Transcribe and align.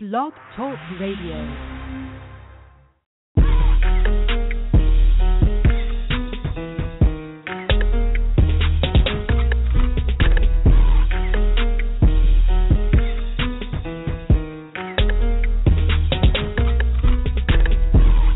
Blog 0.00 0.32
Talk 0.54 0.78
Radio. 1.00 1.34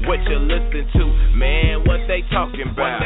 What 0.04 0.18
you 0.29 0.38
listen 0.40 0.90
to, 0.94 1.06
man? 1.36 1.84
What 1.86 2.00
they 2.08 2.22
talking 2.32 2.62
about? 2.72 3.01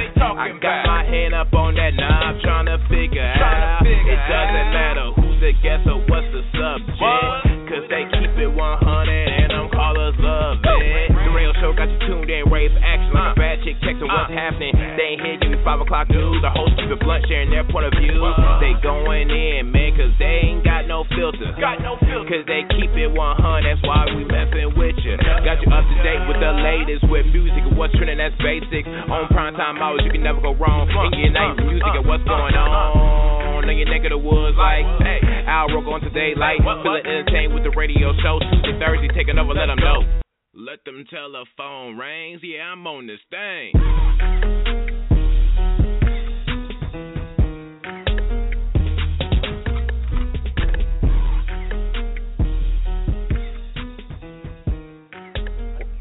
5 15.66 15.82
o'clock 15.82 16.06
news. 16.14 16.38
The 16.46 16.50
host 16.54 16.78
keep 16.78 16.94
it 16.94 17.02
blunt, 17.02 17.26
sharing 17.26 17.50
their 17.50 17.66
point 17.66 17.90
of 17.90 17.94
view. 17.98 18.22
They 18.62 18.78
going 18.86 19.26
in, 19.26 19.74
man, 19.74 19.98
cause 19.98 20.14
they 20.22 20.46
ain't 20.46 20.62
got 20.62 20.86
no 20.86 21.02
filter. 21.10 21.50
Got 21.58 21.82
no 21.82 21.98
filter. 21.98 22.22
Cause 22.30 22.46
they 22.46 22.62
keep 22.70 22.94
it 22.94 23.10
100, 23.10 23.18
that's 23.18 23.82
why 23.82 24.06
we 24.14 24.22
messing 24.30 24.78
with 24.78 24.94
you. 25.02 25.18
Got 25.18 25.58
you 25.58 25.68
up 25.74 25.82
to 25.82 25.96
date 26.06 26.22
with 26.30 26.38
the 26.38 26.54
latest 26.54 27.10
with 27.10 27.26
music 27.34 27.66
and 27.66 27.74
what's 27.74 27.90
trending, 27.98 28.22
that's 28.22 28.38
basic. 28.38 28.86
On 29.10 29.26
prime 29.34 29.58
time 29.58 29.82
hours, 29.82 30.06
you 30.06 30.14
can 30.14 30.22
never 30.22 30.38
go 30.38 30.54
wrong. 30.54 30.86
And 30.86 31.10
get 31.10 31.34
nice 31.34 31.58
music 31.58 31.90
and 31.98 32.06
what's 32.06 32.22
going 32.22 32.54
on. 32.54 33.66
On 33.66 33.74
your 33.74 33.90
neck 33.90 34.06
of 34.06 34.14
the 34.14 34.22
woods, 34.22 34.54
like, 34.54 34.86
hey, 35.02 35.18
Al 35.50 35.66
Roke 35.74 35.90
on 35.90 36.00
today, 36.00 36.38
like, 36.38 36.62
feeling 36.62 37.02
entertained 37.02 37.50
with 37.50 37.66
the 37.66 37.74
radio 37.74 38.14
show. 38.22 38.38
Tuesday, 38.38 38.78
Thursday, 38.78 39.10
take 39.10 39.26
another, 39.26 39.58
let 39.58 39.66
them 39.66 39.82
know. 39.82 40.06
Let 40.54 40.86
them 40.86 41.02
telephone 41.10 41.98
rings, 41.98 42.40
yeah, 42.46 42.70
I'm 42.70 42.86
on 42.86 43.10
this 43.10 43.18
thing. 43.34 44.75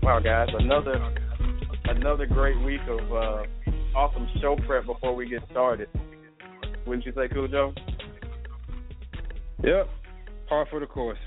Wow, 0.06 0.20
guys, 0.20 0.50
another 0.60 1.16
another 1.86 2.28
great 2.28 2.64
week 2.64 2.82
of 2.88 3.12
uh, 3.12 3.42
awesome 3.98 4.30
show 4.40 4.56
prep 4.68 4.86
before 4.86 5.16
we 5.16 5.28
get 5.28 5.42
started. 5.50 5.90
Wouldn't 6.86 7.08
you 7.08 7.12
say, 7.16 7.28
Cool 7.28 7.48
Joe? 7.48 7.74
Yep, 9.64 9.90
par 10.48 10.68
for 10.70 10.80
the 10.80 10.86
course. 10.86 11.18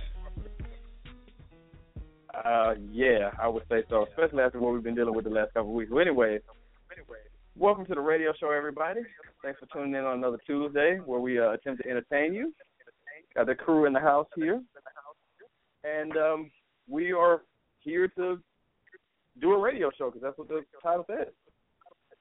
Uh, 2.32 2.74
yeah, 2.92 3.32
I 3.42 3.48
would 3.48 3.64
say 3.68 3.82
so, 3.90 4.06
especially 4.10 4.44
after 4.44 4.60
what 4.60 4.72
we've 4.72 4.84
been 4.84 4.94
dealing 4.94 5.16
with 5.16 5.24
the 5.24 5.32
last 5.32 5.54
couple 5.54 5.70
of 5.70 5.74
weeks. 5.74 5.90
Well, 5.90 6.02
anyway, 6.02 6.38
welcome 7.56 7.84
to 7.86 7.96
the 7.96 8.00
radio 8.00 8.32
show, 8.38 8.52
everybody. 8.52 9.00
Thanks 9.42 9.58
for 9.58 9.66
tuning 9.72 9.94
in 9.94 10.04
on 10.04 10.18
another 10.18 10.38
Tuesday 10.46 11.00
where 11.04 11.18
we 11.18 11.40
uh, 11.40 11.50
attempt 11.50 11.82
to 11.82 11.90
entertain 11.90 12.32
you. 12.32 12.54
Got 13.34 13.46
the 13.46 13.56
crew 13.56 13.86
in 13.86 13.92
the 13.92 13.98
house 13.98 14.28
here, 14.36 14.62
and 15.82 16.16
um, 16.16 16.50
we 16.88 17.12
are 17.12 17.42
here 17.80 18.06
to 18.16 18.38
do 19.40 19.52
a 19.52 19.58
radio 19.58 19.90
show 19.96 20.06
because 20.06 20.22
that's 20.22 20.38
what 20.38 20.48
the 20.48 20.64
title 20.82 21.04
says. 21.08 21.28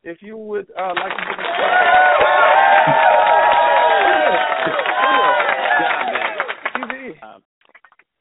If 0.04 0.22
you 0.22 0.38
would 0.38 0.68
uh, 0.78 0.94
like 0.96 1.12
to 1.12 1.24
give 1.28 1.38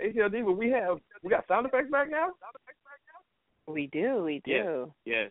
ATLD, 0.00 0.44
but 0.44 0.52
we 0.52 0.70
have 0.70 0.98
we 1.22 1.30
got 1.30 1.46
sound 1.48 1.66
effects 1.66 1.90
back 1.90 2.10
now. 2.10 2.28
We 3.66 3.88
do, 3.92 4.22
we 4.24 4.40
do. 4.44 4.92
Yes. 5.04 5.30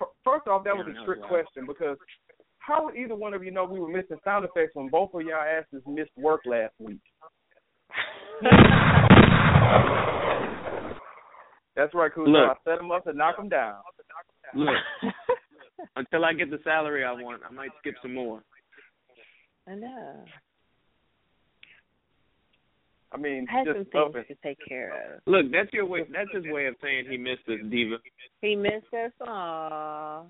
F- 0.00 0.08
First 0.24 0.46
off, 0.48 0.64
that 0.64 0.76
was 0.76 0.86
a 0.88 1.04
trick 1.06 1.22
question 1.22 1.66
because 1.66 1.96
how 2.58 2.84
would 2.84 2.96
either 2.96 3.14
one 3.14 3.32
of 3.32 3.42
you 3.44 3.50
know 3.50 3.64
we 3.64 3.80
were 3.80 3.88
missing 3.88 4.18
sound 4.24 4.44
effects 4.44 4.72
when 4.74 4.88
both 4.88 5.14
of 5.14 5.22
y'all 5.22 5.40
asses 5.40 5.82
missed 5.86 6.10
work 6.16 6.42
last 6.44 6.74
week? 6.78 6.98
That's 11.76 11.92
right, 11.94 12.10
cool. 12.14 12.30
Look. 12.30 12.50
I 12.50 12.70
set 12.70 12.78
them 12.78 12.90
up 12.90 13.04
to 13.04 13.12
knock 13.12 13.36
them 13.36 13.48
down. 13.48 13.76
Look, 14.54 14.74
until 15.96 16.24
I 16.24 16.32
get 16.32 16.50
the 16.50 16.58
salary 16.64 17.04
I 17.04 17.12
want, 17.12 17.42
I 17.48 17.52
might 17.52 17.70
skip 17.80 17.94
some 18.02 18.14
more. 18.14 18.42
I 19.68 19.74
know. 19.74 20.24
I 23.12 23.18
mean, 23.18 23.46
I 23.50 23.58
had 23.58 23.66
just 23.66 23.92
some 23.92 24.12
things 24.12 24.26
to 24.28 24.34
take 24.42 24.58
care 24.66 25.14
of. 25.14 25.20
Look, 25.26 25.52
that's 25.52 25.72
your 25.72 25.86
way. 25.86 26.00
That's 26.12 26.30
his 26.32 26.44
way 26.52 26.66
of 26.66 26.74
saying 26.82 27.06
he 27.08 27.16
missed 27.16 27.48
us, 27.48 27.58
diva. 27.70 27.96
He 28.42 28.56
missed 28.56 28.92
us. 28.92 29.12
Aw. 29.26 30.22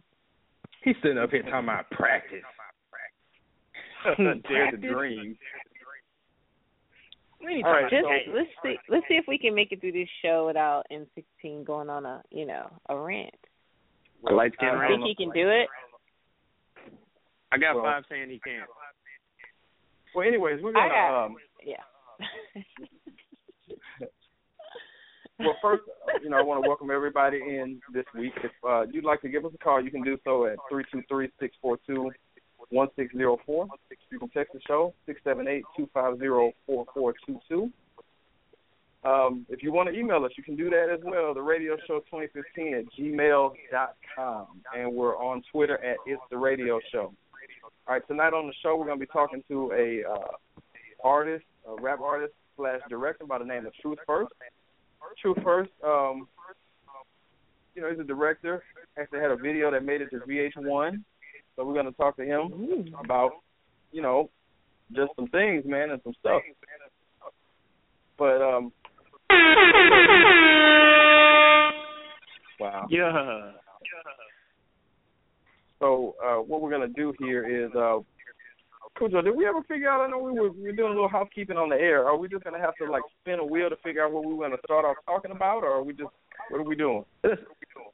He's 0.82 0.96
sitting 1.02 1.18
up 1.18 1.30
here 1.30 1.42
talking 1.42 1.64
about 1.64 1.90
practice. 1.90 2.42
dare 4.48 4.70
to 4.70 4.76
dream. 4.76 5.36
We 7.44 7.62
All 7.62 7.72
right, 7.72 7.90
Just 7.90 8.04
so- 8.04 8.32
let's 8.32 8.48
see. 8.62 8.78
Let's 8.88 9.06
see 9.08 9.14
if 9.14 9.26
we 9.28 9.38
can 9.38 9.54
make 9.54 9.72
it 9.72 9.80
through 9.80 9.92
this 9.92 10.08
show 10.22 10.46
without 10.46 10.86
M16 10.90 11.64
going 11.64 11.90
on 11.90 12.06
a 12.06 12.22
you 12.30 12.46
know 12.46 12.68
a 12.88 12.96
rant. 12.98 13.34
The 14.24 14.32
light 14.32 14.52
skin 14.54 14.68
I 14.68 14.84
I 14.84 14.88
think 14.88 15.04
he 15.04 15.14
can 15.14 15.30
do 15.30 15.48
it. 15.50 15.68
I 17.52 17.58
got 17.58 17.74
Well- 17.76 17.84
five 17.84 18.04
saying 18.08 18.30
he 18.30 18.40
can't. 18.40 18.68
Well, 20.14 20.26
anyways, 20.26 20.62
we're 20.62 20.72
gonna 20.72 20.88
got- 20.88 21.24
um. 21.26 21.36
Yeah. 21.62 21.82
Well, 25.38 25.54
first, 25.60 25.82
uh, 26.08 26.18
you 26.22 26.30
know, 26.30 26.38
I 26.38 26.42
want 26.42 26.64
to 26.64 26.68
welcome 26.68 26.90
everybody 26.90 27.36
in 27.36 27.78
this 27.92 28.06
week. 28.14 28.32
If 28.42 28.52
uh, 28.66 28.86
you'd 28.90 29.04
like 29.04 29.20
to 29.20 29.28
give 29.28 29.44
us 29.44 29.52
a 29.54 29.58
call, 29.58 29.82
you 29.84 29.90
can 29.90 30.02
do 30.02 30.16
so 30.24 30.46
at 30.46 30.56
three 30.70 30.82
two 30.90 31.02
three 31.10 31.28
six 31.38 31.54
four 31.60 31.78
two 31.86 32.10
one 32.70 32.88
six 32.96 33.14
zero 33.14 33.38
four. 33.46 33.68
You 34.10 34.18
can 34.18 34.28
text 34.30 34.52
the 34.52 34.60
show 34.66 34.94
six 35.06 35.20
seven 35.24 35.48
eight 35.48 35.64
two 35.76 35.88
five 35.92 36.18
zero 36.18 36.52
four 36.66 36.86
four 36.94 37.14
two 37.26 37.38
two. 37.48 37.70
Um, 39.04 39.46
if 39.48 39.62
you 39.62 39.72
want 39.72 39.88
to 39.88 39.96
email 39.96 40.24
us, 40.24 40.32
you 40.36 40.42
can 40.42 40.56
do 40.56 40.68
that 40.70 40.88
as 40.92 40.98
well. 41.04 41.32
The 41.32 41.40
radio 41.40 41.76
show 41.86 42.00
2015 42.10 42.74
at 42.74 42.84
gmail 42.98 43.52
dot 43.70 43.94
com, 44.16 44.46
and 44.76 44.92
we're 44.92 45.16
on 45.16 45.42
Twitter 45.52 45.82
at 45.84 45.96
it's 46.06 46.20
the 46.30 46.36
radio 46.36 46.80
show. 46.90 47.12
All 47.86 47.94
right, 47.94 48.06
tonight 48.08 48.32
on 48.32 48.48
the 48.48 48.54
show 48.62 48.76
we're 48.76 48.86
going 48.86 48.98
to 48.98 49.06
be 49.06 49.12
talking 49.12 49.44
to 49.46 49.70
a 49.72 50.02
uh, 50.10 51.06
artist, 51.06 51.44
a 51.68 51.80
rap 51.80 52.00
artist 52.00 52.32
slash 52.56 52.80
director 52.88 53.26
by 53.26 53.38
the 53.38 53.44
name 53.44 53.64
of 53.64 53.72
Truth 53.80 53.98
First. 54.06 54.32
Truth 55.22 55.38
First, 55.44 55.70
um, 55.84 56.26
you 57.76 57.82
know, 57.82 57.90
he's 57.90 58.00
a 58.00 58.04
director. 58.04 58.64
Actually, 58.98 59.20
had 59.20 59.30
a 59.30 59.36
video 59.36 59.70
that 59.70 59.84
made 59.84 60.00
it 60.00 60.10
to 60.10 60.18
VH1, 60.18 61.00
so 61.56 61.64
we're 61.64 61.74
going 61.74 61.86
to 61.86 61.92
talk 61.92 62.16
to 62.16 62.24
him 62.24 62.94
about, 63.02 63.32
you 63.92 64.02
know, 64.02 64.30
just 64.94 65.10
some 65.16 65.26
things, 65.28 65.64
man, 65.66 65.90
and 65.90 66.00
some 66.04 66.14
stuff. 66.20 66.42
But 68.18 68.40
um, 68.40 68.72
wow. 72.60 72.86
Yeah. 72.88 73.52
So 75.78 76.14
uh, 76.24 76.36
what 76.36 76.62
we're 76.62 76.70
gonna 76.70 76.88
do 76.88 77.12
here 77.18 77.46
is, 77.46 77.70
uh, 77.74 77.98
Cujo, 78.96 79.20
did 79.20 79.36
we 79.36 79.46
ever 79.46 79.62
figure 79.68 79.90
out? 79.90 80.00
I 80.00 80.08
know 80.08 80.18
we 80.18 80.32
were 80.32 80.50
we 80.50 80.62
were 80.62 80.72
doing 80.72 80.92
a 80.92 80.94
little 80.94 81.08
housekeeping 81.08 81.58
on 81.58 81.68
the 81.68 81.76
air. 81.76 82.06
Are 82.06 82.16
we 82.16 82.28
just 82.28 82.44
gonna 82.44 82.58
have 82.58 82.74
to 82.76 82.90
like 82.90 83.02
spin 83.20 83.40
a 83.40 83.44
wheel 83.44 83.68
to 83.68 83.76
figure 83.84 84.02
out 84.02 84.12
what 84.12 84.24
we 84.24 84.32
were 84.32 84.48
gonna 84.48 84.56
start 84.64 84.86
off 84.86 84.96
talking 85.04 85.32
about, 85.32 85.62
or 85.64 85.72
are 85.72 85.82
we 85.82 85.92
just 85.92 86.08
what 86.50 86.60
are 86.60 86.64
we 86.64 86.76
doing? 86.76 87.04
Let's 87.24 87.40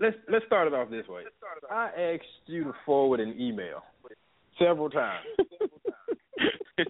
let's 0.01 0.17
let's 0.31 0.47
start 0.47 0.69
it 0.69 0.75
off 0.75 0.91
this 0.91 1.07
way. 1.09 1.23
I 1.71 1.87
asked 2.15 2.25
you 2.47 2.65
to 2.65 2.73
forward 2.85 3.21
an 3.21 3.35
email 3.41 3.83
several 4.59 4.91
times. 4.91 5.25
this 6.79 6.87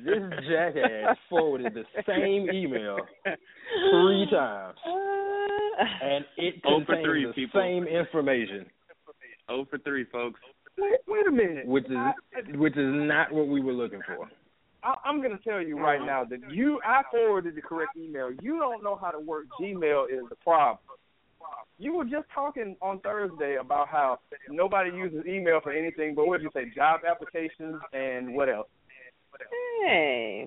jackass 0.48 1.16
forwarded 1.28 1.74
the 1.74 1.84
same 2.06 2.48
email 2.50 2.96
three 3.24 4.26
times, 4.30 4.78
and 6.02 6.24
it 6.36 6.54
Oh, 6.64 6.80
for 6.80 6.94
contains 6.94 7.04
three, 7.06 7.26
the 7.26 7.32
people. 7.32 7.60
Same 7.60 7.84
information, 7.84 8.66
Oh 9.48 9.64
for 9.68 9.78
three, 9.78 10.04
folks. 10.12 10.40
Wait, 10.78 11.00
wait 11.06 11.26
a 11.26 11.30
minute. 11.30 11.66
which 11.66 11.84
is 11.84 12.56
which 12.58 12.76
is 12.76 12.92
not 12.94 13.30
what 13.32 13.46
we 13.48 13.60
were 13.60 13.72
looking 13.74 14.00
for. 14.06 14.28
I, 14.82 14.94
I'm 15.04 15.20
gonna 15.22 15.38
tell 15.46 15.60
you 15.60 15.78
right 15.78 16.00
now 16.04 16.24
that 16.24 16.40
you 16.50 16.80
I 16.84 17.02
forwarded 17.10 17.54
the 17.54 17.60
correct 17.62 17.96
email. 17.96 18.30
You 18.40 18.58
don't 18.58 18.82
know 18.82 18.96
how 18.96 19.10
to 19.10 19.20
work 19.20 19.44
Gmail 19.60 20.06
is 20.06 20.22
the 20.30 20.36
problem. 20.36 20.78
You 21.82 21.94
were 21.96 22.04
just 22.04 22.26
talking 22.32 22.76
on 22.80 23.00
Thursday 23.00 23.56
about 23.60 23.88
how 23.88 24.20
nobody 24.48 24.90
uses 24.90 25.26
email 25.26 25.58
for 25.60 25.72
anything 25.72 26.14
but 26.14 26.28
what 26.28 26.38
did 26.40 26.44
you 26.44 26.50
say, 26.54 26.70
job 26.76 27.00
applications 27.04 27.74
and 27.92 28.36
what 28.36 28.48
else? 28.48 28.68
Hey. 29.84 30.46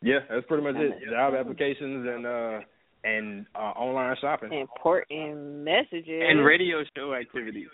Yeah, 0.00 0.20
that's 0.30 0.46
pretty 0.46 0.62
much 0.62 0.76
it. 0.76 0.94
Job 1.10 1.34
applications 1.34 2.08
and 2.08 2.26
uh 2.26 2.60
and 3.04 3.44
uh 3.54 3.76
online 3.76 4.16
shopping. 4.18 4.50
Important 4.54 5.62
messages. 5.62 6.22
And 6.26 6.42
radio 6.42 6.78
show 6.96 7.12
activities. 7.14 7.68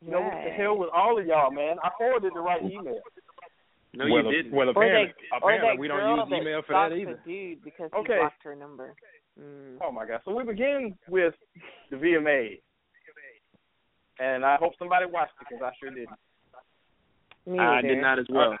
You 0.00 0.12
know 0.12 0.20
what 0.20 0.44
the 0.44 0.50
hell 0.50 0.78
with 0.78 0.90
all 0.94 1.18
of 1.18 1.26
y'all, 1.26 1.50
man? 1.50 1.74
I 1.82 1.90
forwarded 1.98 2.32
the 2.36 2.40
right 2.40 2.62
email. 2.62 3.00
No, 3.94 4.04
well, 4.12 4.30
you 4.30 4.42
didn't. 4.42 4.52
Well, 4.52 4.68
or 4.68 4.70
apparently, 4.70 5.12
or 5.42 5.58
that 5.60 5.78
we 5.78 5.88
don't 5.88 6.18
use 6.30 6.40
email 6.40 6.62
for 6.64 6.72
that 6.74 6.94
either. 6.94 7.18
dude 7.26 7.64
because 7.64 7.90
Okay. 7.92 8.12
he 8.12 8.18
blocked 8.20 8.44
her 8.44 8.54
number. 8.54 8.94
Mm. 9.40 9.78
Oh 9.82 9.90
my 9.90 10.06
God! 10.06 10.20
So 10.24 10.34
we 10.34 10.44
begin 10.44 10.96
with 11.08 11.34
the 11.90 11.96
VMA, 11.96 12.60
and 14.20 14.44
I 14.44 14.56
hope 14.56 14.72
somebody 14.78 15.06
watched 15.06 15.32
it 15.40 15.46
because 15.50 15.62
I 15.64 15.72
sure 15.80 15.90
didn't. 15.90 16.10
Me 17.46 17.58
I 17.58 17.82
neither. 17.82 17.88
did 17.94 18.00
not 18.00 18.18
as 18.20 18.26
well. 18.30 18.56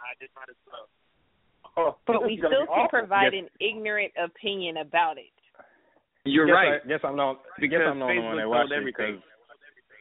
Oh, 1.76 1.96
But 2.06 2.14
this 2.20 2.26
we 2.26 2.34
is 2.34 2.40
gonna 2.42 2.54
still 2.64 2.74
can 2.74 2.88
provide 2.88 3.32
Yes. 3.34 3.44
an 3.44 3.48
ignorant 3.66 4.12
opinion 4.22 4.76
about 4.78 5.16
it. 5.18 5.30
You're 6.24 6.46
guess 6.46 6.54
right. 6.54 6.80
I, 6.84 6.88
guess 6.88 7.00
I'm 7.04 7.16
not. 7.16 7.40
Because 7.58 7.70
guess 7.78 7.86
I'm 7.88 7.98
not 7.98 8.06
the 8.08 8.12
Facebook 8.14 8.24
one 8.24 8.36
that 8.36 8.42
told 8.42 8.50
watched 8.56 8.72
it 8.72 8.76
everything. 8.76 9.14
'cause- 9.20 9.30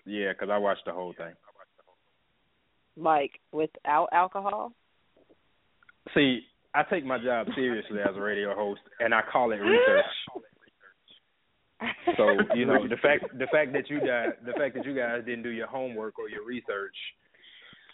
yeah, 0.05 0.31
because 0.33 0.49
I 0.49 0.57
watched 0.57 0.85
the 0.85 0.91
whole 0.91 1.13
thing. 1.13 1.33
Like 2.97 3.39
without 3.51 4.09
alcohol. 4.11 4.73
See, 6.13 6.41
I 6.75 6.83
take 6.83 7.05
my 7.05 7.17
job 7.17 7.47
seriously 7.55 7.99
as 8.01 8.15
a 8.15 8.21
radio 8.21 8.53
host, 8.55 8.81
and 8.99 9.13
I 9.13 9.21
call 9.21 9.51
it 9.51 9.57
research. 9.57 10.05
So 12.17 12.37
you 12.55 12.65
know 12.65 12.87
the 12.87 12.97
fact 12.97 13.25
the 13.37 13.47
fact 13.51 13.73
that 13.73 13.89
you 13.89 13.99
guys 13.99 14.29
the 14.45 14.53
fact 14.53 14.75
that 14.75 14.85
you 14.85 14.95
guys 14.95 15.23
didn't 15.25 15.43
do 15.43 15.49
your 15.49 15.67
homework 15.67 16.19
or 16.19 16.29
your 16.29 16.45
research, 16.45 16.95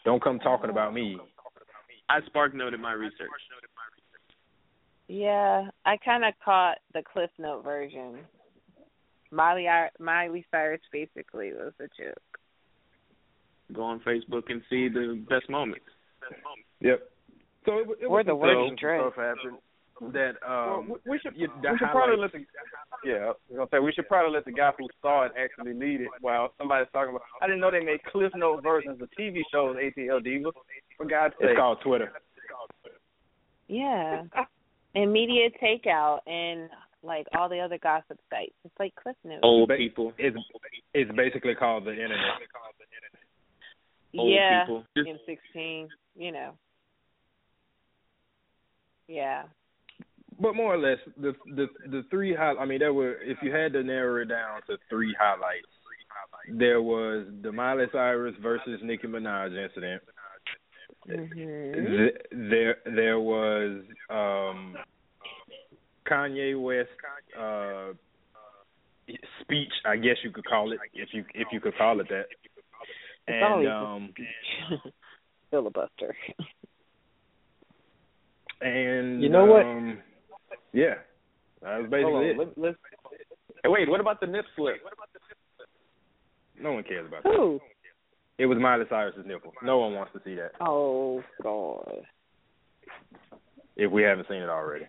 don't 0.06 0.22
come 0.22 0.40
talking 0.40 0.70
about 0.70 0.94
me. 0.94 1.18
I 2.10 2.20
spark 2.26 2.54
noted 2.56 2.80
my 2.80 2.94
research. 2.94 3.30
Yeah, 5.08 5.70
I 5.86 5.98
kind 5.98 6.24
of 6.24 6.34
caught 6.44 6.78
the 6.94 7.02
Cliff 7.02 7.32
Note 7.40 7.64
version. 7.64 8.20
Miley 9.32 9.68
Miley 10.00 10.46
Cyrus 10.52 10.82
basically 10.92 11.52
was 11.54 11.74
a 11.80 11.84
joke. 12.02 12.18
Go 13.74 13.84
on 13.84 14.00
Facebook 14.00 14.44
and 14.50 14.62
see 14.70 14.88
the 14.90 15.24
best 15.30 15.50
moments. 15.50 15.86
Yep. 16.82 17.10
So 17.66 17.78
it, 17.80 17.88
it 18.02 18.06
Or 18.06 18.18
was 18.18 18.26
the 18.26 18.32
some 18.32 18.40
worst 18.40 18.74
stuff 18.74 18.80
dress. 18.80 19.14
happened 19.16 19.58
that 20.14 20.36
um 20.48 20.90
well, 20.90 21.00
we 21.06 21.12
we 21.12 21.20
should 21.20 21.36
you, 21.36 21.48
the 21.62 21.72
we 21.72 21.78
should 21.78 21.92
probably 21.92 22.16
highlights- 22.16 22.34
let 22.34 22.42
the 23.04 23.10
yeah 23.10 23.16
I 23.16 23.28
was 23.28 23.36
gonna 23.56 23.68
say 23.72 23.80
we 23.80 23.92
should 23.92 24.08
probably 24.08 24.32
let 24.34 24.46
the 24.46 24.52
guy 24.52 24.72
who 24.78 24.88
saw 25.02 25.26
it 25.26 25.34
actually 25.38 25.74
lead 25.74 26.02
it 26.02 26.10
while 26.22 26.54
somebody's 26.58 26.88
talking 26.94 27.12
about. 27.12 27.24
I 27.42 27.48
didn't 27.48 27.60
know 27.60 27.72
they 27.72 27.84
made 27.84 28.04
Cliff 28.06 28.32
Note 28.36 28.64
versions 28.64 29.02
of 29.02 29.10
TV 29.20 29.42
shows. 29.52 29.76
ATL 29.76 30.22
Divas, 30.26 30.54
for 30.98 31.06
God's 31.06 31.34
sake. 31.40 31.50
It's 31.52 31.60
called 31.60 31.80
Twitter. 31.84 32.12
Yeah, 33.68 34.24
and 34.96 35.14
media 35.14 35.50
takeout 35.62 36.20
and 36.28 36.70
like 37.04 37.28
all 37.38 37.48
the 37.48 37.60
other 37.60 37.78
gossip 37.78 38.20
sites. 38.30 38.56
It's 38.66 38.74
like 38.80 38.96
Cliff 38.96 39.16
Notes. 39.24 39.42
Old 39.44 39.70
Ba- 39.70 39.78
people. 39.78 40.14
It's 40.18 40.38
it's 40.94 41.12
basically 41.16 41.56
called 41.56 41.86
the 41.86 41.92
internet. 41.92 42.18
Old 44.18 44.32
yeah, 44.32 44.64
people. 44.64 44.84
Just- 44.98 45.08
in 45.08 45.20
sixteen, 45.26 45.88
you 46.16 46.32
know. 46.32 46.54
Yeah. 49.08 49.44
But 50.40 50.56
more 50.56 50.74
or 50.74 50.78
less, 50.78 51.00
the 51.18 51.34
the 51.56 51.68
the 51.90 52.04
three 52.10 52.34
high. 52.34 52.54
I 52.54 52.66
mean, 52.66 52.80
there 52.80 52.94
were 52.94 53.22
if 53.22 53.38
you 53.42 53.52
had 53.54 53.74
to 53.74 53.84
narrow 53.84 54.22
it 54.22 54.30
down 54.30 54.62
to 54.68 54.78
three 54.90 55.16
highlights, 55.20 55.68
there 56.58 56.82
was 56.82 57.28
the 57.42 57.52
Miley 57.52 57.86
Cyrus 57.92 58.36
versus 58.42 58.80
Nicki 58.84 59.08
Minaj 59.08 59.58
incident. 59.58 60.02
hmm 61.06 62.08
there 62.32 62.78
there 62.86 63.20
was 63.20 63.82
um 64.10 64.76
Kanye 66.10 66.62
West 66.62 66.90
uh 67.38 67.94
speech, 69.42 69.72
I 69.86 69.98
guess 69.98 70.18
you 70.24 70.32
could 70.32 70.46
call 70.46 70.72
it, 70.72 70.80
if 70.94 71.10
you 71.14 71.26
if 71.34 71.48
you 71.52 71.60
could 71.60 71.78
call 71.78 72.00
it 72.00 72.08
that. 72.10 72.26
And 73.28 73.68
um 73.68 74.14
filibuster. 75.52 76.16
and 78.62 79.22
You 79.22 79.30
know 79.30 79.46
what? 79.46 79.66
Um, 79.66 79.98
yeah, 80.74 80.96
that 81.62 81.78
was 81.82 81.90
basically 81.90 82.14
on, 82.14 82.24
it. 82.26 82.38
let, 82.38 82.58
let's. 82.58 82.78
Hey, 83.64 83.70
wait, 83.70 83.90
what 83.90 84.00
about 84.00 84.20
the 84.22 84.28
nip 84.28 84.46
slip? 84.56 84.76
No 86.62 86.74
one 86.74 86.84
cares 86.84 87.08
about 87.08 87.24
that. 87.24 87.60
It 88.38 88.46
was 88.46 88.58
Miley 88.58 88.86
Cyrus's 88.90 89.26
nipple. 89.26 89.52
No 89.64 89.80
one 89.80 89.94
wants 89.94 90.14
to 90.14 90.22
see 90.24 90.36
that 90.36 90.52
Oh 90.62 91.22
God. 91.44 92.04
if 93.76 93.92
we 93.92 94.04
haven't 94.04 94.28
seen 94.30 94.38
it 94.42 94.50
already. 94.50 94.86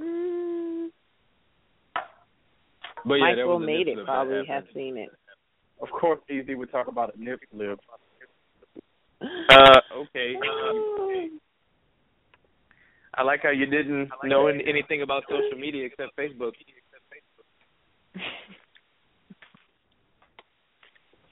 Mm, 0.00 0.88
But 3.04 3.14
yeah, 3.14 3.20
Mike 3.20 3.36
there 3.36 3.46
will 3.46 3.58
was 3.58 3.66
made 3.66 3.88
it. 3.88 3.98
Probably 4.04 4.36
have 4.38 4.46
happened. 4.46 4.70
seen 4.74 4.96
it. 4.96 5.10
Of 5.82 5.88
course, 5.90 6.20
easy. 6.30 6.54
We 6.54 6.66
talk 6.66 6.88
about 6.88 7.14
a 7.16 7.22
nip 7.22 7.40
slip. 7.52 7.78
Uh, 9.50 9.80
okay. 9.96 10.34
Um, 10.44 11.40
I 13.16 13.22
like 13.22 13.40
how 13.42 13.50
you 13.50 13.66
didn't 13.66 14.10
know 14.24 14.48
an- 14.48 14.60
anything 14.66 15.02
about 15.02 15.24
social 15.28 15.58
media 15.58 15.86
except 15.86 16.16
Facebook. 16.16 16.52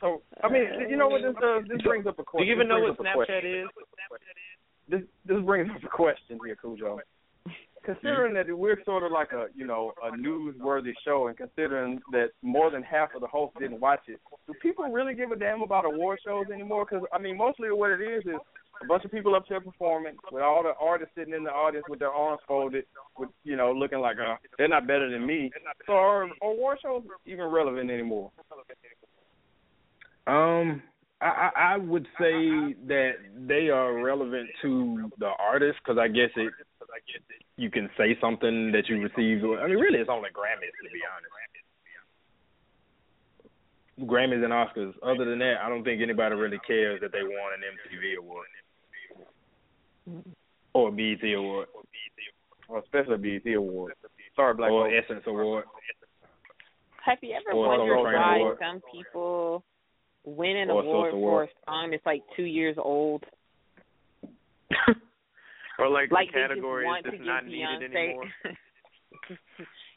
So 0.02 0.20
I 0.42 0.50
mean, 0.50 0.64
uh, 0.64 0.88
you 0.88 0.96
know 0.96 1.06
what 1.06 1.22
this 1.22 1.32
uh, 1.38 1.60
does? 1.60 1.68
This 1.68 1.80
brings 1.82 2.08
up 2.08 2.18
a 2.18 2.24
question. 2.24 2.44
Do 2.44 2.50
you 2.50 2.56
even 2.56 2.66
know 2.66 2.80
what 2.80 2.98
brings 2.98 3.14
question. 3.14 3.36
Snapchat 3.36 3.62
is? 3.62 3.68
this 4.88 5.02
this 5.24 5.40
brings 5.44 5.70
up 5.70 5.82
a 5.82 5.88
question 5.88 6.38
here, 6.44 6.56
Cujo. 6.56 6.98
Considering 7.84 8.34
that 8.34 8.46
we're 8.48 8.82
sort 8.84 9.02
of 9.04 9.12
like 9.12 9.32
a 9.32 9.46
you 9.54 9.66
know 9.66 9.92
a 10.02 10.10
newsworthy 10.10 10.92
show, 11.04 11.28
and 11.28 11.36
considering 11.36 12.00
that 12.10 12.30
more 12.42 12.70
than 12.70 12.82
half 12.82 13.14
of 13.14 13.20
the 13.20 13.26
hosts 13.26 13.56
didn't 13.60 13.80
watch 13.80 14.02
it, 14.08 14.20
do 14.46 14.54
people 14.60 14.84
really 14.86 15.14
give 15.14 15.30
a 15.30 15.36
damn 15.36 15.62
about 15.62 15.84
award 15.84 16.18
shows 16.24 16.46
anymore? 16.52 16.84
Because 16.88 17.06
I 17.12 17.18
mean, 17.18 17.36
mostly 17.36 17.70
what 17.70 17.90
it 17.92 18.00
is 18.00 18.24
is 18.26 18.40
a 18.80 18.86
bunch 18.86 19.04
of 19.04 19.10
people 19.10 19.34
up 19.34 19.44
there 19.48 19.60
performing 19.60 20.14
with 20.30 20.42
all 20.42 20.62
the 20.62 20.72
artists 20.80 21.14
sitting 21.16 21.34
in 21.34 21.44
the 21.44 21.50
audience 21.50 21.84
with 21.88 21.98
their 21.98 22.10
arms 22.10 22.40
folded, 22.46 22.84
with 23.18 23.28
you 23.44 23.56
know 23.56 23.72
looking 23.72 24.00
like 24.00 24.16
uh, 24.18 24.36
they're 24.58 24.68
not 24.68 24.86
better 24.86 25.10
than 25.10 25.26
me. 25.26 25.50
So 25.86 25.92
are 25.92 26.28
award 26.42 26.78
shows 26.82 27.02
even 27.26 27.46
relevant 27.46 27.90
anymore? 27.90 28.30
Um, 30.26 30.82
I, 31.20 31.26
I 31.26 31.50
I 31.74 31.76
would 31.76 32.06
say 32.18 32.74
that 32.86 33.12
they 33.46 33.68
are 33.68 34.02
relevant 34.02 34.48
to 34.62 35.10
the 35.18 35.30
artist 35.38 35.78
because 35.84 35.98
I 36.00 36.08
guess 36.08 36.30
it 36.36 36.52
you 37.56 37.70
can 37.70 37.88
say 37.96 38.16
something 38.20 38.72
that 38.72 38.88
you 38.88 38.96
received. 38.96 39.44
I 39.44 39.68
mean, 39.68 39.78
really, 39.78 39.98
it's 39.98 40.10
only 40.10 40.30
Grammys 40.30 40.74
to 40.82 40.90
be 40.92 41.00
honest. 41.06 41.32
Grammys 44.00 44.42
and 44.42 44.52
Oscars. 44.52 44.94
Other 45.02 45.24
than 45.24 45.38
that, 45.40 45.60
I 45.62 45.68
don't 45.68 45.84
think 45.84 46.00
anybody 46.00 46.34
really 46.34 46.58
cares 46.66 47.00
that 47.02 47.12
they 47.12 47.22
won 47.22 47.52
an 47.54 47.62
MTV 47.62 48.18
award 48.18 48.46
Mm-hmm. 50.08 50.30
or 50.74 50.88
a 50.88 50.92
BET 50.92 51.22
award 51.34 51.68
Or 52.68 52.78
especially 52.80 53.16
BET 53.40 53.54
Award. 53.54 53.92
Sorry, 54.34 54.54
Black 54.54 54.70
or 54.70 54.88
folks. 54.90 54.94
Essence 55.04 55.22
award. 55.26 55.64
Have 57.04 57.18
you 57.22 57.34
ever 57.34 57.52
Or 57.56 57.68
wondered 57.68 57.96
why 58.14 58.36
award. 58.38 58.58
some 58.60 58.80
people 58.92 59.64
win 60.24 60.56
an 60.56 60.70
Or 60.70 60.82
award 60.82 61.12
for 61.12 61.42
a 61.44 61.48
song 61.66 61.90
that's 61.90 62.06
like 62.06 62.22
two 62.36 62.44
years 62.44 62.76
old? 62.78 63.24
or 65.78 65.88
like, 65.88 66.10
Like 66.10 66.28
the 66.28 66.32
category 66.40 66.86
just 67.02 67.06
is 67.14 67.18
just 67.18 67.26
not 67.26 67.44
Beyonce. 67.44 67.48
needed 67.80 67.94
anymore. 67.96 68.30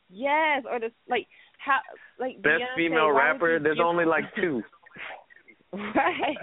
yes, 0.09 0.63
or 0.69 0.79
the 0.79 0.91
like 1.07 1.27
how 1.57 1.79
like 2.19 2.41
Best 2.41 2.61
Beyonce, 2.61 2.75
female 2.75 3.11
rapper, 3.11 3.59
there's 3.59 3.77
give- 3.77 3.85
only 3.85 4.05
like 4.05 4.23
two. 4.35 4.61
right. 5.73 6.35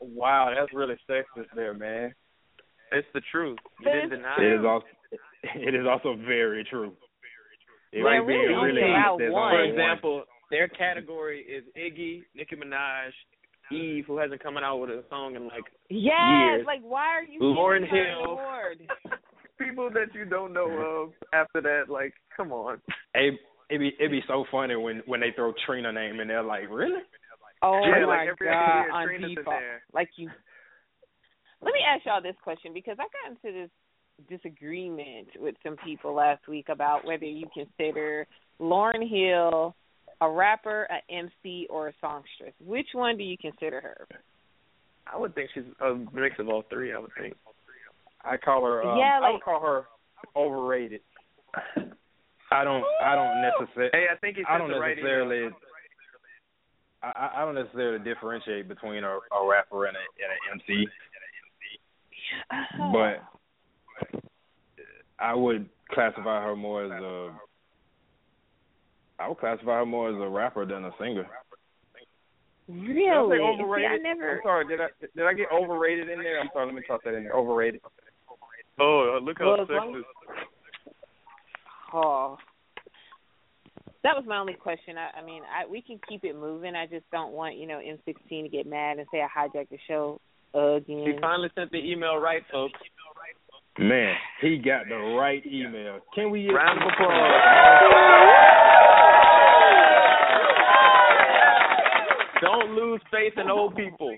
Wow, 0.00 0.52
that's 0.54 0.72
really 0.74 0.96
sexist 1.08 1.46
there, 1.54 1.74
man. 1.74 2.14
It's 2.92 3.08
the 3.14 3.20
truth. 3.30 3.58
You 3.80 3.84
But 3.84 3.92
didn't 3.92 4.12
it's 4.12 4.22
deny 4.22 4.36
It 4.38 4.52
it. 4.52 4.60
is 4.60 4.64
also 4.66 4.86
it 5.54 5.74
is 5.74 5.86
also 5.86 6.16
very 6.26 6.64
true. 6.64 6.92
It 7.92 8.02
They're 8.02 8.04
might 8.04 8.26
really 8.26 8.54
only 8.54 8.72
really 8.72 8.82
allowed 8.82 9.20
one. 9.30 9.52
For 9.54 9.62
example, 9.64 10.24
their 10.50 10.68
category 10.68 11.40
is 11.42 11.64
Iggy, 11.76 12.22
Nicki 12.34 12.56
Minaj, 12.56 13.10
Eve, 13.72 14.04
who 14.06 14.18
hasn't 14.18 14.42
come 14.42 14.56
out 14.56 14.78
with 14.78 14.90
a 14.90 15.04
song 15.08 15.36
in 15.36 15.44
like 15.44 15.64
Yes, 15.88 16.12
Years. 16.60 16.66
like 16.66 16.80
why 16.82 17.06
are 17.08 17.22
you 17.24 17.40
Lauryn 17.40 17.80
giving 17.84 18.04
Hill. 18.04 18.32
award? 18.32 18.78
people 19.58 19.90
that 19.90 20.14
you 20.14 20.24
don't 20.24 20.52
know 20.52 20.68
of 20.70 21.12
after 21.32 21.60
that. 21.62 21.90
Like, 21.92 22.14
come 22.36 22.52
on. 22.52 22.80
It 23.14 23.34
it 23.70 23.78
be 23.78 23.92
it 23.98 24.10
be 24.10 24.22
so 24.28 24.44
funny 24.50 24.76
when 24.76 25.02
when 25.06 25.20
they 25.20 25.32
throw 25.34 25.52
Trina 25.66 25.92
name 25.92 26.20
and 26.20 26.28
they're 26.30 26.42
like, 26.42 26.68
really? 26.70 27.02
Oh 27.62 27.80
yeah, 27.84 28.06
my 28.06 28.06
like 28.06 28.28
every 28.28 28.46
god, 28.46 28.82
year, 28.82 28.92
on 28.92 29.06
Trina's 29.06 29.30
in 29.36 29.44
there. 29.44 29.82
Like 29.92 30.10
you 30.16 30.30
Let 31.62 31.72
me 31.72 31.80
ask 31.86 32.06
y'all 32.06 32.22
this 32.22 32.36
question 32.42 32.72
because 32.72 32.96
I 32.98 33.04
got 33.04 33.36
into 33.36 33.58
this 33.58 33.70
disagreement 34.28 35.28
with 35.38 35.54
some 35.62 35.76
people 35.84 36.14
last 36.14 36.46
week 36.48 36.68
about 36.68 37.04
whether 37.04 37.24
you 37.24 37.46
consider 37.54 38.26
Lauryn 38.60 39.08
Hill 39.08 39.74
a 40.20 40.28
rapper, 40.28 40.88
a 40.90 41.12
MC, 41.12 41.66
or 41.70 41.88
a 41.88 41.92
songstress. 42.00 42.52
Which 42.64 42.88
one 42.92 43.16
do 43.16 43.24
you 43.24 43.36
consider 43.38 43.80
her? 43.80 44.06
I 45.12 45.16
would 45.16 45.34
think 45.34 45.50
she's 45.54 45.64
a 45.80 45.94
mix 46.12 46.38
of 46.38 46.48
all 46.48 46.64
three. 46.68 46.92
I 46.92 46.98
would 46.98 47.10
think. 47.18 47.34
I 48.24 48.36
call 48.36 48.64
her. 48.64 48.82
Um, 48.82 48.98
Yeah, 48.98 49.20
I 49.22 49.32
would 49.32 49.42
call 49.42 49.60
her 49.60 49.84
overrated. 50.36 51.00
I 52.50 52.64
don't 52.64 52.84
I 53.02 53.14
don't 53.14 53.42
necessarily 53.42 53.90
Hey, 53.92 54.06
I 54.12 54.16
think 54.16 54.36
he 54.36 54.44
I 54.48 54.58
don't 54.58 54.70
necessarily 54.70 55.50
I, 57.02 57.30
I 57.36 57.44
don't 57.44 57.54
necessarily 57.54 58.02
differentiate 58.02 58.68
between 58.68 59.04
a, 59.04 59.18
a 59.18 59.48
rapper 59.48 59.86
and 59.86 59.96
a 59.96 60.00
and 60.00 60.32
an 60.32 60.60
MC. 60.60 60.88
Uh-huh. 62.50 62.92
but 62.92 64.20
I 65.18 65.34
would 65.34 65.68
classify 65.90 66.42
her 66.42 66.56
more 66.56 66.84
as 66.84 67.02
a. 67.02 67.32
I 69.20 69.28
would 69.28 69.38
classify 69.38 69.78
her 69.78 69.86
more 69.86 70.10
as 70.10 70.20
a 70.20 70.28
rapper 70.28 70.64
than 70.64 70.84
a 70.84 70.90
singer. 70.98 71.26
Really? 72.68 72.94
Did 72.94 73.08
I 73.08 73.28
say 73.28 73.38
See, 73.38 73.62
overrated? 73.62 73.90
I 73.90 73.96
never. 73.96 74.32
I'm 74.32 74.40
sorry. 74.44 74.68
Did 74.68 74.80
I 74.80 74.86
did 75.16 75.26
I 75.26 75.32
get 75.32 75.46
overrated 75.52 76.08
in 76.10 76.22
there? 76.22 76.38
I'm 76.40 76.50
sorry. 76.52 76.66
Let 76.66 76.74
me 76.74 76.82
toss 76.86 77.00
that 77.04 77.14
in 77.14 77.24
there. 77.24 77.32
Overrated. 77.32 77.80
Oh, 78.78 79.16
uh, 79.16 79.24
look 79.24 79.38
how 79.38 79.46
Well, 79.46 79.62
as 79.62 79.68
long- 79.70 79.94
sexist. 79.94 80.92
Oh. 81.94 82.36
That 84.04 84.14
was 84.14 84.24
my 84.28 84.38
only 84.38 84.54
question. 84.54 84.96
I, 84.96 85.18
I 85.18 85.24
mean, 85.24 85.42
I 85.44 85.66
we 85.66 85.82
can 85.82 85.98
keep 86.08 86.24
it 86.24 86.36
moving. 86.36 86.76
I 86.76 86.86
just 86.86 87.10
don't 87.10 87.32
want 87.32 87.56
you 87.56 87.66
know 87.66 87.78
M16 87.80 88.42
to 88.44 88.48
get 88.48 88.66
mad 88.66 88.98
and 88.98 89.08
say 89.10 89.20
I 89.22 89.26
hijacked 89.28 89.70
the 89.70 89.78
show 89.88 90.20
again. 90.54 91.04
He 91.06 91.20
finally 91.20 91.50
sent 91.54 91.70
the 91.72 91.78
email 91.78 92.16
right, 92.16 92.42
folks. 92.50 92.78
Man, 93.78 94.14
he 94.40 94.58
got 94.58 94.88
the 94.88 94.96
right 94.96 95.44
email. 95.46 96.00
Can 96.14 96.30
we 96.30 96.42
get 96.42 96.52
Round 96.52 96.82
of 96.82 96.88
applause. 96.88 97.32
Don't 102.42 102.70
lose 102.74 103.00
faith 103.10 103.34
in 103.36 103.48
old 103.48 103.76
people. 103.76 104.16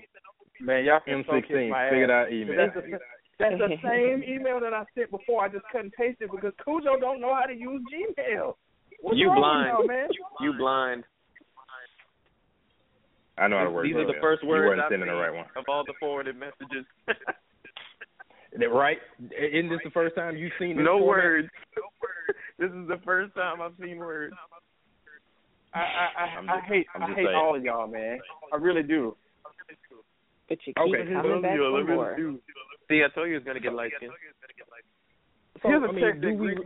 Man, 0.59 0.85
y'all 0.85 0.99
can 1.05 1.23
so 1.27 1.33
M16 1.33 1.69
my 1.69 1.89
figured 1.89 2.09
out 2.09 2.31
email. 2.31 2.57
That's 2.57 2.73
the, 2.75 2.97
that's 3.39 3.57
the 3.57 3.75
same 3.83 4.23
email 4.23 4.59
that 4.59 4.73
I 4.73 4.83
sent 4.95 5.11
before. 5.11 5.43
I 5.43 5.49
just 5.49 5.65
couldn't 5.71 5.93
paste 5.93 6.21
it 6.21 6.31
because 6.31 6.53
Cujo 6.63 6.99
don't 6.99 7.21
know 7.21 7.33
how 7.33 7.45
to 7.45 7.53
use 7.53 7.81
Gmail. 7.93 8.53
What's 9.01 9.17
You 9.17 9.27
wrong 9.29 9.37
blind. 9.39 9.77
With 9.77 9.87
y'all, 9.87 9.87
man? 9.87 10.07
You 10.41 10.53
blind. 10.53 11.03
I 13.41 13.47
know 13.47 13.57
how 13.57 13.63
to 13.65 13.71
work. 13.71 13.85
These 13.85 13.95
are 13.95 14.05
the 14.05 14.19
first 14.21 14.45
words 14.45 14.67
weren't 14.69 14.79
I've 14.81 14.91
sending 14.91 15.09
seen 15.09 15.15
the 15.15 15.21
right 15.21 15.33
one. 15.33 15.45
of 15.55 15.65
all 15.67 15.83
the 15.83 15.93
forwarded 15.99 16.35
messages. 16.37 16.85
Right? 18.71 18.97
Isn't 19.31 19.69
this 19.69 19.79
the 19.83 19.91
first 19.91 20.13
time 20.15 20.35
you've 20.37 20.51
seen 20.59 20.75
this 20.77 20.83
no 20.85 20.99
format? 20.99 21.07
words. 21.07 21.47
This 22.59 22.69
is 22.69 22.87
the 22.87 22.99
first 23.03 23.33
time 23.33 23.61
I've 23.61 23.71
seen 23.81 23.97
words. 23.97 24.35
I 25.73 25.79
I 25.79 26.37
I'm 26.37 26.49
I, 26.49 26.55
I 26.55 26.59
hate 26.67 26.85
I'm 26.93 27.03
I 27.03 27.07
just 27.07 27.17
hate 27.17 27.25
saying. 27.27 27.37
all 27.37 27.55
of 27.55 27.63
y'all, 27.63 27.87
man. 27.87 28.19
I 28.53 28.57
really 28.57 28.83
do. 28.83 29.15
but 30.49 30.57
you 30.67 30.73
keep 30.73 30.77
Okay. 30.77 31.13
coming 31.13 31.41
back 31.41 31.55
You 31.55 31.63
for 31.87 31.95
more. 31.95 32.17
See, 32.89 33.01
I 33.03 33.07
told 33.15 33.29
you 33.29 33.35
it 33.35 33.39
was 33.39 33.43
gonna 33.45 33.59
get 33.61 33.73
light 33.73 33.91
skin. 33.97 34.09
So, 35.63 35.69
Here's 35.69 35.83
a 35.83 35.87
I 35.87 35.91
mean, 35.91 36.03
text 36.03 36.21
do 36.21 36.33
we 36.35 36.59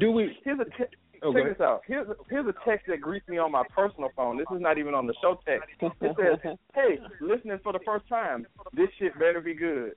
do 0.00 0.12
we 0.12 0.36
Here's 0.42 0.58
a 0.60 0.64
te- 0.64 0.96
oh, 1.22 1.32
check 1.32 1.44
this 1.44 1.60
out. 1.60 1.82
Here's 1.86 2.08
a, 2.08 2.14
here's 2.28 2.46
a 2.46 2.54
text 2.64 2.86
that 2.88 3.00
greets 3.00 3.28
me 3.28 3.38
on 3.38 3.52
my 3.52 3.62
personal 3.74 4.10
phone. 4.16 4.36
This 4.36 4.46
is 4.54 4.60
not 4.60 4.78
even 4.78 4.94
on 4.94 5.06
the 5.06 5.14
show 5.20 5.38
text. 5.46 5.68
It 6.00 6.16
says, 6.16 6.56
"Hey, 6.74 6.98
listening 7.20 7.58
for 7.62 7.72
the 7.72 7.80
first 7.84 8.08
time. 8.08 8.46
This 8.72 8.88
shit 8.98 9.14
better 9.14 9.40
be 9.40 9.54
good." 9.54 9.92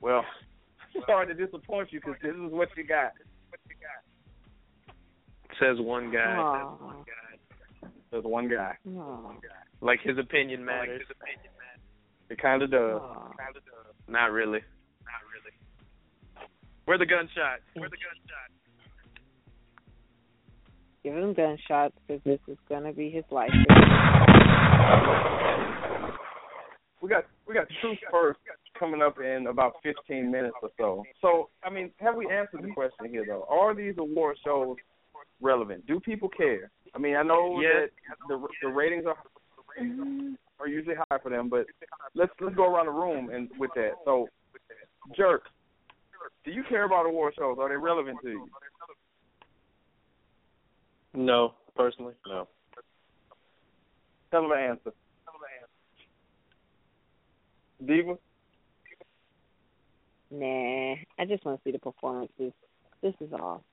Well, 0.00 0.24
sorry 1.06 1.26
to 1.26 1.34
disappoint 1.34 1.92
you 1.92 2.00
because 2.00 2.16
this 2.22 2.34
is 2.34 2.52
what 2.52 2.68
you 2.76 2.84
got. 2.84 3.12
Says 5.60 5.80
one 5.80 6.12
guy. 6.12 6.36
Aw. 6.36 6.92
There's 8.10 8.24
one 8.24 8.48
guy. 8.48 8.74
Aw. 8.96 9.32
Like 9.80 10.00
his 10.02 10.18
opinion 10.18 10.64
matters. 10.64 11.02
It 12.30 12.40
kind 12.40 12.62
of 12.62 12.70
does. 12.70 13.00
Aw. 13.00 13.32
Not 14.08 14.32
really. 14.32 14.60
Not 15.04 15.22
really. 15.28 15.54
Where 16.84 16.96
the 16.98 17.06
gunshot? 17.06 17.60
Mm. 17.76 17.80
Where 17.80 17.90
the 17.90 18.00
gunshot? 18.00 18.48
Give 21.02 21.14
him 21.14 21.32
gunshots 21.32 21.94
because 22.06 22.22
this 22.24 22.40
is 22.48 22.58
gonna 22.68 22.92
be 22.92 23.10
his 23.10 23.24
life. 23.30 23.50
We 27.00 27.08
got 27.08 27.24
we 27.46 27.54
got 27.54 27.66
truth 27.80 27.98
first 28.10 28.40
coming 28.78 29.02
up 29.02 29.18
in 29.20 29.46
about 29.48 29.74
15 29.82 30.30
minutes 30.30 30.56
or 30.62 30.70
so. 30.78 31.04
So, 31.20 31.48
I 31.64 31.70
mean, 31.70 31.90
have 31.98 32.14
we 32.16 32.28
answered 32.30 32.62
the 32.62 32.72
question 32.74 33.08
here 33.10 33.24
though? 33.26 33.46
Are 33.48 33.74
these 33.74 33.94
award 33.98 34.36
shows 34.44 34.76
relevant? 35.40 35.86
Do 35.86 36.00
people 36.00 36.28
care? 36.28 36.70
I 36.94 36.98
mean, 36.98 37.16
I 37.16 37.22
know 37.22 37.60
Yes. 37.60 37.90
that 38.08 38.16
the 38.28 38.48
the 38.62 38.68
ratings 38.68 39.06
are 39.06 39.16
are 40.60 40.68
usually 40.68 40.96
high 40.96 41.18
for 41.22 41.30
them, 41.30 41.48
but 41.48 41.66
let's 42.14 42.32
let's 42.40 42.56
go 42.56 42.72
around 42.72 42.86
the 42.86 42.92
room 42.92 43.30
and 43.30 43.48
with 43.58 43.70
that. 43.74 43.92
So, 44.04 44.28
jerk, 45.16 45.44
do 46.44 46.50
you 46.50 46.64
care 46.68 46.84
about 46.84 47.06
award 47.06 47.34
shows? 47.36 47.58
Are 47.60 47.68
they 47.68 47.76
relevant 47.76 48.20
to 48.22 48.30
you? 48.30 48.50
No, 51.18 51.54
personally, 51.74 52.14
no. 52.28 52.46
Tell 54.30 54.42
them 54.42 54.52
an 54.52 54.58
answer. 54.58 54.92
Diva, 57.84 58.14
Nah, 60.30 60.94
I 61.18 61.24
just 61.26 61.44
want 61.44 61.58
to 61.58 61.64
see 61.64 61.72
the 61.72 61.78
performances. 61.78 62.52
This 63.02 63.14
is 63.20 63.32
all. 63.32 63.64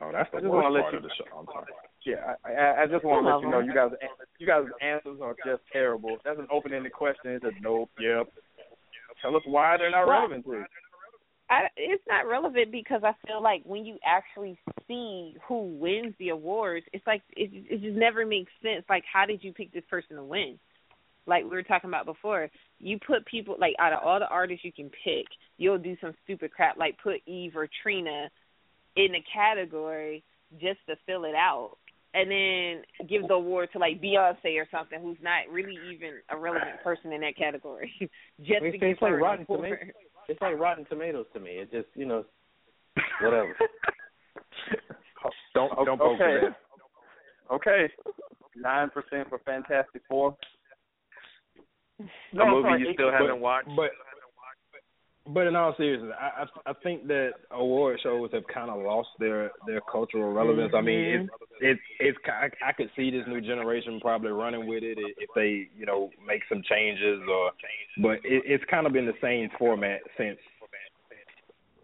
Oh, 0.00 0.10
that's 0.10 0.30
the 0.32 0.38
I 0.38 0.40
just 0.40 0.50
worst 0.50 0.64
wanna 0.64 0.74
let 0.74 0.82
part 0.82 0.92
you- 0.94 0.98
of 0.98 1.02
the 1.04 1.10
show. 1.14 1.24
I'm 1.38 1.46
sorry. 1.46 1.66
yeah, 2.06 2.34
I, 2.44 2.52
I, 2.52 2.82
I 2.82 2.86
just 2.86 3.04
want 3.04 3.26
to 3.26 3.36
let 3.36 3.42
you 3.42 3.50
know 3.50 3.60
you 3.60 3.74
guys 3.74 3.90
you 4.38 4.46
guys' 4.46 4.64
answers 4.80 5.20
are 5.22 5.36
just 5.44 5.62
terrible. 5.72 6.16
That's 6.24 6.38
an 6.38 6.46
open-ended 6.50 6.92
question. 6.92 7.32
It's 7.32 7.44
a 7.44 7.52
nope, 7.60 7.90
yep. 8.00 8.26
Tell 9.20 9.36
us 9.36 9.42
why 9.44 9.76
they're 9.76 9.90
not 9.90 10.08
relevant 10.08 10.44
to 10.46 10.50
you. 10.52 10.64
I, 11.52 11.68
it's 11.76 12.02
not 12.08 12.26
relevant 12.26 12.72
because 12.72 13.02
I 13.04 13.12
feel 13.26 13.42
like 13.42 13.62
when 13.64 13.84
you 13.84 13.98
actually 14.04 14.58
see 14.88 15.36
who 15.46 15.76
wins 15.78 16.14
the 16.18 16.30
awards, 16.30 16.86
it's 16.94 17.06
like 17.06 17.22
it, 17.36 17.50
it 17.52 17.82
just 17.82 17.96
never 17.96 18.24
makes 18.24 18.50
sense. 18.62 18.84
Like, 18.88 19.04
how 19.10 19.26
did 19.26 19.44
you 19.44 19.52
pick 19.52 19.70
this 19.70 19.84
person 19.90 20.16
to 20.16 20.24
win? 20.24 20.58
Like 21.26 21.44
we 21.44 21.50
were 21.50 21.62
talking 21.62 21.90
about 21.90 22.06
before, 22.06 22.48
you 22.78 22.98
put 23.06 23.26
people 23.26 23.56
like 23.60 23.74
out 23.78 23.92
of 23.92 23.98
all 24.02 24.18
the 24.18 24.28
artists 24.28 24.64
you 24.64 24.72
can 24.72 24.90
pick, 25.04 25.26
you'll 25.58 25.78
do 25.78 25.94
some 26.00 26.14
stupid 26.24 26.52
crap 26.52 26.78
like 26.78 26.96
put 27.02 27.20
Eve 27.26 27.54
or 27.54 27.68
Trina 27.82 28.30
in 28.96 29.14
a 29.14 29.24
category 29.32 30.24
just 30.58 30.80
to 30.88 30.96
fill 31.06 31.24
it 31.24 31.34
out, 31.34 31.76
and 32.14 32.30
then 32.30 33.08
give 33.08 33.28
the 33.28 33.34
award 33.34 33.68
to 33.72 33.78
like 33.78 34.02
Beyonce 34.02 34.56
or 34.56 34.66
something 34.70 35.00
who's 35.00 35.18
not 35.22 35.52
really 35.52 35.76
even 35.92 36.14
a 36.30 36.36
relevant 36.36 36.82
person 36.82 37.12
in 37.12 37.20
that 37.20 37.36
category, 37.36 37.92
just 38.40 38.62
We 38.62 38.72
to 38.72 38.86
like 38.86 38.98
her 39.00 39.18
an 39.18 39.46
award. 39.48 39.92
Tomatoes. 40.26 40.28
It's 40.28 40.40
like 40.42 40.58
Rotten 40.58 40.84
Tomatoes 40.86 41.26
to 41.34 41.40
me. 41.40 41.50
It 41.52 41.70
just 41.70 41.88
you 41.94 42.06
know, 42.06 42.24
whatever. 43.22 43.54
Don't 45.54 45.70
don't 45.84 46.00
okay. 46.00 46.16
the 46.18 46.18
bear. 46.18 46.56
Okay, 47.52 47.88
nine 48.56 48.90
percent 48.90 49.28
for 49.28 49.38
Fantastic 49.44 50.02
Four. 50.08 50.36
No, 52.32 52.42
a 52.42 52.46
I'm 52.46 52.50
movie 52.52 52.62
sorry, 52.68 52.80
you 52.80 52.92
still 52.94 53.10
but- 53.10 53.20
haven't 53.20 53.40
watched. 53.40 53.68
But 53.76 53.90
but 55.26 55.46
in 55.46 55.54
all 55.54 55.74
seriousness, 55.76 56.12
I 56.20 56.44
I, 56.44 56.70
I 56.70 56.74
think 56.82 57.06
that 57.06 57.32
award 57.50 58.00
shows 58.02 58.30
have 58.32 58.46
kind 58.52 58.70
of 58.70 58.82
lost 58.82 59.08
their 59.18 59.50
their 59.66 59.80
cultural 59.80 60.32
relevance. 60.32 60.72
I 60.74 60.80
mean, 60.80 60.96
mm-hmm. 60.98 61.24
it's 61.60 61.80
it's 62.00 62.16
it's 62.16 62.18
I, 62.26 62.68
I 62.68 62.72
could 62.72 62.90
see 62.96 63.10
this 63.10 63.24
new 63.28 63.40
generation 63.40 64.00
probably 64.00 64.30
running 64.30 64.66
with 64.66 64.82
it 64.82 64.98
if 64.98 65.30
they 65.34 65.68
you 65.76 65.86
know 65.86 66.10
make 66.26 66.42
some 66.48 66.62
changes 66.68 67.20
or, 67.30 67.52
but 67.98 68.18
it, 68.24 68.42
it's 68.46 68.64
kind 68.70 68.86
of 68.86 68.92
been 68.92 69.06
the 69.06 69.18
same 69.20 69.48
format 69.58 70.00
since 70.16 70.38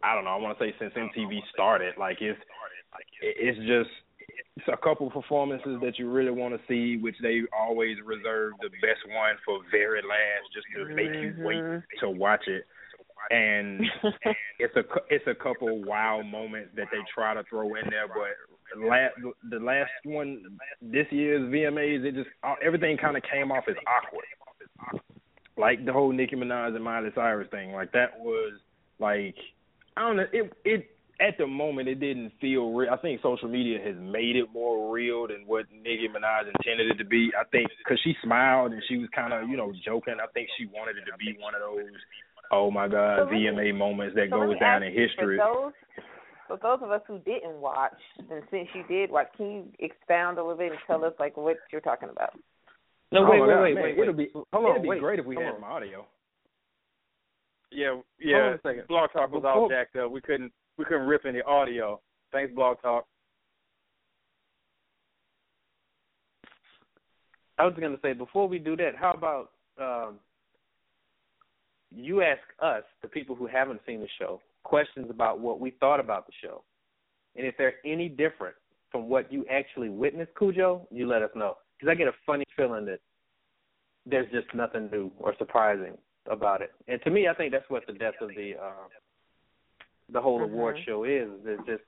I 0.03 0.15
don't 0.15 0.25
know. 0.25 0.31
I 0.31 0.37
want 0.37 0.59
to 0.59 0.65
say 0.65 0.75
since 0.79 0.95
MTV 0.95 1.41
started. 1.53 1.95
Like 1.99 2.19
it's 2.21 2.39
it- 3.21 3.37
it's 3.39 3.59
just 3.67 3.91
it's 4.57 4.69
a 4.73 4.77
couple 4.77 5.09
performances 5.11 5.79
that 5.83 5.99
you 5.99 6.11
really 6.11 6.33
want 6.33 6.53
to 6.55 6.61
see, 6.67 7.01
which 7.01 7.15
they 7.23 7.43
always 7.57 7.97
reserve 8.05 8.55
the 8.61 8.71
best 8.83 9.07
one 9.07 9.37
for 9.45 9.61
very 9.71 10.03
last, 10.03 10.51
just 10.53 10.67
to 10.75 10.95
make 10.95 11.15
you 11.15 11.35
wait 11.39 11.59
mm-hmm. 11.59 11.99
to 12.01 12.11
watch 12.11 12.49
it. 12.49 12.67
And 13.31 13.85
it's 14.59 14.75
a 14.77 14.83
it's 15.11 15.27
a 15.27 15.35
couple 15.35 15.85
wow 15.85 16.23
moments 16.23 16.71
that 16.77 16.87
they 16.91 16.99
try 17.15 17.35
to 17.35 17.43
throw 17.51 17.75
in 17.75 17.83
there, 17.91 18.09
but 18.09 18.81
la- 18.81 19.31
the 19.51 19.63
last 19.63 19.91
one 20.05 20.43
this 20.81 21.07
year's 21.11 21.43
VMAs, 21.53 22.05
it 22.05 22.15
just 22.15 22.29
uh, 22.43 22.55
everything 22.65 22.97
kind 22.97 23.17
of 23.17 23.23
came 23.31 23.53
off 23.53 23.65
as 23.69 23.77
awkward. 23.87 24.25
Like 25.57 25.85
the 25.85 25.93
whole 25.93 26.13
Nicki 26.13 26.37
Minaj 26.37 26.75
and 26.75 26.85
Miley 26.85 27.11
Cyrus 27.15 27.49
thing, 27.51 27.73
like 27.73 27.93
that 27.93 28.19
was 28.19 28.55
like 28.99 29.35
I 29.97 30.03
don't 30.03 30.17
know. 30.17 30.27
It 30.33 30.53
it 30.65 30.91
at 31.21 31.37
the 31.37 31.47
moment 31.47 31.89
it 31.89 31.97
didn't 31.97 32.33
feel 32.41 32.73
real. 32.73 32.91
I 32.93 32.97
think 32.97 33.21
social 33.23 33.49
media 33.49 33.79
has 33.85 33.97
made 33.99 34.37
it 34.37 34.47
more 34.53 34.93
real 34.93 35.27
than 35.27 35.43
what 35.47 35.67
Nicki 35.73 36.07
Minaj 36.07 36.47
intended 36.47 36.93
it 36.93 36.99
to 37.03 37.05
be. 37.05 37.31
I 37.39 37.45
think 37.51 37.69
because 37.79 38.01
she 38.05 38.15
smiled 38.23 38.73
and 38.73 38.83
she 38.89 38.99
was 38.99 39.09
kind 39.15 39.33
of 39.33 39.49
you 39.49 39.57
know 39.57 39.73
joking. 39.85 40.17
I 40.23 40.31
think 40.33 40.49
she 40.57 40.67
wanted 40.67 40.97
it 40.97 41.11
to 41.11 41.17
be 41.19 41.37
one 41.41 41.55
of 41.55 41.61
those 41.61 41.91
oh 42.53 42.71
my 42.71 42.89
god 42.89 43.19
So 43.19 43.23
let 43.25 43.33
me- 43.33 43.45
VMA 43.47 43.75
moments 43.77 44.15
that 44.17 44.29
So 44.31 44.37
goes 44.47 44.59
down 44.59 44.83
in 44.83 44.93
history. 44.93 45.39
For 45.39 45.53
those, 45.55 45.73
for 46.47 46.57
those 46.63 46.79
of 46.83 46.91
us 46.91 47.03
who 47.07 47.19
didn't 47.21 47.61
watch, 47.61 47.93
and 48.19 48.43
since 48.51 48.69
you 48.75 48.83
did 48.89 49.11
watch, 49.11 49.29
can 49.37 49.47
you 49.51 49.65
expound 49.81 50.39
a 50.39 50.43
little 50.43 50.57
bit 50.57 50.71
and 50.73 50.81
tell 50.87 51.05
us 51.05 51.13
like 51.19 51.37
what 51.37 51.57
you're 51.71 51.81
talking 51.83 52.09
about? 52.09 52.31
No, 53.13 53.25
Oh 53.27 53.31
wait, 53.31 53.39
my 53.41 53.47
wait, 53.47 53.55
God, 53.55 53.63
wait, 53.63 53.75
man, 53.75 53.83
wait, 53.85 53.99
It'll 53.99 54.15
wait. 54.15 54.33
be 54.35 54.41
Hold 54.53 54.71
it'll 54.71 54.83
be 54.83 54.89
wait. 54.89 55.01
great 55.01 55.19
if 55.19 55.27
we 55.27 55.37
had 55.37 55.45
on. 55.47 55.55
some 55.57 55.65
audio. 55.65 56.07
Yeah, 57.71 57.89
Hold 57.91 58.05
yeah. 58.19 58.37
on 58.37 58.53
a 58.55 58.61
second. 58.63 58.87
Blog 58.89 59.11
Talk 59.13 59.31
was 59.31 59.45
all 59.47 59.69
jacked 59.69 59.97
up. 59.97 60.11
We 60.11 60.21
couldn't 60.21 60.53
we 60.79 60.85
couldn't 60.85 61.07
rip 61.07 61.27
any 61.27 61.43
audio. 61.43 62.01
Thanks, 62.33 62.55
Blog 62.55 62.81
Talk. 62.83 63.07
I 67.59 67.65
was 67.65 67.75
gonna 67.81 67.99
say 68.03 68.13
before 68.13 68.47
we 68.49 68.59
do 68.59 68.77
that, 68.77 68.93
how 68.97 69.13
about 69.13 69.51
um 69.79 70.19
you 71.95 72.23
ask 72.23 72.43
us, 72.61 72.83
the 73.03 73.09
people 73.09 73.35
who 73.35 73.47
haven't 73.47 73.81
seen 73.87 74.01
the 74.01 74.09
show, 74.19 74.41
questions 74.63 75.07
about 75.11 75.41
what 75.41 75.61
we 75.61 75.71
thought 75.73 76.01
about 76.01 76.27
the 76.27 76.33
show, 76.43 76.63
and 77.37 77.47
if 77.47 77.57
they're 77.57 77.75
any 77.85 78.09
different 78.09 78.55
from 78.91 79.09
what 79.09 79.33
you 79.33 79.45
actually 79.51 79.89
witnessed, 79.89 80.33
Cujo, 80.39 80.87
you 80.91 81.07
let 81.07 81.23
us 81.23 81.31
know. 81.35 81.57
Because 81.79 81.93
I 81.93 81.95
get 81.95 82.09
a 82.09 82.13
funny 82.27 82.45
feeling 82.57 82.85
that 82.87 83.01
there's 84.07 84.31
just 84.33 84.53
nothing 84.55 84.91
new 84.91 85.11
or 85.19 85.35
surprising 85.39 85.97
about 86.31 86.63
it. 86.63 86.73
And 86.89 87.01
to 87.03 87.11
me, 87.11 87.29
I 87.29 87.35
think 87.35 87.53
that's 87.53 87.69
what 87.69 87.87
the 87.87 87.93
death 87.93 88.15
of 88.21 88.31
the 88.31 88.55
uh, 88.61 88.89
the 90.11 90.21
whole 90.21 90.41
Mhm. 90.41 90.45
award 90.45 90.79
show 90.87 91.05
is. 91.05 91.29
It's 91.45 91.67
just 91.67 91.83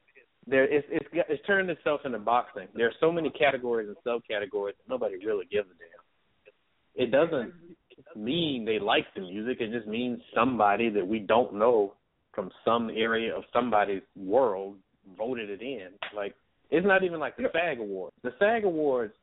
there. 0.46 0.64
It's 0.64 0.86
it's 0.90 1.06
it's 1.12 1.44
turned 1.46 1.70
itself 1.70 2.04
into 2.04 2.18
boxing. 2.18 2.68
There 2.74 2.86
are 2.86 2.94
so 3.00 3.10
many 3.10 3.30
categories 3.30 3.88
and 3.88 3.96
subcategories. 4.04 4.76
that 4.76 4.88
Nobody 4.88 5.16
really 5.24 5.46
gives 5.46 5.70
a 5.70 5.74
damn. 5.74 5.88
It 6.94 7.10
doesn't 7.10 7.54
mean 8.16 8.64
they 8.64 8.78
like 8.78 9.06
the 9.14 9.20
music. 9.22 9.58
It 9.60 9.70
just 9.72 9.86
means 9.86 10.20
somebody 10.34 10.88
that 10.90 11.06
we 11.06 11.18
don't 11.20 11.54
know 11.54 11.94
from 12.34 12.50
some 12.64 12.90
area 12.90 13.34
of 13.36 13.44
somebody's 13.52 14.02
world 14.16 14.76
voted 15.18 15.50
it 15.50 15.62
in. 15.62 15.88
Like 16.14 16.34
it's 16.70 16.86
not 16.86 17.02
even 17.04 17.18
like 17.18 17.36
the 17.36 17.48
SAG 17.52 17.78
Awards. 17.80 18.14
The 18.22 18.32
SAG 18.38 18.64
Awards, 18.64 19.14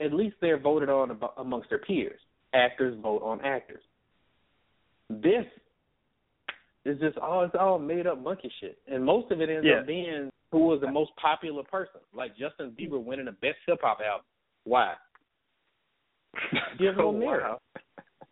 at 0.00 0.12
least 0.12 0.36
they're 0.40 0.58
voted 0.58 0.88
on 0.88 1.10
abo- 1.10 1.32
amongst 1.38 1.68
their 1.70 1.78
peers. 1.78 2.20
Actors 2.54 2.96
vote 3.02 3.22
on 3.22 3.40
actors. 3.44 3.82
This 5.10 5.44
is 6.84 6.98
just 7.00 7.18
all 7.18 7.44
it's 7.44 7.54
all 7.58 7.78
made 7.78 8.06
up 8.06 8.20
monkey 8.22 8.50
shit, 8.60 8.78
and 8.86 9.04
most 9.04 9.30
of 9.30 9.40
it 9.40 9.48
ends 9.50 9.66
Yeah. 9.66 9.80
up 9.80 9.86
being 9.86 10.30
who 10.50 10.60
was 10.66 10.80
the 10.80 10.90
most 10.90 11.10
popular 11.16 11.62
person, 11.64 12.00
like 12.14 12.36
Justin 12.36 12.70
Bieber 12.78 13.02
winning 13.02 13.26
the 13.26 13.32
best 13.32 13.58
hip 13.66 13.80
hop 13.82 14.00
album. 14.00 14.24
Why? 14.64 14.94
Have 16.34 16.96
no 16.96 17.08
Oh, 17.08 17.10
wow. 17.10 17.60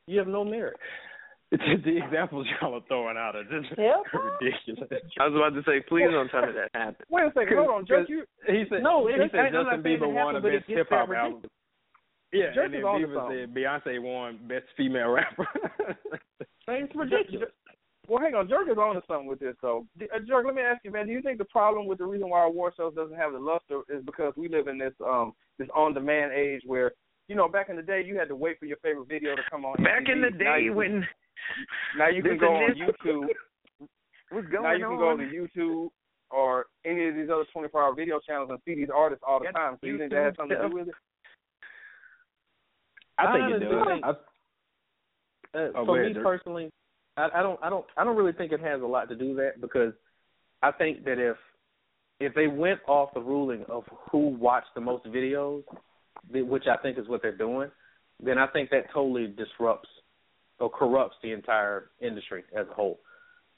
You 0.06 0.18
have 0.18 0.28
no 0.28 0.44
merit. 0.44 0.76
the 1.52 1.96
examples 2.04 2.46
y'all 2.60 2.74
are 2.74 2.80
throwing 2.88 3.16
out 3.16 3.36
are 3.36 3.44
just 3.44 3.68
Hip-hop? 3.78 4.04
ridiculous. 4.40 4.90
I 5.20 5.28
was 5.28 5.34
about 5.36 5.54
to 5.54 5.62
say, 5.62 5.80
please 5.88 6.08
don't 6.10 6.28
tell 6.28 6.42
me 6.42 6.52
that 6.54 6.70
happened. 6.78 7.06
Wait 7.08 7.22
a 7.24 7.32
second, 7.34 7.56
hold 7.56 7.70
on, 7.70 7.86
Jerk. 7.86 8.08
You 8.08 8.24
He 8.46 8.64
said 8.68 8.82
No, 8.82 9.06
he 9.06 9.14
it- 9.14 9.30
said 9.30 9.40
I- 9.40 9.46
I'm 9.46 9.52
Justin 9.52 9.82
Bieber 9.82 10.12
won 10.12 10.34
happened, 10.34 10.44
the 10.44 10.58
best 10.58 10.66
gets 10.66 10.78
hip 10.78 10.86
hop 10.90 11.08
album. 11.10 11.42
Yeah, 12.32 12.52
Jerk 12.54 12.66
and 12.66 12.74
is 12.74 12.78
then 12.82 12.84
on 12.84 13.00
Bieber 13.00 13.14
something. 13.14 13.38
said 13.46 13.54
Beyonce 13.54 14.02
won 14.02 14.38
best 14.48 14.66
female 14.76 15.10
rapper. 15.10 15.46
It's 16.68 16.94
ridiculous. 16.96 17.50
Well, 18.08 18.20
hang 18.22 18.34
on, 18.34 18.48
Jerk 18.48 18.68
is 18.70 18.76
on 18.78 18.94
to 18.96 19.02
something 19.08 19.26
with 19.28 19.38
this. 19.40 19.54
though. 19.62 19.86
Uh, 20.00 20.18
Jerk, 20.26 20.46
let 20.46 20.54
me 20.54 20.62
ask 20.62 20.80
you, 20.84 20.90
man. 20.92 21.06
Do 21.06 21.12
you 21.12 21.22
think 21.22 21.38
the 21.38 21.44
problem 21.46 21.86
with 21.86 21.98
the 21.98 22.04
reason 22.06 22.28
why 22.28 22.44
award 22.44 22.74
shows 22.76 22.94
doesn't 22.94 23.16
have 23.16 23.32
the 23.32 23.38
luster 23.38 23.80
is 23.88 24.04
because 24.04 24.32
we 24.36 24.48
live 24.48 24.66
in 24.68 24.78
this 24.78 24.92
um 25.04 25.32
this 25.58 25.68
on-demand 25.74 26.32
age 26.32 26.62
where 26.66 26.92
you 27.28 27.34
know 27.36 27.48
back 27.48 27.68
in 27.68 27.76
the 27.76 27.82
day 27.82 28.02
you 28.04 28.18
had 28.18 28.28
to 28.28 28.36
wait 28.36 28.58
for 28.58 28.66
your 28.66 28.76
favorite 28.78 29.08
video 29.08 29.34
to 29.36 29.42
come 29.50 29.64
on. 29.64 29.76
Back 29.82 30.08
in 30.08 30.18
MTV. 30.18 30.38
the 30.38 30.44
Now 30.44 30.56
day 30.56 30.62
you 30.62 30.70
can- 30.70 30.76
when 30.76 31.08
now 31.98 32.08
you 32.08 32.22
can 32.22 32.38
go 32.38 32.54
on 32.54 32.70
YouTube. 32.74 33.28
was 34.32 34.44
going 34.46 34.56
on? 34.56 34.62
now 34.62 34.72
you 34.72 34.86
can 34.86 34.96
go 34.98 35.08
on. 35.10 35.18
to 35.18 35.24
YouTube 35.24 35.88
or 36.30 36.66
any 36.84 37.08
of 37.08 37.14
these 37.14 37.28
other 37.30 37.44
24-hour 37.54 37.94
video 37.94 38.18
channels 38.18 38.50
and 38.50 38.58
see 38.64 38.74
these 38.74 38.88
artists 38.94 39.22
all 39.26 39.38
the 39.38 39.46
time. 39.52 39.76
So 39.80 39.86
you 39.86 39.96
think 39.98 40.10
that 40.12 40.24
has 40.24 40.34
something 40.36 40.58
to 40.58 40.68
do 40.68 40.74
with 40.74 40.88
it? 40.88 40.94
I 43.18 43.32
think 43.32 43.62
it 43.62 43.66
Honestly, 43.66 44.00
does. 44.00 44.14
I, 45.54 45.58
Uh, 45.58 45.70
Oh, 45.76 45.86
for 45.86 45.96
ahead, 46.00 46.08
me 46.08 46.12
Dirk. 46.14 46.22
personally, 46.24 46.70
I, 47.16 47.28
I 47.36 47.42
don't, 47.42 47.58
I 47.62 47.70
don't, 47.70 47.86
I 47.96 48.04
don't 48.04 48.16
really 48.16 48.32
think 48.32 48.52
it 48.52 48.60
has 48.60 48.82
a 48.82 48.86
lot 48.86 49.08
to 49.08 49.14
do 49.16 49.28
with 49.28 49.36
that 49.38 49.60
because 49.60 49.94
I 50.62 50.70
think 50.72 51.04
that 51.04 51.18
if 51.18 51.36
if 52.20 52.34
they 52.34 52.46
went 52.46 52.80
off 52.88 53.14
the 53.14 53.20
ruling 53.20 53.64
of 53.68 53.84
who 54.10 54.28
watched 54.28 54.74
the 54.74 54.80
most 54.80 55.04
videos, 55.06 55.62
the- 55.70 55.78
which 56.32 56.64
I 56.66 56.76
think 56.78 56.98
is 56.98 57.08
what 57.08 57.22
they're 57.22 57.36
doing, 57.36 57.70
then 58.22 58.38
I 58.38 58.46
think 58.48 58.70
that 58.70 58.92
totally 58.92 59.28
disrupts 59.28 59.88
or 60.58 60.70
corrupts 60.70 61.16
the 61.22 61.32
entire 61.32 61.90
industry 62.00 62.44
as 62.58 62.66
a 62.70 62.74
whole. 62.74 63.00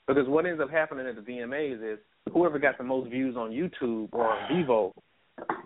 Because 0.07 0.27
what 0.27 0.47
ends 0.47 0.61
up 0.61 0.71
happening 0.71 1.07
at 1.07 1.17
the 1.17 1.21
VMAs 1.21 1.93
is 1.93 1.99
whoever 2.33 2.59
got 2.59 2.79
the 2.79 2.85
most 2.85 3.11
views 3.11 3.37
on 3.37 3.51
YouTube 3.51 4.09
or 4.13 4.27
on 4.27 4.51
Vevo, 4.51 4.93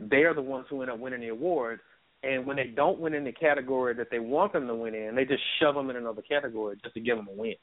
they're 0.00 0.34
the 0.34 0.42
ones 0.42 0.66
who 0.68 0.82
end 0.82 0.90
up 0.90 0.98
winning 0.98 1.20
the 1.20 1.28
awards. 1.28 1.80
And 2.24 2.46
when 2.46 2.56
they 2.56 2.66
don't 2.66 3.00
win 3.00 3.14
in 3.14 3.24
the 3.24 3.32
category 3.32 3.94
that 3.94 4.08
they 4.10 4.18
want 4.18 4.52
them 4.52 4.66
to 4.66 4.74
win 4.74 4.94
in, 4.94 5.14
they 5.14 5.24
just 5.24 5.42
shove 5.60 5.74
them 5.74 5.90
in 5.90 5.96
another 5.96 6.22
category 6.22 6.76
just 6.82 6.94
to 6.94 7.00
give 7.00 7.16
them 7.16 7.28
a 7.28 7.32
win. 7.32 7.54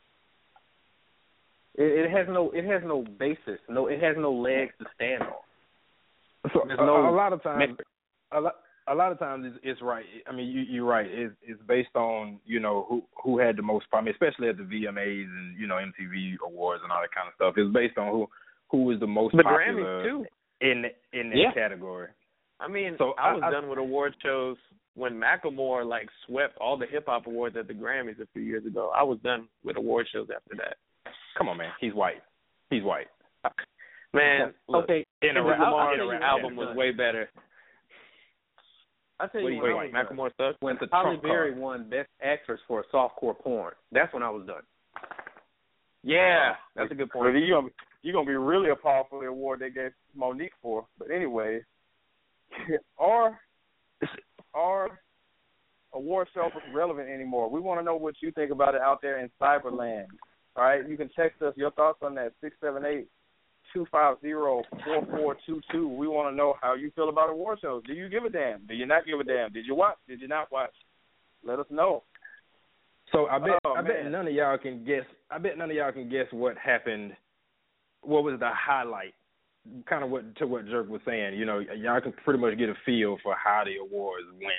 It, 1.75 2.05
it 2.05 2.11
has 2.11 2.27
no, 2.29 2.51
it 2.51 2.65
has 2.65 2.81
no 2.85 3.03
basis. 3.03 3.59
No, 3.69 3.87
it 3.87 4.01
has 4.01 4.15
no 4.17 4.33
legs 4.33 4.73
to 4.79 4.85
stand 4.95 5.23
on. 5.23 6.51
so 6.53 6.63
There's 6.67 6.79
a, 6.79 6.83
a 6.83 7.11
lot 7.11 7.31
of 7.31 7.41
times, 7.43 7.59
metric. 7.59 7.87
a 8.33 8.41
lot. 8.41 8.55
A 8.89 8.95
lot 8.95 9.11
of 9.11 9.19
times 9.19 9.45
it's, 9.47 9.57
it's 9.63 9.81
right. 9.81 10.05
I 10.27 10.31
mean, 10.31 10.47
you, 10.49 10.61
you're 10.61 10.85
right. 10.85 11.05
It's, 11.07 11.33
it's 11.43 11.61
based 11.67 11.95
on 11.95 12.39
you 12.45 12.59
know 12.59 12.85
who 12.89 13.03
who 13.23 13.37
had 13.39 13.55
the 13.57 13.61
most. 13.61 13.85
I 13.93 14.01
especially 14.09 14.49
at 14.49 14.57
the 14.57 14.63
VMAs 14.63 15.25
and 15.25 15.59
you 15.59 15.67
know 15.67 15.75
MTV 15.75 16.35
awards 16.47 16.81
and 16.83 16.91
all 16.91 16.99
that 17.01 17.11
kind 17.13 17.27
of 17.27 17.33
stuff. 17.35 17.53
It's 17.57 17.71
based 17.73 17.97
on 17.97 18.07
who 18.11 18.27
who 18.69 18.83
was 18.83 18.99
the 18.99 19.07
most 19.07 19.35
the 19.37 19.43
popular 19.43 20.01
Grammys 20.01 20.03
too. 20.09 20.25
in 20.61 20.85
in 21.13 21.29
that 21.29 21.37
Yeah. 21.37 21.51
category. 21.53 22.07
I 22.59 22.67
mean, 22.67 22.95
So 22.97 23.13
I 23.17 23.29
I- 23.29 23.33
was 23.33 23.43
I- 23.45 23.51
done 23.51 23.69
with 23.69 23.79
award 23.79 24.15
shows 24.23 24.57
when 24.95 25.13
Macklemore 25.13 25.85
like 25.85 26.09
swept 26.25 26.57
all 26.57 26.75
the 26.77 26.85
hip 26.87 27.05
hop 27.07 27.27
awards 27.27 27.55
at 27.57 27.67
the 27.67 27.73
Grammys 27.73 28.19
a 28.19 28.27
few 28.33 28.41
years 28.41 28.65
ago. 28.65 28.91
I 28.95 29.03
was 29.03 29.19
done 29.19 29.47
with 29.63 29.77
award 29.77 30.07
shows 30.11 30.27
after 30.35 30.55
that. 30.57 30.77
Come 31.37 31.47
on, 31.47 31.57
man. 31.57 31.71
He's 31.79 31.93
white. 31.93 32.21
He's 32.69 32.83
white. 32.83 33.07
Man, 34.13 34.53
look, 34.67 34.85
okay, 34.85 35.05
In 35.21 35.29
a 35.29 35.33
Kendrick 35.33 35.45
rap- 35.45 35.59
Lamar's 35.59 35.89
I'll 35.91 35.95
tell 36.07 36.13
you 36.13 36.23
album 36.23 36.55
was 36.55 36.75
way 36.75 36.91
better. 36.91 37.29
I 39.19 39.27
tell 39.27 39.41
What 39.41 39.51
you 39.53 39.61
do 39.61 39.67
you 39.67 39.75
when 39.75 39.95
I 39.95 40.03
think? 40.05 40.17
was 40.17 40.31
done. 40.37 40.45
Macklemore 40.45 40.51
sucks. 40.51 40.61
when 40.61 40.77
It's 40.81 40.91
Halle 40.91 41.17
Berry 41.17 41.51
card. 41.51 41.61
won 41.61 41.89
Best 41.89 42.09
Actress 42.23 42.59
for 42.67 42.79
a 42.81 42.83
softcore 42.95 43.37
porn. 43.37 43.73
That's 43.91 44.13
when 44.13 44.23
I 44.23 44.29
was 44.29 44.45
done. 44.47 44.61
Yeah, 46.03 46.53
that's 46.75 46.91
a 46.91 46.95
good 46.95 47.09
point. 47.11 47.35
you're 47.37 47.57
gonna 47.57 47.67
be, 47.67 47.73
you're 48.03 48.13
gonna 48.13 48.25
be 48.25 48.35
really 48.35 48.69
appalled 48.69 49.07
for 49.09 49.19
the 49.21 49.27
award 49.27 49.59
they 49.59 49.69
gave 49.69 49.91
Mo'Nique 50.17 50.51
for. 50.61 50.85
But 50.97 51.11
anyway, 51.11 51.59
are 52.97 53.37
are 54.53 54.99
award 55.93 56.29
shows 56.33 56.51
relevant 56.73 57.09
anymore? 57.09 57.49
We 57.49 57.59
want 57.59 57.79
to 57.81 57.83
know 57.83 57.97
what 57.97 58.15
you 58.21 58.31
think 58.31 58.51
about 58.51 58.75
it 58.75 58.81
out 58.81 59.01
there 59.01 59.19
in 59.19 59.29
cyberland. 59.41 60.05
All 60.55 60.63
right, 60.63 60.87
you 60.87 60.95
can 60.95 61.09
text 61.09 61.41
us 61.41 61.53
your 61.57 61.71
thoughts 61.71 61.99
on 62.01 62.15
that 62.15 62.31
six 62.41 62.55
seven 62.61 62.85
eight 62.85 63.07
two 63.73 63.85
five 63.91 64.17
zero 64.21 64.63
four 64.85 65.05
four 65.05 65.37
two 65.45 65.61
two. 65.71 65.87
We 65.87 66.07
want 66.07 66.31
to 66.33 66.37
know 66.37 66.55
how 66.61 66.75
you 66.75 66.91
feel 66.95 67.09
about 67.09 67.29
award 67.29 67.59
shows. 67.61 67.83
Do 67.85 67.93
you 67.93 68.09
give 68.09 68.23
a 68.23 68.29
damn? 68.29 68.65
Do 68.65 68.73
you 68.73 68.85
not 68.85 69.05
give 69.05 69.19
a 69.19 69.23
damn? 69.23 69.51
Did 69.51 69.65
you 69.65 69.75
watch? 69.75 69.97
Did 70.07 70.21
you 70.21 70.27
not 70.27 70.51
watch? 70.51 70.73
Let 71.43 71.59
us 71.59 71.65
know. 71.69 72.03
So 73.11 73.27
I 73.27 73.39
bet 73.39 73.59
Oh, 73.65 73.73
I 73.77 73.81
bet 73.81 74.05
none 74.09 74.27
of 74.27 74.33
y'all 74.33 74.57
can 74.57 74.85
guess. 74.85 75.05
I 75.31 75.37
bet 75.37 75.57
none 75.57 75.69
of 75.69 75.75
y'all 75.75 75.91
can 75.91 76.09
guess 76.09 76.25
what 76.31 76.57
happened. 76.57 77.13
What 78.01 78.23
was 78.23 78.39
the 78.39 78.49
highlight? 78.53 79.13
Kind 79.87 80.03
of 80.03 80.09
what 80.09 80.35
to 80.37 80.47
what 80.47 80.67
Jerk 80.67 80.89
was 80.89 81.01
saying. 81.05 81.37
You 81.37 81.45
know, 81.45 81.59
y'all 81.59 82.01
can 82.01 82.13
pretty 82.23 82.39
much 82.39 82.57
get 82.57 82.69
a 82.69 82.75
feel 82.85 83.17
for 83.23 83.35
how 83.35 83.63
the 83.65 83.77
awards 83.77 84.25
went. 84.33 84.53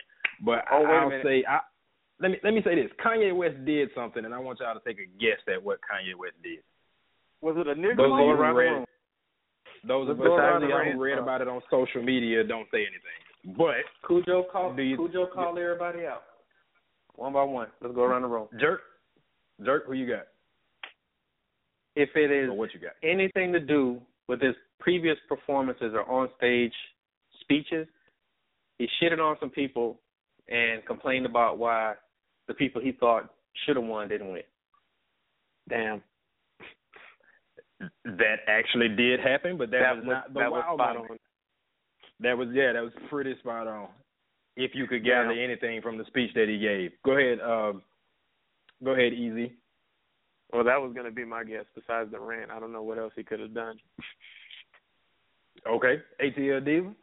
But 0.44 0.64
Oh, 0.70 0.84
a 0.84 0.88
I'll 0.88 1.22
say 1.22 1.44
I 1.48 1.60
let 2.20 2.30
me 2.30 2.36
let 2.44 2.52
me 2.52 2.60
say 2.64 2.74
this. 2.74 2.90
Kanye 3.04 3.34
West 3.34 3.64
did 3.64 3.88
something, 3.94 4.24
and 4.24 4.34
I 4.34 4.38
want 4.38 4.60
y'all 4.60 4.74
to 4.74 4.80
take 4.86 4.98
a 4.98 5.08
guess 5.18 5.40
at 5.48 5.62
what 5.62 5.78
Kanye 5.80 6.14
West 6.18 6.36
did. 6.42 6.60
Was 7.40 7.56
it 7.56 7.66
a 7.66 7.74
nigga? 7.74 7.96
Those 7.96 8.12
around 8.12 8.54
the 8.54 8.60
room. 8.60 8.84
Those 9.86 10.08
of 10.08 10.18
Let's 10.18 10.28
go 10.28 10.36
us 10.36 10.62
y'all 10.68 10.92
who 10.92 11.02
read 11.02 11.18
about 11.18 11.40
it 11.40 11.48
on 11.48 11.60
social 11.70 12.02
media 12.02 12.44
don't 12.44 12.66
say 12.72 12.80
anything. 12.86 13.56
But 13.56 13.76
Cujo 14.06 14.44
called 14.52 14.78
you- 14.78 14.96
Cujo 14.96 15.26
called 15.26 15.58
everybody 15.58 16.06
out. 16.06 16.24
One 17.14 17.32
by 17.32 17.42
one. 17.42 17.68
Let's 17.80 17.94
go 17.94 18.04
around 18.04 18.22
the 18.22 18.28
room. 18.28 18.48
Jerk, 18.58 18.82
Jerk, 19.64 19.86
who 19.86 19.94
you 19.94 20.06
got? 20.06 20.26
If 21.96 22.10
it 22.16 22.30
is 22.30 22.48
Or 22.50 22.54
what 22.54 22.72
you 22.72 22.80
got? 22.80 22.92
anything 23.02 23.52
to 23.52 23.60
do 23.60 24.00
with 24.28 24.40
his 24.40 24.54
previous 24.78 25.18
performances 25.28 25.92
or 25.94 26.08
on 26.08 26.28
stage 26.36 26.74
speeches, 27.40 27.86
he 28.78 28.88
shitted 29.00 29.18
on 29.18 29.36
some 29.40 29.50
people 29.50 30.00
and 30.48 30.84
complained 30.86 31.26
about 31.26 31.58
why 31.58 31.94
the 32.46 32.54
people 32.54 32.80
he 32.80 32.92
thought 32.92 33.34
should 33.64 33.76
have 33.76 33.84
won 33.84 34.08
didn't 34.08 34.30
win. 34.32 34.42
Damn. 35.68 36.02
That 38.04 38.40
actually 38.46 38.88
did 38.88 39.20
happen, 39.20 39.56
but 39.56 39.70
that, 39.70 39.80
That 39.80 39.96
was 39.96 40.04
was 40.04 40.12
not 40.12 40.34
the 40.34 40.40
that 40.40 40.50
was 40.52 40.64
spot 40.74 40.94
moment. 40.96 41.10
on. 41.12 41.18
That 42.20 42.36
was 42.36 42.48
yeah, 42.52 42.72
that 42.74 42.82
was 42.82 42.92
pretty 43.08 43.34
spot 43.38 43.66
on. 43.66 43.88
If 44.56 44.74
you 44.74 44.86
could 44.86 45.04
gather 45.04 45.32
Yeah. 45.32 45.44
anything 45.44 45.80
from 45.80 45.96
the 45.96 46.04
speech 46.06 46.34
that 46.34 46.48
he 46.48 46.58
gave, 46.58 46.92
go 47.02 47.12
ahead. 47.12 47.40
Um, 47.40 47.82
go 48.84 48.90
ahead, 48.92 49.14
Easy. 49.14 49.56
Well, 50.52 50.64
that 50.64 50.82
was 50.82 50.92
gonna 50.94 51.10
be 51.10 51.24
my 51.24 51.44
guess. 51.44 51.64
Besides 51.74 52.10
the 52.10 52.20
rant, 52.20 52.50
I 52.50 52.60
don't 52.60 52.72
know 52.72 52.82
what 52.82 52.98
else 52.98 53.12
he 53.16 53.22
could 53.24 53.40
have 53.40 53.54
done. 53.54 53.80
Okay, 55.66 56.02
ATL 56.20 56.60
Diva. 56.64 56.94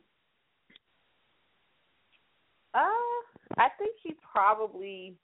Uh, 2.74 2.80
I 3.58 3.70
think 3.80 3.96
he 4.04 4.13
probably 4.32 5.16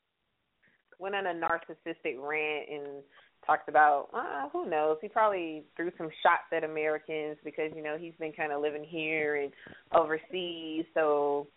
went 0.98 1.16
on 1.16 1.28
a 1.28 1.34
narcissistic 1.34 2.16
rant 2.18 2.70
and 2.70 3.04
talked 3.46 3.70
about 3.70 4.10
uh, 4.14 4.50
who 4.52 4.70
knows. 4.70 4.98
He 5.02 5.08
probably 5.08 5.64
threw 5.76 5.92
some 5.98 6.10
shots 6.22 6.52
at 6.52 6.64
Americans 6.64 7.38
because 7.44 7.72
you 7.76 7.84
know 7.84 7.98
he's 7.98 8.14
been 8.20 8.34
kind 8.34 8.52
of 8.52 8.62
living 8.62 8.84
here 8.84 9.36
and 9.36 9.52
overseas, 9.94 10.86
so 10.94 11.48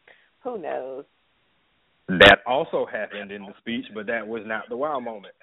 who 0.43 0.59
knows. 0.59 1.05
That 2.09 2.39
also 2.47 2.87
happened 2.87 3.33
in 3.33 3.43
the 3.43 3.53
speech, 3.59 3.87
but 3.95 4.07
that 4.07 4.27
was 4.27 4.43
not 4.47 4.69
the 4.69 4.77
wild 4.77 5.03
moment. 5.03 5.35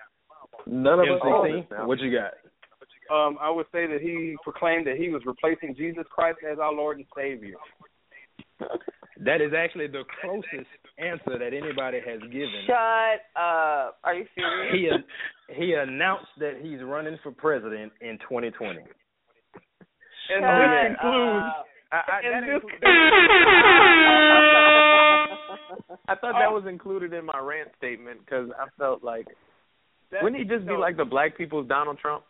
None 0.65 0.99
of 0.99 1.05
us 1.05 1.19
saw 1.21 1.43
M16, 1.45 1.61
this 1.61 1.65
now. 1.71 1.87
what 1.87 1.99
you 1.99 2.11
got? 2.11 2.33
Um, 3.13 3.37
I 3.41 3.49
would 3.49 3.65
say 3.73 3.85
that 3.85 3.99
he 4.01 4.35
proclaimed 4.43 4.87
that 4.87 4.95
he 4.95 5.09
was 5.09 5.21
replacing 5.25 5.75
Jesus 5.75 6.05
Christ 6.09 6.39
as 6.49 6.57
our 6.59 6.73
Lord 6.73 6.97
and 6.97 7.05
Savior. 7.15 7.55
That 9.21 9.41
is 9.41 9.53
actually 9.55 9.87
the 9.87 10.03
closest 10.21 10.69
answer 10.97 11.37
that 11.37 11.53
anybody 11.53 11.99
has 12.05 12.19
given. 12.31 12.63
Shut 12.65 13.21
up. 13.35 13.99
Are 14.03 14.15
you 14.15 14.25
serious? 14.35 15.03
He 15.49 15.65
he 15.65 15.73
announced 15.73 16.27
that 16.39 16.53
he's 16.61 16.79
running 16.81 17.17
for 17.21 17.31
president 17.31 17.91
in 18.01 18.17
2020. 18.19 18.79
And 18.79 18.87
Shut 20.41 20.41
this 20.41 20.89
includes. 20.89 21.45
I, 21.91 21.97
I, 21.97 22.21
that 22.23 22.41
this- 22.41 22.71
I 26.07 26.15
thought 26.15 26.33
that 26.39 26.51
was 26.51 26.63
included 26.67 27.13
in 27.13 27.25
my 27.25 27.37
rant 27.39 27.69
statement 27.77 28.19
because 28.25 28.49
I 28.59 28.67
felt 28.79 29.03
like 29.03 29.27
that- 30.11 30.23
wouldn't 30.23 30.41
he 30.41 30.47
just 30.47 30.65
be 30.65 30.73
like 30.73 30.97
the 30.97 31.05
black 31.05 31.37
people's 31.37 31.67
Donald 31.67 31.99
Trump? 31.99 32.23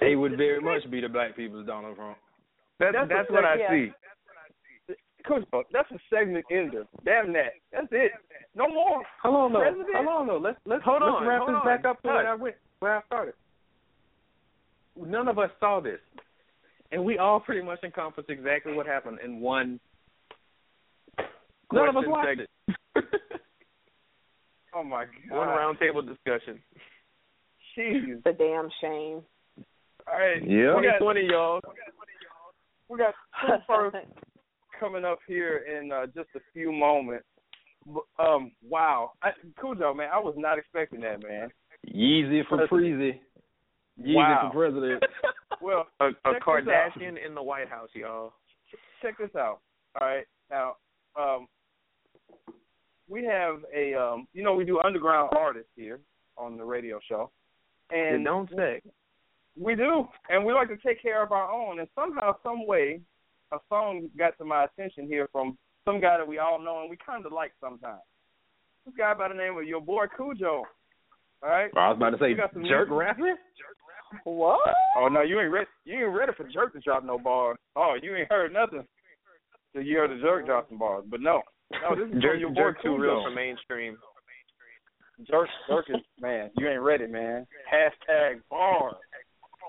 He 0.00 0.14
would 0.16 0.36
very 0.36 0.60
much 0.60 0.88
be 0.90 1.00
the 1.00 1.08
black 1.08 1.34
people's 1.34 1.66
Donald 1.66 1.96
Trump. 1.96 2.18
That, 2.78 2.92
That's 2.92 3.08
that's, 3.08 3.30
what 3.30 3.42
what 3.42 3.44
I 3.44 3.56
yeah. 3.58 3.70
see. 3.70 3.92
Coach, 5.26 5.44
that's 5.72 5.90
a 5.90 5.98
segment 6.10 6.44
ender. 6.50 6.84
Damn 7.04 7.32
that. 7.32 7.54
That's 7.72 7.88
it. 7.90 8.12
No 8.54 8.68
more. 8.68 9.02
Hold 9.22 9.34
on, 9.34 9.52
though. 9.52 9.60
President? 9.60 9.88
Hold 9.94 10.08
on, 10.08 10.26
though. 10.26 10.38
Let's 10.38 10.58
let's 10.64 10.84
Hold 10.84 11.02
let's 11.02 11.16
on, 11.16 11.26
wrap 11.26 11.38
hold 11.40 11.50
this 11.50 11.56
on. 11.56 11.66
back 11.66 11.84
up 11.84 12.02
to 12.02 12.08
where 12.08 12.28
I 12.28 12.34
went, 12.34 12.56
where 12.78 12.96
I 12.96 13.02
started. 13.06 13.34
None 14.96 15.28
of 15.28 15.38
us 15.38 15.50
saw 15.60 15.80
this, 15.80 16.00
and 16.92 17.04
we 17.04 17.18
all 17.18 17.40
pretty 17.40 17.62
much 17.62 17.80
encompass 17.84 18.24
exactly 18.28 18.72
what 18.72 18.86
happened 18.86 19.18
in 19.24 19.40
one. 19.40 19.80
None 21.72 21.88
of 21.88 21.96
us 21.96 22.04
watched 22.06 22.40
it. 22.40 22.50
Oh 24.74 24.84
my 24.84 25.06
god. 25.06 25.36
One 25.36 25.48
roundtable 25.48 26.06
discussion. 26.06 26.60
Jeez. 27.76 28.18
It's 28.18 28.26
a 28.26 28.32
damn 28.32 28.68
shame. 28.80 29.22
All 30.06 30.18
right. 30.18 30.42
Yeah. 30.42 30.76
2020, 30.76 31.26
y'all. 31.26 31.60
we 32.88 32.98
got 32.98 33.14
Truth 33.40 33.60
First 33.66 33.96
coming 34.78 35.04
up 35.04 35.18
here 35.26 35.58
in 35.58 35.92
uh, 35.92 36.06
just 36.06 36.28
a 36.36 36.40
few 36.52 36.72
moments. 36.72 37.24
Um, 38.18 38.52
wow, 38.68 39.12
I, 39.22 39.30
Cujo, 39.60 39.94
man, 39.94 40.10
I 40.12 40.18
was 40.18 40.34
not 40.36 40.58
expecting 40.58 41.00
that, 41.00 41.22
man. 41.22 41.48
Yeezy 41.88 42.42
for 42.48 42.66
Preezy. 42.68 43.18
Yeezy 44.00 44.14
Wow. 44.14 44.50
for 44.52 44.58
president. 44.58 45.02
Well, 45.60 45.88
A, 45.98 46.06
a 46.06 46.10
Check 46.10 46.22
this 46.22 46.34
out. 46.34 46.42
Kardashian 46.46 47.16
in 47.26 47.34
the 47.34 47.42
White 47.42 47.68
House, 47.68 47.88
y'all. 47.92 48.32
check 49.02 49.18
this 49.18 49.34
out. 49.36 49.58
All 50.00 50.06
right, 50.06 50.24
now, 50.50 50.76
um, 51.18 51.48
we 53.08 53.24
have 53.24 53.56
a, 53.74 53.94
um, 53.94 54.28
you 54.34 54.44
know, 54.44 54.54
we 54.54 54.64
do 54.64 54.78
underground 54.80 55.30
artists 55.36 55.70
here 55.74 55.98
on 56.36 56.56
the 56.56 56.62
radio 56.64 57.00
show, 57.08 57.30
And 57.90 58.16
and 58.16 58.24
don't 58.24 58.48
say. 58.54 58.80
we 59.58 59.74
do, 59.74 60.06
and 60.28 60.44
we 60.44 60.52
like 60.52 60.68
to 60.68 60.76
take 60.76 61.02
care 61.02 61.22
of 61.24 61.32
our 61.32 61.50
own. 61.50 61.80
And 61.80 61.88
somehow, 61.96 62.36
some 62.44 62.66
way, 62.68 63.00
a 63.52 63.58
song 63.68 64.08
got 64.18 64.36
to 64.38 64.44
my 64.44 64.64
attention 64.64 65.06
here 65.06 65.28
from 65.32 65.56
some 65.84 66.00
guy 66.00 66.18
that 66.18 66.28
we 66.28 66.38
all 66.38 66.58
know 66.58 66.80
and 66.80 66.90
we 66.90 66.96
kind 66.96 67.24
of 67.24 67.32
like 67.32 67.52
sometimes. 67.60 68.00
This 68.84 68.94
guy 68.96 69.14
by 69.14 69.28
the 69.28 69.34
name 69.34 69.56
of 69.56 69.64
your 69.64 69.80
boy 69.80 70.06
Cujo. 70.16 70.62
All 71.42 71.48
right. 71.48 71.70
I 71.76 71.88
was 71.88 71.96
about 71.96 72.10
to 72.10 72.18
say 72.18 72.34
jerk 72.68 72.88
rapper. 72.90 73.36
What? 74.24 74.60
Oh 74.96 75.08
no, 75.08 75.22
you 75.22 75.40
ain't 75.40 75.52
ready. 75.52 75.66
You 75.84 76.06
ain't 76.06 76.16
ready 76.16 76.32
for 76.36 76.48
Jerk 76.48 76.72
to 76.72 76.80
drop 76.80 77.04
no 77.04 77.18
bars. 77.18 77.58
Oh, 77.76 77.94
you 78.00 78.16
ain't 78.16 78.30
heard 78.30 78.52
nothing. 78.52 78.84
So 79.74 79.80
you 79.80 79.98
heard 79.98 80.10
the 80.10 80.22
Jerk 80.22 80.46
drop 80.46 80.68
some 80.68 80.78
bars, 80.78 81.04
but 81.08 81.20
no, 81.20 81.42
no, 81.82 81.94
this 81.94 82.14
is 82.14 82.22
Jerk, 82.22 82.40
your 82.40 82.48
boy 82.48 82.56
jerk 82.56 82.82
too 82.82 82.96
real 82.96 83.22
for 83.22 83.30
mainstream. 83.30 83.98
Jerk, 85.30 85.48
Jerk 85.68 85.86
is 85.90 85.96
man. 86.20 86.50
You 86.56 86.68
ain't 86.68 86.80
ready, 86.80 87.06
man. 87.06 87.46
Hashtag 87.72 88.40
bars. 88.50 88.94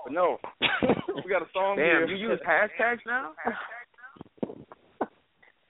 But 0.04 0.14
no, 0.14 0.38
we 1.24 1.30
got 1.30 1.42
a 1.42 1.50
song 1.52 1.76
here. 1.76 2.06
Damn, 2.06 2.10
you 2.10 2.16
use 2.16 2.40
hashtags 2.46 2.98
now? 3.06 3.32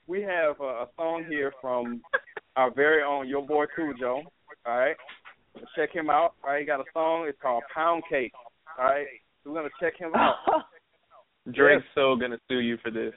we 0.07 0.21
have 0.21 0.59
a, 0.59 0.63
a 0.63 0.87
song 0.97 1.25
here 1.29 1.53
from 1.61 2.01
our 2.55 2.73
very 2.73 3.03
own 3.03 3.27
your 3.27 3.45
boy 3.45 3.65
Cujo. 3.75 4.23
All 4.65 4.77
right, 4.77 4.95
check 5.75 5.91
him 5.93 6.09
out. 6.09 6.33
All 6.43 6.51
right, 6.51 6.59
he 6.59 6.65
got 6.65 6.79
a 6.79 6.85
song. 6.93 7.25
It's 7.27 7.37
called 7.41 7.63
Pound 7.73 8.03
Cake. 8.09 8.33
All 8.77 8.85
right, 8.85 9.07
so 9.43 9.51
we're 9.51 9.57
gonna 9.57 9.69
check 9.79 9.93
him 9.97 10.11
out. 10.15 10.35
Drake's 11.53 11.85
so 11.95 12.15
gonna 12.15 12.39
sue 12.47 12.59
you 12.59 12.77
for 12.83 12.91
this. 12.91 13.13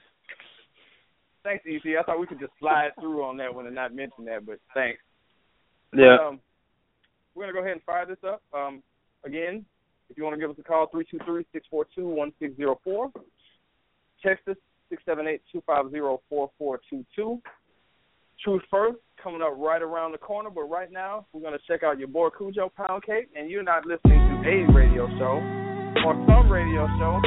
Thanks, 1.43 1.65
EC. 1.67 1.97
I 1.99 2.03
thought 2.05 2.21
we 2.21 2.27
could 2.27 2.41
just 2.41 2.53
slide 2.59 2.91
through 2.99 3.23
on 3.23 3.37
that 3.37 3.55
one 3.55 3.67
and 3.67 3.75
not 3.75 3.95
mention 3.95 4.25
that, 4.25 4.47
but 4.47 4.59
thanks. 4.73 5.01
Yeah. 5.95 6.17
Um, 6.21 6.41
we're 7.35 7.45
gonna 7.45 7.53
go 7.53 7.61
ahead 7.61 7.73
and 7.73 7.83
fire 7.83 8.07
this 8.07 8.17
up. 8.27 8.43
Um, 8.55 8.83
again, 9.25 9.67
if 10.15 10.19
you 10.19 10.23
want 10.23 10.35
to 10.35 10.41
give 10.41 10.51
us 10.51 10.57
a 10.61 10.63
call, 10.63 10.87
three 10.93 11.05
two 11.11 11.19
three 11.27 11.45
six 11.53 11.67
four 11.69 11.87
two 11.93 12.07
one 12.07 12.33
six 12.39 12.57
zero 12.57 12.81
four. 12.85 13.11
Text 14.25 14.47
us 14.47 14.57
six 14.89 15.03
seven 15.05 15.27
eight 15.27 15.43
two 15.51 15.61
five 15.67 15.91
zero 15.91 16.23
four 16.29 16.51
four 16.57 16.81
two 16.89 17.05
two. 17.17 17.43
Truth 18.45 18.63
first, 18.71 18.99
coming 19.21 19.43
up 19.43 19.55
right 19.57 19.83
around 19.83 20.13
the 20.13 20.19
corner. 20.19 20.51
But 20.51 20.71
right 20.71 20.93
now, 20.93 21.27
we're 21.33 21.43
gonna 21.43 21.59
check 21.67 21.83
out 21.83 21.99
your 21.99 22.07
boy 22.07 22.29
Cujo 22.39 22.71
Pound 22.77 23.03
Cake, 23.03 23.29
and 23.37 23.51
you're 23.51 23.65
not 23.65 23.87
listening 23.87 24.21
to 24.21 24.49
a 24.49 24.73
radio 24.73 25.09
show 25.19 25.43
or 26.07 26.15
some 26.29 26.49
radio 26.49 26.87
show. 26.97 27.21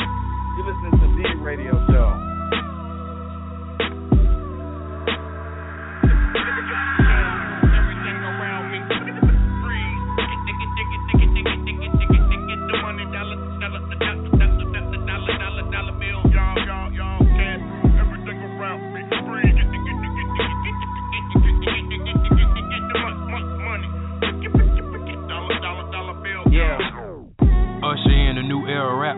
You're 0.56 0.74
listening 0.74 0.92
to 0.92 1.38
the 1.38 1.44
radio 1.44 1.74
show. 1.92 2.37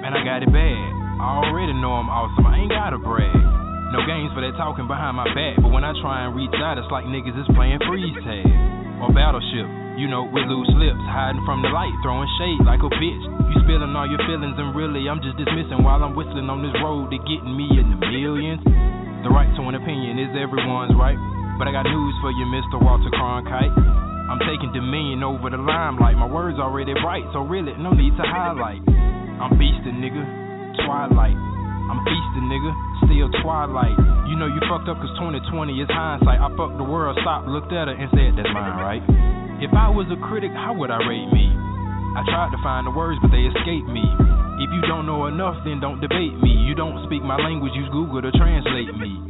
And 0.03 0.15
I 0.15 0.23
got 0.23 0.43
it 0.43 0.51
bad. 0.51 0.87
I 1.19 1.43
already 1.43 1.75
know 1.75 1.99
I'm 1.99 2.07
awesome, 2.07 2.47
I 2.47 2.63
ain't 2.63 2.71
gotta 2.71 2.99
brag. 2.99 3.35
No 3.89 4.05
games 4.05 4.29
for 4.37 4.45
that 4.45 4.53
talking 4.53 4.85
behind 4.85 5.17
my 5.17 5.25
back, 5.33 5.57
but 5.59 5.73
when 5.73 5.81
I 5.81 5.97
try 5.97 6.23
and 6.23 6.37
reach 6.37 6.53
out, 6.61 6.77
it's 6.77 6.87
like 6.93 7.09
niggas 7.09 7.33
is 7.33 7.49
playing 7.57 7.81
freeze 7.89 8.13
tag. 8.21 8.45
Or 9.01 9.09
battleship, 9.15 9.65
you 9.97 10.11
know, 10.11 10.27
with 10.27 10.43
loose 10.45 10.69
lips, 10.75 10.99
hiding 11.07 11.41
from 11.47 11.63
the 11.63 11.71
light, 11.71 11.95
throwing 12.03 12.27
shade 12.35 12.61
like 12.67 12.83
a 12.83 12.91
bitch. 12.99 13.23
You 13.49 13.57
spilling 13.63 13.95
all 13.95 14.05
your 14.05 14.19
feelings, 14.27 14.59
and 14.59 14.75
really, 14.75 15.07
I'm 15.07 15.23
just 15.23 15.39
dismissing 15.39 15.81
while 15.87 16.03
I'm 16.03 16.19
whistling 16.19 16.51
on 16.51 16.59
this 16.59 16.75
road 16.83 17.07
to 17.09 17.17
getting 17.23 17.55
me 17.55 17.65
in 17.79 17.95
the 17.95 17.99
millions. 18.11 18.59
The 19.23 19.31
right 19.31 19.47
to 19.55 19.61
an 19.71 19.75
opinion 19.79 20.19
is 20.19 20.35
everyone's 20.35 20.93
right, 20.99 21.17
but 21.55 21.65
I 21.65 21.71
got 21.71 21.87
news 21.87 22.15
for 22.19 22.29
you, 22.35 22.43
Mr. 22.51 22.77
Walter 22.77 23.09
Cronkite. 23.15 23.71
I'm 24.29 24.39
taking 24.45 24.69
dominion 24.75 25.23
over 25.23 25.49
the 25.49 25.57
limelight. 25.57 26.19
My 26.19 26.27
words 26.27 26.59
already 26.59 26.93
bright, 26.99 27.23
so 27.33 27.41
really 27.47 27.73
no 27.79 27.95
need 27.95 28.13
to 28.19 28.25
highlight. 28.27 28.83
I'm 29.39 29.55
beastin', 29.55 30.03
nigga. 30.03 30.23
Twilight. 30.83 31.39
I'm 31.89 31.99
feasting, 32.05 32.45
nigga. 32.45 32.71
Still 33.09 33.31
twilight. 33.41 33.97
You 34.29 34.37
know 34.37 34.45
you 34.45 34.61
fucked 34.69 34.85
up 34.85 35.01
cause 35.01 35.09
2020 35.17 35.81
is 35.81 35.89
hindsight. 35.89 36.37
I 36.37 36.51
fucked 36.53 36.77
the 36.77 36.85
world, 36.85 37.17
stopped, 37.25 37.49
looked 37.49 37.73
at 37.73 37.89
her, 37.89 37.95
and 37.97 38.05
said, 38.13 38.37
that's 38.37 38.51
mine, 38.53 38.77
right? 38.77 39.03
If 39.57 39.73
I 39.73 39.89
was 39.89 40.05
a 40.13 40.19
critic, 40.29 40.53
how 40.53 40.77
would 40.77 40.93
I 40.93 41.01
rate 41.01 41.31
me? 41.33 41.49
I 41.49 42.21
tried 42.29 42.53
to 42.53 42.59
find 42.61 42.85
the 42.85 42.93
words, 42.93 43.17
but 43.25 43.33
they 43.33 43.41
escaped 43.47 43.89
me. 43.89 44.05
If 44.61 44.69
you 44.75 44.85
don't 44.85 45.09
know 45.09 45.25
enough, 45.31 45.57
then 45.65 45.79
don't 45.79 46.03
debate 46.03 46.35
me. 46.37 46.51
You 46.67 46.75
don't 46.75 46.99
speak 47.07 47.23
my 47.23 47.39
language, 47.39 47.73
use 47.73 47.89
Google 47.89 48.21
to 48.21 48.31
translate 48.35 48.91
me. 48.99 49.23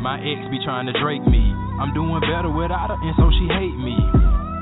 My 0.00 0.16
ex 0.16 0.40
be 0.48 0.62
trying 0.64 0.88
to 0.88 0.96
Drake 0.96 1.26
me. 1.28 1.52
I'm 1.76 1.92
doing 1.92 2.24
better 2.24 2.48
without 2.48 2.88
her, 2.88 2.96
and 2.96 3.12
so 3.20 3.28
she 3.36 3.46
hate 3.52 3.76
me. 3.76 3.98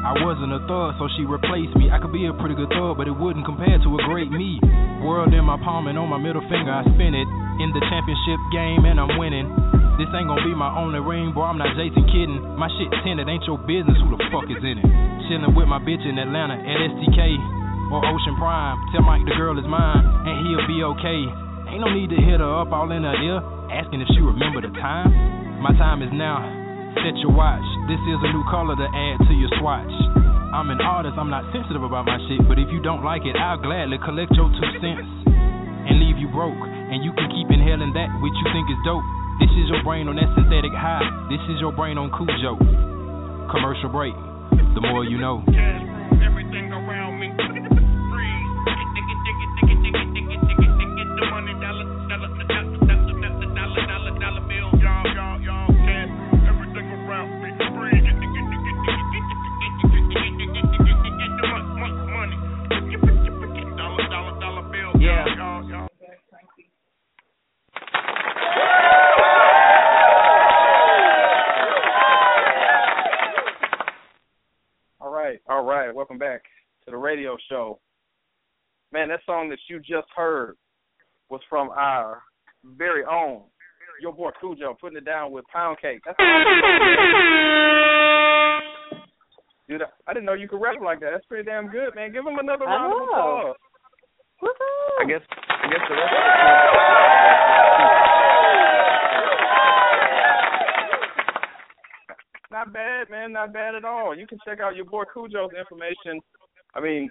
I 0.09 0.16
wasn't 0.25 0.57
a 0.57 0.64
thug, 0.64 0.97
so 0.97 1.05
she 1.21 1.29
replaced 1.29 1.77
me. 1.77 1.92
I 1.92 2.01
could 2.01 2.16
be 2.16 2.25
a 2.25 2.33
pretty 2.33 2.57
good 2.57 2.73
thug, 2.73 2.97
but 2.97 3.05
it 3.05 3.12
wouldn't 3.12 3.44
compare 3.44 3.77
to 3.77 3.90
a 3.92 4.01
great 4.09 4.33
me. 4.33 4.57
World 5.05 5.37
in 5.37 5.44
my 5.44 5.61
palm 5.61 5.85
and 5.85 6.01
on 6.01 6.09
my 6.09 6.16
middle 6.16 6.40
finger, 6.49 6.73
I 6.73 6.81
spin 6.97 7.12
it. 7.12 7.29
In 7.61 7.68
the 7.77 7.85
championship 7.92 8.40
game, 8.49 8.88
and 8.88 8.97
I'm 8.97 9.21
winning. 9.21 9.53
This 10.01 10.09
ain't 10.16 10.33
gonna 10.33 10.40
be 10.49 10.57
my 10.57 10.73
only 10.73 11.05
ring, 11.05 11.37
boy. 11.37 11.44
I'm 11.44 11.61
not 11.61 11.77
Jason 11.77 12.09
kidding. 12.09 12.40
My 12.57 12.73
shit 12.81 12.88
tinted, 13.05 13.29
ain't 13.29 13.44
your 13.44 13.61
business 13.68 14.01
who 14.01 14.16
the 14.16 14.21
fuck 14.33 14.49
is 14.49 14.64
in 14.64 14.81
it. 14.81 14.88
Chillin' 15.29 15.53
with 15.53 15.68
my 15.68 15.77
bitch 15.77 16.01
in 16.01 16.16
Atlanta 16.16 16.57
at 16.57 16.77
STK 16.88 17.92
or 17.92 18.01
Ocean 18.01 18.33
Prime. 18.40 18.81
Tell 18.97 19.05
Mike 19.05 19.29
the 19.29 19.37
girl 19.37 19.61
is 19.61 19.68
mine, 19.68 20.09
and 20.25 20.35
he'll 20.49 20.64
be 20.64 20.88
okay. 20.97 21.21
Ain't 21.68 21.85
no 21.85 21.92
need 21.92 22.09
to 22.09 22.21
hit 22.25 22.40
her 22.40 22.53
up 22.64 22.73
all 22.73 22.88
in 22.97 23.05
her 23.05 23.12
ear, 23.12 23.44
asking 23.77 24.01
if 24.01 24.09
she 24.16 24.25
remember 24.25 24.64
the 24.64 24.73
time. 24.81 25.12
My 25.61 25.77
time 25.77 26.01
is 26.01 26.09
now. 26.16 26.58
Set 26.96 27.16
your 27.20 27.33
watch. 27.33 27.64
This 27.88 28.01
is 28.09 28.18
a 28.20 28.31
new 28.33 28.44
color 28.48 28.77
to 28.77 28.88
add 28.88 29.16
to 29.29 29.33
your 29.37 29.53
swatch. 29.61 29.92
I'm 30.53 30.72
an 30.72 30.81
artist, 30.81 31.20
I'm 31.20 31.29
not 31.29 31.44
sensitive 31.53 31.85
about 31.85 32.09
my 32.09 32.16
shit, 32.24 32.40
but 32.48 32.57
if 32.57 32.72
you 32.72 32.81
don't 32.81 33.05
like 33.05 33.29
it, 33.29 33.37
I'll 33.37 33.61
gladly 33.61 34.01
collect 34.01 34.33
your 34.33 34.48
two 34.48 34.70
cents 34.81 35.05
and 35.29 36.01
leave 36.01 36.16
you 36.16 36.29
broke. 36.33 36.57
And 36.57 37.05
you 37.05 37.12
can 37.12 37.29
keep 37.29 37.53
inhaling 37.53 37.92
that 37.92 38.09
which 38.24 38.33
you 38.33 38.46
think 38.57 38.64
is 38.72 38.81
dope. 38.88 39.05
This 39.44 39.53
is 39.61 39.68
your 39.68 39.85
brain 39.85 40.09
on 40.09 40.16
that 40.16 40.33
synthetic 40.33 40.72
high. 40.72 41.05
This 41.29 41.44
is 41.53 41.61
your 41.61 41.70
brain 41.70 42.01
on 42.01 42.09
Cujo. 42.11 42.57
Commercial 43.53 43.92
break. 43.92 44.16
The 44.74 44.81
more 44.81 45.05
you 45.05 45.18
know. 45.20 45.44
Everything 46.24 46.72
around 46.72 47.20
me. 47.20 47.29
Man, 78.99 79.11
that 79.11 79.21
song 79.27 79.49
that 79.51 79.61
you 79.69 79.79
just 79.79 80.09
heard 80.17 80.57
was 81.31 81.41
from 81.49 81.71
our 81.71 82.21
very 82.65 83.05
own 83.05 83.43
your 84.03 84.13
boy 84.13 84.31
Cujo 84.41 84.77
putting 84.81 84.99
it 84.99 85.05
down 85.05 85.31
with 85.31 85.45
Pound 85.53 85.79
Cake. 85.81 86.01
That's 86.05 86.19
Dude, 89.69 89.83
I 90.09 90.13
didn't 90.13 90.25
know 90.27 90.33
you 90.33 90.49
could 90.49 90.61
rap 90.61 90.83
like 90.85 90.99
that. 90.99 91.11
That's 91.13 91.25
pretty 91.27 91.45
damn 91.45 91.69
good, 91.69 91.95
man. 91.95 92.11
Give 92.11 92.27
him 92.27 92.39
another 92.41 92.65
round 92.65 92.93
of 92.93 93.03
applause. 93.03 93.55
Woohoo. 94.43 95.01
I 95.01 95.05
guess 95.07 95.23
I 95.31 95.69
guess 95.71 95.81
the 95.89 95.95
rest 95.95 96.13
of 96.13 96.23
the 102.51 102.57
Not 102.57 102.73
bad, 102.73 103.11
man. 103.11 103.33
Not 103.33 103.53
bad 103.53 103.77
at 103.77 103.85
all. 103.85 104.17
You 104.17 104.27
can 104.27 104.39
check 104.45 104.59
out 104.59 104.75
your 104.75 104.87
boy 104.87 105.05
Cujo's 105.15 105.53
information. 105.57 106.21
I 106.75 106.81
mean, 106.81 107.09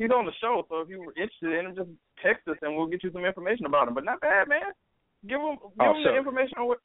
he's 0.00 0.10
on 0.10 0.24
the 0.24 0.32
show, 0.40 0.64
so 0.68 0.80
if 0.80 0.88
you 0.88 0.98
were 1.04 1.12
interested 1.12 1.52
in 1.52 1.66
him, 1.66 1.74
just 1.76 1.90
text 2.24 2.48
us 2.48 2.56
and 2.62 2.74
we'll 2.74 2.86
get 2.88 3.04
you 3.04 3.12
some 3.12 3.24
information 3.24 3.66
about 3.66 3.86
him. 3.86 3.94
But 3.94 4.04
not 4.04 4.20
bad, 4.20 4.48
man. 4.48 4.72
Give 5.28 5.38
him, 5.38 5.56
give 5.60 5.86
Oh, 5.86 5.92
him 5.94 6.02
sure. 6.02 6.12
the 6.12 6.18
information 6.18 6.56
on 6.58 6.66
what, 6.66 6.78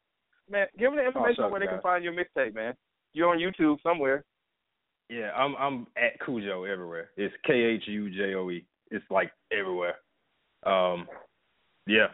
man. 0.50 0.66
Give 0.78 0.92
him 0.92 0.96
the 0.96 1.06
information 1.06 1.36
sure, 1.36 1.44
on 1.46 1.50
where 1.50 1.60
they 1.60 1.66
can 1.66 1.80
find 1.80 2.04
your 2.04 2.12
mixtape, 2.12 2.54
man. 2.54 2.74
You're 3.14 3.30
on 3.30 3.38
YouTube 3.38 3.80
somewhere. 3.82 4.24
Yeah, 5.08 5.30
I'm 5.32 5.54
I'm 5.56 5.86
at 5.96 6.20
Cujo 6.24 6.64
everywhere. 6.64 7.10
It's 7.16 7.34
K 7.46 7.54
H 7.54 7.84
U 7.86 8.10
J 8.10 8.34
O 8.34 8.50
E. 8.50 8.66
It's 8.90 9.04
like 9.10 9.30
everywhere. 9.52 9.94
Um, 10.64 11.06
yeah, 11.86 12.08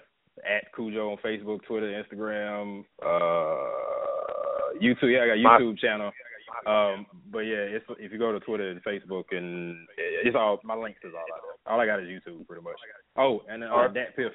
at 0.44 0.70
Cujo 0.76 1.10
on 1.12 1.16
Facebook, 1.24 1.64
Twitter, 1.64 1.90
Instagram, 2.04 2.84
uh, 3.02 4.78
YouTube. 4.80 5.10
Yeah, 5.12 5.22
I 5.22 5.26
got 5.26 5.32
a 5.38 5.42
My- 5.42 5.58
YouTube 5.58 5.78
channel. 5.78 6.12
Um, 6.66 7.06
but 7.30 7.40
yeah, 7.40 7.66
it's 7.74 7.84
if 7.98 8.12
you 8.12 8.18
go 8.18 8.32
to 8.32 8.40
Twitter 8.40 8.70
and 8.70 8.82
Facebook 8.84 9.24
and 9.30 9.86
it's 10.24 10.36
all 10.36 10.60
my 10.64 10.74
links 10.76 11.00
is 11.04 11.12
all 11.14 11.20
out 11.20 11.42
there. 11.42 11.72
All 11.72 11.80
I 11.80 11.86
got 11.86 12.00
is 12.00 12.06
YouTube 12.08 12.46
pretty 12.46 12.62
much. 12.62 12.76
Oh, 13.16 13.42
and 13.48 13.62
then 13.62 13.70
uh, 13.70 13.88
DatPiff. 13.88 14.30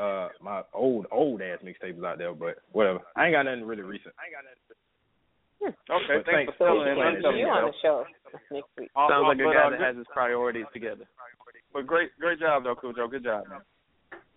Uh, 0.00 0.28
my 0.40 0.62
old 0.72 1.06
old 1.12 1.42
ass 1.42 1.58
mixtape 1.62 1.98
is 1.98 2.04
out 2.04 2.16
there, 2.16 2.32
but 2.32 2.56
whatever. 2.72 3.00
I 3.14 3.26
ain't 3.26 3.34
got 3.34 3.44
nothing 3.44 3.64
really 3.64 3.82
recent. 3.82 4.14
i 4.16 4.24
Okay, 5.62 5.76
But 5.86 6.26
thanks, 6.26 6.26
thanks 6.26 6.52
for 6.58 6.66
telling 6.66 6.90
for 6.90 7.04
and 7.06 7.22
playing 7.22 7.38
You 7.38 7.46
on 7.46 7.70
the 7.70 7.76
show 7.82 8.02
next 8.50 8.66
week. 8.74 8.90
Sounds 8.96 9.12
uh, 9.14 9.22
like 9.22 9.38
a 9.38 9.46
but, 9.46 9.54
guy 9.54 9.70
that 9.70 9.78
good- 9.78 9.86
has 9.86 9.96
his 9.96 10.10
priorities 10.12 10.66
together. 10.72 11.06
But 11.72 11.86
great, 11.86 12.10
great 12.18 12.40
job 12.40 12.64
though, 12.64 12.74
Cujo. 12.74 13.06
Good 13.08 13.24
job, 13.24 13.44
man. 13.48 13.60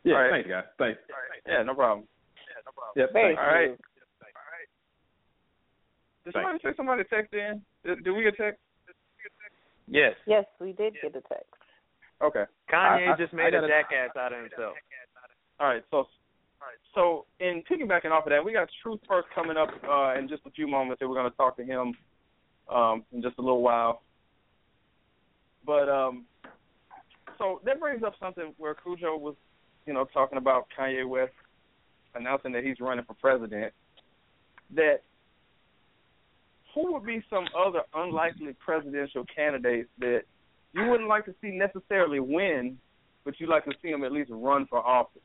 Yeah, 0.04 0.15
All 0.15 0.21
right. 0.21 0.32
thanks 0.32 0.50
guys. 0.50 0.69
Thanks. 0.78 1.00
Yeah, 1.48 1.63
no 1.63 1.74
problem. 1.74 2.08
Yeah, 2.38 2.62
no 2.63 2.71
Yep, 2.95 3.10
Very 3.12 3.36
thanks. 3.36 3.41
All 3.41 3.54
right. 3.54 3.74
Smooth. 6.33 6.33
Did 6.33 6.41
somebody 6.43 6.59
say 6.63 6.73
somebody 6.77 7.03
text 7.09 7.33
in? 7.33 7.61
Did, 7.83 8.03
did 8.03 8.11
we 8.11 8.23
get 8.23 8.35
text? 8.38 8.59
Yes. 9.88 10.13
Yes, 10.25 10.45
we 10.59 10.73
did 10.73 10.93
get 11.01 11.15
a 11.15 11.21
text. 11.21 11.53
Okay. 12.21 12.45
Kanye 12.71 13.09
I- 13.09 13.13
I- 13.13 13.17
just 13.17 13.33
I 13.33 13.38
made 13.38 13.47
a 13.53 13.61
gotta- 13.61 13.67
jackass 13.67 14.15
out 14.17 14.33
of 14.33 14.39
himself. 14.41 14.75
All 15.59 15.67
right, 15.67 15.83
so 15.91 16.07
so 16.93 17.25
in 17.39 17.61
piggybacking 17.69 18.11
off 18.11 18.25
of 18.25 18.31
that, 18.31 18.43
we 18.43 18.51
got 18.53 18.67
Truth 18.81 18.99
First 19.07 19.27
coming 19.35 19.55
up 19.57 19.69
uh, 19.88 20.15
in 20.17 20.27
just 20.27 20.41
a 20.45 20.49
few 20.51 20.67
moments, 20.67 21.01
and 21.01 21.09
we're 21.09 21.15
going 21.15 21.29
to 21.29 21.38
talk 21.38 21.55
to 21.57 21.63
him 21.63 21.93
um, 22.73 23.03
in 23.13 23.21
just 23.21 23.38
a 23.38 23.41
little 23.41 23.61
while. 23.61 24.01
But 25.65 25.88
um, 25.89 26.25
so 27.38 27.61
that 27.65 27.79
brings 27.79 28.03
up 28.03 28.13
something 28.19 28.53
where 28.57 28.75
Cujo 28.75 29.17
was, 29.17 29.35
you 29.85 29.93
know, 29.93 30.05
talking 30.13 30.38
about 30.38 30.67
Kanye 30.77 31.07
West 31.07 31.33
announcing 32.15 32.51
that 32.53 32.63
he's 32.63 32.79
running 32.79 33.05
for 33.05 33.13
president. 33.15 33.73
That 34.73 35.01
who 36.75 36.93
would 36.93 37.05
be 37.05 37.23
some 37.29 37.45
other 37.57 37.81
unlikely 37.95 38.53
presidential 38.63 39.25
candidates 39.33 39.89
that 39.99 40.21
you 40.73 40.85
wouldn't 40.85 41.07
like 41.09 41.25
to 41.25 41.33
see 41.41 41.49
necessarily 41.51 42.19
win, 42.19 42.77
but 43.23 43.39
you'd 43.39 43.49
like 43.49 43.63
to 43.65 43.71
see 43.81 43.89
them 43.89 44.03
at 44.03 44.11
least 44.11 44.29
run 44.31 44.67
for 44.67 44.79
office? 44.85 45.21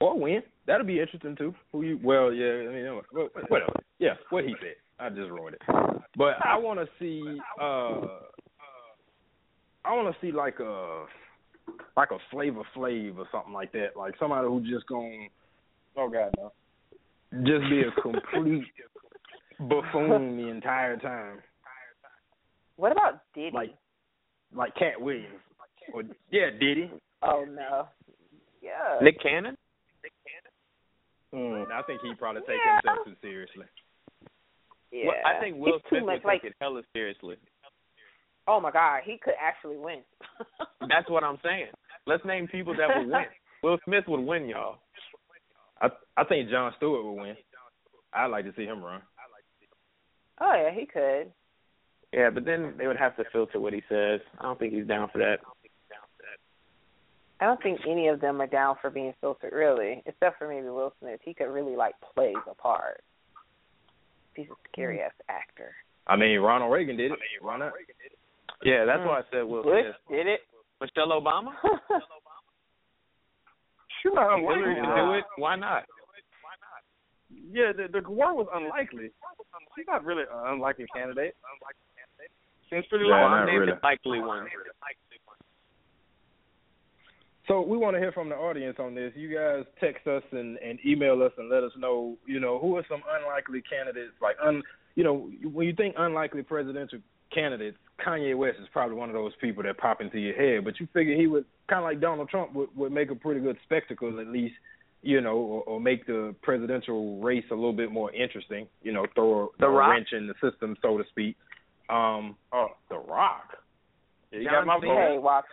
Or 0.00 0.18
win. 0.18 0.42
That'll 0.66 0.86
be 0.86 1.00
interesting 1.00 1.36
too. 1.36 1.54
Who 1.70 1.82
you? 1.82 2.00
Well, 2.02 2.32
yeah. 2.32 2.68
I 2.68 2.72
mean, 2.72 3.00
whatever. 3.48 3.72
Yeah, 3.98 4.14
what 4.30 4.44
he 4.44 4.54
said. 4.60 4.74
I 4.98 5.08
just 5.08 5.30
ruined 5.30 5.54
it. 5.56 5.62
But 6.16 6.34
I 6.44 6.58
want 6.58 6.80
to 6.80 6.86
see. 6.98 7.38
uh 7.60 8.00
I 9.84 9.92
want 9.94 10.14
to 10.14 10.20
see 10.20 10.32
like 10.32 10.60
a 10.60 11.04
like 11.96 12.10
a 12.10 12.18
Flavor 12.30 12.62
Flav 12.76 13.18
or 13.18 13.26
something 13.32 13.52
like 13.52 13.72
that. 13.72 13.96
Like 13.96 14.14
somebody 14.18 14.48
who 14.48 14.60
just 14.60 14.86
gonna 14.88 15.28
Oh 15.96 16.08
God, 16.08 16.32
no. 16.38 16.52
just 17.44 17.68
be 17.70 17.82
a 17.82 18.00
complete 18.00 18.64
buffoon 19.68 20.36
the 20.40 20.48
entire 20.48 20.96
time, 20.96 21.38
What 22.76 22.92
about 22.92 23.20
Diddy? 23.34 23.50
like 23.54 23.74
like 24.54 24.74
Katt 24.74 25.00
Williams. 25.00 25.40
Or 25.94 26.02
yeah, 26.30 26.50
Diddy. 26.50 26.90
oh 27.22 27.44
no. 27.48 27.88
Yeah. 28.62 28.98
Nick 29.02 29.20
Cannon? 29.20 29.56
Nick 30.02 30.12
Cannon. 31.32 31.66
Mm, 31.66 31.70
I 31.72 31.82
think 31.82 32.00
he'd 32.02 32.18
probably 32.18 32.42
take 32.42 32.58
Yeah. 32.64 32.78
himself 32.84 33.06
too 33.06 33.16
seriously. 33.22 33.66
yeah. 34.92 35.06
Well, 35.06 35.16
I 35.24 35.40
think 35.40 35.56
Will 35.56 35.76
It's 35.76 35.88
Smith 35.88 36.04
much 36.04 36.14
would 36.22 36.24
like 36.24 36.42
take 36.42 36.50
it 36.52 36.56
hella 36.60 36.82
seriously. 36.92 37.36
oh 38.46 38.60
my 38.60 38.70
god, 38.70 39.00
he 39.04 39.18
could 39.22 39.34
actually 39.40 39.78
win. 39.78 40.00
That's 40.88 41.08
what 41.08 41.24
I'm 41.24 41.38
saying. 41.42 41.66
Let's 42.06 42.24
name 42.24 42.46
people 42.48 42.74
that 42.76 42.88
would 42.96 43.08
win. 43.08 43.24
Will 43.62 43.78
Smith 43.84 44.04
would 44.08 44.20
win, 44.20 44.48
y'all. 44.48 44.78
I 45.80 45.88
I 46.16 46.24
think 46.24 46.50
Jon 46.50 46.72
Stewart 46.76 47.04
would 47.04 47.20
win. 47.22 47.36
I'd 48.12 48.26
like 48.26 48.44
to 48.44 48.52
see 48.56 48.64
him 48.66 48.82
run. 48.84 49.00
Oh 50.42 50.54
yeah, 50.54 50.70
he 50.78 50.86
could. 50.86 51.32
Yeah, 52.12 52.28
but 52.30 52.44
then 52.44 52.74
they 52.76 52.86
would 52.86 52.98
have 52.98 53.16
to 53.16 53.24
filter 53.32 53.58
what 53.58 53.72
he 53.72 53.82
says. 53.88 54.20
I 54.38 54.42
don't 54.42 54.58
think 54.58 54.74
he's 54.74 54.86
down 54.86 55.08
for 55.10 55.18
that. 55.18 55.38
I 57.40 57.46
don't 57.46 57.60
think 57.60 57.80
any 57.90 58.06
of 58.06 58.20
them 58.20 58.40
are 58.40 58.46
down 58.46 58.76
for 58.80 58.88
being 58.88 59.12
filtered, 59.20 59.52
really, 59.52 60.00
except 60.06 60.38
for 60.38 60.46
maybe 60.46 60.68
Will 60.68 60.92
Smith. 61.00 61.18
He 61.24 61.34
could 61.34 61.52
really 61.52 61.74
like 61.74 61.94
play 62.14 62.32
the 62.46 62.54
part. 62.54 63.02
He's 64.36 64.46
a 64.46 64.54
scary 64.70 64.98
mm. 64.98 65.06
ass 65.06 65.12
actor. 65.28 65.72
I 66.06 66.14
mean, 66.14 66.38
Ronald 66.38 66.72
Reagan 66.72 66.96
did 66.96 67.10
it. 67.10 67.18
Why 67.40 67.58
not? 67.58 67.72
Yeah, 68.62 68.84
that's 68.84 69.00
why 69.00 69.18
I 69.18 69.22
said 69.32 69.42
Will 69.42 69.64
Bush 69.64 69.82
Smith. 70.06 70.18
did 70.18 70.26
it. 70.28 70.40
Michelle 70.80 71.20
Obama? 71.20 71.50
Sure, 74.02 74.14
not 74.14 74.40
Hillary 74.40 74.78
unlikely. 74.78 74.82
can 74.82 75.08
do 75.08 75.14
it. 75.14 75.24
Why 75.36 75.56
not? 75.56 75.84
Yeah, 77.52 77.72
the 77.72 77.88
the 77.88 78.08
word 78.08 78.34
was 78.34 78.46
unlikely. 78.52 79.10
She's 79.76 79.86
not 79.86 80.04
really 80.04 80.22
an 80.22 80.54
unlikely 80.54 80.86
candidate. 80.94 81.34
Seems 82.70 82.86
pretty 82.86 83.04
Yeah, 83.06 83.22
low. 83.22 83.28
not 83.28 83.44
Name 83.46 83.60
really. 83.60 83.72
the 83.72 83.78
likely 83.82 84.20
one. 84.20 84.48
So 87.48 87.60
we 87.60 87.76
want 87.76 87.96
to 87.96 88.00
hear 88.00 88.12
from 88.12 88.28
the 88.28 88.36
audience 88.36 88.76
on 88.78 88.94
this. 88.94 89.12
You 89.16 89.34
guys 89.34 89.64
text 89.80 90.06
us 90.06 90.22
and, 90.30 90.56
and 90.58 90.78
email 90.86 91.22
us 91.22 91.32
and 91.36 91.50
let 91.50 91.64
us 91.64 91.72
know, 91.76 92.16
you 92.24 92.38
know, 92.38 92.58
who 92.58 92.76
are 92.76 92.84
some 92.88 93.02
unlikely 93.18 93.62
candidates. 93.68 94.12
Like, 94.22 94.36
un, 94.42 94.62
you 94.94 95.02
know, 95.02 95.28
when 95.52 95.66
you 95.66 95.74
think 95.74 95.96
unlikely 95.98 96.42
presidential 96.44 97.00
candidates, 97.34 97.76
Kanye 98.06 98.36
West 98.36 98.58
is 98.62 98.68
probably 98.72 98.96
one 98.96 99.08
of 99.08 99.14
those 99.14 99.32
people 99.40 99.62
that 99.64 99.76
pop 99.76 100.00
into 100.00 100.18
your 100.20 100.34
head. 100.34 100.64
But 100.64 100.78
you 100.78 100.86
figure 100.94 101.16
he 101.16 101.26
would, 101.26 101.44
kind 101.68 101.80
of 101.80 101.84
like 101.84 102.00
Donald 102.00 102.28
Trump, 102.28 102.54
would, 102.54 102.68
would 102.76 102.92
make 102.92 103.10
a 103.10 103.14
pretty 103.16 103.40
good 103.40 103.56
spectacle 103.64 104.20
at 104.20 104.28
least, 104.28 104.54
you 105.02 105.20
know, 105.20 105.36
or, 105.36 105.62
or 105.64 105.80
make 105.80 106.06
the 106.06 106.34
presidential 106.42 107.20
race 107.20 107.44
a 107.50 107.54
little 107.54 107.72
bit 107.72 107.90
more 107.90 108.12
interesting. 108.14 108.66
You 108.82 108.92
know, 108.92 109.04
throw 109.14 109.44
a, 109.44 109.48
The 109.58 109.66
a 109.66 109.70
wrench 109.70 110.08
in 110.12 110.26
the 110.28 110.34
system, 110.34 110.76
so 110.82 110.96
to 110.98 111.04
speak. 111.10 111.36
Um, 111.90 112.36
Oh, 112.52 112.68
The 112.88 112.98
Rock. 112.98 113.56
yeah, 114.30 114.38
you 114.38 114.44
John 114.46 114.66
got 114.66 114.80
my 114.80 114.86
vote. 114.86 114.96
Hey, 114.96 115.18
watch. 115.20 115.44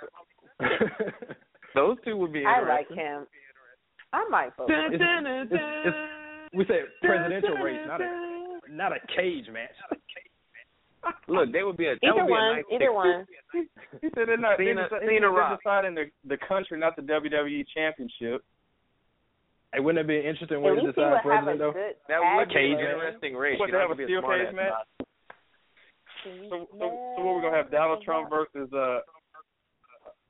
Those 1.75 1.97
two 2.03 2.17
would 2.17 2.33
be 2.33 2.43
I 2.45 2.61
like 2.67 2.89
him. 2.89 3.25
I 4.11 4.27
might 4.29 4.55
vote. 4.57 4.67
Dun, 4.69 4.93
It's- 4.93 4.99
dun, 4.99 5.23
dun, 5.23 5.47
it's- 5.47 5.53
it's- 5.53 5.93
dun. 5.93 6.57
we 6.57 6.65
said 6.65 6.85
presidential 7.01 7.53
Dun, 7.55 7.63
race, 7.63 7.77
dun, 7.79 7.87
not 7.87 8.01
a 8.01 8.05
dun. 8.05 8.77
not 8.77 8.91
a 8.91 8.99
cage 9.15 9.45
match. 9.51 9.75
Look, 11.27 11.51
they 11.53 11.63
would 11.63 11.77
be 11.77 11.85
a 11.87 11.95
that 12.01 12.07
Either 12.07 12.21
would 12.25 12.27
be 12.27 12.33
a 12.33 12.35
one. 12.35 12.55
nice 12.55 12.65
Either 12.71 12.79
ticket. 12.79 12.93
one. 12.93 13.25
He 14.01 14.07
said 14.15 14.27
they're 14.27 14.37
not. 14.37 14.57
Cena- 14.57 14.87
they're, 14.89 14.99
Cena 15.07 15.31
they're 15.31 15.57
deciding 15.57 15.95
the 15.95 16.05
the 16.27 16.37
country, 16.45 16.77
not 16.79 16.95
the 16.95 17.01
WWE 17.03 17.65
championship. 17.73 18.43
Hey, 19.73 19.79
wouldn't 19.79 20.01
that 20.01 20.09
be 20.09 20.17
an 20.17 20.25
interesting 20.25 20.57
At 20.57 20.63
way 20.63 20.75
to 20.75 20.81
he 20.81 20.87
decide 20.87 20.97
would 20.97 21.13
have 21.13 21.21
a 21.21 21.29
president 21.29 21.59
though? 21.59 21.73
good 21.73 21.95
That 22.09 22.19
would 22.19 22.49
tag 22.49 22.49
be 22.49 22.53
an 22.53 22.57
Cage 22.57 22.77
team. 22.81 22.89
interesting 22.89 23.33
race. 23.37 23.59
What, 23.59 23.67
You 23.69 23.73
they 23.73 23.79
have 23.79 23.89
have 23.93 23.99
a 23.99 24.03
steel 24.05 24.21
cage 24.25 24.53
match? 24.55 24.73
about 24.73 24.85
it. 24.99 25.05
Can 26.23 26.33
you 26.43 26.49
So, 26.49 26.55
so, 26.73 26.85
so 27.15 27.19
what 27.23 27.35
we're 27.37 27.41
gonna 27.45 27.55
have 27.57 27.69
Donald 27.71 28.01
Trump 28.03 28.29
versus 28.29 28.67
uh 28.73 28.99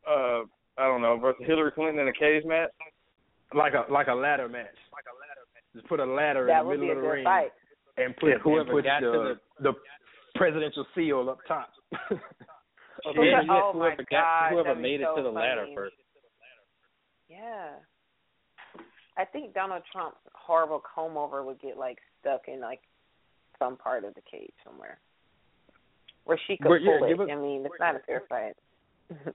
uh 0.07 0.41
I 0.77 0.85
don't 0.87 1.01
know 1.01 1.17
versus 1.17 1.43
Hillary 1.47 1.71
Clinton 1.71 1.99
in 2.03 2.07
a 2.07 2.13
cage 2.13 2.43
match. 2.45 2.69
Like 3.55 3.73
a 3.73 3.87
like 3.91 4.07
a 4.07 4.13
ladder 4.13 4.47
match. 4.49 4.75
Like 4.91 5.07
a 5.07 5.15
ladder 5.15 5.45
match. 5.55 5.63
Just 5.73 5.87
put 5.87 5.99
a 5.99 6.05
ladder 6.05 6.45
That 6.45 6.61
in 6.63 6.69
the 6.69 6.77
middle 6.77 6.91
of 6.97 7.01
the 7.01 7.07
ring 7.09 7.23
fight. 7.23 7.51
and 7.97 8.15
put 8.17 8.29
Yeah, 8.29 8.37
whoever 8.43 8.61
and 8.61 8.69
put 8.71 8.83
got 8.85 9.01
the, 9.01 9.11
to 9.11 9.39
the 9.63 9.73
presidential 10.35 10.85
seal 10.95 11.29
up 11.29 11.39
top. 11.47 11.69
Okay, 13.07 13.31
Yeah. 13.31 13.41
yeah, 13.47 13.61
Oh 13.63 13.71
my 13.73 13.95
whoever 13.95 14.03
got 14.03 14.11
God, 14.11 14.51
whoever 14.51 14.63
that'd 14.75 14.83
be 14.83 14.89
made 14.91 15.01
it 15.01 15.07
to 15.15 15.23
the 15.23 15.29
ladder 15.31 15.65
first. 15.73 15.95
Yeah. 17.29 17.79
I 19.19 19.25
think 19.25 19.53
Donald 19.53 19.83
Trump's 19.91 20.17
horrible 20.33 20.81
comb 20.95 21.17
over 21.17 21.43
would 21.43 21.61
get 21.61 21.77
like 21.77 21.97
stuck 22.21 22.43
in 22.47 22.61
like 22.61 22.79
some 23.59 23.75
part 23.75 24.05
of 24.05 24.13
the 24.15 24.21
cage 24.21 24.53
somewhere. 24.65 24.97
Where 26.23 26.39
she 26.47 26.55
could 26.57 26.69
But, 26.69 26.81
yeah, 26.81 26.97
pull 26.99 27.09
give 27.09 27.19
it. 27.19 27.23
us- 27.23 27.29
I 27.31 27.35
mean, 27.35 27.65
it's 27.65 27.75
not 27.79 27.95
a 27.95 27.99
fair 27.99 28.21
fight. 28.29 28.55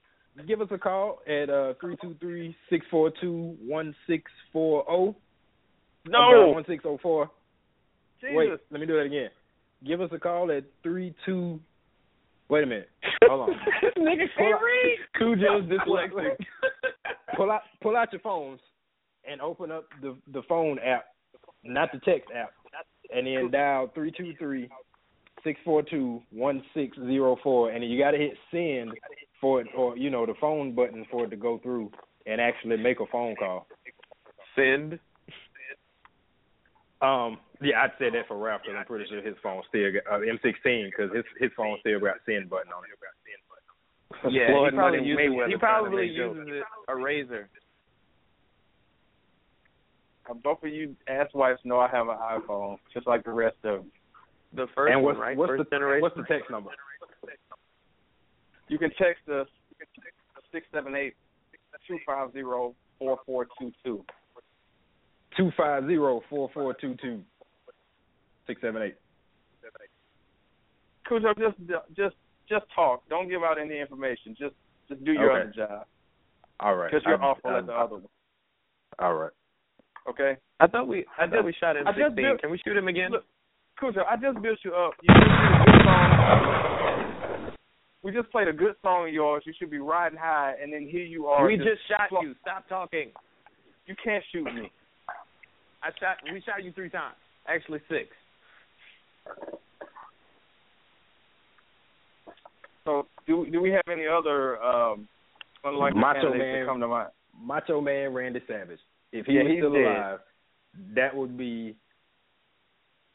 Give 0.48 0.60
us 0.60 0.66
a 0.72 0.78
call 0.78 1.20
at 1.28 1.48
uh 1.48 1.74
three 1.80 1.96
two 2.02 2.16
three 2.18 2.56
six 2.68 2.84
four 2.90 3.12
two 3.20 3.56
one 3.64 3.94
six 4.08 4.24
four 4.52 4.84
zero. 4.88 5.14
No, 6.08 6.48
one 6.52 6.64
six 6.66 6.82
zero 6.82 6.98
four. 7.00 7.30
Jesus. 8.20 8.34
Wait, 8.36 8.50
let 8.72 8.80
me 8.80 8.86
do 8.86 8.94
that 8.96 9.04
again. 9.06 9.28
Give 9.86 10.00
us 10.00 10.10
a 10.12 10.18
call 10.18 10.50
at 10.50 10.64
three 10.82 11.14
two. 11.24 11.60
Wait 12.48 12.64
a 12.64 12.66
minute. 12.66 12.88
Hold 13.24 13.50
on. 13.50 13.54
Nigga 13.96 14.26
Pull 14.36 14.48
can't 14.50 14.60
read. 14.60 14.98
Cujo's 15.20 15.70
dyslexic. 15.70 16.36
pull 17.36 17.52
out 17.52 17.62
pull 17.80 17.96
out 17.96 18.12
your 18.12 18.20
phones 18.20 18.58
and 19.30 19.40
open 19.40 19.70
up 19.70 19.86
the 20.02 20.16
the 20.32 20.42
phone 20.48 20.78
app, 20.78 21.06
not 21.62 21.90
the 21.92 21.98
text 22.00 22.30
app, 22.34 22.52
and 23.14 23.26
then 23.26 23.50
dial 23.50 23.90
three 23.94 24.12
two 24.12 24.34
three 24.38 24.68
six 25.42 25.60
four 25.64 25.82
two 25.82 26.22
one 26.30 26.62
six 26.74 26.96
zero 26.96 27.36
four, 27.42 27.70
and 27.70 27.84
you 27.84 27.98
got 27.98 28.12
to 28.12 28.18
hit 28.18 28.34
send 28.50 28.92
for 29.40 29.60
it, 29.60 29.68
or 29.76 29.96
you 29.96 30.10
know 30.10 30.26
the 30.26 30.34
phone 30.40 30.74
button 30.74 31.04
for 31.10 31.24
it 31.24 31.30
to 31.30 31.36
go 31.36 31.58
through 31.58 31.90
and 32.26 32.40
actually 32.40 32.76
make 32.76 33.00
a 33.00 33.06
phone 33.10 33.36
call. 33.36 33.66
Send. 34.56 34.98
Um, 37.02 37.38
yeah, 37.60 37.82
I'd 37.82 37.92
say 37.98 38.08
that 38.08 38.26
for 38.28 38.38
Ralph 38.38 38.62
because 38.62 38.76
I'm 38.78 38.86
pretty 38.86 39.04
sure 39.10 39.20
his 39.20 39.36
phone 39.42 39.62
still 39.68 39.92
got 39.92 40.08
uh, 40.08 40.24
M16 40.24 40.88
because 40.88 41.14
his 41.14 41.24
his 41.38 41.50
phone 41.56 41.76
still 41.80 42.00
got 42.00 42.16
send 42.24 42.48
button 42.48 42.72
on 42.72 42.84
it. 42.84 42.96
Yeah, 44.30 44.48
he 44.48 44.70
probably 44.70 45.04
uses, 45.04 45.26
he 45.48 45.56
probably 45.56 46.06
make 46.06 46.16
uses 46.16 46.48
it, 46.48 46.64
a 46.88 46.92
Razr. 46.92 47.44
Uh, 50.28 50.34
Both 50.34 50.62
of 50.62 50.70
you 50.70 50.94
asswipes 51.08 51.58
know 51.64 51.78
I 51.78 51.88
have 51.88 52.08
an 52.08 52.16
iPhone, 52.16 52.78
just 52.92 53.06
like 53.06 53.24
the 53.24 53.32
rest 53.32 53.56
of 53.64 53.80
them. 53.80 53.92
The 54.54 54.66
first 54.74 54.92
and 54.92 55.02
what's 55.02 55.16
one, 55.18 55.26
right? 55.26 55.36
what's 55.36 55.50
first 55.50 55.64
the 55.70 55.76
generation. 55.76 56.02
what's 56.02 56.16
the 56.16 56.22
text 56.24 56.50
number? 56.50 56.70
You 58.68 58.78
can 58.78 58.90
text 58.90 59.28
us 59.28 59.46
six 60.52 60.66
seven 60.72 60.94
eight 60.94 61.14
two 61.86 61.98
five 62.06 62.32
zero 62.32 62.74
four 62.98 63.18
four 63.26 63.46
two 63.60 63.72
two. 63.84 64.04
Two 65.36 65.50
five 65.56 65.86
zero 65.86 66.22
four 66.30 66.48
four 66.54 66.72
two 66.74 66.94
two 67.02 67.20
six 68.46 68.60
seven 68.62 68.82
eight. 68.82 68.94
Cujo, 71.08 71.34
just 71.34 71.58
just 71.96 72.14
just 72.48 72.64
talk. 72.74 73.02
Don't 73.10 73.28
give 73.28 73.42
out 73.42 73.58
any 73.60 73.78
information. 73.80 74.34
Just 74.38 74.54
just 74.88 75.04
do 75.04 75.12
your 75.12 75.32
Okay. 75.32 75.40
other 75.42 75.52
job 75.54 75.86
All 76.60 76.76
right. 76.76 76.90
because 76.90 77.04
you're 77.04 77.20
I- 77.22 77.26
awful 77.26 77.50
I- 77.50 77.58
at 77.58 77.66
the 77.66 77.72
other 77.74 77.96
one. 77.96 78.08
All 79.00 79.14
right. 79.14 79.30
Okay. 80.08 80.36
I 80.60 80.66
thought 80.66 80.86
we 80.88 81.04
I, 81.18 81.24
I 81.24 81.26
thought 81.26 81.36
just- 81.36 81.46
we 81.46 81.52
shot 81.58 81.76
him 81.76 81.86
16. 81.86 82.14
built- 82.16 82.40
Can 82.40 82.50
we 82.50 82.58
shoot 82.64 82.76
him 82.76 82.88
again? 82.88 83.10
Look, 83.12 83.24
Cujo, 83.80 84.02
I 84.08 84.16
just 84.16 84.40
built 84.42 84.58
you 84.64 84.72
up. 84.74 84.92
You 85.02 85.14
just 85.14 85.26
did 85.26 85.30
a 85.32 85.64
good 85.64 85.84
song. 85.84 87.50
We 88.02 88.12
just 88.12 88.30
played 88.30 88.48
a 88.48 88.52
good 88.52 88.74
song 88.82 89.08
of 89.08 89.14
yours. 89.14 89.42
You 89.46 89.54
should 89.58 89.70
be 89.70 89.78
riding 89.78 90.18
high, 90.18 90.54
and 90.62 90.70
then 90.72 90.86
here 90.86 91.02
you 91.04 91.26
are. 91.26 91.44
we 91.46 91.56
just 91.56 91.80
shot 91.88 92.10
flo- 92.10 92.20
you. 92.20 92.34
Stop 92.42 92.68
talking. 92.68 93.10
You 93.86 93.94
can't 94.02 94.22
shoot 94.30 94.44
me. 94.44 94.70
I 95.82 95.88
shot. 95.98 96.18
We 96.30 96.40
shot 96.42 96.62
you 96.62 96.72
three 96.72 96.90
times. 96.90 97.16
Actually 97.48 97.80
six. 97.88 98.08
So, 102.84 103.06
do 103.26 103.46
do 103.50 103.60
we 103.60 103.70
have 103.70 103.82
any 103.90 104.06
other 104.06 104.62
um, 104.62 105.08
unlikely 105.64 106.00
Macho 106.00 106.20
candidates 106.20 106.38
Man. 106.44 106.60
that 106.60 106.66
come 106.68 106.80
to 106.80 106.88
mind? 106.88 107.08
Macho 107.42 107.80
Man 107.80 108.12
Randy 108.12 108.40
Savage. 108.46 108.78
If 109.14 109.26
he 109.26 109.34
Yeah, 109.34 109.42
was 109.46 109.52
he's 109.52 109.60
still 109.60 109.72
dead. 109.72 109.86
alive, 109.86 110.18
that 110.98 111.14
would 111.14 111.38
be 111.38 111.76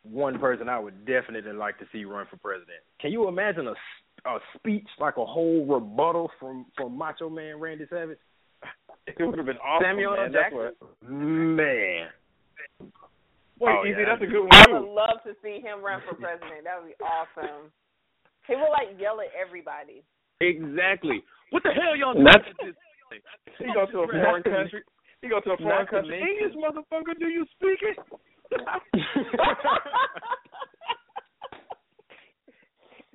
one 0.04 0.40
person 0.40 0.70
I 0.70 0.80
would 0.80 1.06
definitely 1.06 1.52
like 1.52 1.78
to 1.80 1.86
see 1.92 2.06
run 2.06 2.26
for 2.32 2.38
president. 2.38 2.80
Can 3.02 3.12
you 3.12 3.28
imagine 3.28 3.68
a 3.68 3.76
a 4.26 4.40
speech 4.58 4.88
like 5.00 5.16
a 5.16 5.26
whole 5.26 5.66
rebuttal 5.66 6.32
from 6.40 6.66
from 6.76 6.98
Macho 6.98 7.30
Man 7.30 7.60
Randy 7.60 7.86
Savage? 7.90 8.18
It 9.08 9.20
would 9.24 9.38
have 9.38 9.46
been 9.46 9.58
awesome. 9.60 9.86
Samuel 9.86 10.12
L. 10.16 10.18
man. 10.24 10.32
Jackson? 10.34 10.58
what- 10.58 10.76
Man, 11.10 12.08
Wait, 13.60 13.76
Oh, 13.76 13.84
Easy, 13.86 14.00
yeah. 14.00 14.06
that's 14.08 14.22
a 14.24 14.28
good 14.28 14.40
one. 14.40 14.50
I 14.54 14.66
would 14.72 14.88
love 14.88 15.20
to 15.28 15.36
see 15.44 15.60
him 15.60 15.82
run 15.84 16.00
for 16.08 16.16
president. 16.16 16.64
That 16.64 16.80
would 16.82 16.96
be 16.96 17.04
awesome. 17.04 17.72
He 18.48 18.56
would 18.56 18.72
like 18.72 18.96
yell 19.00 19.20
at 19.20 19.28
everybody. 19.36 20.04
Exactly. 20.40 21.24
What 21.52 21.64
the 21.64 21.72
hell 21.76 21.96
y'all 21.96 22.14
Not- 22.16 22.44
doing? 22.60 22.74
This 23.12 23.56
He 23.58 23.66
go 23.74 23.86
to 23.86 24.00
a 24.04 24.08
foreign 24.08 24.44
country. 24.44 24.84
He 25.22 25.28
go 25.30 25.40
to 25.42 25.52
a 25.52 25.58
foreign 25.58 25.80
Not 25.80 25.90
country. 25.90 26.20
English 26.22 26.56
motherfucker, 26.56 27.18
do 27.20 27.28
you 27.28 27.46
speak 27.58 27.80
it? 27.82 27.98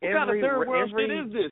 What 0.00 0.12
kind 0.12 0.30
of 0.30 0.36
Every- 0.36 0.40
third 0.42 0.68
world 0.68 0.90
every- 0.90 1.08
shit 1.08 1.26
is 1.26 1.32
this? 1.32 1.50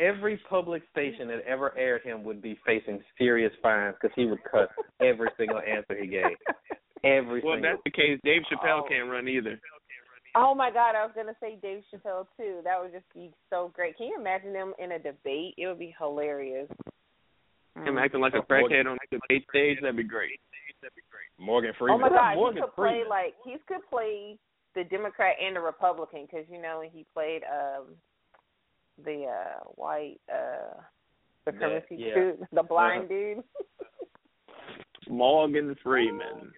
Every 0.00 0.36
public 0.48 0.82
station 0.90 1.28
that 1.28 1.40
ever 1.46 1.76
aired 1.78 2.02
him 2.02 2.24
would 2.24 2.42
be 2.42 2.58
facing 2.66 3.00
serious 3.16 3.52
fines 3.62 3.94
because 4.00 4.14
he 4.16 4.26
would 4.26 4.42
cut 4.50 4.68
every 5.00 5.28
single 5.36 5.58
answer 5.60 5.96
he 6.00 6.06
gave. 6.08 6.36
Every 7.04 7.40
Well, 7.42 7.54
if 7.54 7.58
single. 7.58 7.70
that's 7.72 7.82
the 7.84 7.90
case, 7.90 8.18
Dave 8.24 8.42
Chappelle 8.50 8.82
Oh. 8.84 8.88
can't 8.88 9.08
run 9.10 9.28
either. 9.28 9.60
Oh 10.36 10.52
my 10.54 10.70
God, 10.72 10.96
I 10.96 11.04
was 11.04 11.12
gonna 11.14 11.36
say 11.40 11.56
Dave 11.62 11.84
Chappelle 11.92 12.26
too. 12.36 12.60
That 12.64 12.80
would 12.80 12.90
just 12.92 13.08
be 13.14 13.32
so 13.50 13.68
great. 13.68 13.96
Can 13.96 14.08
you 14.08 14.16
imagine 14.18 14.52
them 14.52 14.74
in 14.80 14.92
a 14.92 14.98
debate? 14.98 15.54
It 15.56 15.68
would 15.68 15.78
be 15.78 15.94
hilarious. 15.96 16.68
Him 17.76 17.98
acting 17.98 18.20
like 18.20 18.34
a 18.34 18.42
crackhead 18.42 18.86
on 18.86 18.96
the 19.10 19.18
debate 19.18 19.46
stage, 19.50 19.78
that'd 19.80 19.96
be 19.96 20.04
great. 20.04 20.38
Morgan 21.38 21.72
Freeman. 21.78 21.96
Oh 21.96 22.00
my 22.00 22.08
God, 22.08 22.36
Morgan 22.36 22.56
he 22.58 22.62
could 22.62 22.74
play 22.74 23.02
like 23.08 23.34
he 23.44 23.56
could 23.66 23.80
play 23.90 24.38
the 24.74 24.84
Democrat 24.84 25.36
and 25.42 25.56
the 25.56 25.60
Republican 25.60 26.26
because 26.30 26.46
you 26.50 26.60
know 26.60 26.82
he 26.92 27.04
played 27.12 27.42
um 27.44 27.86
the 29.04 29.24
uh 29.24 29.64
white 29.74 30.20
uh 30.32 30.80
supremacy 31.44 31.96
yeah. 31.98 32.14
dude, 32.14 32.48
the 32.52 32.62
blind 32.62 33.08
dude. 33.08 33.42
Morgan 35.08 35.76
Freeman. 35.82 36.52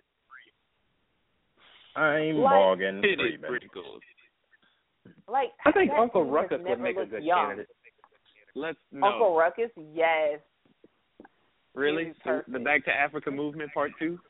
I'm 1.96 2.36
Like- 2.36 2.54
Morgan 2.54 3.00
Freeman. 3.00 3.40
pretty 3.48 3.68
cool. 3.72 3.98
Like 5.28 5.50
I 5.64 5.72
think 5.72 5.90
Uncle 5.92 6.24
Ruckus 6.24 6.60
would 6.62 6.80
make 6.80 6.96
a 6.96 7.06
good 7.06 7.24
young. 7.24 7.48
candidate. 7.48 7.68
Let's 8.54 8.78
no. 8.92 9.06
Uncle 9.06 9.36
Ruckus, 9.36 9.70
yes. 9.92 10.40
Really? 11.76 12.12
The, 12.24 12.42
the. 12.48 12.58
Back 12.58 12.84
to 12.86 12.90
Africa 12.90 13.30
movement 13.30 13.72
part 13.72 13.92
two? 13.98 14.18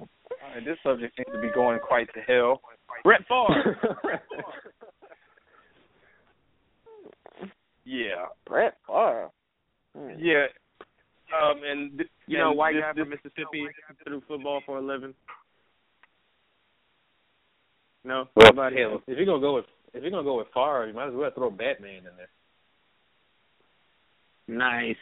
All 0.00 0.06
right, 0.54 0.64
this 0.64 0.78
subject 0.82 1.14
seems 1.16 1.32
to 1.34 1.40
be 1.40 1.50
going 1.54 1.78
quite 1.78 2.08
to 2.14 2.20
hell. 2.26 2.60
Brett 3.04 3.20
Favre. 3.28 3.78
Yeah, 7.88 8.26
Brett 8.48 8.74
Favre. 8.86 9.30
Hmm. 9.96 10.08
yeah. 10.18 10.46
Um, 11.40 11.60
and 11.64 11.96
th- 11.98 12.10
You 12.26 12.38
know, 12.38 12.48
and 12.50 12.58
white 12.58 12.74
this- 12.74 12.82
guy 12.82 12.92
from 12.94 13.10
Mississippi 13.10 13.66
threw 14.04 14.20
football 14.26 14.60
for 14.66 14.78
a 14.78 14.80
living. 14.82 15.14
No, 18.04 18.28
Well, 18.34 18.46
nobody 18.52 18.80
hell, 18.80 19.02
if 19.06 19.16
you're 19.16 19.24
gonna 19.26 19.40
go 19.40 19.54
with 19.54 19.64
if 19.94 20.02
you're 20.02 20.10
gonna 20.10 20.22
go 20.24 20.38
with 20.38 20.48
Favre, 20.54 20.86
you 20.88 20.94
might 20.94 21.08
as 21.08 21.14
well 21.14 21.30
throw 21.34 21.50
Batman 21.50 21.98
in 21.98 22.16
there. 22.16 22.28
Nice. 24.48 24.96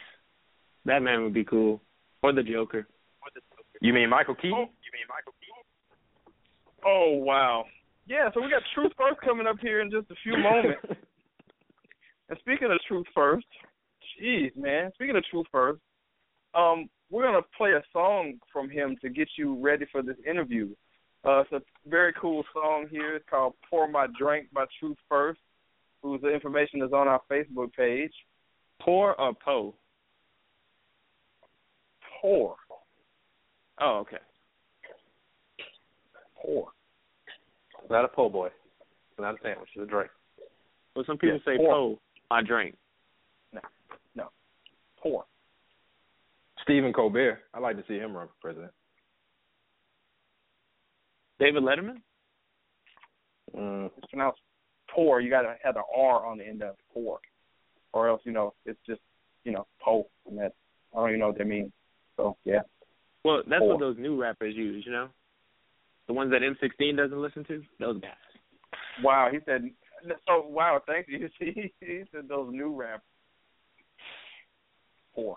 Batman 0.85 1.23
would 1.23 1.35
be 1.35 1.45
cool, 1.45 1.81
or 2.23 2.33
the 2.33 2.43
Joker. 2.43 2.87
Or 3.23 3.29
the 3.35 3.41
Joker. 3.51 3.79
You 3.81 3.93
mean 3.93 4.11
Michael 4.11 4.35
Keaton? 4.35 4.69
Oh 6.85 7.17
wow. 7.17 7.65
Yeah, 8.07 8.29
so 8.35 8.43
we 8.43 8.51
got 8.51 8.63
Truth 8.75 8.93
First 8.99 9.21
coming 9.23 9.47
up 9.47 9.57
here 9.61 9.81
in 9.81 9.91
just 9.91 10.11
a 10.11 10.15
few 10.23 10.37
moments. 10.37 10.83
And 12.29 12.39
speaking 12.39 12.71
of 12.71 12.79
Truth 12.89 13.07
First, 13.15 13.47
jeez, 14.19 14.57
man. 14.57 14.91
Speaking 14.95 15.17
of 15.17 15.25
Truth 15.31 15.47
First, 15.53 15.81
um, 16.55 16.89
we're 17.11 17.25
gonna 17.25 17.45
play 17.57 17.73
a 17.73 17.83
song 17.93 18.39
from 18.53 18.71
him 18.71 18.97
to 19.03 19.11
get 19.11 19.29
you 19.37 19.61
ready 19.61 19.85
for 19.93 20.03
this 20.03 20.17
interview. 20.29 20.71
Uh, 21.25 21.41
it's 21.41 21.53
a 21.53 21.61
very 21.89 22.13
cool 22.21 22.43
song 22.55 22.87
here. 22.91 23.17
It's 23.17 23.29
called 23.29 23.55
"Pour 23.69 23.89
My 23.89 24.07
Drink" 24.19 24.49
by 24.53 24.65
Truth 24.81 24.97
First, 25.09 25.41
whose 26.03 26.23
information 26.23 26.83
is 26.83 26.93
on 26.93 27.09
our 27.09 27.21
Facebook 27.31 27.73
page. 27.75 28.13
Poor 28.81 29.13
or 29.19 29.35
Poe? 29.35 29.75
Pour, 32.21 32.57
Oh, 33.81 33.99
okay. 33.99 34.19
pour. 36.41 36.69
Not 37.91 38.05
a 38.05 38.09
po' 38.09 38.29
boy. 38.29 38.49
Not 39.19 39.35
a 39.35 39.39
sandwich. 39.43 39.69
It's 39.75 39.83
a 39.83 39.87
drink. 39.87 40.11
Well, 40.95 41.05
some 41.07 41.19
people 41.19 41.41
Yeah, 41.47 41.55
say 41.55 41.59
po, 41.59 41.99
I 42.31 42.41
drink. 42.43 42.77
No, 43.53 43.61
no. 44.15 44.29
Pour. 45.03 45.25
Stephen 46.63 46.93
Colbert. 46.93 47.41
I'd 47.53 47.61
like 47.63 47.77
to 47.77 47.85
see 47.89 47.99
him 47.99 48.15
run 48.17 48.29
for 48.29 48.35
president. 48.41 48.73
David 51.39 51.63
Letterman. 51.63 51.97
Mm, 53.57 53.91
It's 53.99 54.07
pronounced 54.09 54.41
pour. 54.89 55.21
You 55.21 55.31
got 55.31 55.43
to 55.43 55.57
have 55.63 55.75
the 55.75 55.83
R 55.95 56.25
on 56.25 56.39
the 56.39 56.47
end 56.47 56.63
of 56.63 56.71
it, 56.71 56.79
pour, 56.93 57.19
or 57.95 58.09
else 58.09 58.21
you 58.25 58.33
know 58.33 58.53
it's 58.67 58.79
just 58.87 59.01
you 59.45 59.53
know 59.53 59.67
po. 59.83 60.07
And 60.29 60.39
that 60.39 60.53
I 60.93 60.97
don't 60.99 61.09
even 61.09 61.21
know 61.21 61.29
what 61.29 61.39
that 61.39 61.47
means. 61.47 61.73
So 62.17 62.37
yeah, 62.45 62.61
Well, 63.25 63.43
that's 63.49 63.61
Four. 63.61 63.69
what 63.71 63.81
those 63.81 63.97
new 63.99 64.21
rappers 64.21 64.55
use. 64.55 64.85
You 64.87 64.93
know, 64.93 65.09
the 66.07 66.13
ones 66.13 66.31
that 66.33 66.43
M16 66.43 66.97
doesn't 66.97 67.21
listen 67.21 67.45
to. 67.47 67.63
Those 67.81 68.01
guys. 68.01 68.11
wow. 69.03 69.29
He 69.33 69.39
said. 69.47 69.71
So 70.27 70.47
wow. 70.47 70.81
Thank 70.87 71.07
you. 71.09 71.29
He, 71.39 71.73
he 71.81 72.03
said 72.13 72.29
those 72.29 72.53
new 72.53 72.75
rap. 72.75 73.03
Pour. 75.15 75.37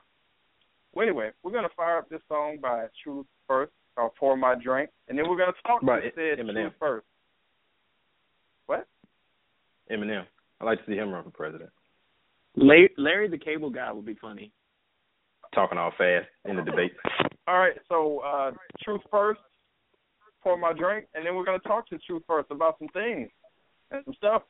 Well, 0.93 1.07
anyway, 1.07 1.29
we're 1.43 1.51
gonna 1.51 1.69
fire 1.77 1.99
up 1.99 2.09
this 2.09 2.21
song 2.27 2.57
by 2.61 2.85
Truth 3.03 3.27
first, 3.47 3.71
called 3.95 4.11
"Pour 4.19 4.35
My 4.35 4.55
Drink," 4.61 4.89
and 5.07 5.17
then 5.17 5.29
we're 5.29 5.37
gonna 5.37 5.51
talk 5.65 5.81
By 5.85 5.99
to 6.01 6.09
said 6.15 6.39
Eminem. 6.39 6.53
Truth 6.53 6.73
first. 6.79 7.05
What? 8.65 8.87
Eminem. 9.91 10.23
I'd 10.59 10.65
like 10.65 10.79
to 10.79 10.91
see 10.91 10.97
him 10.97 11.11
run 11.11 11.23
for 11.23 11.29
president. 11.29 11.69
Larry, 12.57 12.89
Larry 12.97 13.29
the 13.29 13.37
Cable 13.37 13.69
Guy 13.69 13.91
would 13.91 14.05
be 14.05 14.17
funny. 14.19 14.51
Talking 15.53 15.77
all 15.77 15.93
fast 15.97 16.27
in 16.45 16.57
the 16.57 16.63
debate. 16.63 16.91
All 17.47 17.57
right, 17.57 17.73
so 17.87 18.19
uh 18.19 18.51
Truth 18.83 19.01
first, 19.09 19.39
pour 20.43 20.57
my 20.57 20.73
drink, 20.73 21.05
and 21.13 21.25
then 21.25 21.35
we're 21.35 21.45
gonna 21.45 21.59
talk 21.59 21.87
to 21.89 21.97
Truth 21.99 22.23
first 22.27 22.51
about 22.51 22.77
some 22.79 22.89
things 22.89 23.29
and 23.91 24.03
some 24.03 24.13
stuff. 24.15 24.41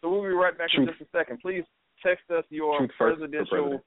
So 0.00 0.10
we'll 0.10 0.22
be 0.22 0.28
right 0.28 0.56
back 0.56 0.70
in 0.76 0.86
just 0.86 1.00
a 1.00 1.06
second. 1.16 1.40
Please 1.40 1.64
text 2.02 2.30
us 2.30 2.44
your 2.48 2.78
Truth 2.78 2.90
presidential 2.96 3.46
president. 3.48 3.82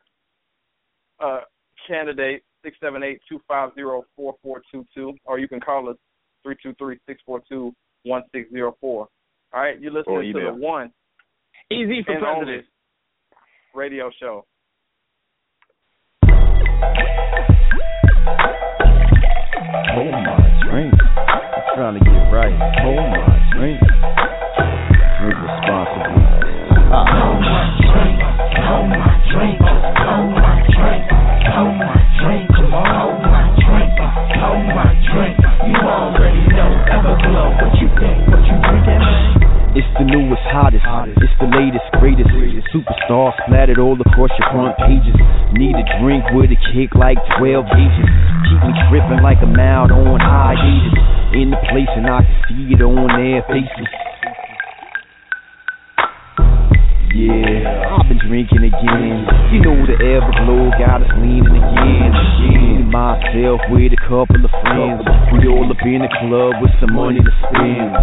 uh 1.19 1.39
candidate 1.87 2.43
six 2.63 2.77
seven 2.79 3.01
eight 3.01 3.19
two 3.29 3.39
five 3.47 3.71
zero 3.75 4.03
four 4.15 4.35
four 4.43 4.61
two 4.71 4.85
two, 4.93 5.13
or 5.25 5.39
you 5.39 5.47
can 5.47 5.59
call 5.59 5.89
us 5.89 5.97
three 6.43 6.55
two 6.61 6.73
three 6.77 6.99
six 7.07 7.21
four 7.25 7.41
two 7.49 7.73
one 8.03 8.23
six 8.33 8.49
zero 8.51 8.75
four. 8.79 9.07
All 9.53 9.61
right, 9.61 9.79
you're 9.79 9.91
listening 9.91 10.33
to 10.33 10.39
the 10.39 10.53
one 10.53 10.91
Easy 11.69 12.01
for 12.05 12.13
and 12.13 12.21
president. 12.23 12.65
radio 13.75 14.09
show. 14.21 14.45
Hold 19.91 20.11
my 20.13 20.61
drink. 20.71 20.93
I'm 21.27 21.75
trying 21.75 21.99
to 21.99 22.05
get 22.05 22.31
right. 22.31 22.55
Hold 22.83 23.09
my 23.11 23.51
drink. 23.51 23.79
Drink 25.19 25.37
responsibly. 25.43 26.23
Hold 26.87 27.39
my 27.43 27.63
drink. 27.83 28.19
Hold 28.63 28.87
my 28.87 29.11
drink. 29.33 29.76
It's 39.77 39.85
the 39.93 40.09
newest, 40.09 40.41
hottest. 40.49 40.81
It's 41.21 41.37
the 41.37 41.45
latest, 41.53 41.85
greatest. 42.01 42.33
Superstar 42.73 43.29
splattered 43.45 43.77
all 43.77 43.93
across 43.93 44.33
your 44.33 44.49
front 44.49 44.73
pages. 44.81 45.13
Need 45.53 45.77
a 45.77 45.85
drink 46.01 46.25
with 46.33 46.49
a 46.49 46.57
kick 46.73 46.97
like 46.97 47.21
12 47.37 47.61
gauges. 47.77 48.09
Keep 48.49 48.61
me 48.65 48.73
tripping 48.89 49.21
like 49.21 49.37
a 49.45 49.45
mound 49.45 49.93
on 49.93 50.17
high 50.17 50.57
hiatus. 50.57 51.37
In 51.37 51.53
the 51.53 51.61
place 51.69 51.93
and 51.93 52.09
I 52.09 52.25
can 52.25 52.37
see 52.49 52.73
it 52.73 52.81
on 52.81 53.05
their 53.21 53.45
faces. 53.45 54.16
Yeah, 57.15 57.87
I've 57.87 58.09
been 58.09 58.19
drinking 58.19 58.67
again. 58.67 59.23
You 59.53 59.63
know 59.63 59.79
the 59.87 59.95
Everglow 59.95 60.75
got 60.75 61.01
us 61.01 61.11
leaning 61.23 61.55
again. 61.55 62.11
Again, 62.11 62.91
myself 62.91 63.61
with 63.71 63.93
a 63.95 64.01
couple 64.03 64.43
of 64.43 64.51
friends. 64.59 65.07
We 65.31 65.47
all 65.47 65.71
up 65.71 65.79
in 65.87 66.03
the 66.03 66.11
club 66.19 66.59
with 66.59 66.71
some 66.83 66.91
money 66.91 67.23
to 67.23 67.31
spend. 67.47 67.95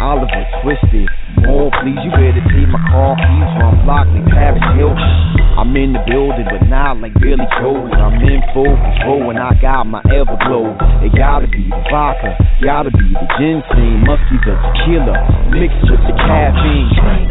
Oliver 0.00 0.44
twisted. 0.60 1.08
More 1.44 1.68
please, 1.82 2.00
you 2.00 2.10
better 2.16 2.40
take 2.48 2.68
my 2.72 2.80
car 2.88 3.12
keys 3.20 3.50
from 3.60 3.84
Blockley, 3.84 4.24
Paris 4.32 4.62
Hilton. 4.72 5.12
I'm 5.56 5.72
in 5.76 5.92
the 5.92 6.00
building, 6.08 6.44
but 6.48 6.68
not 6.68 7.00
like 7.00 7.12
Billy 7.20 7.44
Joel. 7.60 7.88
I'm 7.92 8.20
in 8.24 8.40
full 8.52 8.72
control 8.76 9.30
and 9.32 9.40
I 9.40 9.52
got 9.60 9.84
my 9.84 10.00
Everglow. 10.08 10.76
It 11.04 11.12
gotta 11.16 11.48
be 11.48 11.68
the 11.68 11.80
vodka, 11.88 12.36
gotta 12.64 12.90
be 12.92 13.08
the 13.12 13.26
ginseng, 13.40 14.04
must 14.04 14.24
be 14.28 14.36
the 14.44 14.52
tequila 14.52 15.16
mixed 15.52 15.84
with 15.88 16.00
the 16.04 16.14
caffeine. 16.16 16.92
Drink, 16.96 17.28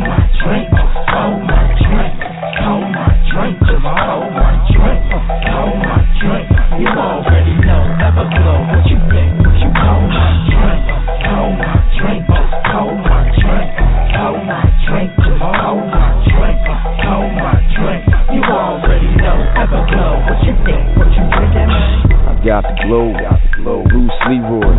my 0.00 0.16
drink, 0.40 0.68
hold 1.12 1.40
my 1.44 1.64
drink, 1.80 2.16
hold 2.60 2.88
my 2.92 3.08
drink, 3.32 3.56
just 3.64 3.84
my 3.84 4.52
drink, 4.72 5.00
hold 5.48 5.76
my 5.80 6.00
drink. 6.20 6.46
You 6.76 6.88
already 6.92 7.56
know 7.64 7.84
Everglow. 8.04 8.85
Glow. 22.86 23.82
Bruce 23.90 24.18
Leroy, 24.30 24.78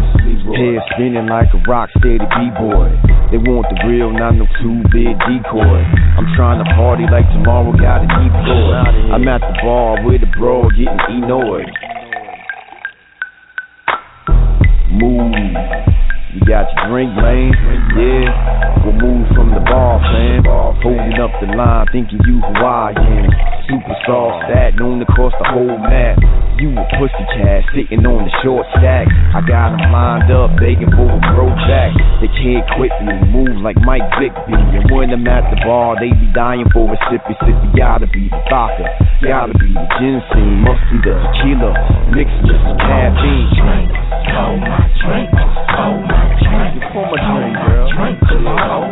hair 0.56 0.80
spinning 0.94 1.28
like 1.28 1.52
a 1.54 1.60
rock 1.68 1.90
steady 2.00 2.24
b-boy. 2.24 2.88
They 3.32 3.38
want 3.38 3.68
the 3.68 3.78
real, 3.84 4.12
not 4.16 4.36
no 4.36 4.48
two 4.64 4.80
big 4.96 5.12
decoy. 5.28 5.82
I'm 6.16 6.32
trying 6.40 6.64
to 6.64 6.68
party 6.76 7.04
like 7.12 7.28
tomorrow 7.36 7.76
got 7.76 8.04
a 8.04 8.08
decoy. 8.08 9.12
I'm 9.12 9.28
at 9.28 9.42
the 9.42 9.54
bar 9.60 10.00
with 10.06 10.24
a 10.24 10.32
bro 10.40 10.70
getting 10.72 11.20
enoid. 11.20 11.68
Move. 14.88 15.36
You 16.34 16.42
got 16.48 16.72
your 16.72 16.88
drink, 16.88 17.12
man. 17.20 17.52
Yeah. 17.98 18.86
We'll 18.86 18.96
move 18.96 19.28
from 19.36 19.52
the 19.52 19.60
bar, 19.60 20.00
fam. 20.00 20.48
Holding 20.80 21.20
up 21.20 21.32
the 21.42 21.48
line, 21.58 21.86
thinking 21.92 22.20
you 22.24 22.40
am. 22.40 23.28
Superstar 23.68 24.48
stat 24.48 24.76
known 24.80 25.02
across 25.02 25.34
the 25.40 25.48
whole 25.52 25.78
map. 25.78 26.37
You 26.58 26.74
a 26.74 26.86
pussy 26.98 27.26
cat 27.38 27.70
sitting 27.70 28.02
on 28.02 28.26
the 28.26 28.34
short 28.42 28.66
stack. 28.74 29.06
I 29.30 29.46
got 29.46 29.78
'em 29.78 29.94
lined 29.94 30.32
up, 30.34 30.58
begging 30.58 30.90
for 30.90 31.06
a 31.06 31.20
bro 31.30 31.54
back. 31.70 31.94
They 32.18 32.34
can't 32.34 32.66
quit 32.74 32.90
me, 33.06 33.14
move 33.30 33.62
like 33.62 33.78
Mike 33.86 34.10
Vickby. 34.18 34.58
And 34.58 34.90
when 34.90 35.14
I'm 35.14 35.28
at 35.28 35.46
the 35.54 35.62
bar, 35.62 35.96
they 36.02 36.10
be 36.10 36.26
dying 36.34 36.68
for 36.74 36.90
a 36.90 36.98
sippy 37.14 37.38
sippy. 37.46 37.78
Gotta 37.78 38.08
be 38.08 38.28
the 38.30 38.42
vodka, 38.50 38.90
gotta 39.22 39.54
be 39.54 39.70
the 39.70 39.86
ginseng, 40.00 40.66
must 40.66 40.82
be 40.90 40.98
the 40.98 41.14
tequila, 41.14 41.78
mixed 42.10 42.42
with 42.42 42.58
some 42.66 42.78
caffeine. 42.78 43.54
Drink, 43.54 43.92
hold 44.34 44.60
my 44.60 44.82
drink, 44.98 45.30
hold 45.78 46.02
my 46.10 46.26
drink. 46.42 46.84
Pour 46.90 47.06
my 47.06 47.18
drink, 47.22 47.54
girl. 47.54 47.88
Drink, 47.94 48.18
hold 48.34 48.42
my 48.42 48.87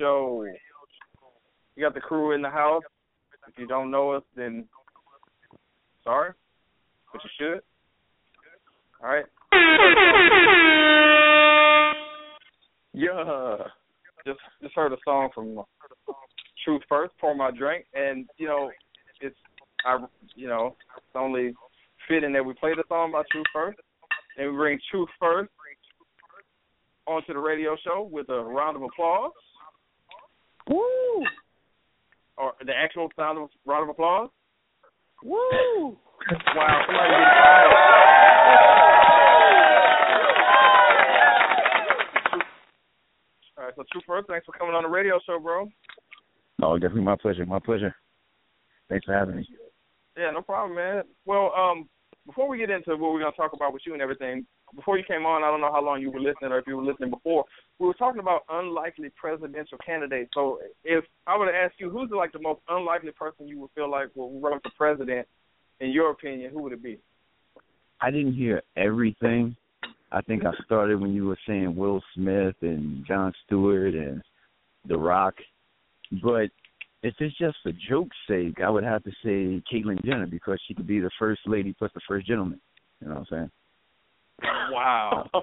show. 0.00 0.44
You 1.76 1.84
got 1.84 1.94
the 1.94 2.00
crew 2.00 2.32
in 2.32 2.42
the 2.42 2.50
house. 2.50 2.82
If 3.48 3.58
you 3.58 3.66
don't 3.66 3.90
know 3.90 4.12
us, 4.12 4.22
then 4.34 4.64
sorry, 6.02 6.32
but 7.12 7.22
you 7.22 7.30
should. 7.38 7.60
All 9.02 9.10
right. 9.10 9.24
Yeah. 12.92 13.56
Just 14.26 14.40
just 14.60 14.74
heard 14.74 14.92
a 14.92 14.96
song 15.04 15.30
from 15.34 15.62
Truth 16.64 16.82
First, 16.88 17.14
Pour 17.20 17.34
My 17.34 17.50
Drink, 17.50 17.86
and 17.94 18.28
you 18.36 18.46
know, 18.46 18.70
it's 19.20 19.36
I 19.86 20.04
you 20.34 20.48
know, 20.48 20.76
it's 20.96 21.16
only 21.16 21.54
fitting 22.08 22.32
that 22.34 22.44
we 22.44 22.52
play 22.54 22.72
the 22.76 22.84
song 22.88 23.12
by 23.12 23.22
Truth 23.30 23.46
First, 23.52 23.78
and 24.36 24.50
we 24.50 24.56
bring 24.56 24.78
Truth 24.90 25.08
First 25.18 25.50
onto 27.06 27.32
the 27.32 27.38
radio 27.38 27.76
show 27.82 28.08
with 28.10 28.28
a 28.28 28.40
round 28.42 28.76
of 28.76 28.82
applause. 28.82 29.32
Woo! 30.70 31.24
Or 32.38 32.52
the 32.64 32.72
actual 32.72 33.08
sound 33.16 33.38
of 33.38 33.50
round 33.66 33.82
of 33.84 33.90
applause. 33.90 34.30
Woo! 35.24 35.98
Wow, 36.54 36.82
somebody 36.86 37.08
getting 37.08 37.24
fired. 37.24 37.70
All 43.56 43.64
right, 43.64 43.74
so 43.74 43.84
Truth 43.90 44.04
First, 44.06 44.28
thanks 44.28 44.44
for 44.44 44.52
coming 44.52 44.74
on 44.74 44.82
the 44.82 44.88
radio 44.88 45.18
show, 45.26 45.38
bro. 45.38 45.68
No, 46.58 46.78
definitely 46.78 47.02
my 47.02 47.16
pleasure. 47.16 47.46
My 47.46 47.58
pleasure. 47.58 47.94
Thanks 48.90 49.06
for 49.06 49.14
having 49.14 49.36
me. 49.36 49.48
Yeah, 50.16 50.30
no 50.30 50.42
problem, 50.42 50.76
man. 50.76 51.04
Well, 51.24 51.52
um, 51.56 51.88
before 52.26 52.48
we 52.48 52.58
get 52.58 52.68
into 52.68 52.90
what 52.96 53.12
we're 53.12 53.20
gonna 53.20 53.32
talk 53.32 53.54
about 53.54 53.72
with 53.72 53.82
you 53.86 53.94
and 53.94 54.02
everything, 54.02 54.46
before 54.74 54.98
you 54.98 55.04
came 55.04 55.26
on, 55.26 55.42
I 55.42 55.50
don't 55.50 55.60
know 55.60 55.72
how 55.72 55.84
long 55.84 56.00
you 56.00 56.10
were 56.10 56.20
listening 56.20 56.52
or 56.52 56.58
if 56.58 56.66
you 56.66 56.76
were 56.76 56.84
listening 56.84 57.10
before. 57.10 57.44
We 57.78 57.86
were 57.86 57.94
talking 57.94 58.20
about 58.20 58.42
unlikely 58.48 59.10
presidential 59.20 59.78
candidates. 59.84 60.30
So, 60.34 60.58
if 60.84 61.04
I 61.26 61.36
were 61.36 61.50
to 61.50 61.56
ask 61.56 61.74
you, 61.78 61.90
who's 61.90 62.10
like 62.10 62.32
the 62.32 62.40
most 62.40 62.60
unlikely 62.68 63.12
person 63.12 63.48
you 63.48 63.58
would 63.60 63.70
feel 63.74 63.90
like 63.90 64.14
will 64.14 64.38
run 64.40 64.60
for 64.62 64.70
president, 64.76 65.26
in 65.80 65.90
your 65.90 66.10
opinion, 66.10 66.52
who 66.52 66.62
would 66.62 66.72
it 66.72 66.82
be? 66.82 66.98
I 68.00 68.10
didn't 68.10 68.34
hear 68.34 68.62
everything. 68.76 69.56
I 70.12 70.20
think 70.22 70.44
I 70.44 70.52
started 70.64 71.00
when 71.00 71.12
you 71.12 71.26
were 71.26 71.38
saying 71.46 71.76
Will 71.76 72.02
Smith 72.14 72.56
and 72.62 73.04
Jon 73.06 73.32
Stewart 73.46 73.94
and 73.94 74.22
The 74.86 74.98
Rock. 74.98 75.34
But 76.22 76.50
if 77.02 77.14
it's 77.18 77.36
just 77.38 77.56
for 77.62 77.72
joke's 77.88 78.16
sake, 78.28 78.58
I 78.64 78.68
would 78.68 78.84
have 78.84 79.04
to 79.04 79.10
say 79.22 79.62
Caitlyn 79.72 80.04
Jenner 80.04 80.26
because 80.26 80.60
she 80.66 80.74
could 80.74 80.86
be 80.86 81.00
the 81.00 81.10
first 81.18 81.42
lady 81.46 81.74
plus 81.78 81.90
the 81.94 82.00
first 82.08 82.26
gentleman. 82.26 82.60
You 83.00 83.08
know 83.08 83.14
what 83.14 83.20
I'm 83.20 83.26
saying? 83.30 83.50
Wow. 84.72 85.28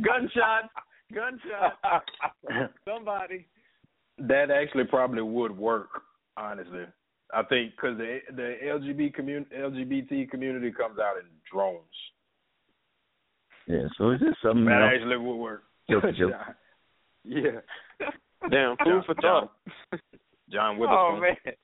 Gunshot. 0.00 0.70
Gunshot. 1.12 2.04
Somebody. 2.88 3.46
That 4.18 4.50
actually 4.50 4.84
probably 4.84 5.22
would 5.22 5.56
work, 5.56 5.88
honestly. 6.36 6.84
I 7.32 7.42
think 7.44 7.72
because 7.72 7.98
the 7.98 8.18
the 8.34 8.56
LGBT 8.64 9.12
community 9.14 9.50
LGBT 9.56 10.30
community 10.30 10.70
comes 10.70 10.98
out 10.98 11.16
in 11.16 11.24
drones. 11.50 11.84
Yeah, 13.66 13.88
so 13.98 14.10
it's 14.10 14.22
just 14.22 14.36
something 14.42 14.66
That 14.66 14.82
else. 14.82 14.92
actually 14.94 15.16
would 15.16 15.36
work. 15.36 15.62
Joke, 15.90 16.04
joke. 16.18 16.32
yeah. 17.24 17.60
Damn, 18.50 18.76
food 18.84 19.02
for 19.06 19.14
thought. 19.14 19.52
John 20.50 20.76
Oh 20.80 21.16
Witherspoon. 21.18 21.20
man. 21.44 21.54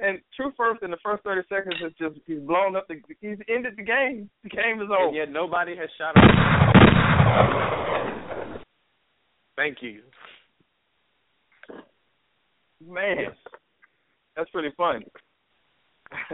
And 0.00 0.20
Truth 0.36 0.54
First 0.56 0.82
in 0.82 0.90
the 0.92 0.96
first 1.02 1.24
thirty 1.24 1.42
seconds 1.48 1.74
is 1.84 1.92
just 1.98 2.20
he's 2.26 2.38
blown 2.40 2.76
up 2.76 2.86
the 2.88 3.00
he's 3.20 3.38
ended 3.48 3.74
the 3.76 3.82
game. 3.82 4.30
The 4.44 4.50
game 4.50 4.76
is 4.80 4.88
And 4.88 4.92
over. 4.92 5.16
yet 5.16 5.30
nobody 5.30 5.76
has 5.76 5.88
shot 5.98 6.16
him. 6.16 6.24
Thank 9.56 9.78
you. 9.82 10.02
Man, 12.86 13.26
that's 14.36 14.48
pretty 14.50 14.70
fun. 14.76 15.02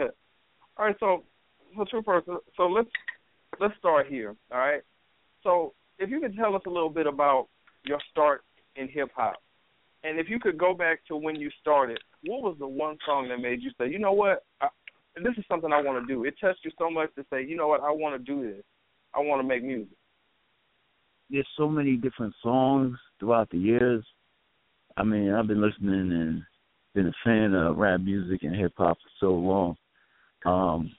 all 0.77 0.85
right, 0.85 0.95
so 0.99 1.23
so 1.75 1.85
Truth 1.89 2.05
First, 2.05 2.27
so 2.55 2.67
let's 2.67 2.89
let's 3.59 3.73
start 3.79 4.05
here. 4.07 4.35
All 4.51 4.59
right, 4.59 4.81
so 5.43 5.73
if 5.97 6.09
you 6.11 6.19
could 6.19 6.35
tell 6.35 6.55
us 6.55 6.61
a 6.67 6.69
little 6.69 6.89
bit 6.91 7.07
about 7.07 7.47
your 7.83 7.99
start 8.11 8.43
in 8.75 8.87
hip 8.87 9.09
hop, 9.15 9.41
and 10.05 10.19
if 10.19 10.29
you 10.29 10.39
could 10.39 10.57
go 10.57 10.73
back 10.73 10.99
to 11.07 11.15
when 11.15 11.35
you 11.35 11.49
started, 11.59 11.99
what 12.23 12.41
was 12.41 12.55
the 12.59 12.67
one 12.67 12.97
song 13.05 13.27
that 13.29 13.39
made 13.39 13.61
you 13.61 13.71
say, 13.79 13.89
you 13.89 13.99
know 13.99 14.11
what, 14.11 14.43
I, 14.61 14.67
this 15.15 15.33
is 15.37 15.45
something 15.49 15.71
I 15.71 15.81
want 15.81 16.05
to 16.05 16.13
do? 16.13 16.25
It 16.25 16.35
touched 16.39 16.59
you 16.63 16.71
so 16.77 16.89
much 16.89 17.09
to 17.15 17.25
say, 17.31 17.43
you 17.43 17.55
know 17.55 17.67
what, 17.67 17.81
I 17.81 17.89
want 17.91 18.15
to 18.15 18.33
do 18.33 18.45
this. 18.45 18.63
I 19.13 19.19
want 19.19 19.41
to 19.41 19.47
make 19.47 19.63
music. 19.63 19.97
There's 21.29 21.47
so 21.57 21.67
many 21.67 21.95
different 21.95 22.33
songs 22.43 22.97
throughout 23.19 23.49
the 23.49 23.57
years. 23.57 24.05
I 24.95 25.03
mean, 25.03 25.31
I've 25.31 25.47
been 25.47 25.61
listening 25.61 26.11
and 26.11 26.43
been 26.93 27.07
a 27.07 27.13
fan 27.23 27.53
of 27.53 27.77
rap 27.77 27.99
music 27.99 28.43
and 28.43 28.55
hip 28.55 28.73
hop 28.77 28.97
for 28.97 29.09
so 29.19 29.33
long. 29.33 29.75
Um 30.45 30.91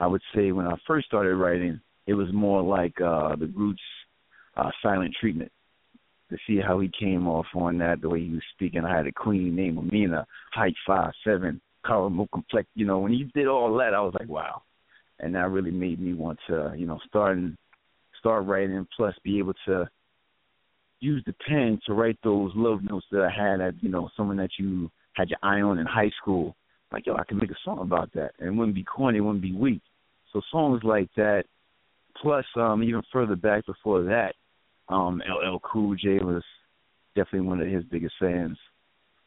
I 0.00 0.06
would 0.06 0.22
say 0.34 0.50
when 0.50 0.66
I 0.66 0.74
first 0.86 1.06
started 1.06 1.36
writing, 1.36 1.80
it 2.06 2.14
was 2.14 2.32
more 2.32 2.62
like 2.62 3.00
uh 3.00 3.36
the 3.36 3.46
Roots 3.46 3.82
uh 4.56 4.70
silent 4.82 5.14
treatment. 5.20 5.52
To 6.32 6.38
see 6.46 6.60
how 6.66 6.80
he 6.80 6.90
came 6.98 7.28
off 7.28 7.46
on 7.54 7.78
that, 7.78 8.00
the 8.00 8.08
way 8.08 8.24
he 8.24 8.30
was 8.30 8.42
speaking. 8.54 8.84
I 8.84 8.96
had 8.96 9.06
a 9.06 9.12
queen 9.12 9.54
named 9.54 9.78
Amina, 9.78 10.26
height 10.52 10.74
five 10.86 11.12
seven, 11.24 11.60
caramel 11.84 12.28
complex 12.32 12.68
you 12.74 12.86
know, 12.86 13.00
when 13.00 13.12
he 13.12 13.24
did 13.34 13.46
all 13.46 13.76
that 13.76 13.94
I 13.94 14.00
was 14.00 14.14
like, 14.18 14.28
Wow. 14.28 14.62
And 15.20 15.34
that 15.34 15.50
really 15.50 15.70
made 15.70 16.00
me 16.00 16.14
want 16.14 16.38
to, 16.48 16.72
you 16.76 16.86
know, 16.86 16.98
start 17.06 17.36
and 17.36 17.56
start 18.18 18.46
writing 18.46 18.86
plus 18.96 19.14
be 19.22 19.38
able 19.38 19.54
to 19.66 19.88
use 21.00 21.22
the 21.26 21.34
pen 21.46 21.78
to 21.86 21.92
write 21.92 22.18
those 22.24 22.50
love 22.54 22.80
notes 22.82 23.06
that 23.12 23.22
I 23.22 23.30
had 23.30 23.60
at, 23.60 23.74
you 23.82 23.88
know, 23.88 24.08
someone 24.16 24.36
that 24.38 24.50
you 24.58 24.90
had 25.14 25.28
your 25.28 25.38
eye 25.42 25.60
on 25.60 25.78
in 25.78 25.86
high 25.86 26.10
school. 26.20 26.56
Like, 26.92 27.06
yo, 27.06 27.14
I 27.14 27.24
can 27.24 27.38
make 27.38 27.50
a 27.50 27.56
song 27.64 27.80
about 27.80 28.12
that. 28.14 28.32
And 28.38 28.48
it 28.48 28.52
wouldn't 28.52 28.74
be 28.74 28.84
corny, 28.84 29.18
it 29.18 29.20
wouldn't 29.20 29.42
be 29.42 29.54
weak. 29.54 29.82
So 30.32 30.40
songs 30.50 30.80
like 30.82 31.10
that, 31.16 31.44
plus 32.20 32.44
um 32.56 32.82
even 32.82 33.02
further 33.12 33.36
back 33.36 33.66
before 33.66 34.02
that, 34.04 34.34
um 34.92 35.22
LL 35.26 35.58
Cool 35.60 35.94
J 35.96 36.18
was 36.18 36.42
definitely 37.14 37.48
one 37.48 37.60
of 37.60 37.68
his 37.68 37.84
biggest 37.84 38.14
fans. 38.20 38.58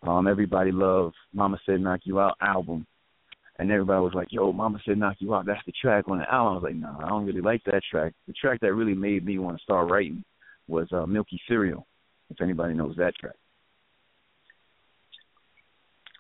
Um 0.04 0.28
everybody 0.28 0.72
loved 0.72 1.16
Mama 1.34 1.58
Said 1.66 1.82
Knock 1.82 2.02
You 2.04 2.20
Out 2.20 2.38
album. 2.42 2.86
And 3.58 3.72
everybody 3.72 4.02
was 4.02 4.14
like, 4.14 4.28
Yo, 4.32 4.52
Mama 4.52 4.80
Said 4.86 4.98
Knock 4.98 5.16
You 5.20 5.34
Out, 5.34 5.46
that's 5.46 5.66
the 5.66 5.74
track 5.82 6.08
on 6.08 6.20
the 6.20 6.32
album. 6.32 6.52
I 6.52 6.56
was 6.56 6.64
like, 6.64 6.76
No, 6.76 6.98
I 7.04 7.10
don't 7.10 7.26
really 7.26 7.42
like 7.42 7.64
that 7.66 7.82
track. 7.90 8.14
The 8.28 8.34
track 8.34 8.60
that 8.62 8.74
really 8.74 8.94
made 8.94 9.26
me 9.26 9.40
want 9.40 9.58
to 9.58 9.64
start 9.64 9.90
writing 9.90 10.24
was 10.68 10.88
uh, 10.92 11.06
Milky 11.06 11.40
Cereal, 11.48 11.86
if 12.30 12.42
anybody 12.42 12.74
knows 12.74 12.96
that 12.98 13.16
track. 13.16 13.36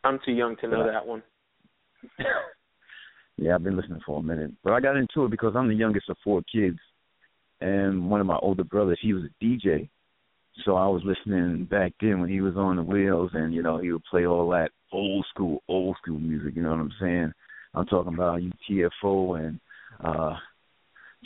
I'm 0.03 0.19
too 0.23 0.33
young 0.33 0.55
to 0.57 0.67
know 0.67 0.85
that 0.85 1.05
one. 1.05 1.23
Yeah, 3.37 3.55
I've 3.55 3.63
been 3.63 3.75
listening 3.75 4.01
for 4.05 4.19
a 4.19 4.23
minute. 4.23 4.51
But 4.63 4.73
I 4.73 4.79
got 4.79 4.95
into 4.95 5.25
it 5.25 5.31
because 5.31 5.55
I'm 5.55 5.67
the 5.67 5.75
youngest 5.75 6.09
of 6.09 6.17
four 6.23 6.41
kids. 6.51 6.79
And 7.61 8.09
one 8.09 8.21
of 8.21 8.27
my 8.27 8.37
older 8.37 8.63
brothers, 8.63 8.99
he 9.01 9.13
was 9.13 9.23
a 9.23 9.43
DJ. 9.43 9.89
So 10.63 10.75
I 10.75 10.87
was 10.87 11.01
listening 11.03 11.65
back 11.65 11.93
then 11.99 12.21
when 12.21 12.29
he 12.29 12.41
was 12.41 12.55
on 12.55 12.77
the 12.77 12.83
wheels 12.83 13.31
and, 13.33 13.53
you 13.53 13.61
know, 13.61 13.77
he 13.77 13.91
would 13.91 14.03
play 14.05 14.25
all 14.25 14.49
that 14.51 14.71
old 14.91 15.25
school, 15.29 15.63
old 15.67 15.97
school 16.01 16.19
music, 16.19 16.55
you 16.55 16.61
know 16.61 16.71
what 16.71 16.79
I'm 16.79 16.93
saying? 16.99 17.33
I'm 17.73 17.85
talking 17.85 18.13
about 18.13 18.41
UTFO 18.41 19.39
and 19.39 19.59
uh 20.03 20.35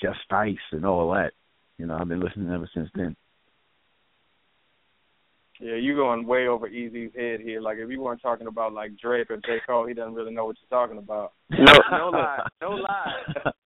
Just 0.02 0.20
Ice 0.32 0.56
and 0.72 0.86
all 0.86 1.12
that. 1.12 1.32
You 1.78 1.86
know, 1.86 1.98
I've 1.98 2.08
been 2.08 2.20
listening 2.20 2.52
ever 2.52 2.70
since 2.74 2.90
then. 2.96 3.16
Yeah, 5.60 5.76
you're 5.76 5.96
going 5.96 6.26
way 6.26 6.48
over 6.48 6.68
Easy's 6.68 7.12
head 7.16 7.42
here. 7.42 7.62
Like 7.62 7.78
if 7.78 7.90
you 7.90 8.02
weren't 8.02 8.22
talking 8.22 8.48
about 8.48 8.74
like 8.74 8.98
Drake 8.98 9.30
or 9.30 9.38
J. 9.38 9.60
Cole, 9.68 9.88
he 9.88 9.94
doesn't 9.94 10.14
really 10.14 10.34
know 10.34 10.46
what 10.46 10.56
you're 10.62 10.80
talking 10.80 10.98
about. 10.98 11.34
No, 11.50 11.74
no 11.92 12.10
lie, 12.10 12.48
no 12.62 12.70
lie. 12.72 13.52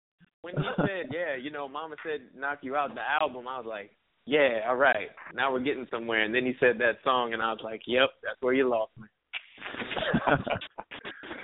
When 0.41 0.55
you 0.55 0.69
said, 0.77 1.11
yeah, 1.11 1.35
you 1.49 1.53
know, 1.53 1.67
Mama 1.67 1.95
said 2.05 2.21
knock 2.39 2.59
you 2.61 2.75
out 2.75 2.93
the 2.93 3.01
album, 3.01 3.47
I 3.47 3.57
was 3.57 3.65
like, 3.67 3.89
yeah, 4.27 4.59
all 4.67 4.75
right, 4.75 5.07
now 5.33 5.51
we're 5.51 5.61
getting 5.61 5.87
somewhere. 5.89 6.23
And 6.23 6.33
then 6.33 6.45
he 6.45 6.53
said 6.59 6.77
that 6.77 6.99
song, 7.03 7.33
and 7.33 7.41
I 7.41 7.51
was 7.51 7.61
like, 7.63 7.81
yep, 7.87 8.09
that's 8.23 8.39
where 8.41 8.53
you 8.53 8.69
lost 8.69 8.91
me. 8.99 9.07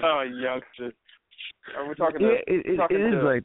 oh, 0.03 0.21
youngster. 0.21 0.93
Are 1.75 1.89
we 1.89 1.95
talking? 1.95 2.21
yeah, 2.21 2.27
to, 2.27 2.35
it, 2.35 2.65
it, 2.67 2.77
talking 2.77 2.97
it 2.97 3.07
is 3.07 3.13
to, 3.13 3.23
like 3.23 3.43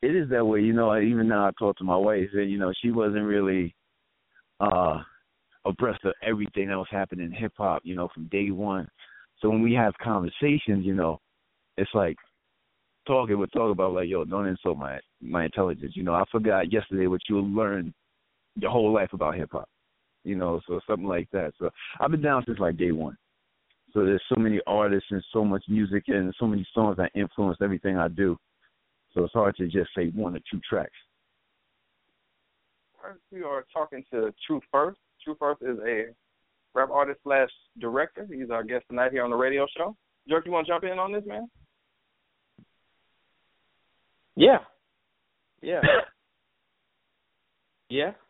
it 0.00 0.16
is 0.16 0.30
that 0.30 0.46
way. 0.46 0.60
You 0.60 0.72
know, 0.72 0.98
even 0.98 1.28
now 1.28 1.48
I 1.48 1.50
talk 1.58 1.76
to 1.76 1.84
my 1.84 1.96
wife, 1.96 2.30
and 2.32 2.50
you 2.50 2.58
know, 2.58 2.72
she 2.80 2.90
wasn't 2.90 3.24
really 3.24 3.74
uh 4.60 5.02
abreast 5.66 6.02
of 6.06 6.14
everything 6.22 6.68
that 6.68 6.78
was 6.78 6.88
happening 6.90 7.26
in 7.26 7.32
hip 7.32 7.52
hop. 7.58 7.82
You 7.84 7.94
know, 7.94 8.08
from 8.14 8.28
day 8.28 8.50
one. 8.50 8.88
So 9.40 9.50
when 9.50 9.60
we 9.60 9.74
have 9.74 9.92
conversations, 10.02 10.86
you 10.86 10.94
know, 10.94 11.20
it's 11.76 11.90
like 11.92 12.16
talking. 13.06 13.38
We're 13.38 13.46
talking 13.46 13.72
about 13.72 13.94
like, 13.94 14.08
yo, 14.08 14.24
don't 14.24 14.46
insult 14.46 14.78
my 14.78 14.98
my 15.20 15.44
intelligence. 15.44 15.92
You 15.94 16.02
know, 16.02 16.14
I 16.14 16.24
forgot 16.30 16.72
yesterday 16.72 17.06
what 17.06 17.20
you 17.28 17.40
learned 17.40 17.92
your 18.56 18.70
whole 18.70 18.92
life 18.92 19.10
about 19.12 19.36
hip 19.36 19.50
hop. 19.52 19.68
You 20.24 20.36
know, 20.36 20.60
so 20.66 20.80
something 20.86 21.08
like 21.08 21.28
that. 21.32 21.52
So 21.58 21.70
I've 22.00 22.10
been 22.10 22.22
down 22.22 22.44
since 22.46 22.58
like 22.58 22.76
day 22.76 22.92
one. 22.92 23.16
So 23.92 24.04
there's 24.04 24.22
so 24.28 24.40
many 24.40 24.60
artists 24.66 25.08
and 25.10 25.22
so 25.32 25.44
much 25.44 25.64
music 25.68 26.04
and 26.08 26.34
so 26.38 26.46
many 26.46 26.66
songs 26.72 26.96
that 26.96 27.10
influence 27.14 27.58
everything 27.60 27.98
I 27.98 28.08
do. 28.08 28.38
So 29.12 29.24
it's 29.24 29.34
hard 29.34 29.56
to 29.56 29.66
just 29.66 29.90
say 29.94 30.08
one 30.14 30.34
or 30.34 30.40
two 30.50 30.60
tracks. 30.68 30.90
We 33.30 33.42
are 33.42 33.64
talking 33.72 34.04
to 34.12 34.32
Truth 34.46 34.62
First. 34.70 34.98
Truth 35.22 35.38
First 35.40 35.62
is 35.62 35.76
a 35.84 36.04
rap 36.74 36.88
artist 36.90 37.20
slash 37.24 37.50
director. 37.80 38.26
He's 38.30 38.50
our 38.50 38.62
guest 38.62 38.84
tonight 38.88 39.12
here 39.12 39.24
on 39.24 39.30
the 39.30 39.36
radio 39.36 39.66
show. 39.76 39.96
Jerk, 40.28 40.46
you 40.46 40.52
want 40.52 40.66
to 40.66 40.72
jump 40.72 40.84
in 40.84 40.98
on 40.98 41.12
this, 41.12 41.24
man? 41.26 41.48
Yeah. 44.36 44.58
Yeah. 45.60 45.80
yeah. 47.88 48.12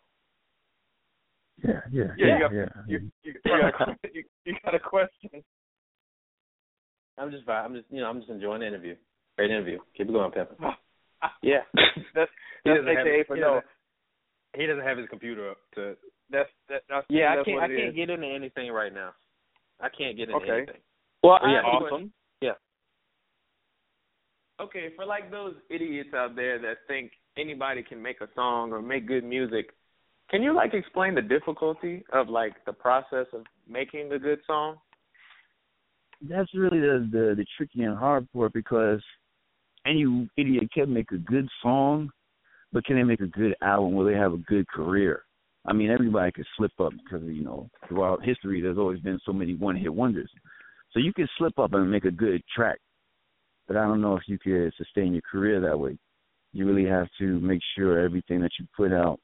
Yeah, 1.65 1.79
yeah, 1.93 2.05
Yeah, 2.19 2.27
yeah, 2.27 2.35
you 2.35 2.41
got, 2.41 2.53
yeah. 2.53 2.65
You, 2.89 2.99
you, 3.23 3.33
you, 3.35 3.35
got 3.45 3.89
a, 3.89 3.95
you, 4.13 4.25
you 4.45 4.55
got 4.65 4.75
a 4.75 4.81
question. 4.81 5.31
I'm 7.17 7.31
just 7.31 7.49
I'm 7.49 7.75
just 7.75 7.87
you 7.89 8.01
know 8.01 8.09
I'm 8.09 8.19
just 8.19 8.31
enjoying 8.31 8.61
the 8.63 8.67
interview. 8.67 8.97
Great 9.39 9.51
interview. 9.53 9.79
Keep 9.97 10.09
it 10.09 10.13
going, 10.13 10.33
Pepper. 10.33 10.57
Yeah. 11.43 11.59
That's 12.17 12.31
He 12.65 12.71
that's 12.71 12.81
doesn't 12.81 12.97
have- 12.97 13.07
AKA 13.07 13.25
for 13.29 13.37
he 13.37 13.43
no. 13.43 13.61
He 14.57 14.67
doesn't 14.67 14.83
have 14.85 14.99
his 14.99 15.07
computer 15.09 15.51
up 15.53 15.59
to. 15.77 15.95
That's 16.31 16.49
that. 16.69 16.83
That's, 16.89 17.07
Yeah, 17.09 17.31
I 17.39 17.45
can't 17.45 17.63
I 17.63 17.69
can't 17.69 17.91
is. 17.91 17.95
get 17.95 18.11
into 18.11 18.27
anything 18.27 18.73
right 18.73 18.93
now. 18.93 19.11
I 19.79 19.89
can't 19.89 20.17
get 20.17 20.31
into 20.31 20.43
Okay. 20.43 20.51
anything. 20.67 20.81
Well, 21.23 21.39
yeah, 21.45 21.63
I 21.65 21.75
have 21.75 21.83
awesome. 21.83 22.13
Yeah. 22.41 22.53
Okay, 24.61 24.89
for 24.95 25.05
like 25.05 25.31
those 25.31 25.55
idiots 25.71 26.11
out 26.15 26.37
there 26.37 26.59
that 26.61 26.79
think 26.87 27.13
anybody 27.37 27.83
can 27.83 28.01
make 28.01 28.21
a 28.21 28.29
song 28.35 28.73
or 28.73 28.81
make 28.81 29.09
good 29.09 29.25
music, 29.25 29.71
can 30.31 30.43
you 30.43 30.55
like 30.55 30.75
explain 30.75 31.15
the 31.15 31.23
difficulty 31.23 32.05
of 32.13 32.29
like 32.29 32.53
the 32.65 32.73
process 32.73 33.27
of 33.33 33.45
making 33.69 34.13
a 34.13 34.19
good 34.19 34.41
song? 34.47 34.77
that's 36.29 36.53
really 36.55 36.81
the, 36.81 37.09
the 37.11 37.35
the 37.37 37.47
tricky 37.57 37.83
and 37.83 37.97
hard 37.97 38.31
part 38.33 38.53
because 38.53 39.03
any 39.87 40.29
idiot 40.37 40.69
can 40.73 40.93
make 40.93 41.11
a 41.11 41.19
good 41.19 41.49
song, 41.63 42.11
but 42.73 42.85
can 42.85 42.97
they 42.97 43.03
make 43.03 43.21
a 43.21 43.27
good 43.27 43.55
album? 43.63 43.95
Will 43.95 44.05
they 44.05 44.15
have 44.15 44.33
a 44.33 44.39
good 44.39 44.67
career? 44.69 45.25
I 45.67 45.73
mean, 45.73 45.91
everybody 45.91 46.31
could 46.33 46.47
slip 46.57 46.73
up 46.81 46.93
because 46.93 47.27
you 47.27 47.43
know 47.43 47.69
throughout 47.89 48.25
history 48.25 48.61
there's 48.61 48.79
always 48.79 49.01
been 49.01 49.19
so 49.25 49.33
many 49.33 49.55
one 49.55 49.77
hit 49.77 49.93
wonders. 49.93 50.31
So 50.93 50.99
you 50.99 51.13
can 51.13 51.29
slip 51.39 51.59
up 51.59 51.73
and 51.73 51.91
make 51.91 52.05
a 52.05 52.11
good 52.11 52.43
track, 52.55 52.79
but 53.73 53.81
I 53.81 53.87
don't 53.87 54.03
know 54.03 54.17
if 54.17 54.25
you 54.27 54.39
could 54.39 54.73
sustain 54.77 55.15
your 55.15 55.23
career 55.23 55.59
that 55.63 55.79
way. 55.79 55.97
You 56.53 56.67
really 56.67 56.89
have 56.89 57.09
to 57.19 57.41
make 57.41 57.61
sure 57.75 57.99
everything 57.99 58.43
that 58.43 58.51
you 58.61 58.67
put 58.77 58.93
out 58.93 59.19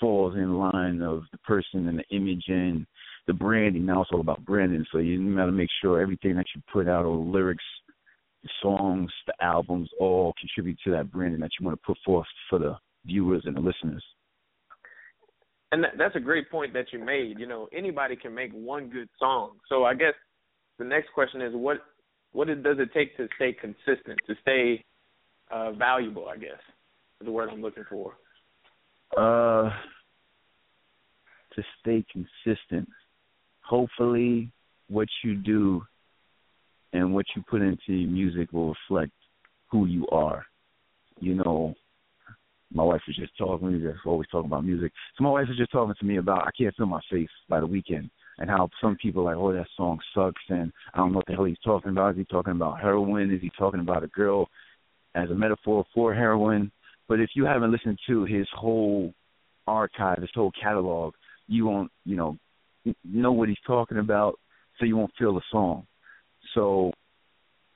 falls 0.00 0.34
in 0.34 0.58
line 0.58 1.00
of 1.00 1.22
the 1.30 1.38
person 1.38 1.86
and 1.86 2.00
the 2.00 2.16
image 2.16 2.42
and 2.48 2.84
the 3.28 3.32
branding. 3.32 3.86
Now 3.86 4.02
it's 4.02 4.10
all 4.12 4.20
about 4.20 4.44
branding, 4.44 4.84
so 4.90 4.98
you 4.98 5.36
got 5.36 5.46
to 5.46 5.52
make 5.52 5.68
sure 5.80 6.00
everything 6.00 6.34
that 6.34 6.46
you 6.56 6.62
put 6.72 6.88
out, 6.88 7.04
all 7.04 7.22
the 7.22 7.30
lyrics, 7.30 7.62
the 8.42 8.48
songs, 8.60 9.12
the 9.28 9.34
albums, 9.40 9.88
all 10.00 10.34
contribute 10.40 10.78
to 10.84 10.90
that 10.90 11.12
branding 11.12 11.40
that 11.40 11.50
you 11.58 11.64
want 11.64 11.80
to 11.80 11.86
put 11.86 11.98
forth 12.04 12.26
for 12.50 12.58
the 12.58 12.76
viewers 13.04 13.44
and 13.46 13.56
the 13.56 13.60
listeners. 13.60 14.04
And 15.70 15.84
that's 15.96 16.16
a 16.16 16.20
great 16.20 16.50
point 16.50 16.72
that 16.72 16.86
you 16.92 16.98
made. 16.98 17.38
You 17.38 17.46
know, 17.46 17.68
anybody 17.72 18.16
can 18.16 18.34
make 18.34 18.50
one 18.52 18.88
good 18.88 19.08
song. 19.20 19.58
So 19.68 19.84
I 19.84 19.94
guess 19.94 20.14
the 20.80 20.84
next 20.84 21.12
question 21.14 21.40
is 21.42 21.52
what 21.54 21.78
what 22.36 22.50
it, 22.50 22.62
does 22.62 22.76
it 22.78 22.90
take 22.92 23.16
to 23.16 23.28
stay 23.36 23.54
consistent, 23.54 24.18
to 24.26 24.34
stay 24.42 24.84
uh, 25.50 25.72
valuable? 25.72 26.28
I 26.28 26.36
guess 26.36 26.60
is 27.20 27.24
the 27.24 27.32
word 27.32 27.48
I'm 27.50 27.62
looking 27.62 27.84
for. 27.88 28.12
Uh, 29.16 29.70
to 31.54 31.62
stay 31.80 32.04
consistent. 32.12 32.88
Hopefully, 33.62 34.50
what 34.88 35.08
you 35.24 35.34
do 35.36 35.82
and 36.92 37.14
what 37.14 37.24
you 37.34 37.42
put 37.48 37.62
into 37.62 37.94
your 37.94 38.10
music 38.10 38.52
will 38.52 38.74
reflect 38.90 39.12
who 39.70 39.86
you 39.86 40.06
are. 40.08 40.44
You 41.18 41.36
know, 41.36 41.74
my 42.70 42.82
wife 42.82 43.00
was 43.06 43.16
just 43.16 43.32
talking. 43.38 43.68
We 43.68 43.92
always 44.04 44.28
talking 44.30 44.50
about 44.50 44.64
music. 44.64 44.92
So 45.16 45.24
my 45.24 45.30
wife 45.30 45.48
was 45.48 45.56
just 45.56 45.72
talking 45.72 45.94
to 45.98 46.04
me 46.04 46.18
about 46.18 46.46
"I 46.46 46.50
Can't 46.58 46.74
Feel 46.76 46.84
My 46.84 47.00
Face" 47.10 47.30
by 47.48 47.60
The 47.60 47.66
Weeknd, 47.66 48.10
and 48.38 48.50
how 48.50 48.68
some 48.80 48.96
people 48.96 49.22
are 49.22 49.34
like, 49.34 49.42
"Oh, 49.42 49.52
that 49.52 49.66
song 49.76 49.98
sucks," 50.14 50.42
and 50.48 50.72
I 50.92 50.98
don't 50.98 51.12
know 51.12 51.18
what 51.18 51.26
the 51.26 51.34
hell 51.34 51.44
he's 51.44 51.58
talking 51.64 51.90
about. 51.90 52.12
Is 52.12 52.18
he 52.18 52.24
talking 52.24 52.52
about 52.52 52.80
heroin? 52.80 53.32
Is 53.32 53.40
he 53.40 53.50
talking 53.58 53.80
about 53.80 54.04
a 54.04 54.08
girl 54.08 54.48
as 55.14 55.30
a 55.30 55.34
metaphor 55.34 55.84
for 55.94 56.14
heroin? 56.14 56.70
But 57.08 57.20
if 57.20 57.30
you 57.34 57.44
haven't 57.44 57.72
listened 57.72 57.98
to 58.08 58.24
his 58.24 58.46
whole 58.52 59.14
archive, 59.66 60.20
his 60.20 60.30
whole 60.34 60.52
catalog, 60.60 61.14
you 61.48 61.66
won't, 61.66 61.90
you 62.04 62.16
know, 62.16 62.36
know 63.04 63.32
what 63.32 63.48
he's 63.48 63.58
talking 63.66 63.98
about, 63.98 64.38
so 64.78 64.84
you 64.84 64.96
won't 64.96 65.14
feel 65.18 65.34
the 65.34 65.42
song. 65.50 65.86
So 66.54 66.92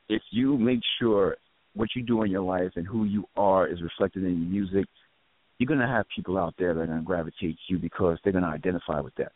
if 0.09 0.23
you 0.31 0.59
make 0.59 0.81
sure 0.99 1.37
what 1.75 1.89
you 1.95 2.03
do 2.03 2.23
in 2.23 2.31
your 2.31 2.43
life 2.43 2.73
and 2.77 2.87
who 2.87 3.05
you 3.05 3.25
are 3.37 3.67
is 3.67 3.81
reflected 3.83 4.25
in 4.25 4.41
your 4.43 4.51
music, 4.51 4.87
you're 5.59 5.69
gonna 5.69 5.87
have 5.87 6.07
people 6.15 6.39
out 6.39 6.55
there 6.59 6.75
that 6.75 6.81
are 6.81 6.87
gonna 6.87 7.03
gravitate 7.03 7.57
to 7.57 7.75
you 7.75 7.79
because 7.79 8.19
they're 8.23 8.33
gonna 8.33 8.47
identify 8.49 9.01
with 9.01 9.15
that. 9.17 9.33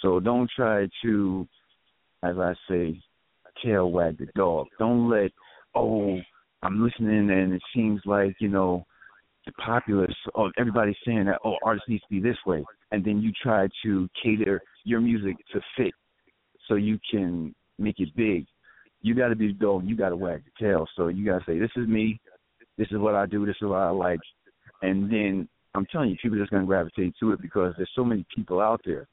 So 0.00 0.20
don't 0.20 0.50
try 0.54 0.88
to, 1.02 1.48
as 2.22 2.36
I 2.38 2.54
say, 2.68 3.00
tail 3.62 3.90
wag 3.90 4.18
the 4.18 4.26
dog. 4.34 4.66
Don't 4.78 5.08
let, 5.08 5.30
oh, 5.74 6.18
I'm 6.62 6.82
listening 6.84 7.30
and 7.30 7.52
it 7.52 7.62
seems 7.74 8.00
like, 8.04 8.34
you 8.40 8.48
know, 8.48 8.86
the 9.46 9.52
populace, 9.52 10.14
oh, 10.34 10.50
everybody's 10.58 10.96
saying 11.06 11.26
that, 11.26 11.38
oh, 11.44 11.56
artists 11.62 11.88
needs 11.88 12.02
to 12.02 12.08
be 12.08 12.20
this 12.20 12.38
way. 12.46 12.64
And 12.92 13.04
then 13.04 13.20
you 13.20 13.30
try 13.42 13.68
to 13.84 14.08
cater 14.22 14.60
your 14.84 15.00
music 15.00 15.36
to 15.52 15.60
fit 15.76 15.92
so 16.66 16.74
you 16.74 16.98
can 17.10 17.54
make 17.78 18.00
it 18.00 18.14
big. 18.16 18.46
You 19.02 19.14
got 19.14 19.28
to 19.28 19.36
be 19.36 19.48
the 19.48 19.52
dog. 19.54 19.84
You 19.84 19.96
got 19.96 20.10
to 20.10 20.16
wag 20.16 20.42
the 20.44 20.64
tail. 20.64 20.86
So 20.96 21.08
you 21.08 21.26
got 21.26 21.40
to 21.40 21.44
say, 21.44 21.58
this 21.58 21.70
is 21.76 21.86
me. 21.86 22.20
This 22.78 22.88
is 22.90 22.98
what 22.98 23.14
I 23.14 23.26
do. 23.26 23.44
This 23.44 23.56
is 23.60 23.68
what 23.68 23.80
I 23.80 23.90
like. 23.90 24.20
And 24.80 25.10
then 25.10 25.48
I'm 25.74 25.86
telling 25.86 26.10
you, 26.10 26.16
people 26.22 26.38
are 26.38 26.42
just 26.42 26.50
going 26.50 26.62
to 26.62 26.66
gravitate 26.66 27.14
to 27.20 27.32
it 27.32 27.42
because 27.42 27.74
there's 27.76 27.90
so 27.94 28.04
many 28.04 28.24
people 28.34 28.60
out 28.60 28.80
there. 28.84 29.06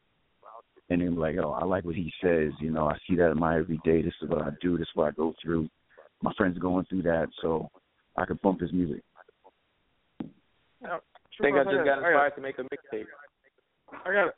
And 0.89 1.01
they're 1.01 1.11
like, 1.11 1.35
oh, 1.37 1.51
I 1.51 1.63
like 1.63 1.85
what 1.85 1.95
he 1.95 2.11
says. 2.21 2.51
You 2.59 2.71
know, 2.71 2.87
I 2.89 2.97
see 3.07 3.15
that 3.15 3.31
in 3.31 3.39
my 3.39 3.57
everyday. 3.57 4.01
This 4.01 4.13
is 4.21 4.29
what 4.29 4.41
I 4.41 4.49
do. 4.61 4.77
This 4.77 4.87
is 4.87 4.95
what 4.95 5.07
I 5.07 5.11
go 5.11 5.33
through. 5.41 5.69
My 6.21 6.33
friends 6.37 6.57
are 6.57 6.61
going 6.61 6.85
through 6.85 7.03
that, 7.03 7.27
so 7.41 7.69
I 8.17 8.25
can 8.25 8.39
bump 8.43 8.59
his 8.61 8.73
music. 8.73 9.01
I 10.83 10.97
think 11.41 11.57
I 11.57 11.63
just 11.63 11.85
got 11.85 11.97
inspired 11.97 12.35
to 12.35 12.41
make 12.41 12.59
a 12.59 12.63
mixtape. 12.63 13.05
I 14.05 14.13
got 14.13 14.33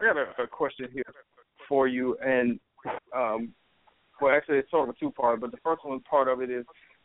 I 0.00 0.04
got 0.04 0.16
a, 0.16 0.42
a 0.42 0.46
question 0.46 0.88
here 0.92 1.04
for 1.68 1.88
you, 1.88 2.16
and 2.24 2.58
um, 3.14 3.52
well, 4.20 4.34
actually, 4.34 4.58
it's 4.58 4.70
sort 4.70 4.88
of 4.88 4.94
a 4.94 4.98
two 4.98 5.10
part, 5.10 5.40
but 5.40 5.50
the 5.50 5.58
first 5.58 5.84
one 5.84 6.00
part 6.00 6.28
of 6.28 6.40
it 6.40 6.50
is 6.50 6.64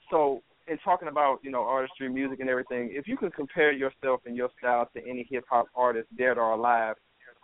so 0.10 0.42
in 0.68 0.78
talking 0.80 1.08
about 1.08 1.40
you 1.44 1.52
know 1.52 1.62
artistry, 1.62 2.10
music, 2.10 2.40
and 2.40 2.50
everything. 2.50 2.90
If 2.94 3.08
you 3.08 3.18
could 3.18 3.34
compare 3.34 3.72
yourself 3.72 4.22
and 4.26 4.36
your 4.36 4.50
style 4.60 4.90
to 4.96 5.02
any 5.08 5.28
hip 5.30 5.46
hop 5.50 5.68
artist 5.76 6.08
dead 6.18 6.38
or 6.38 6.52
alive, 6.52 6.96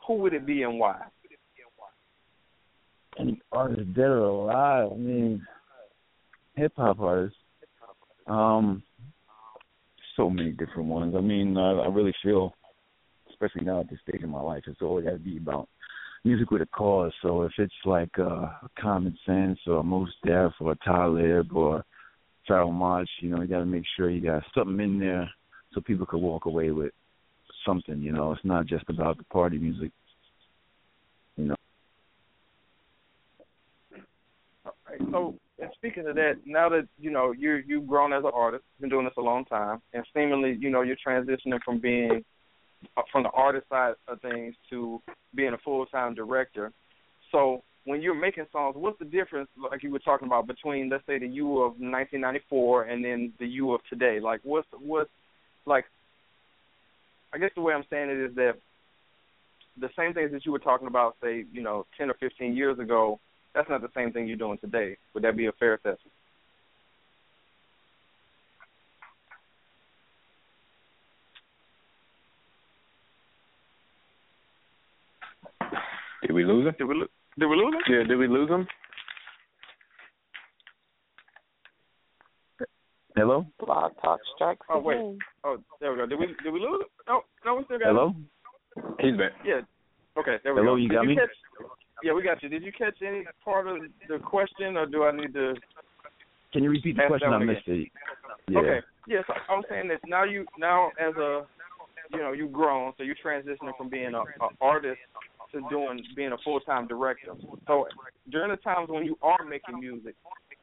who 0.07 0.15
would 0.15 0.33
it 0.33 0.45
be 0.45 0.63
and 0.63 0.79
why? 0.79 1.01
Any 3.19 3.41
artist 3.51 3.93
dead 3.93 4.03
or 4.03 4.19
alive? 4.19 4.91
I 4.93 4.95
mean, 4.95 5.45
hip 6.55 6.73
hop 6.77 6.99
artists. 6.99 7.37
Um, 8.27 8.83
so 10.15 10.29
many 10.29 10.51
different 10.51 10.87
ones. 10.87 11.15
I 11.17 11.21
mean, 11.21 11.57
I, 11.57 11.71
I 11.71 11.87
really 11.87 12.13
feel, 12.23 12.53
especially 13.29 13.65
now 13.65 13.81
at 13.81 13.89
this 13.89 13.99
stage 14.07 14.21
in 14.21 14.29
my 14.29 14.41
life, 14.41 14.63
it's 14.67 14.81
always 14.81 15.05
got 15.05 15.11
to 15.11 15.19
be 15.19 15.37
about 15.37 15.67
music 16.23 16.51
with 16.51 16.61
a 16.61 16.65
cause. 16.67 17.11
So 17.21 17.43
if 17.43 17.51
it's 17.57 17.73
like 17.85 18.17
uh, 18.19 18.49
Common 18.79 19.17
Sense 19.25 19.59
or 19.67 19.83
Mos 19.83 20.09
Def 20.25 20.51
or 20.59 20.75
Talib 20.83 21.53
or 21.53 21.83
Pharoahe 22.49 22.73
Monch, 22.73 23.09
you 23.21 23.29
know, 23.29 23.41
you 23.41 23.47
got 23.47 23.59
to 23.59 23.65
make 23.65 23.85
sure 23.95 24.09
you 24.09 24.21
got 24.21 24.43
something 24.55 24.79
in 24.79 24.99
there 24.99 25.29
so 25.73 25.81
people 25.81 26.05
could 26.05 26.21
walk 26.21 26.45
away 26.45 26.71
with 26.71 26.91
something. 27.65 28.01
You 28.01 28.11
know, 28.11 28.31
it's 28.31 28.43
not 28.43 28.65
just 28.65 28.85
about 28.89 29.17
the 29.17 29.23
party 29.25 29.57
music. 29.57 29.91
You 31.37 31.45
know. 31.45 31.55
Right, 34.89 35.01
so, 35.11 35.35
and 35.59 35.69
speaking 35.75 36.07
of 36.07 36.15
that, 36.15 36.37
now 36.45 36.69
that 36.69 36.87
you 36.99 37.11
know 37.11 37.31
you 37.31 37.61
you've 37.67 37.87
grown 37.87 38.13
as 38.13 38.23
an 38.23 38.31
artist, 38.33 38.63
been 38.79 38.89
doing 38.89 39.05
this 39.05 39.13
a 39.17 39.21
long 39.21 39.45
time, 39.45 39.81
and 39.93 40.03
seemingly 40.15 40.57
you 40.59 40.69
know 40.69 40.81
you're 40.81 40.95
transitioning 41.05 41.59
from 41.63 41.79
being 41.79 42.23
uh, 42.97 43.01
from 43.11 43.23
the 43.23 43.29
artist 43.29 43.67
side 43.69 43.93
of 44.07 44.21
things 44.21 44.55
to 44.69 45.01
being 45.35 45.53
a 45.53 45.57
full 45.59 45.85
time 45.87 46.15
director. 46.15 46.71
So, 47.31 47.63
when 47.85 48.01
you're 48.01 48.19
making 48.19 48.45
songs, 48.51 48.75
what's 48.77 48.97
the 48.97 49.05
difference, 49.05 49.49
like 49.71 49.83
you 49.83 49.91
were 49.91 49.99
talking 49.99 50.27
about, 50.27 50.47
between 50.47 50.89
let's 50.89 51.05
say 51.05 51.19
the 51.19 51.27
you 51.27 51.57
of 51.57 51.73
1994 51.73 52.83
and 52.83 53.05
then 53.05 53.33
the 53.39 53.45
you 53.45 53.73
of 53.73 53.81
today? 53.89 54.19
Like, 54.19 54.41
what's 54.43 54.67
what's 54.79 55.11
like? 55.65 55.85
I 57.31 57.37
guess 57.37 57.51
the 57.53 57.61
way 57.61 57.73
I'm 57.73 57.85
saying 57.91 58.09
it 58.09 58.17
is 58.17 58.35
that 58.35 58.53
the 59.79 59.89
same 59.95 60.13
things 60.15 60.31
that 60.31 60.45
you 60.45 60.51
were 60.51 60.59
talking 60.59 60.87
about, 60.87 61.15
say, 61.21 61.45
you 61.51 61.61
know, 61.61 61.85
10 61.97 62.09
or 62.09 62.15
15 62.19 62.55
years 62.55 62.79
ago, 62.79 63.19
that's 63.53 63.69
not 63.69 63.81
the 63.81 63.89
same 63.95 64.11
thing 64.11 64.27
you're 64.27 64.37
doing 64.37 64.57
today. 64.59 64.97
Would 65.13 65.23
that 65.23 65.35
be 65.37 65.47
a 65.47 65.51
fair 65.53 65.73
assessment? 65.75 66.13
Did 76.21 76.31
we 76.33 76.43
lose 76.45 76.67
him? 76.67 76.75
Did 76.77 76.85
we 76.85 76.95
lo- 76.95 77.07
did 77.37 77.45
we 77.47 77.55
lose 77.55 77.73
him? 77.75 77.81
Yeah, 77.93 78.03
did 78.07 78.17
we 78.17 78.27
lose 78.27 78.49
him? 78.49 78.67
Hello. 83.15 83.45
Blog 83.59 83.93
Talk 84.01 84.19
strikes 84.35 84.65
Oh 84.69 84.79
wait. 84.79 84.97
again. 84.97 85.17
Oh, 85.43 85.57
there 85.81 85.91
we 85.91 85.97
go. 85.97 86.05
Did 86.05 86.19
we 86.19 86.27
did 86.43 86.51
we 86.53 86.59
lose 86.59 86.81
him? 86.81 86.87
No, 87.07 87.21
no, 87.45 87.55
we 87.55 87.63
still 87.65 87.79
got 87.79 87.87
Hello. 87.87 88.09
him. 88.09 88.29
He's 88.99 89.17
back. 89.17 89.31
Yeah. 89.45 89.61
Okay, 90.17 90.35
there 90.43 90.53
we 90.53 90.61
Hello, 90.61 90.73
go. 90.73 90.75
you 90.75 90.89
Did 90.89 90.95
got 90.95 91.01
you 91.03 91.09
me? 91.09 91.15
Catch, 91.15 91.29
yeah, 92.03 92.13
we 92.13 92.23
got 92.23 92.41
you. 92.43 92.49
Did 92.49 92.63
you 92.63 92.71
catch 92.71 92.95
any 93.05 93.25
part 93.43 93.67
of 93.67 93.77
the 94.07 94.19
question, 94.19 94.77
or 94.77 94.85
do 94.85 95.03
I 95.03 95.11
need 95.11 95.33
to? 95.33 95.53
Can 96.53 96.63
you 96.63 96.69
repeat 96.69 96.97
the 96.97 97.03
question? 97.07 97.33
I 97.33 97.39
missed 97.39 97.67
it. 97.67 97.89
Yeah. 98.49 98.59
Okay. 98.59 98.79
Yes, 99.07 99.23
I 99.27 99.55
was 99.55 99.65
saying 99.69 99.87
this. 99.87 99.99
Now 100.07 100.23
you 100.23 100.45
now 100.57 100.91
as 100.99 101.15
a 101.15 101.45
you 102.11 102.19
know 102.19 102.31
you've 102.31 102.51
grown, 102.51 102.93
so 102.97 103.03
you're 103.03 103.15
transitioning 103.23 103.75
from 103.77 103.89
being 103.89 104.13
a, 104.13 104.19
a 104.19 104.49
artist 104.61 104.99
to 105.53 105.61
doing 105.69 106.03
being 106.15 106.31
a 106.31 106.37
full 106.43 106.59
time 106.61 106.87
director. 106.87 107.33
So 107.67 107.87
during 108.31 108.51
the 108.51 108.57
times 108.57 108.89
when 108.89 109.05
you 109.05 109.17
are 109.21 109.43
making 109.43 109.79
music, 109.79 110.15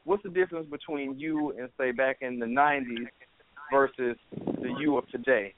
what's 0.04 0.22
the 0.22 0.28
difference 0.28 0.68
between 0.70 1.18
you 1.18 1.54
and 1.58 1.68
say 1.78 1.92
back 1.92 2.18
in 2.20 2.38
the 2.38 2.46
'90s 2.46 3.06
versus 3.72 4.16
the 4.32 4.74
you 4.78 4.96
of 4.96 5.08
today? 5.08 5.54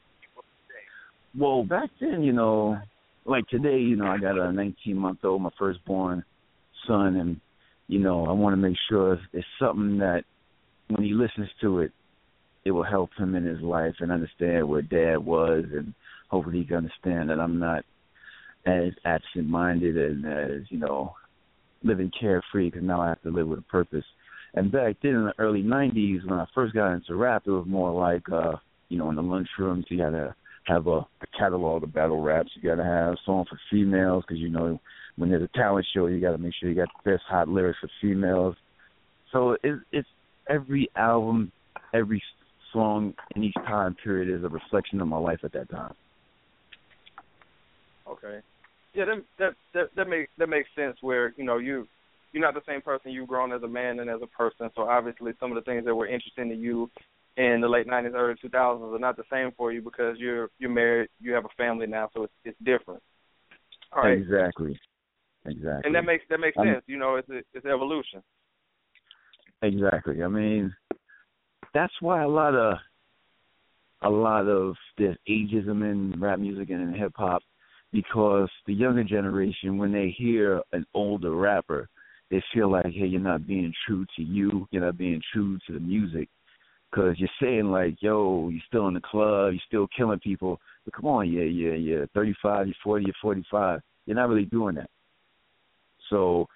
Well, 1.39 1.63
back 1.65 1.91
then, 2.01 2.23
you 2.23 2.33
know, 2.33 2.79
like 3.25 3.47
today, 3.49 3.79
you 3.79 3.97
know, 3.97 4.07
I 4.07 4.19
got 4.19 4.39
a 4.39 4.53
19 4.53 4.97
month 4.97 5.25
old, 5.25 5.43
my 5.43 5.51
firstborn 5.59 6.25
son, 6.87 7.17
and 7.17 7.41
you 7.87 7.99
know, 7.99 8.27
I 8.27 8.33
want 8.33 8.53
to 8.53 8.57
make 8.57 8.77
sure 8.89 9.19
it's, 9.33 9.47
something 9.59 9.99
that 9.99 10.25
when 10.89 11.03
he 11.03 11.13
listens 11.13 11.49
to 11.63 11.81
it, 11.81 11.93
it 12.65 12.71
will 12.71 12.85
help 12.85 13.11
him 13.19 13.35
in 13.35 13.45
his 13.45 13.61
life 13.61 13.95
and 14.01 14.13
understand 14.13 14.69
where 14.69 14.83
dad 14.83 15.19
was, 15.19 15.65
and 15.73 15.95
hopefully 16.29 16.59
he 16.59 16.65
can 16.65 16.77
understand 16.77 17.31
that 17.31 17.41
I'm 17.41 17.59
not 17.59 17.85
as 18.67 18.93
absent 19.05 19.49
minded 19.49 19.97
and 19.97 20.27
as 20.27 20.63
you 20.69 20.79
know 20.79 21.15
living 21.83 22.11
carefree 22.19 22.71
because 22.71 22.83
now 22.83 23.01
I 23.01 23.09
have 23.09 23.23
to 23.23 23.31
live 23.31 23.49
with 23.49 23.61
a 23.61 23.63
purpose. 23.63 24.05
And 24.55 24.73
back 24.73 24.97
then 25.03 25.13
in 25.13 25.25
the 25.25 25.35
early 25.39 25.63
'90s, 25.63 26.29
when 26.29 26.39
I 26.39 26.47
first 26.55 26.75
got 26.75 26.93
into 26.93 27.15
rap, 27.15 27.45
it 27.47 27.51
was 27.51 27.67
more 27.67 27.93
like 27.93 28.29
uh, 28.31 28.57
you 28.89 28.99
know 28.99 29.09
in 29.11 29.17
the 29.17 29.23
lunchrooms 29.23 29.85
you 29.89 30.03
had 30.03 30.11
to 30.11 30.35
have 30.69 30.87
a, 30.87 30.99
a 30.99 31.27
catalog 31.39 31.83
of 31.83 31.93
battle 31.93 32.21
raps. 32.21 32.51
You 32.55 32.69
got 32.69 32.77
to 32.77 32.85
have 32.85 33.17
song 33.25 33.47
for 33.49 33.59
females 33.71 34.25
because 34.27 34.41
you 34.41 34.51
know 34.51 34.79
when 35.17 35.31
there's 35.31 35.43
a 35.43 35.59
talent 35.59 35.87
show, 35.95 36.07
you 36.07 36.21
got 36.21 36.33
to 36.33 36.39
make 36.39 36.53
sure 36.59 36.69
you 36.69 36.77
got 36.77 36.89
the 37.05 37.11
best 37.11 37.23
hot 37.29 37.49
lyrics 37.49 37.79
for 37.81 37.91
females. 38.01 38.55
So 39.33 39.57
it, 39.63 39.81
it's 39.93 40.09
every 40.49 40.89
album, 40.97 41.53
every 41.93 42.23
song 42.73 43.15
in 43.35 43.43
each 43.43 43.55
time 43.55 43.97
period 44.03 44.37
is 44.37 44.45
a 44.45 44.49
reflection 44.49 45.01
of 45.01 45.09
my 45.09 45.19
life 45.19 45.41
at 45.43 45.53
that 45.53 45.71
time. 45.71 45.95
Okay. 48.09 48.41
Yeah, 48.95 49.05
that 49.05 49.25
that 49.39 49.55
that 49.75 49.85
that 49.97 50.09
makes 50.09 50.31
that 50.39 50.49
makes 50.49 50.69
sense. 50.75 50.97
Where 51.01 51.35
you 51.37 51.45
know 51.45 51.59
you 51.59 51.87
you're 52.33 52.43
not 52.43 52.55
the 52.55 52.63
same 52.67 52.81
person 52.81 53.11
you've 53.11 53.29
grown 53.29 53.53
as 53.53 53.63
a 53.63 53.69
man 53.69 54.01
and 54.01 54.09
as 54.11 54.21
a 54.23 54.27
person. 54.27 54.71
So 54.75 54.83
obviously, 54.83 55.33
some 55.41 55.51
of 55.51 55.57
the 55.57 55.71
things 55.71 55.85
that 55.85 55.95
were 55.95 56.07
interesting 56.07 56.49
to 56.49 56.55
you 56.55 56.91
in 57.39 57.61
the 57.61 57.69
late 57.69 57.87
'90s, 57.87 58.15
early 58.15 58.35
2000s 58.45 58.95
are 58.95 58.99
not 58.99 59.17
the 59.17 59.23
same 59.33 59.53
for 59.57 59.73
you 59.73 59.81
because 59.81 60.17
you're 60.19 60.51
you're 60.59 60.71
married, 60.71 61.09
you 61.21 61.33
have 61.33 61.45
a 61.45 61.55
family 61.57 61.87
now, 61.87 62.11
so 62.13 62.25
it's 62.25 62.33
it's 62.45 62.59
different. 62.65 63.03
All 63.93 64.03
right. 64.03 64.19
Exactly. 64.19 64.79
Exactly. 65.47 65.83
And 65.85 65.95
that 65.95 66.05
makes 66.05 66.25
that 66.31 66.41
makes 66.41 66.59
I'm- 66.59 66.75
sense. 66.75 66.85
You 66.87 66.99
know, 66.99 67.17
it's 67.17 67.29
it's 67.55 67.65
evolution. 67.65 68.23
Exactly. 69.63 70.23
I 70.23 70.29
mean, 70.29 70.75
that's 71.75 71.93
why 72.01 72.23
a 72.23 72.29
lot 72.29 72.55
of 72.55 72.77
a 74.03 74.11
lot 74.11 74.47
of 74.47 74.75
there's 74.97 75.17
ageism 75.29 75.83
in 75.91 76.15
rap 76.21 76.39
music 76.39 76.71
and 76.71 76.83
in 76.83 77.01
hip 77.01 77.13
hop 77.17 77.43
because 77.93 78.49
the 78.67 78.75
younger 78.75 79.03
generation, 79.05 79.79
when 79.79 79.93
they 79.93 80.15
hear 80.17 80.61
an 80.73 80.85
older 80.95 81.35
rapper, 81.35 81.89
they 82.31 82.43
feel 82.53 82.71
like, 82.71 82.85
hey, 82.87 83.07
you're 83.07 83.21
not 83.21 83.47
being 83.47 83.73
true 83.87 84.05
to 84.17 84.23
you, 84.23 84.69
you're 84.71 84.85
not 84.85 84.99
being 84.99 85.21
true 85.33 85.59
to 85.67 85.73
the 85.73 85.81
music, 85.81 86.29
because 86.91 87.19
you're 87.19 87.29
saying 87.41 87.71
like, 87.71 87.97
yo, 88.01 88.49
you're 88.49 88.63
still 88.67 88.89
in 88.89 88.95
the 88.95 89.01
club, 89.01 89.53
you're 89.53 89.63
still 89.67 89.87
killing 89.97 90.19
people, 90.21 90.61
but 90.85 90.95
come 90.95 91.07
on, 91.07 91.31
yeah, 91.31 91.43
yeah, 91.43 91.75
yeah, 91.75 92.05
35, 92.15 92.67
you're 92.67 92.75
40, 92.83 93.05
you're 93.05 93.15
45, 93.21 93.81
you're 94.07 94.17
not 94.17 94.29
really 94.29 94.47
doing 94.47 94.77
that. 94.77 94.91
So 96.11 96.47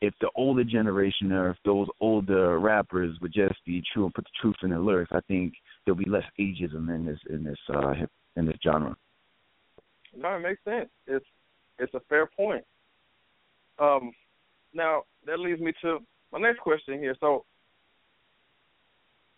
if 0.00 0.14
the 0.20 0.30
older 0.34 0.64
generation 0.64 1.30
or 1.32 1.50
if 1.50 1.56
those 1.64 1.86
older 2.00 2.58
rappers 2.58 3.16
would 3.20 3.32
just 3.32 3.64
be 3.66 3.82
true 3.92 4.04
and 4.04 4.14
put 4.14 4.24
the 4.24 4.30
truth 4.40 4.56
in 4.62 4.70
their 4.70 4.80
lyrics, 4.80 5.12
I 5.14 5.20
think 5.28 5.54
there'll 5.84 5.98
be 5.98 6.08
less 6.08 6.24
ageism 6.38 6.94
in 6.94 7.04
this 7.04 7.18
in 7.28 7.44
this 7.44 7.58
uh 7.72 7.92
in 8.36 8.46
this 8.46 8.56
genre. 8.64 8.96
No, 10.16 10.36
it 10.36 10.40
makes 10.40 10.64
sense. 10.64 10.88
It's 11.06 11.26
it's 11.78 11.94
a 11.94 12.00
fair 12.08 12.26
point. 12.26 12.64
Um, 13.78 14.12
now 14.74 15.02
that 15.26 15.38
leads 15.38 15.60
me 15.60 15.72
to 15.82 15.98
my 16.32 16.38
next 16.38 16.60
question 16.60 16.98
here. 16.98 17.14
So, 17.20 17.44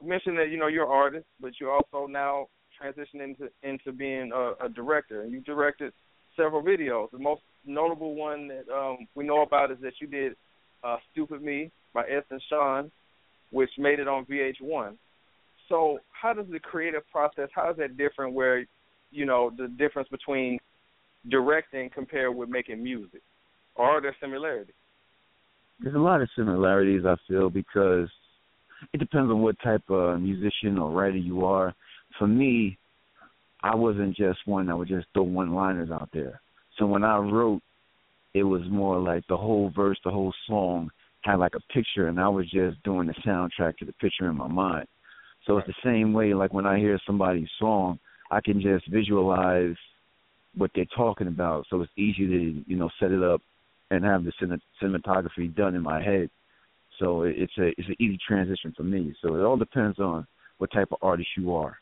mentioned 0.05 0.39
that 0.39 0.51
you 0.51 0.59
know 0.59 0.67
you're 0.67 0.85
an 0.85 0.91
artist, 0.91 1.27
but 1.41 1.53
you're 1.61 1.73
also 1.73 2.07
now 2.07 2.47
transitioning 2.81 3.37
into 3.39 3.51
into 3.63 3.93
being 3.93 4.33
a, 4.35 4.67
a 4.67 4.69
director, 4.69 5.23
and 5.23 5.33
you 5.33 5.41
directed 5.41 5.93
several 6.37 6.63
videos. 6.63 7.11
The 7.11 7.19
most 7.19 7.43
notable 7.67 8.15
one 8.15 8.49
that 8.49 8.73
um, 8.73 9.07
we 9.15 9.25
know 9.25 9.43
about 9.43 9.71
is 9.71 9.79
that 9.83 9.95
you 10.01 10.07
did 10.07 10.35
uh, 10.85 10.97
"Stupid 11.13 11.43
Me" 11.43 11.71
by 11.95 12.03
S 12.03 12.25
and 12.31 12.43
Sean, 12.49 12.91
which 13.51 13.71
made 13.79 13.99
it 13.99 14.09
on 14.09 14.25
VH1. 14.27 14.97
So, 15.69 15.99
how 16.11 16.33
does 16.33 16.47
the 16.51 16.59
creative 16.59 17.03
process? 17.11 17.49
How 17.55 17.71
is 17.71 17.77
that 17.79 17.97
different? 17.97 18.35
Where 18.35 18.67
you 19.11 19.27
know 19.27 19.53
the 19.57 19.69
difference 19.69 20.09
between 20.09 20.59
directing 21.31 21.91
compared 21.91 22.35
with 22.35 22.49
making 22.49 22.83
music, 22.83 23.23
or 23.77 23.87
are 23.87 24.01
there 24.01 24.17
similarities? 24.21 24.75
There's 25.81 25.95
a 25.95 25.99
lot 25.99 26.23
of 26.23 26.29
similarities 26.37 27.05
I 27.05 27.17
feel 27.29 27.51
because 27.51 28.09
it 28.93 28.99
depends 28.99 29.31
on 29.31 29.43
what 29.43 29.57
type 29.63 29.83
of 29.89 30.21
musician 30.21 30.79
or 30.79 30.91
writer 30.91 31.17
you 31.17 31.45
are. 31.45 31.75
For 32.19 32.27
me, 32.27 32.79
I 33.63 33.75
wasn't 33.75 34.17
just 34.17 34.41
one 34.47 34.67
that 34.67 34.77
would 34.77 34.89
just 34.89 35.07
throw 35.15 35.23
one 35.23 35.55
liners 35.55 35.91
out 35.91 36.11
there. 36.13 36.41
So 36.79 36.87
when 36.87 37.05
I 37.05 37.17
wrote, 37.17 37.63
it 38.35 38.43
was 38.43 38.63
more 38.69 38.99
like 38.99 39.25
the 39.29 39.37
whole 39.37 39.71
verse, 39.75 39.99
the 40.05 40.11
whole 40.11 40.35
song 40.49 40.91
had 41.23 41.37
like 41.37 41.55
a 41.55 41.73
picture, 41.73 42.09
and 42.09 42.19
I 42.19 42.29
was 42.29 42.51
just 42.51 42.83
doing 42.83 43.07
the 43.07 43.15
soundtrack 43.25 43.77
to 43.79 43.85
the 43.85 43.93
picture 43.95 44.29
in 44.29 44.37
my 44.37 44.49
mind. 44.49 44.89
So 45.47 45.59
it's 45.59 45.67
the 45.67 45.75
same 45.85 46.13
way, 46.13 46.35
like 46.35 46.53
when 46.53 46.67
I 46.67 46.79
hear 46.79 46.99
somebody's 47.07 47.49
song, 47.59 47.99
I 48.31 48.41
can 48.41 48.61
just 48.61 48.89
visualize 48.89 49.77
what 50.57 50.71
they're 50.75 50.85
talking 50.97 51.29
about. 51.29 51.67
So 51.69 51.81
it's 51.83 51.93
easy 51.97 52.27
to, 52.27 52.65
you 52.67 52.77
know, 52.77 52.91
set 52.99 53.11
it 53.11 53.23
up 53.23 53.41
and 53.91 54.05
have 54.05 54.25
the 54.25 54.33
cinematography 54.83 55.55
done 55.55 55.75
in 55.75 55.83
my 55.83 56.03
head. 56.03 56.31
So 57.03 57.23
it's 57.23 57.53
a 57.59 57.69
it's 57.77 57.89
an 57.89 57.97
easy 57.99 58.17
transition 58.27 58.73
for 58.77 58.85
me. 58.85 59.13
So 59.21 59.35
it 59.35 59.43
all 59.43 59.57
depends 59.57 59.99
on 59.99 60.25
what 60.59 60.71
type 60.71 60.89
of 60.93 60.99
artist 61.03 61.29
you 61.37 61.53
are. 61.53 61.77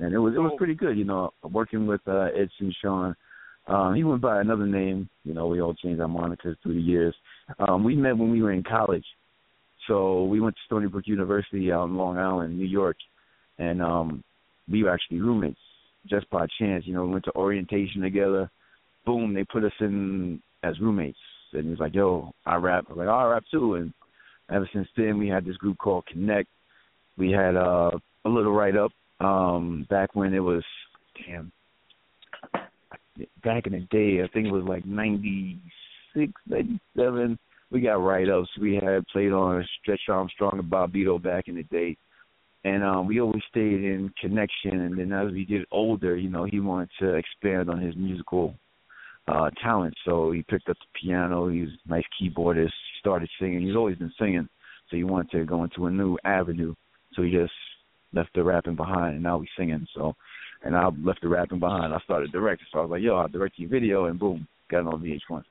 And 0.00 0.12
it 0.12 0.18
was 0.18 0.34
it 0.34 0.40
was 0.40 0.52
pretty 0.58 0.74
good, 0.74 0.98
you 0.98 1.04
know, 1.04 1.32
working 1.44 1.86
with 1.86 2.00
uh 2.08 2.30
Ed 2.36 2.48
St. 2.58 2.74
Sean. 2.82 3.14
Um, 3.68 3.94
he 3.94 4.02
went 4.02 4.20
by 4.20 4.40
another 4.40 4.66
name, 4.66 5.08
you 5.22 5.32
know, 5.32 5.46
we 5.46 5.62
all 5.62 5.74
changed 5.74 6.00
our 6.00 6.08
monikers 6.08 6.56
through 6.60 6.74
the 6.74 6.80
years. 6.80 7.14
Um, 7.60 7.84
we 7.84 7.94
met 7.94 8.18
when 8.18 8.32
we 8.32 8.42
were 8.42 8.50
in 8.50 8.64
college. 8.64 9.04
So 9.86 10.24
we 10.24 10.40
went 10.40 10.56
to 10.56 10.62
Stony 10.66 10.88
Brook 10.88 11.04
University 11.06 11.70
out 11.70 11.84
in 11.84 11.96
Long 11.96 12.18
Island, 12.18 12.58
New 12.58 12.66
York, 12.66 12.96
and 13.58 13.80
um 13.80 14.24
we 14.68 14.82
were 14.82 14.90
actually 14.90 15.20
roommates 15.20 15.60
just 16.08 16.28
by 16.30 16.46
chance. 16.58 16.84
You 16.84 16.94
know, 16.94 17.04
we 17.04 17.12
went 17.12 17.26
to 17.26 17.36
orientation 17.36 18.02
together. 18.02 18.50
Boom, 19.04 19.34
they 19.34 19.44
put 19.44 19.64
us 19.64 19.72
in 19.80 20.40
as 20.62 20.78
roommates. 20.80 21.18
And 21.52 21.64
he 21.64 21.70
was 21.70 21.80
like, 21.80 21.94
"Yo, 21.94 22.32
I 22.46 22.56
rap." 22.56 22.86
I 22.88 22.92
was 22.92 22.98
like, 22.98 23.08
oh, 23.08 23.12
"I 23.12 23.24
rap 23.24 23.44
too." 23.50 23.74
And 23.74 23.92
ever 24.50 24.68
since 24.72 24.88
then, 24.96 25.18
we 25.18 25.28
had 25.28 25.44
this 25.44 25.56
group 25.56 25.78
called 25.78 26.06
Connect. 26.06 26.48
We 27.18 27.30
had 27.30 27.56
uh, 27.56 27.90
a 28.24 28.28
little 28.28 28.52
write 28.52 28.76
up 28.76 28.92
um, 29.20 29.86
back 29.90 30.14
when 30.14 30.32
it 30.32 30.40
was, 30.40 30.64
damn, 31.26 31.52
back 33.44 33.66
in 33.66 33.72
the 33.72 33.86
day. 33.90 34.22
I 34.22 34.28
think 34.28 34.46
it 34.46 34.52
was 34.52 34.64
like 34.64 34.86
ninety 34.86 35.58
six, 36.14 36.32
ninety 36.46 36.80
seven. 36.96 37.38
We 37.70 37.80
got 37.80 37.94
write 37.94 38.30
ups. 38.30 38.48
We 38.60 38.74
had 38.74 39.06
played 39.08 39.32
on 39.32 39.66
Stretch 39.80 40.08
Armstrong 40.08 40.58
and 40.58 40.70
Bobbito 40.70 41.22
back 41.22 41.48
in 41.48 41.56
the 41.56 41.64
day 41.64 41.96
and 42.64 42.84
um 42.84 43.06
we 43.06 43.20
always 43.20 43.42
stayed 43.50 43.84
in 43.84 44.12
connection 44.20 44.80
and 44.82 44.98
then 44.98 45.12
as 45.12 45.32
we 45.32 45.44
get 45.44 45.66
older 45.70 46.16
you 46.16 46.28
know 46.28 46.44
he 46.44 46.60
wanted 46.60 46.88
to 46.98 47.14
expand 47.14 47.68
on 47.68 47.80
his 47.80 47.96
musical 47.96 48.54
uh 49.28 49.50
talent. 49.62 49.94
So 50.04 50.32
he 50.32 50.42
picked 50.42 50.68
up 50.68 50.76
the 50.78 51.00
piano. 51.00 51.48
He's 51.48 51.68
a 51.86 51.90
nice 51.90 52.04
keyboardist 52.20 52.72
started 53.00 53.28
singing. 53.40 53.66
He's 53.66 53.76
always 53.76 53.96
been 53.96 54.12
singing. 54.18 54.48
So 54.90 54.96
he 54.96 55.04
wanted 55.04 55.30
to 55.32 55.44
go 55.44 55.64
into 55.64 55.86
a 55.86 55.90
new 55.90 56.16
avenue. 56.24 56.74
So 57.14 57.22
he 57.22 57.30
just 57.30 57.52
left 58.12 58.30
the 58.34 58.44
rapping 58.44 58.76
behind 58.76 59.14
and 59.14 59.22
now 59.22 59.40
he's 59.40 59.48
singing. 59.56 59.86
So 59.94 60.14
and 60.64 60.76
I 60.76 60.88
left 61.04 61.22
the 61.22 61.28
rapping 61.28 61.58
behind. 61.58 61.92
I 61.92 61.98
started 62.00 62.30
directing. 62.30 62.66
So 62.72 62.78
I 62.78 62.82
was 62.82 62.90
like 62.90 63.02
yo 63.02 63.16
I'll 63.16 63.28
direct 63.28 63.58
your 63.58 63.70
video 63.70 64.06
and 64.06 64.18
boom 64.18 64.46
got 64.72 64.80
it 64.80 64.86
on 64.86 65.00
VH1 65.00 65.44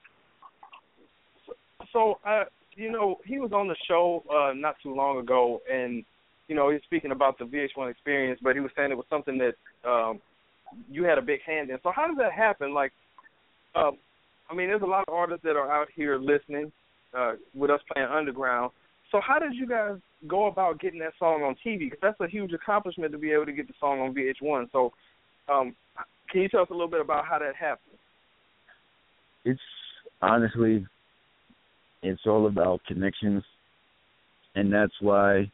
So, 1.94 2.20
uh, 2.26 2.46
you 2.76 2.92
know, 2.92 3.20
he 3.26 3.40
was 3.40 3.52
on 3.54 3.68
the 3.68 3.76
show 3.88 4.24
uh, 4.30 4.54
not 4.54 4.76
too 4.82 4.94
long 4.94 5.20
ago, 5.20 5.62
and 5.72 6.04
you 6.48 6.56
know, 6.56 6.70
he's 6.70 6.82
speaking 6.84 7.12
about 7.12 7.38
the 7.38 7.46
VH1 7.46 7.90
experience, 7.90 8.40
but 8.44 8.56
he 8.56 8.60
was 8.60 8.72
saying 8.76 8.92
it 8.92 8.98
was 8.98 9.06
something 9.10 9.38
that 9.38 9.90
um, 9.90 10.20
you 10.90 11.04
had 11.04 11.18
a 11.18 11.22
big 11.22 11.42
hand 11.46 11.70
in. 11.70 11.78
So, 11.84 11.92
how 11.96 12.08
does 12.08 12.18
that 12.18 12.34
happen? 12.34 12.74
Like, 12.74 12.92
um, 13.76 13.98
I 14.50 14.54
mean, 14.54 14.68
there's 14.68 14.82
a 14.82 14.86
lot 14.86 15.06
of 15.08 15.14
artists 15.14 15.44
that 15.44 15.56
are 15.56 15.72
out 15.72 15.88
here 15.96 16.18
listening 16.18 16.72
uh, 17.18 17.34
with 17.54 17.72
us 17.72 17.80
playing 17.92 18.10
underground. 18.10 18.72
So, 19.12 19.20
how 19.26 19.40
did 19.40 19.54
you 19.54 19.68
guys 19.68 19.98
go 20.28 20.48
about 20.48 20.80
getting 20.80 21.00
that 21.00 21.14
song 21.20 21.44
on 21.44 21.56
TV? 21.66 21.90
Because 21.90 22.00
that's 22.02 22.20
a 22.22 22.28
huge 22.28 22.54
accomplishment 22.54 23.12
to 23.12 23.18
be 23.18 23.32
able 23.32 23.46
to 23.46 23.54
get 23.54 23.68
the 23.68 23.74
song 23.80 24.00
on 24.00 24.14
VH1. 24.14 24.72
So, 24.72 24.92
Um, 25.50 25.76
can 26.30 26.42
you 26.42 26.50
tell 26.50 26.62
us 26.62 26.70
a 26.70 26.74
little 26.74 26.88
bit 26.88 27.02
about 27.02 27.26
how 27.26 27.40
that 27.40 27.56
happened? 27.56 27.98
It's 29.44 29.60
honestly, 30.22 30.86
it's 32.04 32.22
all 32.26 32.48
about 32.48 32.86
connections, 32.86 33.44
and 34.56 34.72
that's 34.72 34.94
why 35.02 35.52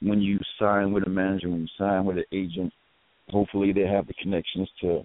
when 0.00 0.20
you 0.20 0.38
sign 0.60 0.92
with 0.92 1.06
a 1.06 1.10
manager, 1.10 1.48
when 1.48 1.62
you 1.62 1.68
sign 1.76 2.04
with 2.04 2.18
an 2.18 2.24
agent, 2.30 2.72
hopefully 3.30 3.72
they 3.72 3.86
have 3.86 4.06
the 4.06 4.14
connections 4.14 4.68
to 4.80 5.02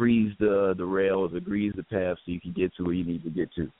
grease 0.00 0.34
the 0.40 0.74
the 0.78 0.84
rails 0.84 1.34
or 1.34 1.40
grease 1.40 1.74
the 1.76 1.82
path 1.82 2.16
so 2.24 2.32
you 2.32 2.40
can 2.40 2.52
get 2.52 2.74
to 2.74 2.84
where 2.84 2.94
you 2.94 3.04
need 3.04 3.22
to 3.22 3.28
get 3.28 3.52
to. 3.54 3.70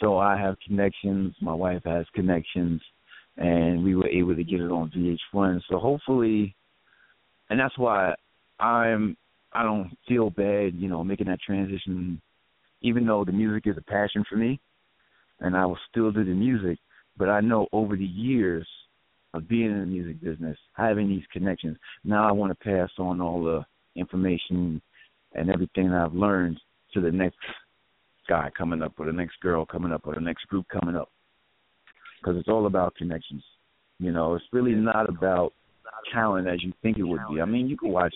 So 0.00 0.18
I 0.18 0.36
have 0.36 0.56
connections. 0.66 1.32
My 1.40 1.54
wife 1.54 1.82
has 1.84 2.06
connections, 2.12 2.80
and 3.36 3.84
we 3.84 3.94
were 3.94 4.08
able 4.08 4.34
to 4.34 4.42
get 4.42 4.60
it 4.60 4.72
on 4.72 4.90
VH1. 4.90 5.60
So 5.70 5.78
hopefully, 5.78 6.56
and 7.50 7.60
that's 7.60 7.78
why 7.78 8.14
I'm 8.58 9.16
I 9.52 9.62
don't 9.62 9.96
feel 10.08 10.30
bad, 10.30 10.74
you 10.74 10.88
know, 10.88 11.04
making 11.04 11.28
that 11.28 11.38
transition, 11.40 12.20
even 12.82 13.06
though 13.06 13.24
the 13.24 13.30
music 13.30 13.68
is 13.68 13.76
a 13.78 13.90
passion 13.90 14.24
for 14.28 14.34
me, 14.36 14.58
and 15.38 15.56
I 15.56 15.66
will 15.66 15.78
still 15.88 16.10
do 16.10 16.24
the 16.24 16.32
music. 16.32 16.78
But 17.16 17.28
I 17.28 17.40
know 17.40 17.68
over 17.72 17.94
the 17.94 18.04
years 18.04 18.66
of 19.34 19.48
being 19.48 19.70
in 19.70 19.78
the 19.78 19.86
music 19.86 20.20
business, 20.20 20.58
having 20.72 21.08
these 21.08 21.22
connections, 21.32 21.76
now 22.02 22.28
I 22.28 22.32
want 22.32 22.50
to 22.50 22.64
pass 22.64 22.90
on 22.98 23.20
all 23.20 23.44
the 23.44 23.64
information 23.94 24.82
and 25.34 25.50
everything 25.50 25.90
that 25.90 26.00
I've 26.00 26.14
learned 26.14 26.60
to 26.94 27.00
the 27.00 27.10
next 27.10 27.38
guy 28.28 28.50
coming 28.56 28.82
up, 28.82 28.92
or 28.98 29.06
the 29.06 29.12
next 29.12 29.40
girl 29.40 29.66
coming 29.66 29.92
up, 29.92 30.02
or 30.04 30.14
the 30.14 30.20
next 30.20 30.46
group 30.48 30.66
coming 30.68 30.96
up. 30.96 31.10
Because 32.20 32.38
it's 32.38 32.48
all 32.48 32.66
about 32.66 32.94
connections. 32.94 33.42
You 33.98 34.12
know, 34.12 34.34
it's 34.34 34.44
really 34.52 34.72
not 34.72 35.08
about 35.08 35.52
talent 36.12 36.48
as 36.48 36.62
you 36.62 36.72
think 36.82 36.98
it 36.98 37.04
would 37.04 37.20
be. 37.32 37.40
I 37.40 37.44
mean, 37.44 37.68
you 37.68 37.76
can 37.76 37.90
watch 37.90 38.14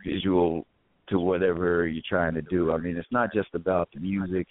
visual 0.04 0.66
to 1.08 1.18
whatever 1.18 1.86
you're 1.86 2.02
trying 2.08 2.34
to 2.34 2.42
do. 2.42 2.72
I 2.72 2.78
mean, 2.78 2.96
it's 2.96 3.12
not 3.12 3.32
just 3.32 3.48
about 3.54 3.88
the 3.94 4.00
music. 4.00 4.46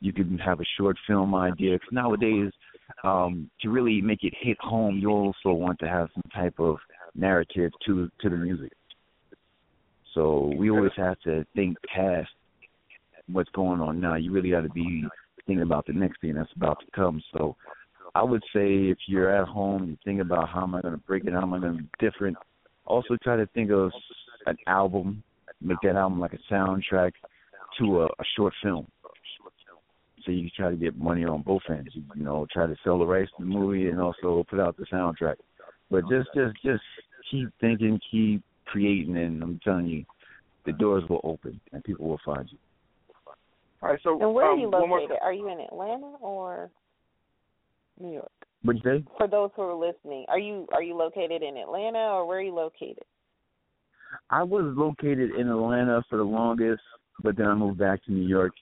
You 0.00 0.12
can 0.12 0.38
have 0.38 0.60
a 0.60 0.68
short 0.76 0.96
film 1.06 1.34
idea. 1.34 1.78
'Cause 1.78 1.92
nowadays, 1.92 2.52
um, 3.02 3.50
to 3.60 3.70
really 3.70 4.00
make 4.00 4.22
it 4.22 4.34
hit 4.46 4.58
home, 4.60 4.98
you 4.98 5.08
also 5.10 5.52
want 5.64 5.78
to 5.80 5.88
have 5.88 6.08
some 6.12 6.30
type 6.40 6.58
of 6.60 6.74
narrative 7.14 7.72
to 7.86 7.92
to 8.20 8.28
the 8.28 8.36
music. 8.36 8.72
So 10.14 10.22
we 10.60 10.70
always 10.70 10.96
have 11.06 11.18
to 11.20 11.44
think 11.56 11.72
past 11.94 12.34
what's 13.34 13.50
going 13.50 13.80
on 13.80 14.00
now. 14.06 14.14
You 14.14 14.30
really 14.36 14.50
got 14.56 14.62
to 14.62 14.74
be 14.84 15.04
thinking 15.46 15.62
about 15.62 15.84
the 15.86 15.92
next 15.92 16.20
thing 16.20 16.34
that's 16.34 16.52
about 16.60 16.78
to 16.80 16.86
come. 17.00 17.20
So 17.32 17.56
I 18.14 18.22
would 18.30 18.44
say 18.54 18.68
if 18.94 18.98
you're 19.08 19.30
at 19.40 19.46
home, 19.58 19.80
you 19.90 19.96
think 20.04 20.20
about 20.20 20.48
how 20.48 20.62
am 20.62 20.74
I 20.76 20.80
going 20.80 20.98
to 21.00 21.06
break 21.08 21.24
it, 21.24 21.32
how 21.32 21.42
am 21.42 21.54
I 21.54 21.58
going 21.58 21.76
to 21.76 21.82
be 21.82 21.88
different. 22.06 22.36
Also 22.86 23.16
try 23.22 23.36
to 23.36 23.46
think 23.54 23.70
of 23.70 23.90
an 24.46 24.56
album, 24.66 25.22
make 25.60 25.78
that 25.82 25.96
album 25.96 26.20
like 26.20 26.32
a 26.32 26.52
soundtrack 26.52 27.12
to 27.78 28.02
a, 28.02 28.06
a 28.06 28.24
short 28.36 28.52
film. 28.62 28.86
So 30.24 30.32
you 30.32 30.48
try 30.56 30.70
to 30.70 30.76
get 30.76 30.96
money 30.98 31.24
on 31.24 31.42
both 31.42 31.62
ends. 31.68 31.90
You, 31.92 32.02
you 32.16 32.24
know, 32.24 32.46
try 32.52 32.66
to 32.66 32.76
sell 32.82 32.98
the 32.98 33.06
rights 33.06 33.30
to 33.38 33.44
the 33.44 33.48
movie 33.48 33.86
and 33.88 34.00
also 34.00 34.44
put 34.48 34.58
out 34.60 34.76
the 34.76 34.86
soundtrack. 34.92 35.36
But 35.90 36.02
just, 36.10 36.28
just, 36.34 36.54
just 36.64 36.82
keep 37.30 37.48
thinking, 37.60 38.00
keep 38.10 38.42
creating, 38.66 39.16
and 39.16 39.42
I'm 39.42 39.60
telling 39.62 39.86
you, 39.86 40.04
the 40.64 40.72
doors 40.72 41.04
will 41.08 41.20
open 41.22 41.60
and 41.72 41.84
people 41.84 42.08
will 42.08 42.20
find 42.24 42.48
you. 42.50 42.58
All 43.82 43.90
right, 43.90 44.00
so 44.02 44.20
And 44.20 44.34
where 44.34 44.46
um, 44.50 44.58
are 44.58 44.60
you 44.60 44.70
one 44.70 44.88
more- 44.88 45.00
located? 45.00 45.18
Are 45.22 45.32
you 45.32 45.48
in 45.48 45.60
Atlanta 45.60 46.16
or 46.20 46.70
New 48.00 48.12
York? 48.12 48.32
What'd 48.66 48.82
you 48.84 48.98
say? 48.98 49.04
For 49.16 49.28
those 49.28 49.50
who 49.54 49.62
are 49.62 49.74
listening, 49.74 50.24
are 50.28 50.38
you 50.40 50.66
are 50.72 50.82
you 50.82 50.96
located 50.96 51.42
in 51.42 51.56
Atlanta 51.56 51.98
or 51.98 52.26
where 52.26 52.38
are 52.38 52.42
you 52.42 52.54
located? 52.54 53.04
I 54.30 54.42
was 54.42 54.74
located 54.76 55.30
in 55.38 55.48
Atlanta 55.48 56.02
for 56.10 56.16
the 56.16 56.24
longest, 56.24 56.82
but 57.22 57.36
then 57.36 57.46
I 57.46 57.54
moved 57.54 57.78
back 57.78 58.04
to 58.04 58.12
New 58.12 58.26
York. 58.26 58.52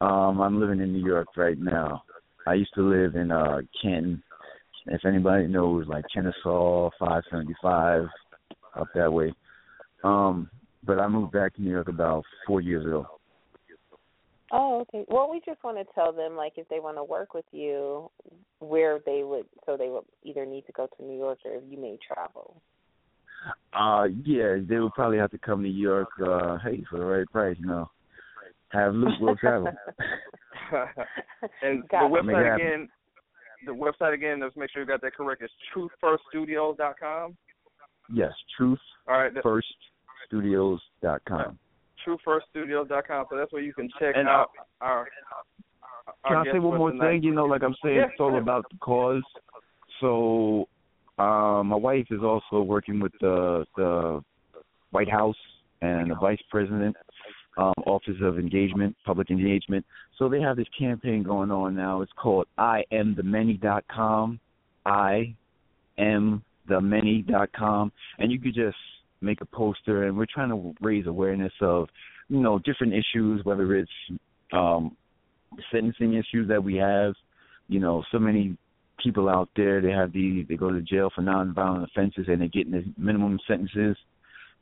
Um, 0.00 0.40
I'm 0.40 0.60
living 0.60 0.80
in 0.80 0.92
New 0.92 1.04
York 1.04 1.28
right 1.36 1.58
now. 1.58 2.04
I 2.46 2.54
used 2.54 2.72
to 2.74 2.88
live 2.88 3.16
in 3.16 3.32
uh 3.32 3.60
Canton. 3.82 4.22
If 4.86 5.04
anybody 5.04 5.48
knows, 5.48 5.86
like 5.88 6.04
Kennesaw, 6.14 6.90
575, 6.98 8.06
up 8.76 8.86
that 8.94 9.12
way. 9.12 9.32
Um, 10.04 10.48
but 10.86 11.00
I 11.00 11.08
moved 11.08 11.32
back 11.32 11.56
to 11.56 11.62
New 11.62 11.70
York 11.70 11.88
about 11.88 12.24
four 12.46 12.60
years 12.60 12.86
ago. 12.86 13.17
Oh, 14.50 14.80
okay. 14.80 15.04
Well, 15.08 15.28
we 15.30 15.40
just 15.44 15.62
want 15.62 15.76
to 15.76 15.84
tell 15.94 16.12
them, 16.12 16.34
like, 16.36 16.54
if 16.56 16.68
they 16.68 16.80
want 16.80 16.96
to 16.96 17.04
work 17.04 17.34
with 17.34 17.44
you, 17.52 18.10
where 18.60 18.98
they 19.04 19.22
would, 19.22 19.46
so 19.66 19.76
they 19.76 19.88
would 19.88 20.04
either 20.24 20.46
need 20.46 20.64
to 20.66 20.72
go 20.72 20.86
to 20.96 21.04
New 21.04 21.18
York 21.18 21.38
or 21.44 21.60
you 21.68 21.78
may 21.78 21.98
travel. 22.06 22.60
Uh, 23.72 24.06
yeah, 24.24 24.56
they 24.60 24.78
would 24.78 24.92
probably 24.94 25.18
have 25.18 25.30
to 25.30 25.38
come 25.38 25.62
to 25.62 25.68
New 25.68 25.74
York. 25.74 26.08
Uh, 26.20 26.56
hey, 26.58 26.82
for 26.90 26.98
the 26.98 27.04
right 27.04 27.26
price, 27.30 27.56
you 27.60 27.66
know. 27.66 27.90
Have 28.70 28.94
Luke 28.94 29.18
will 29.20 29.36
travel. 29.36 29.68
and 31.62 31.88
Got 31.88 32.10
the 32.10 32.16
it. 32.16 32.18
It 32.18 32.26
website 32.26 32.54
again, 32.56 32.88
the 33.64 33.72
website 33.72 34.14
again. 34.14 34.40
Let's 34.40 34.56
make 34.56 34.70
sure 34.70 34.82
you 34.82 34.88
got 34.88 35.00
that 35.02 35.14
correct. 35.14 35.42
It's 35.42 35.52
truthfirststudios.com. 35.74 37.36
yes, 38.12 38.32
All 38.60 38.76
right, 39.08 39.32
that- 39.32 39.44
truthfirststudios.com. 40.32 41.58
truthfirststudios.com. 42.06 43.26
So 43.30 43.36
that's 43.36 43.52
where 43.52 43.62
you 43.62 43.72
can 43.74 43.88
check 43.98 44.14
And, 44.16 44.28
out 44.28 44.50
our. 44.80 45.08
our 46.24 46.42
Can 46.44 46.48
I 46.48 46.52
say 46.52 46.58
one 46.58 46.78
more 46.78 46.90
tonight. 46.90 47.08
thing? 47.10 47.22
You 47.22 47.34
know, 47.34 47.44
like 47.44 47.62
I'm 47.62 47.74
saying, 47.82 47.96
Yeah, 47.96 48.06
it's 48.10 48.20
all 48.20 48.38
about 48.38 48.64
the 48.70 48.78
cause. 48.78 49.22
So, 50.00 50.68
um, 51.22 51.66
my 51.68 51.76
wife 51.76 52.06
is 52.10 52.20
also 52.22 52.62
working 52.62 53.00
with 53.00 53.12
the 53.20 53.64
the 53.76 54.22
White 54.90 55.10
House 55.10 55.36
and 55.82 56.10
the 56.10 56.14
Vice 56.14 56.38
President 56.50 56.96
um, 57.56 57.72
Office 57.86 58.16
of 58.22 58.38
Engagement, 58.38 58.96
Public 59.04 59.30
Engagement. 59.30 59.84
So 60.18 60.28
they 60.28 60.40
have 60.40 60.56
this 60.56 60.66
campaign 60.78 61.22
going 61.24 61.50
on 61.50 61.74
now. 61.74 62.02
It's 62.02 62.12
called 62.16 62.46
I 62.56 62.84
am 62.92 63.14
the 63.16 63.22
many.com. 63.24 64.38
I 64.86 65.34
am 65.98 66.42
the 66.68 66.80
many.com. 66.80 67.92
And 68.18 68.30
you 68.30 68.40
could 68.40 68.54
just 68.54 68.76
make 69.20 69.40
a 69.40 69.46
poster, 69.46 70.04
and 70.04 70.16
we're 70.16 70.26
trying 70.32 70.50
to 70.50 70.74
raise 70.80 71.06
awareness 71.06 71.52
of, 71.60 71.88
you 72.28 72.40
know, 72.40 72.58
different 72.58 72.92
issues, 72.92 73.44
whether 73.44 73.74
it's 73.74 73.90
um, 74.52 74.96
sentencing 75.72 76.14
issues 76.14 76.48
that 76.48 76.62
we 76.62 76.76
have. 76.76 77.14
You 77.68 77.80
know, 77.80 78.02
so 78.10 78.18
many 78.18 78.56
people 79.02 79.28
out 79.28 79.48
there 79.54 79.80
they 79.80 79.90
have 79.90 80.12
the 80.12 80.44
they 80.48 80.56
go 80.56 80.70
to 80.70 80.80
jail 80.82 81.10
for 81.14 81.22
nonviolent 81.22 81.84
offenses 81.84 82.24
and 82.26 82.40
they're 82.40 82.48
getting 82.48 82.72
the 82.72 82.84
minimum 82.96 83.38
sentences. 83.46 83.96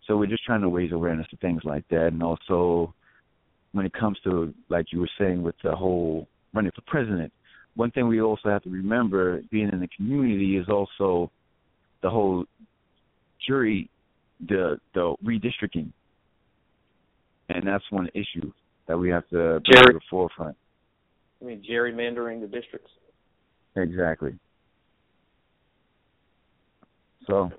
So 0.06 0.16
we're 0.16 0.26
just 0.26 0.44
trying 0.44 0.60
to 0.60 0.68
raise 0.68 0.92
awareness 0.92 1.26
to 1.30 1.36
things 1.36 1.62
like 1.64 1.86
that, 1.88 2.08
and 2.08 2.22
also 2.22 2.94
when 3.72 3.86
it 3.86 3.92
comes 3.92 4.18
to 4.24 4.54
like 4.68 4.86
you 4.92 5.00
were 5.00 5.10
saying 5.18 5.42
with 5.42 5.56
the 5.62 5.74
whole 5.74 6.28
running 6.54 6.72
for 6.74 6.82
president, 6.86 7.32
one 7.74 7.90
thing 7.90 8.08
we 8.08 8.20
also 8.20 8.48
have 8.48 8.62
to 8.62 8.70
remember, 8.70 9.42
being 9.50 9.68
in 9.70 9.80
the 9.80 9.88
community, 9.88 10.56
is 10.56 10.68
also 10.68 11.30
the 12.02 12.10
whole 12.10 12.44
jury, 13.46 13.90
the 14.48 14.78
the 14.94 15.14
redistricting, 15.24 15.90
and 17.48 17.66
that's 17.66 17.84
one 17.90 18.08
issue 18.14 18.52
that 18.86 18.98
we 18.98 19.08
have 19.10 19.26
to 19.28 19.60
bring 19.60 19.62
Jerry- 19.72 19.86
to 19.86 19.92
the 19.94 20.00
forefront. 20.10 20.56
I 21.40 21.44
mean, 21.44 21.62
gerrymandering 21.68 22.40
the 22.40 22.46
districts. 22.46 22.90
Exactly. 23.76 24.34
So, 27.26 27.50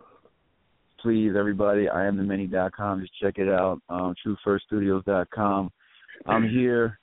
please, 1.02 1.34
everybody, 1.38 1.90
I 1.90 2.06
am 2.06 2.18
the 2.18 2.24
many.com. 2.24 3.02
Just 3.02 3.14
check 3.22 3.38
it 3.38 3.50
out. 3.50 3.80
Um, 3.90 4.16
TruthFirstStudios.com. 4.26 5.72
I'm 6.26 6.50
here. 6.50 7.00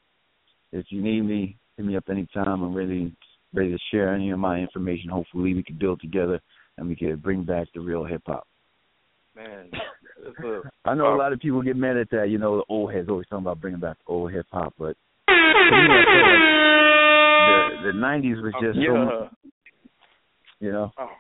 If 0.72 0.86
you 0.88 1.00
need 1.02 1.20
me, 1.22 1.56
hit 1.76 1.86
me 1.86 1.96
up 1.96 2.08
anytime. 2.10 2.62
I'm 2.62 2.74
really 2.74 3.14
ready 3.52 3.70
to 3.70 3.78
share 3.92 4.12
any 4.12 4.30
of 4.30 4.38
my 4.38 4.58
information. 4.58 5.10
Hopefully, 5.10 5.54
we 5.54 5.62
can 5.62 5.78
build 5.78 6.00
together 6.00 6.40
and 6.76 6.88
we 6.88 6.96
can 6.96 7.14
bring 7.16 7.44
back 7.44 7.68
the 7.74 7.80
real 7.80 8.04
hip 8.04 8.22
hop. 8.26 8.48
Man, 9.37 9.68
it's 10.26 10.39
a, 10.45 10.62
I 10.85 10.95
know 10.95 11.12
a 11.12 11.18
lot 11.18 11.32
of 11.32 11.41
people 11.41 11.61
get 11.61 11.76
mad 11.76 11.97
at 11.97 12.09
that. 12.11 12.28
You 12.28 12.39
know, 12.39 12.59
the 12.59 12.64
old 12.68 12.93
heads 12.93 13.09
always 13.09 13.26
talking 13.26 13.45
about 13.45 13.61
bringing 13.61 13.80
back 13.80 13.97
old 14.07 14.30
hip 14.30 14.47
hop, 14.53 14.74
but 14.78 14.97
me, 15.28 15.35
like 15.35 16.07
the 17.82 17.93
the 17.93 17.99
'90s 17.99 18.43
was 18.43 18.53
just 18.62 18.76
so 18.76 18.80
yeah. 18.80 19.05
much, 19.05 19.30
you 20.61 20.70
know. 20.70 20.93
Oh, 20.99 21.11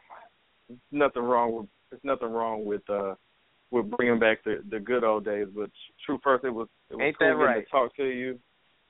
there's 0.68 0.78
nothing 0.92 1.22
wrong 1.22 1.56
with 1.56 1.66
there's 1.90 2.04
nothing 2.04 2.32
wrong 2.32 2.64
with 2.64 2.88
uh 2.88 3.14
with 3.72 3.90
bringing 3.90 4.20
back 4.20 4.44
the 4.44 4.62
the 4.70 4.78
good 4.78 5.02
old 5.02 5.24
days. 5.24 5.48
But 5.54 5.70
true, 6.06 6.20
first 6.22 6.44
it 6.44 6.50
was 6.50 6.68
it 6.90 6.94
was 6.94 7.02
Ain't 7.04 7.18
cool 7.18 7.28
that 7.28 7.34
getting 7.34 7.46
right? 7.46 7.64
to 7.64 7.70
talk 7.70 7.96
to 7.96 8.04
you, 8.04 8.38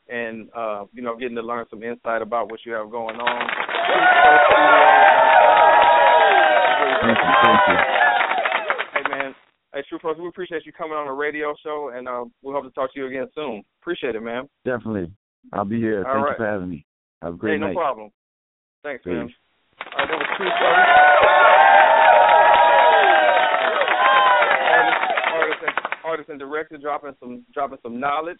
and 0.09 0.51
uh 0.55 0.85
you 0.93 1.01
know 1.03 1.17
getting 1.17 1.37
to 1.37 1.43
learn 1.43 1.65
some 1.71 1.83
insight 1.83 2.21
about 2.21 2.51
what 2.51 2.61
you 2.67 2.73
have 2.73 2.91
going 2.91 3.17
on. 3.17 3.49
Thank 7.01 7.19
you, 7.19 7.33
thank 7.43 7.61
you. 7.69 8.04
Hey 9.75 9.83
Truth 9.89 10.03
First, 10.03 10.21
we 10.21 10.29
appreciate 10.29 10.65
you 10.65 10.73
coming 10.73 10.97
on 10.97 11.09
the 11.09 11.13
radio 11.13 11.53
show, 11.65 11.91
and 11.93 12.07
uh, 12.07 12.25
we 12.43 12.53
hope 12.53 12.63
to 12.63 12.71
talk 12.71 12.95
to 12.95 13.01
you 13.01 13.09
again 13.09 13.27
soon. 13.35 13.65
Appreciate 13.83 14.15
it, 14.15 14.21
man. 14.21 14.49
Definitely, 14.65 15.11
I'll 15.53 15.65
be 15.65 15.81
here. 15.81 16.05
All 16.07 16.15
Thank 16.15 16.27
right. 16.27 16.31
you 16.31 16.37
for 16.37 16.47
having 16.47 16.69
me. 16.69 16.87
Have 17.23 17.35
a 17.35 17.37
great 17.37 17.61
hey, 17.61 17.67
no 17.67 17.75
problem. 17.75 18.11
Thanks, 18.85 19.05
man. 19.05 19.17
All 19.17 19.99
right, 19.99 20.07
that 20.09 20.17
was 20.17 20.27
Truth 20.37 20.53
First. 20.63 20.79
Artist, 25.35 25.79
artist 26.05 26.29
and 26.29 26.39
director 26.39 26.79
dropping 26.79 27.17
some 27.19 27.45
dropping 27.53 27.79
some 27.83 27.99
knowledge 27.99 28.39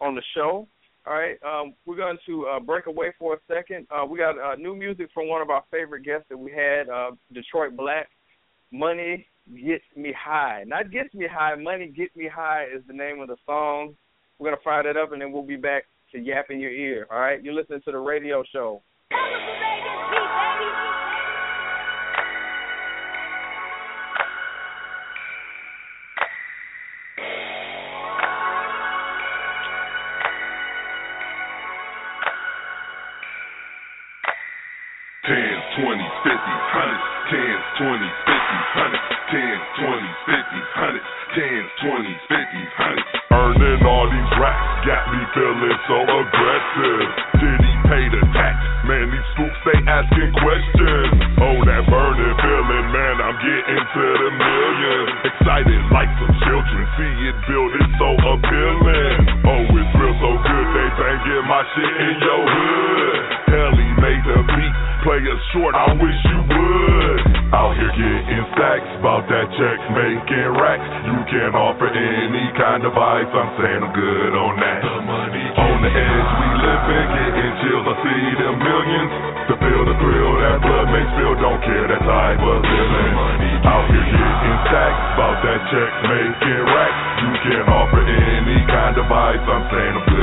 on 0.00 0.16
the 0.16 0.22
show. 0.34 0.66
All 1.06 1.14
right, 1.14 1.36
um, 1.44 1.74
we're 1.86 1.94
going 1.94 2.18
to 2.26 2.46
uh, 2.46 2.58
break 2.58 2.86
away 2.86 3.12
for 3.16 3.34
a 3.34 3.38
second. 3.46 3.86
Uh, 3.92 4.04
we 4.04 4.18
got 4.18 4.40
uh, 4.40 4.56
new 4.56 4.74
music 4.74 5.08
from 5.14 5.28
one 5.28 5.40
of 5.40 5.50
our 5.50 5.62
favorite 5.70 6.04
guests 6.04 6.26
that 6.30 6.36
we 6.36 6.50
had, 6.50 6.88
uh, 6.88 7.12
Detroit 7.32 7.76
Black. 7.76 8.08
Money 8.72 9.24
gets 9.52 9.84
me 9.96 10.12
high. 10.16 10.64
Not 10.66 10.90
gets 10.90 11.12
me 11.14 11.26
high. 11.30 11.54
Money 11.54 11.88
get 11.88 12.14
me 12.16 12.28
high 12.32 12.64
is 12.64 12.82
the 12.86 12.94
name 12.94 13.20
of 13.20 13.28
the 13.28 13.36
song. 13.46 13.94
We're 14.38 14.50
gonna 14.50 14.62
fire 14.64 14.82
that 14.82 14.96
up 14.96 15.12
and 15.12 15.22
then 15.22 15.32
we'll 15.32 15.42
be 15.42 15.56
back 15.56 15.84
to 16.12 16.18
yap 16.18 16.46
in 16.50 16.60
your 16.60 16.70
ear. 16.70 17.06
All 17.10 17.18
right, 17.18 17.42
you're 17.42 17.54
listening 17.54 17.80
to 17.84 17.92
the 17.92 17.98
radio 17.98 18.42
show. 18.52 18.82
Hundreds, 35.76 36.53
tens, 37.74 37.82
twenties, 37.82 38.14
fifties, 38.26 38.66
hundreds, 38.74 39.02
tens, 39.30 39.62
twenties, 39.74 40.18
fifties, 40.26 40.68
hundreds, 40.74 41.08
tens, 41.34 41.68
twenties, 41.82 42.20
fifties, 42.30 42.70
hundreds. 42.78 43.08
Earning 43.34 43.82
all 43.82 44.06
these 44.06 44.32
racks 44.38 44.86
got 44.86 45.10
me 45.10 45.20
feeling 45.34 45.78
so 45.90 45.98
aggressive. 46.06 47.06
Did 47.42 47.58
he 47.66 47.74
pay 47.90 48.04
the 48.14 48.22
tax? 48.30 48.56
Man, 48.86 49.10
these 49.10 49.26
scoops 49.34 49.58
they 49.66 49.78
asking 49.90 50.30
questions. 50.38 51.10
Oh, 51.42 51.58
that 51.66 51.82
burning 51.90 52.36
feeling, 52.38 52.86
man, 52.94 53.16
I'm 53.18 53.36
getting 53.42 53.82
to 53.82 54.04
the 54.22 54.30
millions. 54.38 55.10
Excited 55.34 55.82
like 55.90 56.10
some 56.22 56.34
children, 56.46 56.82
see 56.94 57.14
it 57.26 57.36
build, 57.50 57.70
it's 57.74 57.90
so 57.98 58.10
appealing. 58.14 59.18
Oh, 59.50 59.66
it's 59.66 59.92
real 59.98 60.14
so 60.22 60.30
good, 60.30 60.66
they 60.78 60.88
banging 60.94 61.46
my 61.50 61.62
shit 61.74 61.94
in 62.06 62.14
your 62.22 62.42
hood. 62.46 63.18
Hell, 63.50 63.74
he 63.74 63.88
made 63.98 64.22
the 64.30 64.38
beat, 64.46 64.74
play 65.02 65.20
it 65.26 65.40
short, 65.50 65.74
I 65.74 65.90
wish 65.98 66.20
you 66.30 66.38
would. 66.38 66.93
Out 67.54 67.70
here 67.78 67.94
getting 67.94 68.46
stacks, 68.50 68.90
about 68.98 69.30
that 69.30 69.46
check 69.54 69.78
making 69.94 70.50
racks. 70.58 70.90
You 71.06 71.22
can 71.30 71.54
offer 71.54 71.86
any 71.86 72.50
kind 72.58 72.82
of 72.82 72.90
advice, 72.90 73.30
I'm 73.30 73.50
saying 73.62 73.78
I'm 73.78 73.94
good 73.94 74.32
on 74.34 74.58
that. 74.58 74.82
The 74.82 74.98
money 75.06 75.46
on 75.54 75.76
the 75.86 75.92
edge, 75.94 76.30
we 76.34 76.48
living, 76.50 77.06
getting 77.14 77.54
chills, 77.62 77.86
I 77.86 77.94
see 78.02 78.26
the 78.42 78.50
millions. 78.58 79.12
To 79.44 79.54
feel 79.60 79.82
the 79.86 79.94
thrill, 80.02 80.32
that 80.42 80.58
blood 80.66 80.88
makes 80.90 81.14
feel, 81.14 81.34
don't 81.38 81.62
care 81.62 81.86
that 81.94 82.02
type 82.02 82.42
of 82.42 82.58
feeling. 82.58 83.12
Out 83.70 83.86
here 83.86 84.02
getting 84.02 84.58
stacks, 84.66 85.02
about 85.14 85.38
that 85.46 85.60
check 85.70 85.90
making 86.10 86.62
racks. 86.74 87.02
You 87.22 87.32
can 87.38 87.64
offer 87.70 88.02
any 88.02 88.58
kind 88.66 88.98
of 88.98 89.06
advice, 89.06 89.44
I'm 89.46 89.64
saying 89.70 89.94
I'm 89.94 90.13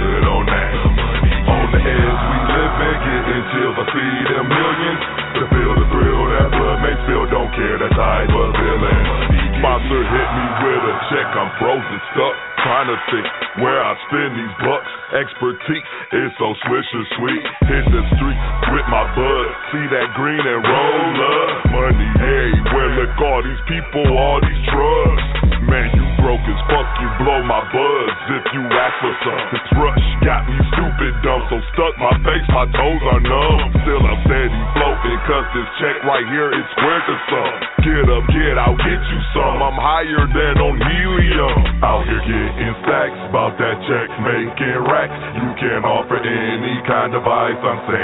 advice. 47.13 47.59
I'm 47.61 47.81
saying 47.85 48.00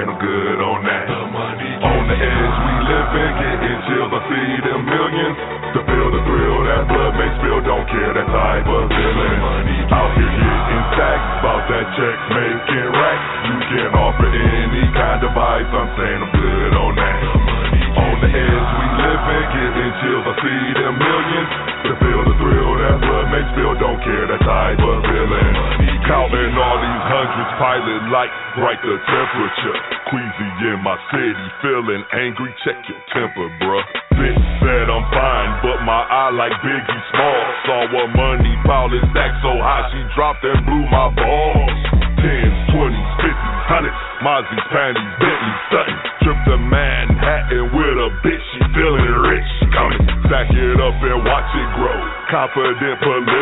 Check 32.65 32.73
your 32.89 32.97
temper, 33.13 33.47
bruh. 33.61 33.85
Bitch 34.17 34.41
said 34.57 34.89
I'm 34.89 35.05
fine, 35.13 35.51
but 35.61 35.77
my 35.85 36.01
eye 36.09 36.33
like 36.33 36.57
Biggie 36.65 37.01
Small. 37.13 37.41
Saw 37.69 37.81
what 37.93 38.09
money 38.17 38.49
pile 38.65 38.89
is 38.89 39.05
stacked 39.13 39.45
so 39.45 39.53
high, 39.61 39.85
she 39.93 40.01
dropped 40.17 40.41
and 40.41 40.65
blew 40.65 40.81
my 40.89 41.13
balls. 41.13 41.77
Tens, 42.17 42.57
twenties, 42.73 43.11
fifties, 43.21 43.61
hundreds, 43.69 43.93
Mozzie's 44.25 44.65
panties, 44.73 45.13
Bentley 45.21 45.53
stunting. 45.69 46.01
Trip 46.25 46.39
to 46.49 46.55
Manhattan 46.57 47.69
with 47.77 47.97
a 48.01 48.09
bitch, 48.25 48.41
she 48.57 48.59
feeling 48.73 49.05
rich. 49.05 49.49
Coming, 49.69 50.01
stack 50.25 50.49
it 50.49 50.81
up 50.81 50.97
and 50.97 51.21
watch 51.29 51.49
it 51.53 51.69
grow. 51.77 51.97
Confident, 52.33 52.97
political. 53.05 53.36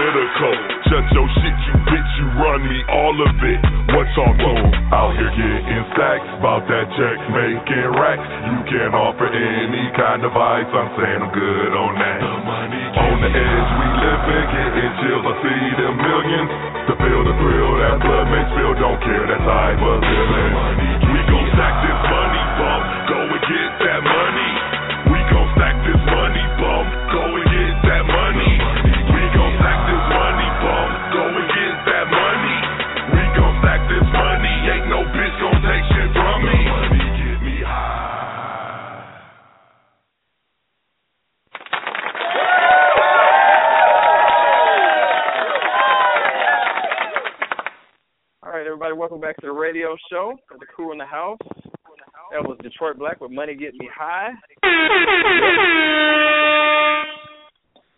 Kind 10.16 10.32
of 10.32 10.32
I'm 10.72 10.92
saying 10.96 11.20
I'm 11.20 11.34
good 11.36 11.72
on 11.76 11.94
that. 12.00 12.24
Money 12.48 12.84
on 12.88 13.16
the 13.20 13.28
edge, 13.36 13.70
we 13.76 13.88
living, 14.00 14.48
getting 14.48 14.94
chills, 15.04 15.15
The 50.60 50.66
crew 50.66 50.92
in 50.92 50.98
the 50.98 51.06
house. 51.06 51.38
That 52.32 52.44
was 52.44 52.58
Detroit 52.62 52.98
Black 52.98 53.22
with 53.22 53.32
Money 53.32 53.56
Get 53.56 53.74
Me 53.76 53.90
High. 53.94 54.32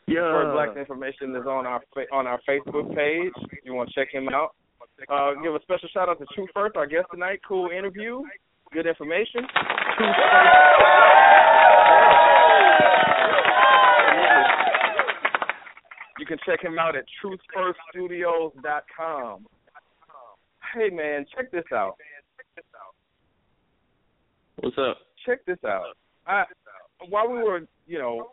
Yeah. 0.07 0.23
Detroit 0.23 0.53
Black's 0.53 0.77
information 0.77 1.35
is 1.35 1.45
on 1.45 1.65
our 1.65 1.81
on 2.13 2.27
our 2.27 2.39
Facebook 2.47 2.95
page. 2.95 3.33
You 3.63 3.73
want 3.73 3.89
to 3.89 3.95
check 3.95 4.13
him 4.13 4.29
out. 4.29 4.55
Uh, 5.09 5.33
give 5.43 5.53
a 5.53 5.61
special 5.61 5.89
shout 5.93 6.09
out 6.09 6.17
to 6.19 6.25
Truth 6.33 6.49
First, 6.53 6.75
our 6.75 6.87
guest 6.87 7.05
tonight. 7.11 7.39
Cool 7.47 7.69
interview, 7.69 8.21
good 8.73 8.87
information. 8.87 9.41
You 16.19 16.25
can 16.25 16.37
check 16.45 16.61
him 16.63 16.79
out 16.79 16.95
at 16.95 17.03
truthfirststudios.com. 17.23 19.45
Hey 20.73 20.89
man, 20.89 21.25
check 21.35 21.51
this 21.51 21.63
out. 21.73 21.95
What's 24.59 24.77
up? 24.79 24.97
Check 25.25 25.45
this 25.45 25.57
out. 25.65 25.95
I 26.25 26.43
while 27.09 27.29
we 27.29 27.37
were, 27.37 27.61
you 27.85 27.99
know, 27.99 28.29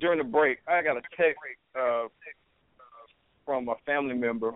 during 0.00 0.18
the 0.18 0.24
break, 0.24 0.58
I 0.66 0.82
got 0.82 0.96
a 0.96 1.02
text 1.16 1.38
uh 1.78 2.04
from 3.46 3.68
a 3.68 3.74
family 3.86 4.14
member 4.14 4.52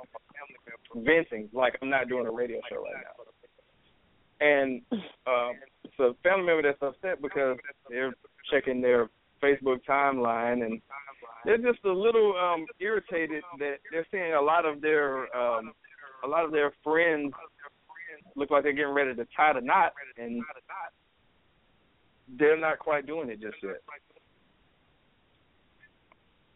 venting 0.95 1.49
like 1.53 1.79
I'm 1.81 1.91
not 1.91 2.09
doing 2.09 2.27
a 2.27 2.31
radio 2.31 2.61
show 2.69 2.83
right 2.83 2.95
now. 3.05 4.47
And 4.47 4.83
um 5.27 5.55
it's 5.85 5.95
a 6.01 6.15
family 6.23 6.47
member 6.47 6.63
that's 6.63 6.83
upset 6.83 7.23
because 7.23 7.57
they're 7.89 8.15
checking 8.51 8.81
their 8.81 9.09
Facebook 9.41 9.79
timeline 9.89 10.65
and 10.65 10.81
they're 11.45 11.59
just 11.59 11.85
a 11.85 11.93
little 11.93 12.35
um 12.37 12.67
irritated 12.81 13.45
that 13.61 13.77
they're 13.93 14.07
seeing 14.11 14.35
a 14.35 14.43
lot 14.43 14.65
of 14.65 14.81
their 14.81 15.35
um 15.37 15.73
a 16.25 16.29
lot 16.29 16.45
of 16.45 16.51
their 16.51 16.73
friends 16.83 17.33
look 18.37 18.51
like 18.51 18.63
they're 18.63 18.73
getting 18.73 18.95
ready 18.95 19.15
to 19.15 19.27
tie 19.37 19.53
the 19.53 19.61
knot 19.61 19.93
and 20.19 20.43
they're 22.39 22.59
not 22.59 22.79
quite 22.79 23.07
doing 23.07 23.31
it 23.31 23.41
just 23.41 23.57
yet. 23.63 23.83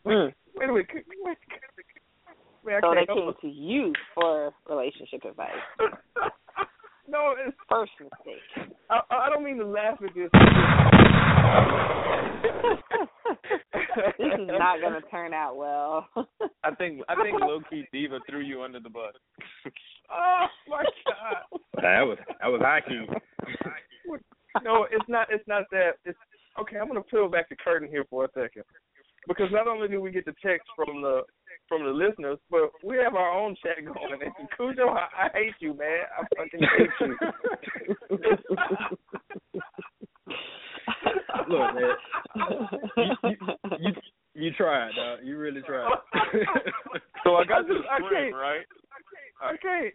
Mm. 0.07 0.33
Wait 0.57 0.68
a 0.68 0.72
minute. 0.72 0.89
Wait, 0.93 1.07
wait, 1.24 1.37
wait, 2.64 2.74
I 2.74 2.81
So 2.81 2.95
they 2.95 3.07
came 3.07 3.33
to 3.41 3.49
you 3.49 3.93
for 4.14 4.53
relationship 4.68 5.24
advice. 5.24 5.51
it. 7.11 7.12
no, 7.12 7.34
it's, 7.46 7.56
First 7.68 7.92
mistake. 8.00 8.40
I, 8.90 9.00
I 9.11 9.28
don't 9.30 9.44
mean 9.44 9.58
to 9.58 9.66
laugh 9.66 9.98
at 10.02 10.14
this. 10.14 10.30
this 14.18 14.32
is 14.38 14.46
not 14.46 14.80
going 14.80 14.94
to 14.94 15.02
turn 15.11 15.34
out 15.34 15.56
well. 15.56 16.08
I 16.64 16.74
think 16.74 17.02
I 17.08 17.14
think 17.22 17.40
low 17.40 17.61
key 17.68 17.86
Diva 17.92 18.20
threw 18.28 18.40
you 18.40 18.62
under 18.62 18.80
the 18.80 18.90
bus. 18.90 19.14
oh 20.12 20.46
my 20.68 20.84
god. 21.06 21.61
That 21.76 22.02
was 22.02 22.18
that 22.40 22.48
was 22.48 22.61
high 22.62 22.80
key. 22.86 23.06
no, 24.62 24.86
it's 24.90 25.08
not. 25.08 25.28
It's 25.30 25.46
not 25.46 25.64
that. 25.70 25.92
It's 26.04 26.18
okay. 26.61 26.78
I'm 26.78 26.88
gonna 26.88 27.02
peel 27.02 27.28
back 27.28 27.48
the 27.48 27.56
curtain 27.56 27.88
here 27.88 28.04
for 28.08 28.26
a 28.26 28.28
second, 28.28 28.64
because 29.28 29.50
not 29.50 29.66
only 29.66 29.88
do 29.88 30.00
we 30.00 30.11
get 30.11 30.24
the 30.24 30.34
text 30.44 30.68
from 30.76 31.02
the 31.02 31.22
from 31.71 31.85
the 31.85 31.91
listeners, 31.91 32.37
but 32.51 32.71
we 32.85 32.99
have 32.99 33.14
our 33.14 33.31
own 33.31 33.57
chat 33.62 33.83
going. 33.85 34.21
And 34.21 34.33
Cujo, 34.57 34.89
I, 34.91 35.07
I 35.16 35.29
hate 35.33 35.55
you, 35.61 35.73
man. 35.73 36.05
I 36.18 36.23
fucking 36.37 36.61
hate 36.77 36.91
you. 37.01 37.16
Look, 41.49 41.75
man, 41.75 41.97
you, 42.97 43.14
you, 43.25 43.37
you 43.81 43.93
you 44.35 44.51
tried, 44.53 44.93
dog. 44.95 45.18
You 45.23 45.39
really 45.39 45.62
tried. 45.62 45.89
So 47.25 47.37
I 47.37 47.45
got 47.45 47.59
I 47.59 47.62
this 47.68 47.77
just- 47.77 47.89
I 47.91 47.99
can't. 48.01 48.35
right? 48.35 48.64
Okay. 49.55 49.93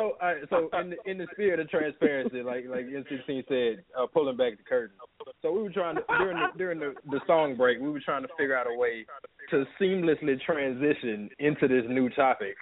So, 0.00 0.16
uh, 0.22 0.32
so 0.48 0.70
in 0.80 0.90
the 0.90 0.96
in 1.10 1.18
the 1.18 1.26
spirit 1.32 1.60
of 1.60 1.68
transparency, 1.68 2.40
like 2.42 2.64
like 2.66 2.86
N16 2.86 3.46
said, 3.48 3.84
uh, 3.98 4.06
pulling 4.06 4.36
back 4.38 4.56
the 4.56 4.62
curtain. 4.62 4.96
So 5.42 5.52
we 5.52 5.62
were 5.62 5.68
trying 5.70 5.96
to 5.96 6.02
during 6.18 6.38
the 6.38 6.46
during 6.56 6.78
the, 6.80 6.94
the 7.10 7.20
song 7.26 7.54
break, 7.54 7.78
we 7.80 7.90
were 7.90 8.00
trying 8.00 8.22
to 8.22 8.28
figure 8.38 8.56
out 8.56 8.66
a 8.66 8.74
way 8.78 9.04
to 9.50 9.66
seamlessly 9.78 10.40
transition 10.40 11.28
into 11.38 11.68
this 11.68 11.84
new 11.88 12.08
topic. 12.10 12.56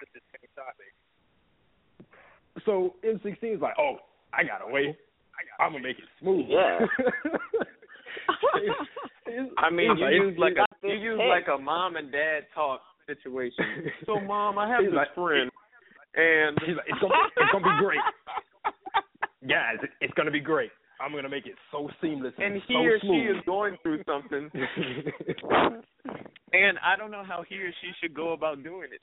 So 2.66 2.94
N16 3.04 3.54
is 3.54 3.60
like, 3.60 3.74
"Oh, 3.78 3.98
I 4.32 4.42
got 4.42 4.68
a 4.68 4.72
way. 4.72 4.96
I'm 5.60 5.70
gonna 5.72 5.84
make 5.84 5.98
it 5.98 6.04
smooth." 6.20 6.46
Yeah. 6.48 6.80
I 9.58 9.70
mean, 9.70 9.96
you 9.96 10.04
like- 10.04 10.12
use 10.12 10.36
like 10.38 10.56
a 10.56 10.66
you 10.88 10.94
use 10.94 11.20
like 11.28 11.46
a 11.54 11.58
mom 11.60 11.94
and 11.94 12.10
dad 12.10 12.46
talk 12.52 12.80
situation. 13.06 13.64
So, 14.06 14.18
mom, 14.20 14.58
I 14.58 14.68
have 14.68 14.80
He's 14.80 14.90
this 14.90 14.96
like- 14.96 15.14
friend, 15.14 15.50
and 16.14 16.58
He's 16.66 16.76
like, 16.76 16.86
"It's 16.88 17.00
gonna 17.00 17.14
it's 17.36 17.52
gonna 17.52 17.64
be 17.64 17.84
great, 17.84 18.00
guys. 19.48 19.76
It's 20.00 20.14
gonna 20.14 20.30
be 20.30 20.40
great. 20.40 20.70
I'm 21.00 21.12
gonna 21.12 21.28
make 21.28 21.46
it 21.46 21.54
so 21.70 21.88
seamless 22.00 22.34
and, 22.38 22.54
and 22.54 22.62
he 22.66 22.74
so 22.74 22.80
or 22.80 22.98
she 23.00 23.28
is 23.30 23.36
going 23.46 23.76
through 23.82 24.02
something, 24.04 24.50
and 26.52 26.78
I 26.84 26.96
don't 26.96 27.10
know 27.10 27.24
how 27.26 27.44
he 27.48 27.56
or 27.56 27.70
she 27.80 27.90
should 28.00 28.14
go 28.14 28.32
about 28.32 28.62
doing 28.64 28.88
it. 28.92 29.00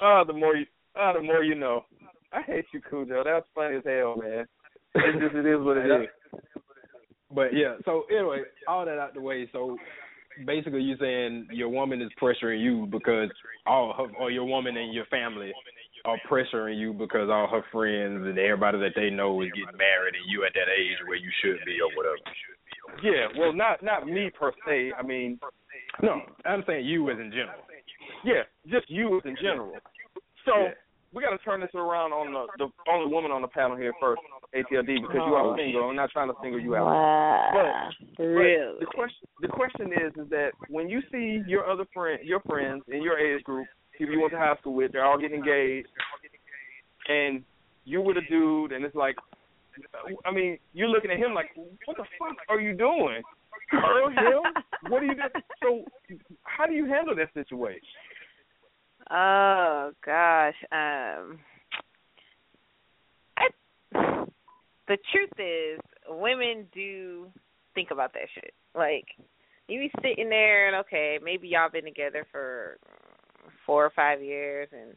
Oh, 0.00 0.22
the 0.26 0.32
more 0.32 0.56
you, 0.56 0.66
oh, 0.96 1.12
the 1.16 1.22
more 1.22 1.42
you 1.42 1.54
know. 1.54 1.84
I 2.32 2.42
hate 2.42 2.66
you, 2.72 2.80
Cujo. 2.88 3.24
That's 3.24 3.46
funny 3.54 3.76
as 3.76 3.82
hell, 3.84 4.16
man. 4.16 4.46
It's 4.94 5.18
just 5.20 5.34
it 5.34 5.46
is 5.46 5.60
what 5.60 5.76
it 5.76 5.86
is. 5.86 6.08
But 7.32 7.54
yeah, 7.54 7.74
so 7.84 8.04
anyway, 8.10 8.42
all 8.68 8.84
that 8.84 8.98
out 8.98 9.14
the 9.14 9.20
way. 9.20 9.48
So 9.52 9.76
basically, 10.46 10.82
you 10.82 10.96
saying 11.00 11.48
your 11.52 11.68
woman 11.68 12.00
is 12.02 12.10
pressuring 12.20 12.62
you 12.62 12.86
because 12.90 13.30
all 13.66 13.94
her, 13.96 14.06
or 14.18 14.30
your 14.30 14.44
woman 14.44 14.76
and 14.76 14.92
your 14.92 15.06
family 15.06 15.52
are 16.04 16.18
pressuring 16.30 16.78
you 16.78 16.92
because 16.92 17.28
all 17.30 17.46
her 17.48 17.64
friends 17.72 18.26
and 18.26 18.38
everybody 18.38 18.78
that 18.78 18.92
they 18.96 19.10
know 19.10 19.42
is 19.42 19.50
getting 19.50 19.76
married, 19.76 20.14
and 20.14 20.24
you 20.28 20.44
at 20.44 20.52
that 20.54 20.68
age 20.72 20.98
where 21.06 21.16
you 21.16 21.30
should 21.42 21.58
be 21.64 21.78
or 21.80 21.90
whatever. 21.96 22.16
Yeah, 23.02 23.26
well, 23.38 23.52
not 23.52 23.82
not 23.82 24.06
me 24.06 24.30
per 24.30 24.52
se. 24.66 24.92
I 24.98 25.02
mean, 25.02 25.38
No, 26.02 26.20
I'm 26.44 26.64
saying 26.66 26.86
you 26.86 27.08
as 27.10 27.18
in 27.18 27.30
general. 27.30 27.60
yeah, 28.24 28.42
just 28.68 28.90
you 28.90 29.18
as 29.18 29.24
in 29.24 29.36
general. 29.40 29.72
So 30.44 30.52
Yeah. 30.56 30.74
we 31.12 31.22
got 31.22 31.30
to 31.30 31.38
turn 31.38 31.60
this 31.60 31.74
around 31.74 32.12
on 32.12 32.32
the 32.32 32.46
the 32.58 32.90
only 32.90 33.12
woman 33.12 33.30
on 33.30 33.42
the 33.42 33.48
panel 33.48 33.76
here 33.76 33.92
first, 34.00 34.22
ATLD, 34.54 35.02
because 35.02 35.14
you 35.14 35.34
are 35.34 35.44
oh. 35.52 35.56
single. 35.56 35.88
I'm 35.90 35.96
not 35.96 36.10
trying 36.10 36.28
to 36.28 36.34
single 36.42 36.60
you 36.60 36.74
out. 36.76 36.86
Wow. 36.86 37.50
But- 37.52 38.16
But 38.16 38.24
really? 38.24 38.80
the 38.80 38.86
question 38.86 39.28
the 39.40 39.48
question 39.48 39.92
is 39.92 40.12
is 40.16 40.28
that 40.30 40.52
when 40.68 40.88
you 40.88 41.00
see 41.12 41.42
your 41.46 41.68
other 41.70 41.84
friend 41.94 42.18
your 42.24 42.40
friends 42.40 42.82
in 42.88 43.02
your 43.02 43.18
age 43.18 43.44
group, 43.44 43.66
people 44.00 44.14
you 44.14 44.20
went 44.20 44.32
to 44.32 44.38
high 44.38 44.56
school 44.60 44.74
with, 44.74 44.92
they're 44.92 45.04
all 45.04 45.18
getting 45.18 45.38
engaged, 45.38 45.88
and 47.08 47.44
you 47.84 48.00
with 48.00 48.16
a 48.16 48.22
dude, 48.28 48.72
and 48.72 48.84
it's 48.84 48.96
like, 48.96 49.16
I 50.24 50.32
mean, 50.32 50.58
you're 50.72 50.88
looking 50.88 51.10
at 51.10 51.18
him 51.18 51.34
like, 51.34 51.50
what 51.84 51.96
the 51.96 52.04
fuck 52.18 52.36
are 52.48 52.60
you 52.60 52.74
doing? 52.74 53.22
Girl, 53.70 54.08
him? 54.08 54.62
What 54.88 55.02
are 55.02 55.06
you 55.06 55.14
doing? 55.14 55.28
So, 55.62 55.84
how 56.42 56.66
do 56.66 56.72
you 56.72 56.86
handle 56.86 57.14
that 57.14 57.32
situation? 57.34 57.86
Oh 59.10 59.90
gosh. 60.04 60.54
Um 60.70 61.38
I 63.36 63.48
the 64.86 64.98
truth 65.12 65.30
is 65.38 65.80
women 66.08 66.66
do 66.72 67.26
think 67.74 67.90
about 67.90 68.12
that 68.14 68.28
shit. 68.34 68.54
Like 68.74 69.06
you 69.68 69.80
be 69.80 69.90
sitting 70.02 70.28
there 70.28 70.68
and 70.68 70.76
okay, 70.84 71.18
maybe 71.22 71.48
y'all 71.48 71.70
been 71.70 71.84
together 71.84 72.26
for 72.30 72.78
four 73.66 73.84
or 73.84 73.90
five 73.90 74.22
years 74.22 74.68
and 74.72 74.94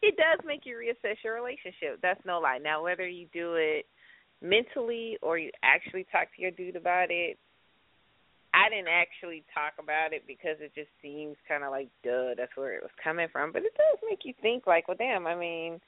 it 0.00 0.16
does 0.16 0.44
make 0.46 0.60
you 0.64 0.76
reassess 0.76 1.16
your 1.24 1.34
relationship. 1.34 1.98
That's 2.02 2.20
no 2.24 2.38
lie. 2.38 2.58
Now 2.62 2.82
whether 2.82 3.06
you 3.06 3.26
do 3.32 3.54
it 3.54 3.86
mentally 4.40 5.18
or 5.22 5.38
you 5.38 5.50
actually 5.62 6.06
talk 6.12 6.28
to 6.36 6.42
your 6.42 6.52
dude 6.52 6.76
about 6.76 7.10
it, 7.10 7.38
I 8.54 8.70
didn't 8.70 8.88
actually 8.88 9.44
talk 9.52 9.74
about 9.78 10.12
it 10.12 10.24
because 10.26 10.56
it 10.60 10.72
just 10.74 10.88
seems 11.02 11.36
kind 11.46 11.64
of 11.64 11.70
like, 11.70 11.88
duh, 12.02 12.34
that's 12.36 12.56
where 12.56 12.74
it 12.74 12.82
was 12.82 12.94
coming 13.02 13.28
from. 13.30 13.52
But 13.52 13.62
it 13.62 13.74
does 13.74 14.00
make 14.08 14.20
you 14.24 14.32
think, 14.40 14.66
like, 14.66 14.88
well, 14.88 14.96
damn. 14.96 15.26
I 15.26 15.34
mean, 15.34 15.80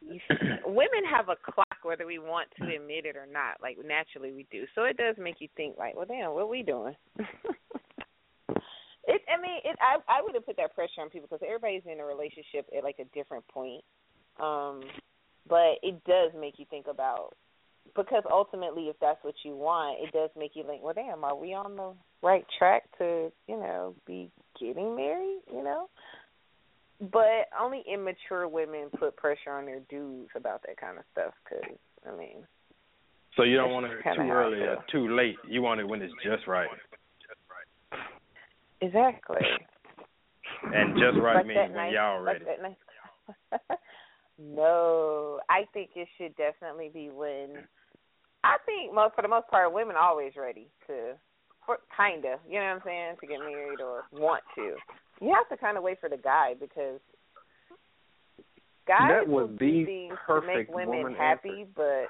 you, 0.00 0.20
women 0.66 1.04
have 1.10 1.28
a 1.28 1.36
clock, 1.36 1.78
whether 1.82 2.06
we 2.06 2.18
want 2.18 2.48
to 2.58 2.64
admit 2.64 3.06
it 3.06 3.16
or 3.16 3.26
not. 3.30 3.62
Like 3.62 3.78
naturally, 3.86 4.32
we 4.32 4.46
do. 4.50 4.64
So 4.74 4.84
it 4.84 4.96
does 4.96 5.16
make 5.18 5.36
you 5.38 5.48
think, 5.56 5.76
like, 5.78 5.96
well, 5.96 6.06
damn, 6.06 6.32
what 6.32 6.42
are 6.42 6.46
we 6.46 6.62
doing? 6.62 6.96
mean, 9.44 9.60
it. 9.64 9.76
I 9.80 10.00
I 10.08 10.22
wouldn't 10.22 10.46
put 10.46 10.56
that 10.56 10.74
pressure 10.74 11.00
on 11.00 11.10
people 11.10 11.28
because 11.30 11.44
everybody's 11.44 11.84
in 11.84 12.00
a 12.00 12.04
relationship 12.04 12.66
at 12.76 12.82
like 12.82 12.96
a 12.98 13.04
different 13.14 13.46
point. 13.48 13.84
Um, 14.40 14.82
but 15.48 15.78
it 15.82 16.02
does 16.04 16.32
make 16.38 16.58
you 16.58 16.64
think 16.70 16.86
about 16.88 17.36
because 17.96 18.24
ultimately, 18.30 18.84
if 18.84 18.96
that's 19.00 19.22
what 19.22 19.34
you 19.44 19.54
want, 19.56 19.98
it 20.02 20.12
does 20.12 20.30
make 20.36 20.52
you 20.54 20.64
think, 20.64 20.82
well, 20.82 20.94
damn, 20.94 21.22
are 21.24 21.36
we 21.36 21.54
on 21.54 21.76
the 21.76 21.92
right 22.22 22.44
track 22.58 22.84
to, 22.98 23.30
you 23.46 23.56
know, 23.56 23.94
be 24.06 24.30
getting 24.58 24.96
married? 24.96 25.40
You 25.52 25.62
know, 25.62 25.88
but 27.00 27.48
only 27.60 27.82
immature 27.92 28.48
women 28.48 28.88
put 28.98 29.16
pressure 29.16 29.50
on 29.50 29.66
their 29.66 29.80
dudes 29.90 30.30
about 30.34 30.62
that 30.66 30.80
kind 30.80 30.98
of 30.98 31.04
stuff. 31.12 31.34
Because 31.44 31.76
I 32.06 32.16
mean, 32.16 32.46
So 33.36 33.42
you 33.42 33.56
don't 33.56 33.72
want 33.72 33.86
it 33.86 33.98
too 34.02 34.22
early 34.22 34.58
or 34.60 34.78
too 34.90 35.14
late. 35.14 35.36
You 35.48 35.62
want 35.62 35.80
it 35.80 35.88
when 35.88 36.02
it's 36.02 36.14
just 36.24 36.46
right. 36.46 36.68
Exactly. 38.80 39.40
And 40.74 40.96
just 40.96 41.18
right 41.18 41.36
like 41.36 41.46
means 41.46 41.58
when 41.58 41.74
nice, 41.74 41.92
y'all 41.94 42.20
ready. 42.20 42.44
that 42.44 42.62
nice. 42.62 43.60
no, 44.38 45.40
I 45.48 45.64
think 45.72 45.90
it 45.96 46.08
should 46.18 46.34
definitely 46.36 46.90
be 46.92 47.10
when. 47.10 47.64
I 48.44 48.56
think 48.66 48.94
most 48.94 49.14
for 49.14 49.22
the 49.22 49.28
most 49.28 49.48
part, 49.48 49.72
women 49.72 49.96
are 49.96 50.08
always 50.08 50.32
ready 50.36 50.68
to, 50.86 51.12
for 51.64 51.78
kinda, 51.96 52.36
you 52.46 52.60
know 52.60 52.66
what 52.66 52.76
I'm 52.76 52.80
saying, 52.84 53.14
to 53.20 53.26
get 53.26 53.40
married 53.40 53.80
or 53.80 54.04
want 54.12 54.42
to. 54.56 54.76
You 55.20 55.34
have 55.34 55.48
to 55.48 55.56
kind 55.56 55.78
of 55.78 55.82
wait 55.82 56.00
for 56.00 56.08
the 56.08 56.18
guy 56.18 56.54
because 56.58 57.00
guys 58.86 59.08
That 59.08 59.28
was 59.28 59.48
will 59.48 59.48
the 59.48 59.56
do 59.56 59.86
things 59.86 60.14
to 60.28 60.40
make 60.42 60.46
perfect 60.46 60.74
women 60.74 61.02
woman 61.02 61.14
happy, 61.14 61.66
but 61.74 62.06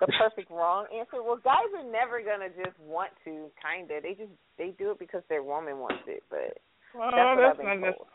the 0.00 0.06
perfect 0.18 0.50
wrong 0.50 0.86
answer. 0.92 1.22
Well, 1.22 1.40
guys 1.42 1.70
are 1.76 1.90
never 1.90 2.20
gonna 2.22 2.48
just 2.50 2.78
want 2.80 3.10
to, 3.24 3.50
kinda. 3.60 4.00
They 4.02 4.14
just 4.14 4.32
they 4.58 4.74
do 4.78 4.90
it 4.92 4.98
because 4.98 5.22
their 5.28 5.42
woman 5.42 5.78
wants 5.78 6.04
it, 6.06 6.22
but 6.30 6.58
Well, 6.94 7.10
that's, 7.14 7.40
that's 7.40 7.58
what 7.58 7.66
I've 7.66 7.80
not 7.80 7.80
been 7.80 7.92
told. 7.92 8.08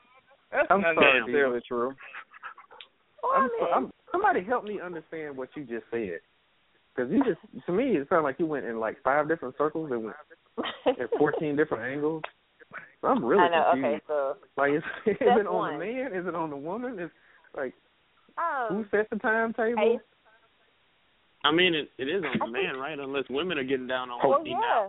That's 0.52 0.68
I'm 0.70 0.82
not 0.82 0.96
sorry, 0.96 1.20
necessarily 1.22 1.62
true. 1.68 1.96
Well, 3.24 3.32
I'm, 3.36 3.44
I 3.44 3.48
mean, 3.48 3.74
I'm, 3.74 3.92
somebody 4.12 4.44
help 4.44 4.64
me 4.66 4.80
understand 4.82 5.38
what 5.38 5.50
you 5.56 5.64
just 5.64 5.86
said. 5.92 6.20
Because 6.94 7.12
you 7.12 7.24
just, 7.24 7.40
to 7.66 7.72
me, 7.72 7.96
it 7.96 8.08
sounded 8.10 8.24
like 8.24 8.36
you 8.38 8.46
went 8.46 8.66
in 8.66 8.80
like 8.80 9.02
five 9.04 9.28
different 9.28 9.56
circles 9.58 9.92
and 9.92 10.04
went 10.04 10.16
at 11.00 11.10
14 11.18 11.56
different 11.56 11.84
angles. 11.84 12.24
So 13.02 13.08
I'm 13.08 13.24
really 13.24 13.44
I 13.44 13.50
know. 13.50 13.66
confused. 13.72 13.86
Okay, 13.86 14.02
so 14.08 14.36
Like, 14.58 14.72
is, 14.74 14.84
is 15.06 15.18
it 15.22 15.48
on 15.48 15.54
one. 15.54 15.74
the 15.74 15.80
man? 15.80 16.14
Is 16.14 16.28
it 16.28 16.36
on 16.36 16.50
the 16.50 16.58
woman? 16.58 17.00
Is 17.00 17.10
like 17.56 17.74
who 18.70 18.76
um, 18.76 18.88
sets 18.92 19.10
the 19.12 19.18
timetable? 19.18 20.00
Hey, 21.44 21.50
I 21.50 21.52
mean, 21.52 21.74
it, 21.74 21.90
it 21.98 22.08
is 22.10 22.24
on 22.24 22.40
the 22.40 22.52
man, 22.52 22.78
right? 22.78 22.98
Unless 23.00 23.26
women 23.30 23.58
are 23.58 23.64
getting 23.64 23.88
down 23.88 24.10
on 24.10 24.20
well, 24.22 24.32
one 24.40 24.44
knee 24.44 24.58
yeah. 24.60 24.88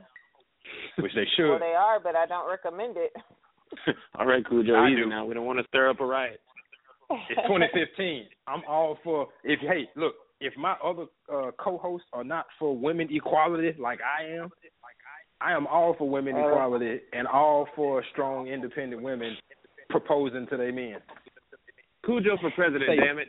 Which 1.02 1.12
they 1.14 1.26
Well, 1.42 1.54
should. 1.56 1.60
they 1.62 1.74
are, 1.74 1.98
but 2.00 2.14
I 2.16 2.26
don't 2.26 2.48
recommend 2.48 2.96
it. 2.96 3.12
now. 3.86 3.92
All 4.18 4.26
right, 4.26 4.46
Cujo, 4.46 4.74
I 4.74 4.88
easy 4.88 5.02
do. 5.02 5.08
now. 5.08 5.24
We 5.24 5.34
don't 5.34 5.46
want 5.46 5.58
to 5.58 5.64
stir 5.68 5.88
up 5.90 6.00
a 6.00 6.06
riot. 6.06 6.40
It's 7.28 7.40
2015. 7.46 8.24
I'm 8.46 8.62
all 8.66 8.98
for 9.04 9.28
if 9.44 9.60
hey 9.60 9.86
look 9.96 10.14
if 10.40 10.56
my 10.56 10.74
other 10.82 11.04
uh, 11.30 11.50
co-hosts 11.58 12.06
are 12.14 12.24
not 12.24 12.46
for 12.58 12.74
women 12.76 13.08
equality 13.10 13.74
like 13.78 13.98
I 14.00 14.24
am, 14.36 14.48
I 15.40 15.52
am 15.52 15.66
all 15.66 15.94
for 15.98 16.08
women 16.08 16.34
Uh, 16.36 16.48
equality 16.48 17.00
and 17.12 17.26
all 17.26 17.68
for 17.76 18.02
strong 18.12 18.46
independent 18.48 19.02
women 19.02 19.36
proposing 19.90 20.46
to 20.48 20.56
their 20.56 20.72
men. 20.72 20.96
Cujo 22.06 22.38
for 22.40 22.50
president, 22.52 22.84
Stay- 22.84 22.96
damn 22.96 23.18
it. 23.18 23.28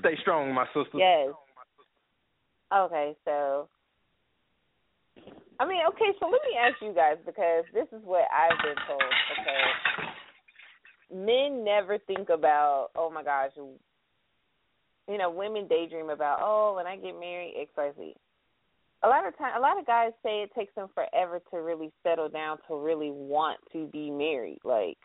Stay 0.00 0.16
strong, 0.20 0.52
my 0.52 0.66
sister. 0.74 0.98
Yes. 0.98 1.30
Okay, 2.74 3.14
so 3.24 3.68
I 5.60 5.66
mean, 5.66 5.80
okay, 5.88 6.10
so 6.18 6.26
let 6.26 6.40
me 6.42 6.58
ask 6.58 6.74
you 6.82 6.92
guys 6.92 7.16
because 7.24 7.64
this 7.72 7.86
is 7.92 8.04
what 8.04 8.24
I've 8.34 8.58
been 8.62 8.76
told. 8.88 9.02
Okay, 9.38 9.62
men 11.14 11.64
never 11.64 11.98
think 11.98 12.28
about, 12.30 12.88
oh 12.96 13.10
my 13.10 13.22
gosh, 13.22 13.50
you 13.56 15.18
know, 15.18 15.30
women 15.30 15.68
daydream 15.68 16.10
about, 16.10 16.38
oh, 16.42 16.74
when 16.76 16.86
I 16.86 16.96
get 16.96 17.18
married, 17.18 17.54
X, 17.60 17.70
Y, 17.76 17.90
Z. 17.96 18.14
A 19.04 19.08
lot 19.08 19.26
of 19.26 19.36
time, 19.36 19.52
a 19.56 19.60
lot 19.60 19.78
of 19.78 19.86
guys 19.86 20.12
say 20.22 20.42
it 20.42 20.50
takes 20.56 20.74
them 20.74 20.88
forever 20.94 21.40
to 21.50 21.58
really 21.58 21.92
settle 22.02 22.28
down 22.28 22.56
to 22.68 22.74
really 22.74 23.10
want 23.10 23.58
to 23.72 23.86
be 23.88 24.10
married. 24.10 24.60
Like 24.64 24.96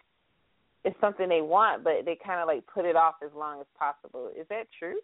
it's 0.86 1.00
something 1.02 1.28
they 1.28 1.42
want, 1.42 1.84
but 1.84 2.06
they 2.06 2.18
kind 2.26 2.40
of 2.40 2.48
like 2.48 2.66
put 2.74 2.86
it 2.86 2.96
off 2.96 3.16
as 3.24 3.32
long 3.36 3.60
as 3.60 3.68
possible. 3.78 4.32
Is 4.40 4.48
that 4.50 4.68
true? 4.78 4.96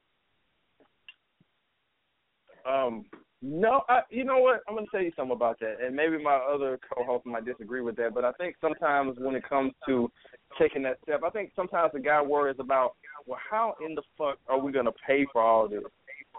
Um, 2.66 3.06
no, 3.42 3.84
I, 3.90 4.02
you 4.10 4.24
know 4.24 4.40
what? 4.40 4.62
I'm 4.68 4.76
going 4.76 4.86
to 4.86 4.92
tell 4.92 5.02
you 5.02 5.12
something 5.16 5.36
about 5.36 5.60
that, 5.60 5.76
and 5.84 5.96
maybe 5.96 6.18
my 6.22 6.36
other 6.36 6.80
co-host 6.92 7.26
might 7.26 7.46
disagree 7.46 7.82
with 7.82 7.96
that. 7.98 8.14
But 8.16 8.26
I 8.26 8.32
think 8.34 8.56
sometimes 8.60 9.18
when 9.20 9.36
it 9.36 9.48
comes 9.48 9.74
to 9.88 10.12
taking 10.60 10.82
that 10.84 10.98
step, 11.04 11.22
I 11.24 11.30
think 11.30 11.52
sometimes 11.56 11.92
the 11.94 12.00
guy 12.00 12.22
worries 12.22 12.56
about, 12.60 12.94
well, 13.28 13.40
how 13.50 13.76
in 13.86 13.94
the 13.94 14.02
fuck 14.18 14.40
are 14.48 14.60
we 14.60 14.72
going 14.72 14.86
to 14.86 14.94
pay 15.06 15.28
for 15.32 15.42
all 15.42 15.68
this? 15.68 15.84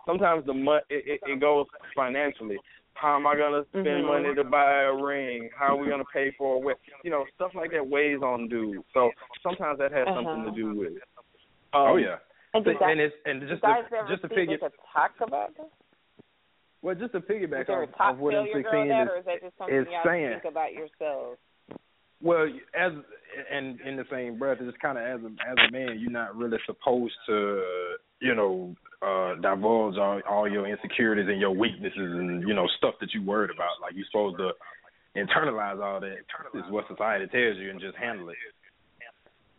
Sometimes 0.04 0.46
the 0.46 0.54
money 0.54 0.82
it, 0.90 1.20
it, 1.24 1.30
it 1.30 1.40
goes 1.40 1.66
financially. 1.94 2.58
How 2.94 3.16
am 3.16 3.26
I 3.26 3.36
going 3.36 3.52
to 3.62 3.68
spend 3.70 3.86
Mhm. 3.86 4.06
money 4.06 4.34
to 4.34 4.42
buy 4.44 4.82
a 4.84 4.94
ring? 4.94 5.50
How 5.56 5.76
are 5.76 5.76
we 5.76 5.86
going 5.88 6.00
to 6.00 6.10
pay 6.12 6.32
for 6.38 6.56
a 6.56 6.58
wedding? 6.58 6.80
You 7.04 7.10
know, 7.10 7.24
stuff 7.34 7.52
like 7.54 7.70
that 7.72 7.86
weighs 7.86 8.22
on 8.22 8.48
dudes. 8.48 8.84
So 8.94 9.10
sometimes 9.42 9.78
that 9.78 9.92
has 9.92 10.06
something 10.06 10.26
Uh-huh. 10.26 10.44
to 10.50 10.56
do 10.56 10.74
with 10.74 10.96
it. 10.96 11.02
Um, 11.74 11.82
oh 11.92 11.96
yeah. 11.96 12.16
And 12.54 12.64
So- 12.64 12.72
guys, 12.72 12.90
and 12.90 13.00
it's 13.00 13.14
and 13.26 13.40
do 13.40 13.48
just 13.48 13.62
to, 13.62 13.84
just 14.08 14.22
to 14.22 14.28
think 14.28 14.38
figure 14.40 14.56
they 14.56 14.60
could 14.68 14.72
talk 14.94 15.12
about 15.20 15.54
this? 15.56 15.66
Well 16.82 16.94
just 16.94 17.12
to 17.12 17.20
piggyback 17.20 17.68
off, 17.68 17.88
of 17.98 18.18
what 18.18 18.32
tell 18.32 18.46
your 18.46 18.62
girl 18.62 18.72
N16 18.72 18.88
that, 18.88 19.02
is, 19.02 19.08
or 19.08 19.18
is 19.18 19.24
that 19.24 19.42
just 19.42 19.58
something 19.58 19.76
is 19.76 19.86
y'all 19.90 20.02
saying. 20.04 20.30
think 20.40 20.52
about 20.52 20.72
yourselves? 20.72 21.38
Well, 22.22 22.46
as 22.78 22.92
and 23.52 23.80
in 23.80 23.96
the 23.96 24.04
same 24.10 24.38
breath, 24.38 24.58
it's 24.60 24.76
kind 24.80 24.96
of 24.96 25.04
as 25.04 25.20
a 25.24 25.32
as 25.50 25.56
a 25.68 25.72
man, 25.72 25.98
you're 25.98 26.10
not 26.10 26.36
really 26.36 26.58
supposed 26.64 27.14
to, 27.26 27.62
you 28.20 28.34
know, 28.34 28.74
uh 29.02 29.34
divulge 29.40 29.98
all, 29.98 30.20
all 30.28 30.48
your 30.50 30.66
insecurities 30.66 31.28
and 31.28 31.40
your 31.40 31.50
weaknesses 31.50 31.92
and 31.96 32.48
you 32.48 32.54
know 32.54 32.66
stuff 32.78 32.94
that 33.00 33.12
you 33.12 33.22
worried 33.22 33.50
about. 33.50 33.80
Like 33.82 33.92
you're 33.94 34.06
supposed 34.10 34.38
to 34.38 34.52
internalize 35.16 35.82
all 35.82 36.00
that 36.00 36.16
is 36.54 36.70
what 36.70 36.88
society 36.88 37.26
tells 37.26 37.56
you 37.58 37.70
and 37.70 37.80
just 37.80 37.96
handle 37.96 38.28
it. 38.30 38.36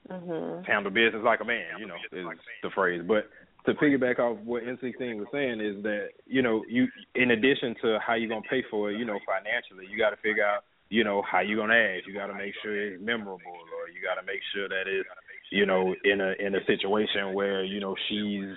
Mhm. 0.10 0.66
Handle 0.66 0.92
business 0.92 1.24
like 1.24 1.42
a 1.42 1.46
man, 1.46 1.80
you 1.80 1.86
know, 1.86 1.96
is 2.12 2.26
the 2.64 2.70
phrase. 2.72 3.04
But 3.06 3.30
to 3.68 3.74
piggyback 3.74 4.18
off 4.18 4.40
what 4.46 4.64
N16 4.64 5.20
was 5.20 5.28
saying 5.32 5.60
is 5.60 5.84
that 5.84 6.16
you 6.26 6.42
know 6.42 6.64
you 6.70 6.88
in 7.16 7.32
addition 7.32 7.76
to 7.84 8.00
how 8.06 8.16
you're 8.16 8.30
gonna 8.30 8.48
pay 8.50 8.64
for 8.72 8.92
it, 8.92 8.98
you 8.98 9.06
know, 9.06 9.20
financially, 9.28 9.86
you 9.92 9.98
got 9.98 10.12
to 10.12 10.18
figure 10.18 10.46
out 10.46 10.64
you 10.90 11.04
know 11.04 11.22
how 11.30 11.42
you're 11.42 11.60
gonna 11.60 11.76
ask. 11.76 12.08
You 12.08 12.14
got 12.14 12.28
to 12.28 12.34
make 12.34 12.54
sure 12.64 12.72
it's 12.74 13.04
memorable, 13.04 13.44
or 13.44 13.92
you 13.92 14.00
got 14.02 14.20
to 14.20 14.26
make 14.26 14.40
sure 14.56 14.70
that 14.70 14.88
it's 14.88 15.08
you 15.52 15.66
know 15.66 15.94
in 16.06 16.22
a 16.22 16.32
in 16.40 16.56
a 16.56 16.64
situation 16.66 17.34
where 17.34 17.64
you 17.64 17.82
know 17.82 17.94
she's 18.08 18.56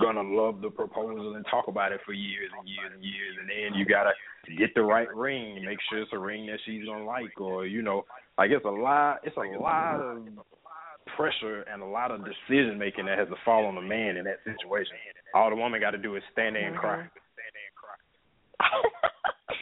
gonna 0.00 0.22
love 0.22 0.60
the 0.60 0.70
proposal 0.70 1.34
and 1.34 1.44
talk 1.50 1.66
about 1.66 1.90
it 1.90 2.00
for 2.06 2.12
years 2.12 2.50
and 2.56 2.68
years 2.68 2.92
and 2.94 3.02
years, 3.02 3.34
and 3.40 3.48
then 3.50 3.78
you 3.78 3.84
gotta 3.84 4.12
get 4.56 4.72
the 4.74 4.82
right 4.82 5.12
ring, 5.14 5.64
make 5.64 5.78
sure 5.90 6.02
it's 6.02 6.12
a 6.12 6.18
ring 6.18 6.46
that 6.46 6.58
she's 6.64 6.84
gonna 6.86 7.04
like, 7.04 7.40
or 7.40 7.66
you 7.66 7.82
know, 7.82 8.04
like 8.38 8.50
it's 8.50 8.64
a 8.64 8.68
lot. 8.68 9.18
It's 9.24 9.36
a 9.36 9.60
lot 9.60 10.00
of 10.00 10.18
pressure 11.16 11.62
and 11.62 11.82
a 11.82 11.86
lot 11.86 12.10
of 12.10 12.20
decision 12.24 12.78
making 12.78 13.06
that 13.06 13.18
has 13.18 13.28
to 13.28 13.36
fall 13.44 13.66
on 13.66 13.74
the 13.74 13.82
man 13.82 14.16
in 14.16 14.24
that 14.24 14.38
situation. 14.44 14.96
All 15.34 15.50
the 15.50 15.56
woman 15.56 15.80
got 15.80 15.92
to 15.92 15.98
do 15.98 16.16
is 16.16 16.22
stand 16.32 16.56
there 16.56 16.68
and 16.68 16.76
cry. 16.76 17.02
Mm-hmm. 17.02 17.08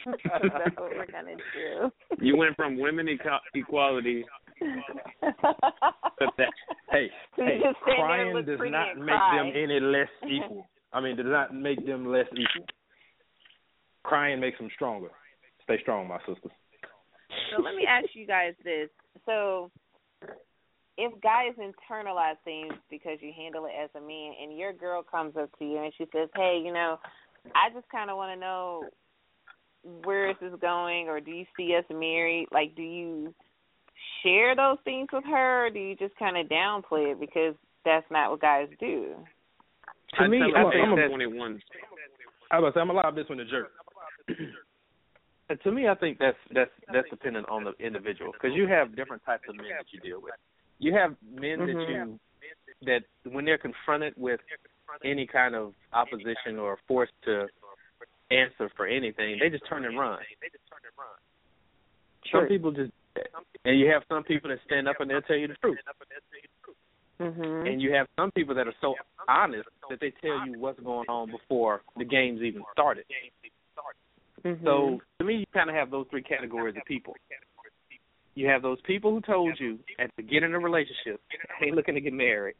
That's 0.05 0.75
what 0.77 0.91
we're 0.91 1.11
gonna 1.11 1.35
do. 1.35 1.91
You 2.19 2.35
went 2.37 2.55
from 2.55 2.77
women 2.77 3.07
eco- 3.07 3.39
equality 3.53 4.25
to 4.59 6.27
that. 6.37 6.49
Hey, 6.91 7.09
hey, 7.37 7.59
just 7.63 7.77
stand 7.83 7.99
there 7.99 8.27
and 8.27 8.45
crying 8.45 8.45
does 8.45 8.59
not 8.71 8.97
make 8.97 9.15
cry. 9.15 9.37
them 9.37 9.51
any 9.55 9.79
less 9.79 10.09
equal. 10.29 10.67
I 10.91 11.01
mean, 11.01 11.15
does 11.15 11.25
not 11.27 11.55
make 11.55 11.85
them 11.85 12.05
less 12.05 12.27
equal. 12.33 12.65
Crying 14.03 14.39
makes 14.39 14.57
them 14.57 14.69
stronger. 14.75 15.09
Stay 15.63 15.79
strong, 15.81 16.07
my 16.07 16.19
sisters. 16.19 16.51
So 17.55 17.61
let 17.61 17.75
me 17.75 17.85
ask 17.87 18.07
you 18.13 18.27
guys 18.27 18.53
this. 18.63 18.89
So 19.25 19.71
if 20.97 21.11
guys 21.21 21.53
internalize 21.57 22.37
things 22.43 22.73
because 22.89 23.17
you 23.21 23.31
handle 23.35 23.65
it 23.65 23.71
as 23.81 23.89
a 23.95 24.01
man 24.01 24.33
and 24.41 24.57
your 24.57 24.73
girl 24.73 25.03
comes 25.03 25.35
up 25.37 25.49
to 25.57 25.65
you 25.65 25.83
and 25.83 25.93
she 25.97 26.05
says, 26.13 26.29
Hey, 26.35 26.61
you 26.63 26.71
know, 26.71 26.99
I 27.55 27.73
just 27.73 27.89
kinda 27.89 28.15
wanna 28.15 28.35
know 28.35 28.89
where 30.03 30.29
is 30.29 30.37
this 30.39 30.53
going 30.61 31.09
or 31.09 31.19
do 31.19 31.31
you 31.31 31.45
see 31.57 31.75
us 31.75 31.85
married? 31.89 32.47
Like 32.51 32.75
do 32.75 32.83
you 32.83 33.33
share 34.21 34.55
those 34.55 34.77
things 34.83 35.07
with 35.11 35.25
her 35.25 35.67
or 35.67 35.69
do 35.69 35.79
you 35.79 35.95
just 35.95 36.15
kinda 36.17 36.43
downplay 36.45 37.11
it 37.11 37.19
because 37.19 37.55
that's 37.83 38.09
not 38.11 38.31
what 38.31 38.41
guys 38.41 38.69
do? 38.79 39.15
To 40.15 40.23
I 40.23 40.27
me, 40.27 40.41
I'm, 40.41 40.65
her 40.65 40.71
face 40.71 40.81
I'm 40.85 40.99
a, 40.99 41.07
21. 41.07 41.61
I 42.51 42.59
was 42.59 42.61
about 42.61 42.69
to 42.69 42.73
say, 42.77 42.81
I'm 42.81 42.89
allowed 42.91 43.15
this 43.15 43.27
one 43.29 43.39
to 43.39 43.45
jerk. 43.45 43.71
And 45.49 45.59
to 45.63 45.71
me, 45.71 45.87
I 45.87 45.95
think 45.95 46.19
that's 46.19 46.37
that's 46.53 46.71
that's 46.93 47.09
dependent 47.09 47.49
on 47.49 47.63
the 47.63 47.73
individual 47.83 48.31
because 48.31 48.55
you 48.55 48.67
have 48.67 48.95
different 48.95 49.25
types 49.25 49.43
of 49.49 49.55
men 49.55 49.65
that 49.75 49.87
you 49.91 49.99
deal 49.99 50.21
with. 50.21 50.33
You 50.83 50.93
have 50.95 51.15
men 51.33 51.59
that 51.59 51.87
you 51.87 52.19
that 52.85 53.03
when 53.31 53.45
they're 53.45 53.57
confronted 53.57 54.13
with 54.17 54.41
any 55.05 55.25
kind 55.25 55.55
of 55.55 55.73
opposition 55.93 56.59
or 56.59 56.77
forced 56.89 57.13
to 57.23 57.47
answer 58.31 58.69
for 58.75 58.85
anything, 58.85 59.39
they 59.39 59.49
just 59.49 59.65
turn 59.69 59.85
and 59.85 59.97
run. 59.97 60.19
Some 62.31 62.47
people 62.47 62.71
just, 62.71 62.91
and 63.63 63.79
you 63.79 63.89
have 63.91 64.03
some 64.09 64.23
people 64.23 64.49
that 64.49 64.59
stand 64.65 64.89
up 64.89 64.99
and 64.99 65.09
they'll 65.09 65.21
tell 65.21 65.37
you 65.37 65.47
the 65.47 65.55
truth. 65.55 65.79
Mhm. 67.19 67.71
And 67.71 67.81
you 67.81 67.93
have 67.93 68.07
some 68.17 68.31
people 68.31 68.53
that 68.55 68.67
are 68.67 68.75
so 68.81 68.95
honest 69.29 69.69
that 69.89 70.01
they 70.01 70.11
tell 70.11 70.45
you 70.45 70.59
what's 70.59 70.79
going 70.81 71.07
on 71.07 71.31
before 71.31 71.81
the 71.95 72.03
game's 72.03 72.41
even 72.41 72.65
started. 72.73 73.05
Mhm. 74.43 74.63
So 74.65 75.01
to 75.19 75.23
me, 75.23 75.35
you 75.35 75.45
kind 75.53 75.69
of 75.69 75.75
have 75.77 75.91
those 75.91 76.07
three 76.09 76.23
categories 76.23 76.75
of 76.75 76.83
people. 76.83 77.15
You 78.35 78.47
have 78.47 78.61
those 78.61 78.79
people 78.81 79.11
who 79.11 79.21
told 79.21 79.57
you 79.59 79.79
at 79.99 80.09
the 80.15 80.23
beginning 80.23 80.55
of 80.55 80.61
a 80.61 80.63
relationship, 80.63 81.21
ain't 81.63 81.75
looking 81.75 81.95
to 81.95 82.01
get 82.01 82.13
married. 82.13 82.55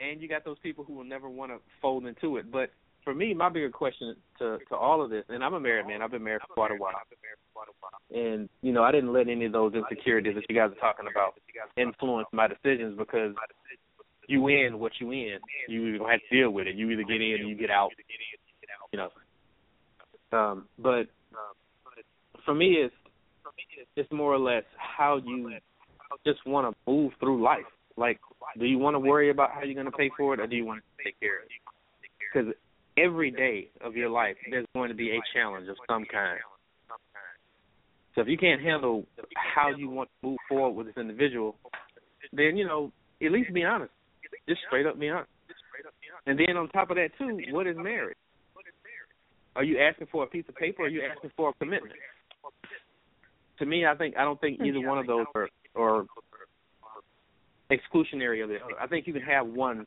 And 0.00 0.20
you 0.20 0.28
got 0.28 0.44
those 0.44 0.58
people 0.62 0.84
who 0.84 0.94
will 0.94 1.04
never 1.04 1.30
want 1.30 1.50
to 1.50 1.58
fold 1.80 2.06
into 2.06 2.36
it. 2.36 2.50
But 2.52 2.70
for 3.04 3.14
me, 3.14 3.32
my 3.34 3.48
bigger 3.48 3.70
question 3.70 4.16
to 4.38 4.58
to 4.68 4.74
all 4.74 5.02
of 5.02 5.10
this, 5.10 5.24
and 5.28 5.44
I'm 5.44 5.54
a 5.54 5.60
married 5.60 5.86
man. 5.86 6.02
I've 6.02 6.10
been 6.10 6.24
married 6.24 6.42
for 6.48 6.54
quite 6.54 6.72
a 6.72 6.76
while. 6.76 6.92
And 8.10 8.48
you 8.62 8.72
know, 8.72 8.82
I 8.82 8.92
didn't 8.92 9.12
let 9.12 9.28
any 9.28 9.46
of 9.46 9.52
those 9.52 9.74
insecurities 9.74 10.34
that 10.34 10.44
you 10.48 10.54
guys 10.54 10.70
are 10.72 10.80
talking 10.80 11.06
about 11.10 11.34
influence 11.76 12.28
my 12.32 12.48
decisions 12.48 12.98
because 12.98 13.34
you 14.26 14.46
in 14.48 14.78
what 14.78 14.92
you 15.00 15.10
in. 15.12 15.38
You 15.68 15.98
gonna 15.98 16.12
have 16.12 16.20
to 16.28 16.36
deal 16.36 16.50
with 16.50 16.66
it. 16.66 16.74
You 16.74 16.90
either 16.90 17.02
get 17.02 17.20
in 17.20 17.40
or 17.40 17.48
you 17.48 17.54
get 17.54 17.70
out. 17.70 17.90
You 18.92 18.98
know. 18.98 19.10
Um, 20.32 20.68
but 20.78 21.06
for 22.44 22.54
me, 22.54 22.72
it's 22.72 22.94
it's 23.96 24.12
more 24.12 24.32
or 24.32 24.38
less 24.38 24.64
how 24.76 25.20
you 25.24 25.50
just 26.26 26.44
want 26.46 26.72
to 26.72 26.90
move 26.90 27.12
through 27.20 27.42
life. 27.42 27.64
Like, 27.96 28.18
do 28.58 28.66
you 28.66 28.78
want 28.78 28.94
to 28.94 28.98
worry 28.98 29.30
about 29.30 29.52
how 29.52 29.62
you're 29.62 29.74
going 29.74 29.86
to 29.86 29.92
pay 29.92 30.10
for 30.16 30.34
it, 30.34 30.40
or 30.40 30.46
do 30.46 30.56
you 30.56 30.64
want 30.64 30.82
to 30.82 31.04
take 31.04 31.18
care 31.20 31.38
of 31.38 31.44
it? 31.44 31.50
Because 32.32 32.54
every 32.98 33.30
day 33.30 33.68
of 33.80 33.96
your 33.96 34.08
life, 34.08 34.36
there's 34.50 34.66
going 34.74 34.88
to 34.88 34.94
be 34.94 35.10
a 35.10 35.20
challenge 35.32 35.68
of 35.68 35.76
some 35.88 36.04
kind. 36.10 36.38
So 38.14 38.20
if 38.20 38.28
you 38.28 38.38
can't 38.38 38.60
handle 38.60 39.04
how 39.34 39.70
you 39.70 39.90
want 39.90 40.08
to 40.20 40.28
move 40.28 40.38
forward 40.48 40.76
with 40.76 40.86
this 40.86 41.00
individual, 41.00 41.56
then 42.32 42.56
you 42.56 42.66
know 42.66 42.92
at 43.24 43.32
least 43.32 43.52
be 43.52 43.64
honest. 43.64 43.92
Just 44.48 44.60
straight 44.66 44.86
up 44.86 44.98
be 44.98 45.08
honest. 45.08 45.30
And 46.26 46.38
then 46.38 46.56
on 46.56 46.68
top 46.68 46.90
of 46.90 46.96
that 46.96 47.10
too, 47.18 47.38
what 47.50 47.66
is 47.66 47.76
marriage? 47.76 48.16
Are 49.56 49.64
you 49.64 49.78
asking 49.78 50.08
for 50.10 50.24
a 50.24 50.26
piece 50.26 50.44
of 50.48 50.54
paper 50.54 50.82
or 50.82 50.86
are 50.86 50.88
you 50.88 51.02
asking 51.02 51.30
for 51.36 51.50
a 51.50 51.52
commitment? 51.54 51.94
To 53.58 53.66
me, 53.66 53.86
I 53.86 53.94
think 53.94 54.16
I 54.16 54.24
don't 54.24 54.40
think 54.40 54.60
either 54.60 54.80
one 54.80 54.98
of 54.98 55.06
those 55.06 55.26
are, 55.34 55.48
are 55.76 56.04
exclusionary 57.70 58.42
of 58.42 58.48
the 58.48 58.56
other. 58.56 58.74
I 58.80 58.86
think 58.86 59.06
you 59.06 59.12
can 59.12 59.22
have 59.22 59.46
one 59.46 59.86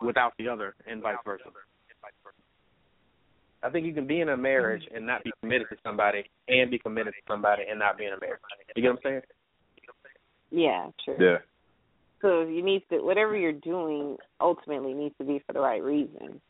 without 0.00 0.32
the 0.38 0.48
other 0.48 0.74
and 0.86 1.02
vice 1.02 1.16
versa. 1.24 1.44
I 3.62 3.70
think 3.70 3.86
you 3.86 3.94
can 3.94 4.06
be 4.06 4.20
in 4.20 4.28
a 4.28 4.36
marriage 4.36 4.82
and 4.94 5.06
not 5.06 5.24
be 5.24 5.32
committed 5.40 5.68
to 5.70 5.76
somebody 5.82 6.24
and 6.48 6.70
be 6.70 6.78
committed 6.78 7.14
to 7.14 7.32
somebody 7.32 7.62
and 7.68 7.78
not 7.78 7.96
be 7.96 8.04
in 8.04 8.12
a 8.12 8.20
marriage. 8.20 8.40
You 8.76 8.82
get 8.82 8.90
what 8.90 8.96
I'm 8.96 9.02
saying? 9.02 9.20
Yeah, 10.50 10.90
true. 11.02 11.16
Yeah. 11.18 11.38
So 12.20 12.42
you 12.42 12.62
need 12.62 12.82
to 12.90 13.00
whatever 13.00 13.36
you're 13.36 13.52
doing 13.52 14.16
ultimately 14.40 14.92
needs 14.92 15.14
to 15.18 15.24
be 15.24 15.42
for 15.46 15.54
the 15.54 15.60
right 15.60 15.82
reason. 15.82 16.40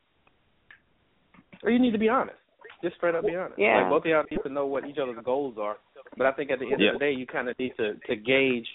Or 1.62 1.70
you 1.70 1.78
need 1.78 1.92
to 1.92 1.98
be 1.98 2.08
honest. 2.08 2.36
Just 2.82 2.96
straight 2.96 3.14
up 3.14 3.24
be 3.24 3.34
honest. 3.34 3.58
Yeah. 3.58 3.82
Like 3.82 3.90
both 3.90 4.04
of 4.04 4.06
y'all 4.06 4.24
need 4.30 4.40
to 4.42 4.52
know 4.52 4.66
what 4.66 4.86
each 4.86 4.98
other's 4.98 5.24
goals 5.24 5.54
are. 5.58 5.76
But 6.16 6.26
I 6.26 6.32
think 6.32 6.50
at 6.50 6.58
the 6.60 6.70
end 6.70 6.80
Yeah. 6.80 6.88
of 6.92 6.94
the 6.94 6.98
day 7.00 7.12
you 7.12 7.26
kinda 7.26 7.54
need 7.58 7.76
to, 7.76 7.94
to 7.94 8.16
gauge 8.16 8.68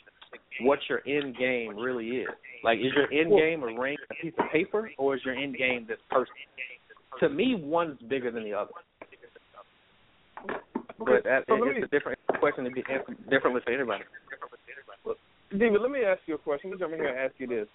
what 0.61 0.79
your 0.89 1.01
end 1.07 1.37
game 1.37 1.75
really 1.77 2.21
is. 2.21 2.29
Like 2.63 2.79
is 2.79 2.93
your 2.93 3.11
end 3.11 3.31
game 3.31 3.63
a 3.63 3.67
ring 3.79 3.97
a 4.09 4.13
piece 4.15 4.33
of 4.37 4.49
paper 4.51 4.91
or 4.97 5.15
is 5.15 5.21
your 5.25 5.35
end 5.35 5.57
game 5.57 5.85
this 5.87 5.99
person? 6.09 6.33
To 7.21 7.29
me 7.29 7.55
one's 7.55 7.99
bigger 8.03 8.31
than 8.31 8.43
the 8.43 8.53
other. 8.53 8.71
But 10.99 11.23
that, 11.23 11.45
so 11.47 11.55
let 11.55 11.69
it's 11.71 11.77
me- 11.77 11.83
a 11.83 11.87
different 11.87 12.19
question 12.39 12.65
to 12.65 12.71
be 12.71 12.83
answered 12.89 13.17
differently 13.29 13.61
for 13.63 13.71
everybody. 13.71 14.03
David, 15.51 15.81
let 15.81 15.89
me 15.89 16.03
ask 16.03 16.21
you 16.27 16.35
a 16.35 16.37
question. 16.37 16.69
Let 16.69 16.77
me 16.77 16.79
jump 16.79 16.93
in 16.93 16.99
here 16.99 17.09
and 17.09 17.17
ask 17.17 17.33
you 17.39 17.47
this. 17.47 17.67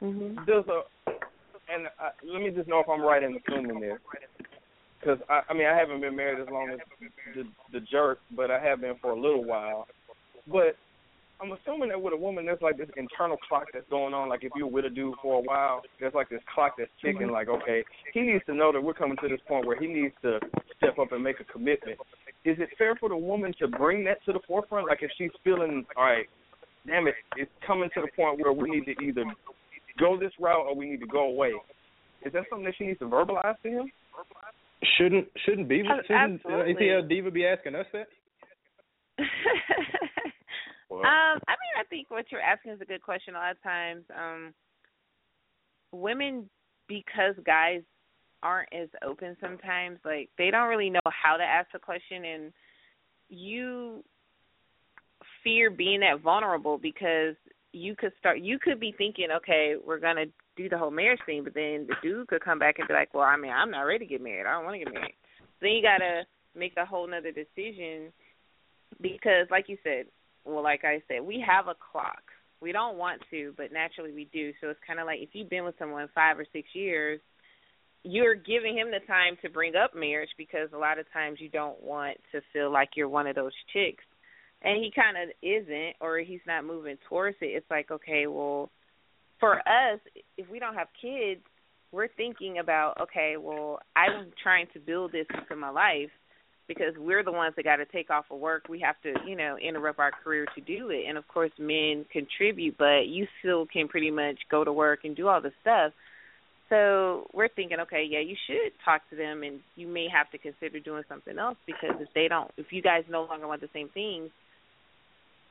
Mm-hmm. 0.00 0.44
Does 0.44 0.64
a 0.68 0.82
and 1.72 1.88
I, 1.98 2.10
let 2.22 2.42
me 2.42 2.50
just 2.50 2.68
know 2.68 2.80
if 2.80 2.88
I'm 2.88 3.00
right 3.00 3.22
in 3.22 3.36
assuming 3.40 3.80
this, 3.80 3.98
because 5.04 5.20
I, 5.28 5.40
I 5.48 5.54
mean 5.54 5.66
I 5.66 5.76
haven't 5.76 6.00
been 6.00 6.16
married 6.16 6.40
as 6.40 6.48
long 6.50 6.70
as 6.70 6.78
the 7.34 7.44
the 7.72 7.84
jerk, 7.86 8.18
but 8.34 8.50
I 8.50 8.62
have 8.62 8.80
been 8.80 8.94
for 9.00 9.10
a 9.10 9.20
little 9.20 9.44
while. 9.44 9.86
But 10.46 10.76
I'm 11.40 11.52
assuming 11.52 11.88
that 11.90 12.00
with 12.00 12.14
a 12.14 12.16
woman, 12.16 12.46
there's 12.46 12.62
like 12.62 12.78
this 12.78 12.88
internal 12.96 13.36
clock 13.48 13.66
that's 13.72 13.88
going 13.90 14.14
on. 14.14 14.28
Like 14.28 14.44
if 14.44 14.52
you're 14.56 14.68
with 14.68 14.84
a 14.84 14.90
dude 14.90 15.14
for 15.20 15.38
a 15.38 15.42
while, 15.42 15.82
there's 16.00 16.14
like 16.14 16.28
this 16.28 16.40
clock 16.54 16.74
that's 16.78 16.90
ticking. 17.02 17.30
Like 17.30 17.48
okay, 17.48 17.84
he 18.12 18.20
needs 18.22 18.44
to 18.46 18.54
know 18.54 18.72
that 18.72 18.80
we're 18.80 18.94
coming 18.94 19.16
to 19.22 19.28
this 19.28 19.40
point 19.46 19.66
where 19.66 19.78
he 19.78 19.86
needs 19.86 20.14
to 20.22 20.38
step 20.76 20.98
up 20.98 21.12
and 21.12 21.22
make 21.22 21.40
a 21.40 21.44
commitment. 21.44 21.98
Is 22.44 22.56
it 22.58 22.68
fair 22.76 22.94
for 22.96 23.08
the 23.08 23.16
woman 23.16 23.54
to 23.58 23.68
bring 23.68 24.04
that 24.04 24.24
to 24.26 24.32
the 24.32 24.40
forefront? 24.46 24.88
Like 24.88 25.02
if 25.02 25.10
she's 25.18 25.30
feeling 25.42 25.84
all 25.96 26.04
right, 26.04 26.26
damn 26.86 27.06
it, 27.06 27.14
it's 27.36 27.50
coming 27.66 27.90
to 27.94 28.00
the 28.00 28.08
point 28.16 28.40
where 28.40 28.52
we 28.52 28.70
need 28.70 28.84
to 28.86 29.02
either 29.02 29.24
go 29.98 30.18
this 30.18 30.32
route 30.40 30.66
or 30.66 30.74
we 30.74 30.90
need 30.90 31.00
to 31.00 31.06
go 31.06 31.26
away. 31.26 31.52
Is 32.24 32.32
that 32.32 32.44
something 32.48 32.64
that 32.64 32.74
she 32.78 32.86
needs 32.86 32.98
to 33.00 33.06
verbalize 33.06 33.60
to 33.62 33.68
him? 33.68 33.92
Shouldn't 34.98 35.28
shouldn't 35.44 35.68
Diva 35.68 35.88
Ab- 35.88 36.04
shouldn't 36.06 36.46
uh, 36.46 36.48
absolutely. 36.50 36.86
ATL 36.86 37.08
Diva 37.08 37.30
be 37.30 37.46
asking 37.46 37.74
us 37.74 37.86
that? 37.92 38.06
Um, 41.02 41.40
I 41.48 41.52
mean, 41.58 41.74
I 41.80 41.84
think 41.90 42.10
what 42.10 42.26
you're 42.30 42.40
asking 42.40 42.72
is 42.72 42.80
a 42.80 42.84
good 42.84 43.02
question. 43.02 43.34
A 43.34 43.38
lot 43.38 43.50
of 43.50 43.62
times, 43.62 44.04
um, 44.16 44.54
women, 45.92 46.48
because 46.88 47.34
guys 47.44 47.82
aren't 48.42 48.72
as 48.72 48.88
open 49.04 49.36
sometimes, 49.40 49.98
like 50.04 50.30
they 50.38 50.50
don't 50.50 50.68
really 50.68 50.90
know 50.90 51.00
how 51.06 51.36
to 51.36 51.42
ask 51.42 51.72
the 51.72 51.78
question, 51.78 52.24
and 52.24 52.52
you 53.28 54.04
fear 55.42 55.70
being 55.70 56.00
that 56.00 56.20
vulnerable 56.20 56.78
because 56.78 57.34
you 57.72 57.96
could 57.96 58.12
start. 58.18 58.40
You 58.40 58.58
could 58.58 58.78
be 58.78 58.94
thinking, 58.96 59.28
okay, 59.36 59.74
we're 59.84 60.00
gonna 60.00 60.26
do 60.56 60.68
the 60.68 60.78
whole 60.78 60.90
marriage 60.90 61.20
thing, 61.26 61.44
but 61.44 61.54
then 61.54 61.86
the 61.88 61.96
dude 62.02 62.28
could 62.28 62.44
come 62.44 62.58
back 62.58 62.78
and 62.78 62.88
be 62.88 62.94
like, 62.94 63.12
well, 63.12 63.24
I 63.24 63.36
mean, 63.36 63.52
I'm 63.52 63.70
not 63.70 63.82
ready 63.82 64.06
to 64.06 64.10
get 64.10 64.22
married. 64.22 64.46
I 64.46 64.52
don't 64.52 64.64
want 64.64 64.74
to 64.78 64.84
get 64.84 64.94
married. 64.94 65.14
Then 65.60 65.70
you 65.70 65.82
gotta 65.82 66.22
make 66.54 66.74
a 66.76 66.84
whole 66.84 67.06
nother 67.08 67.32
decision 67.32 68.12
because, 69.00 69.46
like 69.50 69.68
you 69.68 69.76
said, 69.82 70.06
well, 70.44 70.62
like 70.62 70.84
I 70.84 71.02
said, 71.08 71.22
we 71.22 71.44
have 71.46 71.68
a 71.68 71.74
clock. 71.74 72.22
We 72.60 72.72
don't 72.72 72.96
want 72.96 73.22
to, 73.30 73.52
but 73.56 73.72
naturally 73.72 74.12
we 74.12 74.28
do. 74.32 74.52
So 74.60 74.68
it's 74.68 74.80
kind 74.86 75.00
of 75.00 75.06
like 75.06 75.20
if 75.20 75.30
you've 75.32 75.50
been 75.50 75.64
with 75.64 75.74
someone 75.78 76.08
five 76.14 76.38
or 76.38 76.46
six 76.52 76.68
years, 76.72 77.20
you're 78.04 78.34
giving 78.34 78.76
him 78.76 78.90
the 78.90 79.04
time 79.06 79.36
to 79.42 79.48
bring 79.48 79.74
up 79.74 79.94
marriage 79.94 80.30
because 80.36 80.68
a 80.72 80.78
lot 80.78 80.98
of 80.98 81.10
times 81.12 81.38
you 81.40 81.48
don't 81.48 81.82
want 81.82 82.18
to 82.32 82.40
feel 82.52 82.70
like 82.70 82.90
you're 82.96 83.08
one 83.08 83.26
of 83.26 83.34
those 83.34 83.52
chicks. 83.72 84.04
And 84.62 84.82
he 84.82 84.90
kind 84.94 85.16
of 85.16 85.34
isn't, 85.42 85.96
or 86.00 86.18
he's 86.18 86.40
not 86.46 86.64
moving 86.64 86.96
towards 87.08 87.36
it. 87.40 87.46
It's 87.46 87.70
like, 87.70 87.90
okay, 87.90 88.26
well, 88.26 88.70
for 89.44 89.58
us, 89.58 90.00
if 90.38 90.48
we 90.48 90.58
don't 90.58 90.74
have 90.74 90.88
kids, 91.02 91.42
we're 91.92 92.08
thinking 92.16 92.58
about, 92.60 92.94
okay, 92.98 93.36
well, 93.38 93.78
I'm 93.94 94.32
trying 94.42 94.68
to 94.72 94.80
build 94.80 95.12
this 95.12 95.26
into 95.38 95.54
my 95.54 95.68
life 95.68 96.08
because 96.66 96.94
we're 96.96 97.22
the 97.22 97.30
ones 97.30 97.52
that 97.56 97.64
got 97.64 97.76
to 97.76 97.84
take 97.84 98.08
off 98.08 98.24
of 98.30 98.40
work. 98.40 98.68
We 98.70 98.80
have 98.80 98.94
to, 99.02 99.12
you 99.28 99.36
know, 99.36 99.58
interrupt 99.58 99.98
our 99.98 100.12
career 100.12 100.46
to 100.54 100.60
do 100.62 100.88
it. 100.88 101.04
And 101.06 101.18
of 101.18 101.28
course, 101.28 101.50
men 101.58 102.06
contribute, 102.10 102.78
but 102.78 103.06
you 103.06 103.26
still 103.40 103.66
can 103.66 103.86
pretty 103.86 104.10
much 104.10 104.38
go 104.50 104.64
to 104.64 104.72
work 104.72 105.00
and 105.04 105.14
do 105.14 105.28
all 105.28 105.42
the 105.42 105.52
stuff. 105.60 105.92
So 106.70 107.26
we're 107.34 107.48
thinking, 107.48 107.80
okay, 107.80 108.06
yeah, 108.08 108.20
you 108.20 108.36
should 108.46 108.72
talk 108.82 109.02
to 109.10 109.16
them, 109.16 109.42
and 109.42 109.60
you 109.76 109.86
may 109.86 110.06
have 110.10 110.30
to 110.30 110.38
consider 110.38 110.80
doing 110.80 111.02
something 111.06 111.38
else 111.38 111.58
because 111.66 111.96
if 112.00 112.08
they 112.14 112.28
don't, 112.28 112.50
if 112.56 112.68
you 112.70 112.80
guys 112.80 113.04
no 113.10 113.24
longer 113.24 113.46
want 113.46 113.60
the 113.60 113.68
same 113.74 113.90
things, 113.90 114.30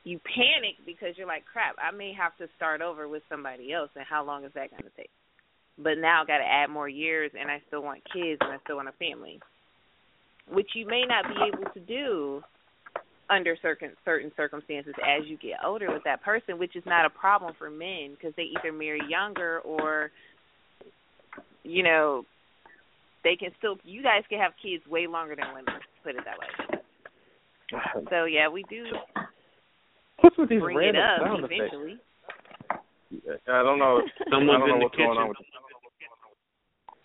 you 0.04 0.20
panic 0.20 0.76
because 0.86 1.16
you're 1.16 1.26
like, 1.26 1.44
crap, 1.50 1.76
I 1.78 1.94
may 1.94 2.12
have 2.12 2.36
to 2.36 2.46
start 2.56 2.80
over 2.80 3.08
with 3.08 3.22
somebody 3.28 3.72
else, 3.72 3.90
and 3.96 4.04
how 4.08 4.24
long 4.24 4.44
is 4.44 4.52
that 4.54 4.70
going 4.70 4.84
to 4.84 4.96
take? 4.96 5.10
But 5.76 5.98
now 5.98 6.22
I 6.22 6.26
got 6.26 6.38
to 6.38 6.44
add 6.44 6.70
more 6.70 6.88
years, 6.88 7.32
and 7.38 7.50
I 7.50 7.60
still 7.66 7.82
want 7.82 8.02
kids, 8.12 8.38
and 8.40 8.52
I 8.52 8.58
still 8.64 8.76
want 8.76 8.88
a 8.88 8.92
family 8.92 9.40
which 10.50 10.68
you 10.74 10.86
may 10.86 11.04
not 11.06 11.24
be 11.28 11.34
able 11.52 11.70
to 11.72 11.80
do 11.80 12.42
under 13.30 13.56
certain 13.62 13.92
certain 14.04 14.30
circumstances 14.36 14.92
as 15.02 15.26
you 15.26 15.38
get 15.38 15.56
older 15.64 15.90
with 15.92 16.04
that 16.04 16.22
person, 16.22 16.58
which 16.58 16.76
is 16.76 16.82
not 16.86 17.06
a 17.06 17.10
problem 17.10 17.54
for 17.58 17.70
men 17.70 18.10
because 18.10 18.34
they 18.36 18.50
either 18.58 18.72
marry 18.72 19.00
younger 19.08 19.60
or 19.60 20.10
you 21.62 21.82
know 21.82 22.24
they 23.22 23.36
can 23.36 23.50
still 23.58 23.76
you 23.84 24.02
guys 24.02 24.22
can 24.28 24.38
have 24.38 24.52
kids 24.62 24.86
way 24.86 25.06
longer 25.06 25.34
than 25.34 25.46
women. 25.48 25.80
Put 26.02 26.16
it 26.16 26.24
that 26.24 26.38
way. 26.38 26.80
So 28.10 28.26
yeah, 28.26 28.48
we 28.50 28.62
do 28.70 28.84
What's 30.24 30.38
with 30.40 30.48
these 30.48 30.60
bring 30.60 30.80
it 30.80 30.96
up 30.96 31.20
sound 31.20 31.44
effects? 31.44 31.68
eventually. 31.68 32.00
I 33.46 33.62
don't 33.62 33.78
know. 33.78 34.00
I 34.00 34.30
Someone's 34.32 34.64
don't 34.64 34.68
know 34.68 34.74
in 34.74 34.80
the 34.80 34.88
what's 34.88 34.96
going 34.96 35.18
on 35.20 35.28
kitchen. 35.28 35.28
with 35.28 35.36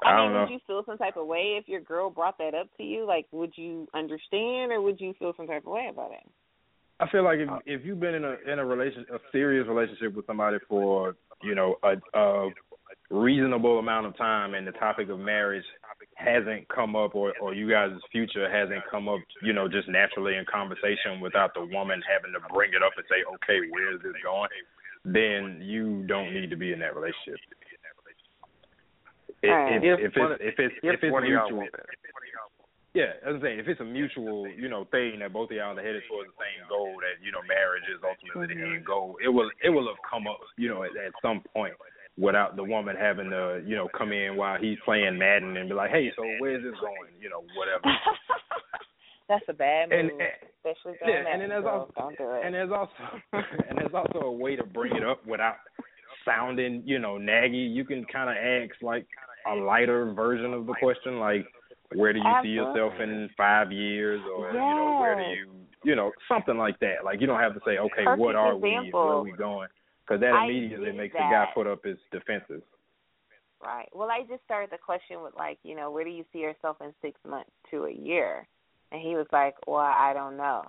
I, 0.01 0.09
I 0.09 0.15
mean, 0.15 0.31
don't 0.31 0.33
know. 0.33 0.39
would 0.47 0.49
you 0.51 0.59
feel 0.65 0.83
some 0.85 0.97
type 0.97 1.17
of 1.17 1.27
way 1.27 1.59
if 1.59 1.67
your 1.67 1.81
girl 1.81 2.09
brought 2.09 2.37
that 2.37 2.55
up 2.55 2.67
to 2.77 2.83
you? 2.83 3.05
Like, 3.05 3.27
would 3.31 3.51
you 3.55 3.87
understand, 3.93 4.71
or 4.71 4.81
would 4.81 4.99
you 5.01 5.13
feel 5.19 5.33
some 5.35 5.47
type 5.47 5.65
of 5.65 5.71
way 5.73 5.87
about 5.91 6.11
it? 6.11 6.23
I 7.01 7.09
feel 7.09 7.23
like 7.23 7.39
if 7.39 7.49
uh, 7.49 7.59
if 7.65 7.85
you've 7.85 7.99
been 7.99 8.15
in 8.15 8.23
a 8.23 8.35
in 8.51 8.59
a 8.59 8.65
relation 8.65 9.05
a 9.13 9.17
serious 9.31 9.67
relationship 9.67 10.15
with 10.15 10.25
somebody 10.25 10.57
for 10.67 11.15
you 11.43 11.55
know 11.55 11.75
a, 11.83 11.95
a 12.17 12.49
reasonable 13.09 13.79
amount 13.79 14.05
of 14.07 14.17
time 14.17 14.53
and 14.53 14.65
the 14.67 14.71
topic 14.73 15.09
of 15.09 15.19
marriage 15.19 15.63
hasn't 16.19 16.67
come 16.67 16.95
up 16.95 17.15
or 17.15 17.33
or 17.39 17.55
you 17.55 17.69
guys' 17.71 17.95
future 18.11 18.51
hasn't 18.51 18.83
come 18.91 19.07
up 19.07 19.19
you 19.41 19.53
know 19.53 19.67
just 19.67 19.87
naturally 19.87 20.35
in 20.35 20.43
conversation 20.51 21.23
without 21.23 21.53
the 21.55 21.63
woman 21.71 22.03
having 22.03 22.35
to 22.35 22.41
bring 22.53 22.71
it 22.75 22.83
up 22.83 22.91
and 22.99 23.05
say 23.07 23.23
okay 23.23 23.63
where 23.71 23.95
is 23.95 24.01
this 24.03 24.13
going 24.21 24.51
then 25.05 25.61
you 25.63 26.03
don't 26.07 26.33
need 26.33 26.49
to 26.49 26.57
be 26.57 26.73
in 26.73 26.79
that 26.79 26.95
relationship. 26.95 27.39
If, 29.41 29.49
Alright. 29.49 29.83
if, 29.83 29.99
If 29.99 30.11
if 30.11 30.13
it's 30.19 30.43
if 30.43 30.55
it's 30.59 30.75
if 30.83 30.93
if 30.95 31.03
it's 31.03 31.13
one 31.13 31.23
of 31.23 31.29
y'all 31.31 31.47
mutual, 31.47 31.71
yeah, 32.91 33.15
as 33.23 33.37
I'm 33.37 33.41
saying, 33.41 33.59
if 33.61 33.69
it's 33.69 33.79
a 33.79 33.85
mutual, 33.85 34.49
you 34.49 34.67
know, 34.67 34.83
thing 34.89 35.21
that 35.21 35.31
both 35.31 35.53
of 35.53 35.55
y'all 35.55 35.77
are 35.77 35.79
headed 35.79 36.01
towards 36.09 36.27
the 36.33 36.37
same 36.41 36.65
goal, 36.67 36.97
that 36.99 37.21
you 37.23 37.31
know, 37.31 37.39
marriage 37.45 37.85
is 37.87 38.01
ultimately 38.01 38.49
the 38.49 38.59
end 38.59 38.83
goal. 38.83 39.15
It 39.23 39.29
will, 39.29 39.47
it 39.63 39.69
will 39.69 39.87
have 39.87 40.01
come 40.01 40.25
up, 40.25 40.41
you 40.57 40.67
know, 40.67 40.81
at, 40.81 40.91
at 40.97 41.13
some 41.21 41.45
point, 41.53 41.77
without 42.19 42.55
the 42.55 42.63
woman 42.63 42.95
having 42.99 43.29
to, 43.29 43.63
you 43.65 43.75
know, 43.75 43.87
come 43.97 44.11
in 44.11 44.35
while 44.35 44.59
he's 44.59 44.77
playing 44.83 45.17
Madden 45.17 45.55
and 45.57 45.69
be 45.69 45.75
like, 45.75 45.89
hey, 45.91 46.11
so 46.15 46.23
where's 46.39 46.63
this 46.63 46.73
going? 46.81 47.15
You 47.21 47.29
know, 47.29 47.43
whatever. 47.55 47.83
That's 49.29 49.45
a 49.47 49.53
bad 49.53 49.89
move, 49.89 49.99
and- 49.99 50.11
especially 50.57 50.97
yeah, 51.07 51.23
and 51.31 51.41
then 51.41 51.49
there's 51.49 51.63
girl. 51.63 51.87
also 51.87 51.93
Don't 51.95 52.17
do 52.17 52.31
it. 52.33 52.45
and 52.45 52.53
there's 52.53 52.71
also 52.71 52.91
and 53.33 53.77
there's 53.77 53.93
also 53.93 54.25
a 54.25 54.31
way 54.31 54.55
to 54.55 54.63
bring 54.63 54.95
it 54.95 55.05
up 55.05 55.25
without 55.25 55.55
sounding, 56.25 56.81
you 56.85 56.99
know, 56.99 57.13
naggy, 57.13 57.73
you 57.73 57.85
can 57.85 58.03
kind 58.05 58.29
of 58.29 58.35
ask 58.35 58.81
like 58.81 59.05
a 59.49 59.55
lighter 59.55 60.11
version 60.13 60.53
of 60.53 60.65
the 60.65 60.73
question, 60.79 61.19
like 61.19 61.45
where 61.95 62.11
do 62.11 62.19
you 62.19 62.33
see 62.43 62.49
yourself 62.49 62.93
in 62.99 63.29
five 63.37 63.71
years, 63.71 64.21
or 64.35 64.47
you 64.51 64.57
know, 64.57 64.97
where 64.99 65.15
do 65.15 65.29
you, 65.29 65.51
you 65.83 65.95
know, 65.95 66.11
something 66.27 66.57
like 66.57 66.79
that. 66.79 67.05
Like 67.05 67.21
you 67.21 67.27
don't 67.27 67.39
have 67.39 67.53
to 67.53 67.61
say, 67.65 67.77
okay, 67.77 68.03
Perfect 68.03 68.19
what 68.19 68.35
are 68.35 68.55
we, 68.55 68.89
where 68.91 69.03
are 69.03 69.23
we 69.23 69.31
going? 69.31 69.69
Because 70.09 70.21
that 70.21 70.43
immediately 70.43 70.91
makes 70.91 71.13
the 71.13 71.19
guy 71.19 71.45
put 71.53 71.67
up 71.67 71.85
his 71.85 71.97
defenses. 72.11 72.63
Right. 73.61 73.89
Well, 73.93 74.09
I 74.09 74.21
just 74.27 74.43
started 74.45 74.71
the 74.71 74.77
question 74.77 75.21
with 75.21 75.33
like, 75.37 75.59
you 75.63 75.75
know, 75.75 75.91
where 75.91 76.03
do 76.03 76.09
you 76.09 76.25
see 76.33 76.39
yourself 76.39 76.77
in 76.81 76.93
six 77.01 77.19
months 77.27 77.51
to 77.69 77.85
a 77.85 77.91
year? 77.91 78.47
And 78.91 79.01
he 79.01 79.15
was 79.15 79.27
like, 79.31 79.55
well, 79.67 79.81
I 79.81 80.13
don't 80.15 80.35
know. 80.35 80.63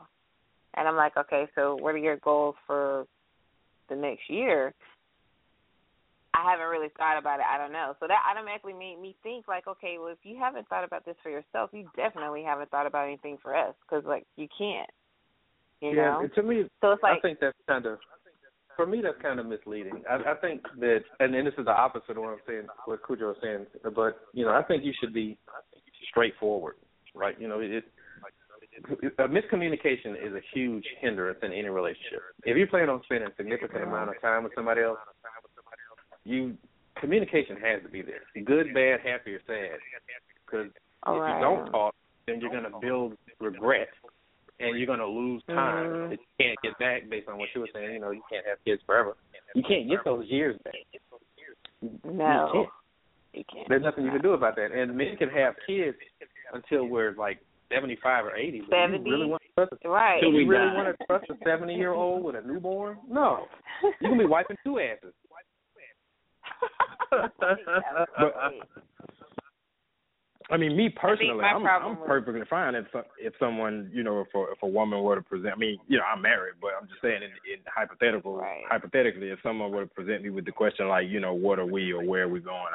And 0.74 0.86
I'm 0.86 0.96
like, 0.96 1.16
okay, 1.16 1.46
so 1.54 1.76
what 1.76 1.94
are 1.94 1.98
your 1.98 2.18
goals 2.18 2.56
for 2.66 3.06
the 3.88 3.96
next 3.96 4.28
year? 4.28 4.74
I 6.34 6.50
haven't 6.50 6.66
really 6.66 6.90
thought 6.98 7.18
about 7.18 7.40
it. 7.40 7.46
I 7.50 7.56
don't 7.56 7.72
know. 7.72 7.94
So 7.98 8.06
that 8.06 8.18
automatically 8.30 8.74
made 8.74 9.00
me 9.00 9.16
think 9.22 9.48
like, 9.48 9.66
okay, 9.66 9.96
well, 9.98 10.08
if 10.08 10.18
you 10.22 10.36
haven't 10.38 10.68
thought 10.68 10.84
about 10.84 11.06
this 11.06 11.16
for 11.22 11.30
yourself, 11.30 11.70
you 11.72 11.88
definitely 11.96 12.42
haven't 12.42 12.70
thought 12.70 12.86
about 12.86 13.06
anything 13.06 13.38
for 13.42 13.56
us 13.56 13.74
because 13.88 14.04
like 14.04 14.26
you 14.36 14.48
can't. 14.56 14.90
You 15.80 15.96
yeah, 15.96 16.20
know. 16.20 16.28
to 16.34 16.42
me, 16.42 16.64
So 16.82 16.92
it's 16.92 17.02
like 17.02 17.18
I 17.18 17.20
think 17.20 17.38
that's 17.40 17.56
kind 17.66 17.86
of 17.86 17.98
for 18.76 18.86
me 18.86 19.00
that's 19.02 19.20
kind 19.20 19.40
of 19.40 19.46
misleading. 19.46 20.02
I, 20.08 20.32
I 20.32 20.34
think 20.40 20.62
that, 20.78 21.00
and 21.18 21.34
then 21.34 21.44
this 21.44 21.54
is 21.58 21.64
the 21.64 21.72
opposite 21.72 22.12
of 22.12 22.18
what 22.18 22.30
I'm 22.30 22.38
saying, 22.46 22.66
what 22.86 23.00
Cujo 23.06 23.30
is 23.30 23.36
saying. 23.42 23.66
But 23.94 24.20
you 24.32 24.44
know, 24.44 24.52
I 24.52 24.62
think 24.62 24.84
you 24.84 24.92
should 25.00 25.14
be 25.14 25.38
straightforward, 26.10 26.76
right? 27.14 27.38
You 27.40 27.48
know, 27.48 27.60
it. 27.60 27.84
A 29.18 29.28
miscommunication 29.28 30.14
is 30.24 30.32
a 30.32 30.40
huge 30.54 30.84
hindrance 31.00 31.38
in 31.42 31.52
any 31.52 31.68
relationship. 31.68 32.22
If 32.44 32.56
you 32.56 32.66
plan 32.66 32.88
on 32.88 33.02
spending 33.04 33.28
a 33.28 33.36
significant 33.36 33.82
amount 33.82 34.10
of 34.10 34.20
time 34.22 34.44
with 34.44 34.52
somebody 34.54 34.80
else, 34.80 34.98
you 36.24 36.56
communication 37.00 37.56
has 37.56 37.82
to 37.82 37.88
be 37.88 38.02
there. 38.02 38.22
Good, 38.44 38.72
bad, 38.72 39.00
happy, 39.04 39.34
or 39.34 39.40
sad. 39.46 39.78
Because 40.46 40.66
if 40.66 40.72
right. 41.06 41.40
you 41.40 41.46
oh, 41.46 41.56
don't 41.56 41.70
talk, 41.70 41.94
then 42.26 42.40
you're 42.40 42.50
going 42.50 42.70
to 42.70 42.78
build 42.80 43.16
regret, 43.40 43.88
and 44.60 44.76
you're 44.78 44.86
going 44.86 44.98
to 45.00 45.06
lose 45.06 45.42
time 45.44 45.86
Mhm. 45.86 46.10
that 46.10 46.18
you 46.20 46.26
can't 46.38 46.58
get 46.62 46.78
back. 46.78 47.08
Based 47.08 47.28
on 47.28 47.38
what 47.38 47.48
you 47.54 47.60
were 47.62 47.68
saying, 47.74 47.94
you 47.94 48.00
know, 48.00 48.10
you 48.10 48.22
can't 48.30 48.46
have 48.46 48.62
kids 48.64 48.82
forever. 48.84 49.16
You 49.54 49.62
can't 49.62 49.88
get 49.88 50.04
those 50.04 50.26
years 50.28 50.56
back. 50.64 50.74
no, 52.04 52.46
You 52.46 52.52
can't. 52.52 52.68
you 53.32 53.44
can't. 53.52 53.68
There's 53.68 53.82
nothing 53.82 54.04
you 54.04 54.10
can 54.10 54.20
do 54.22 54.32
about 54.34 54.56
that. 54.56 54.70
And 54.72 54.94
men 54.94 55.16
can 55.16 55.30
have 55.30 55.54
kids 55.66 55.96
until 56.52 56.84
we're 56.86 57.12
like 57.12 57.38
75 57.72 58.26
or 58.26 58.36
80. 58.36 58.60
But 58.60 58.76
you 58.76 58.82
70? 58.82 59.10
really 59.10 59.26
want 59.26 59.42
to 59.42 59.48
trust? 59.66 59.84
Right. 59.84 60.20
Do 60.20 60.30
we 60.30 60.44
really 60.44 60.74
want 60.74 60.88
to 60.96 61.06
trust 61.06 61.30
a 61.30 61.36
70 61.44 61.74
year 61.74 61.92
old 61.92 62.22
with 62.24 62.34
a 62.36 62.42
newborn? 62.42 62.98
No. 63.08 63.48
You 63.82 64.08
can 64.08 64.18
be 64.18 64.24
wiping 64.26 64.56
two 64.64 64.78
asses. 64.80 65.14
But 67.10 67.32
I 70.50 70.56
mean, 70.56 70.76
me 70.76 70.88
personally, 70.88 71.44
I'm 71.44 71.66
I'm 71.66 71.96
perfectly 71.96 72.42
fine 72.50 72.74
if 72.74 72.86
if 73.18 73.32
someone, 73.38 73.90
you 73.94 74.02
know, 74.02 74.20
if 74.20 74.34
a 74.34 74.52
if 74.52 74.62
a 74.62 74.66
woman 74.66 75.02
were 75.02 75.16
to 75.16 75.22
present. 75.22 75.54
I 75.54 75.56
mean, 75.56 75.78
you 75.86 75.98
know, 75.98 76.04
I'm 76.04 76.20
married, 76.22 76.54
but 76.60 76.72
I'm 76.80 76.88
just 76.88 77.00
saying, 77.00 77.22
in, 77.22 77.30
in 77.30 77.60
hypothetical, 77.66 78.36
Right. 78.36 78.64
hypothetically, 78.68 79.28
if 79.30 79.38
someone 79.42 79.70
were 79.70 79.84
to 79.84 79.94
present 79.94 80.22
me 80.22 80.30
with 80.30 80.44
the 80.44 80.52
question 80.52 80.88
like, 80.88 81.08
you 81.08 81.20
know, 81.20 81.34
what 81.34 81.58
are 81.58 81.66
we 81.66 81.92
or 81.92 82.02
where 82.04 82.24
are 82.24 82.28
we 82.28 82.40
going, 82.40 82.72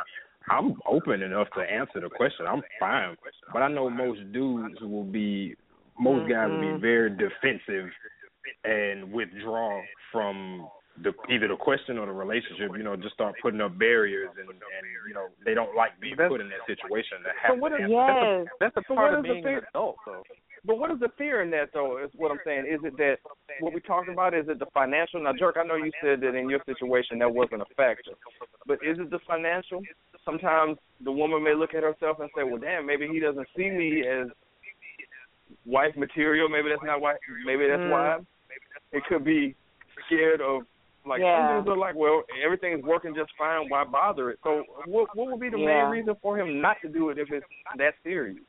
I'm 0.50 0.76
open 0.88 1.22
enough 1.22 1.48
to 1.56 1.62
answer 1.62 2.00
the 2.00 2.10
question. 2.10 2.46
I'm 2.48 2.64
fine, 2.80 3.18
but 3.52 3.62
I 3.62 3.68
know 3.68 3.90
most 3.90 4.20
dudes 4.32 4.80
will 4.82 5.04
be, 5.04 5.56
most 6.00 6.30
guys 6.30 6.50
will 6.50 6.60
be 6.60 6.68
Mhm. 6.68 6.80
very 6.80 7.10
defensive 7.10 7.90
and 8.64 9.12
withdraw 9.12 9.82
from 10.12 10.70
the 11.04 11.12
either 11.30 11.48
the 11.50 11.56
question 11.58 11.98
or 11.98 12.06
the 12.06 12.12
relationship, 12.14 12.72
you 12.78 12.84
know, 12.84 12.96
just 12.96 13.14
start 13.16 13.36
putting 13.42 13.60
up 13.60 13.78
barriers 13.78 14.30
and, 14.40 14.48
and 14.50 14.60
you 15.08 15.14
know, 15.14 15.28
they 15.44 15.54
don't 15.54 15.76
like 15.76 15.92
being 16.00 16.16
That's- 16.16 16.32
put 16.32 16.40
in 16.42 16.48
that 16.50 16.64
situation 16.68 17.20
to 17.24 17.30
So 17.30 17.52
have 17.54 17.60
what 17.60 17.70
to 17.70 17.76
is 17.76 17.82
answer. 17.92 18.44
Yes. 18.44 18.48
That's 18.62 18.78
a 18.78 18.84
So 18.88 18.96
part 18.96 19.14
of 19.14 19.20
is 19.20 19.24
the 19.28 19.34
being 19.34 19.44
fear- 19.44 19.58
an 19.60 19.66
adult, 19.76 19.98
though. 20.06 20.24
But 20.64 20.80
what 20.80 20.90
is 20.92 21.00
the 21.00 21.10
fear 21.18 21.44
in 21.44 21.52
that 21.52 21.70
though? 21.74 21.98
Is 22.04 22.10
what 22.16 22.32
I'm 22.32 22.40
saying. 22.44 22.66
Is 22.66 22.80
it 22.84 22.98
that 22.98 23.18
what 23.60 23.72
we're 23.74 23.82
talking 23.82 24.14
about? 24.14 24.34
Is 24.34 24.48
it 24.48 24.58
the 24.58 24.66
financial? 24.74 25.22
Now, 25.22 25.34
Jerk, 25.38 25.58
I 25.60 25.64
know 25.64 25.76
you 25.76 25.92
said 26.02 26.22
that 26.22 26.34
in 26.34 26.50
your 26.50 26.60
situation 26.66 27.20
that 27.20 27.32
wasn't 27.32 27.62
a 27.62 27.66
factor, 27.78 28.14
but 28.66 28.80
is 28.82 28.98
it 28.98 29.12
the 29.12 29.20
financial? 29.28 29.84
Sometimes 30.24 30.78
the 31.04 31.12
woman 31.12 31.44
may 31.44 31.54
look 31.54 31.76
at 31.76 31.84
herself 31.84 32.20
and 32.20 32.32
say, 32.36 32.42
"Well, 32.44 32.58
damn, 32.58 32.86
maybe 32.88 33.08
he 33.08 33.20
doesn't 33.20 33.48
see 33.56 33.70
me 33.70 34.08
as 34.08 34.28
wife 35.66 35.96
material. 35.96 36.50
Maybe 36.50 36.70
that's 36.70 36.82
not 36.84 37.02
why. 37.02 37.16
Maybe 37.46 37.68
that's 37.68 37.82
Mm. 37.82 37.92
why. 37.92 38.20
It 38.92 39.04
could 39.06 39.24
be 39.24 39.56
scared 40.08 40.42
of 40.42 40.66
like 41.06 41.22
Yeah. 41.22 41.48
some 41.48 41.66
dudes 41.66 41.70
are 41.70 41.78
like, 41.78 41.96
well, 41.96 42.24
everything's 42.44 42.84
working 42.84 43.14
just 43.16 43.32
fine. 43.38 43.70
Why 43.70 43.84
bother 43.84 44.32
it? 44.32 44.40
So, 44.44 44.64
what 44.86 45.16
what 45.16 45.28
would 45.32 45.40
be 45.40 45.50
the 45.50 45.60
Yeah. 45.60 45.84
main 45.84 45.92
reason 45.92 46.16
for 46.22 46.38
him 46.38 46.62
not 46.62 46.78
to 46.82 46.90
do 46.90 47.10
it 47.10 47.18
if 47.18 47.32
it's 47.32 47.46
that 47.78 47.96
serious? 48.04 48.44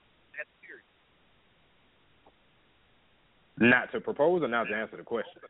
Not 3.59 3.91
to 3.93 4.01
propose 4.01 4.43
or 4.43 4.49
not 4.49 4.65
to 4.69 4.75
answer 4.75 4.97
the 4.99 5.03
question. 5.03 5.41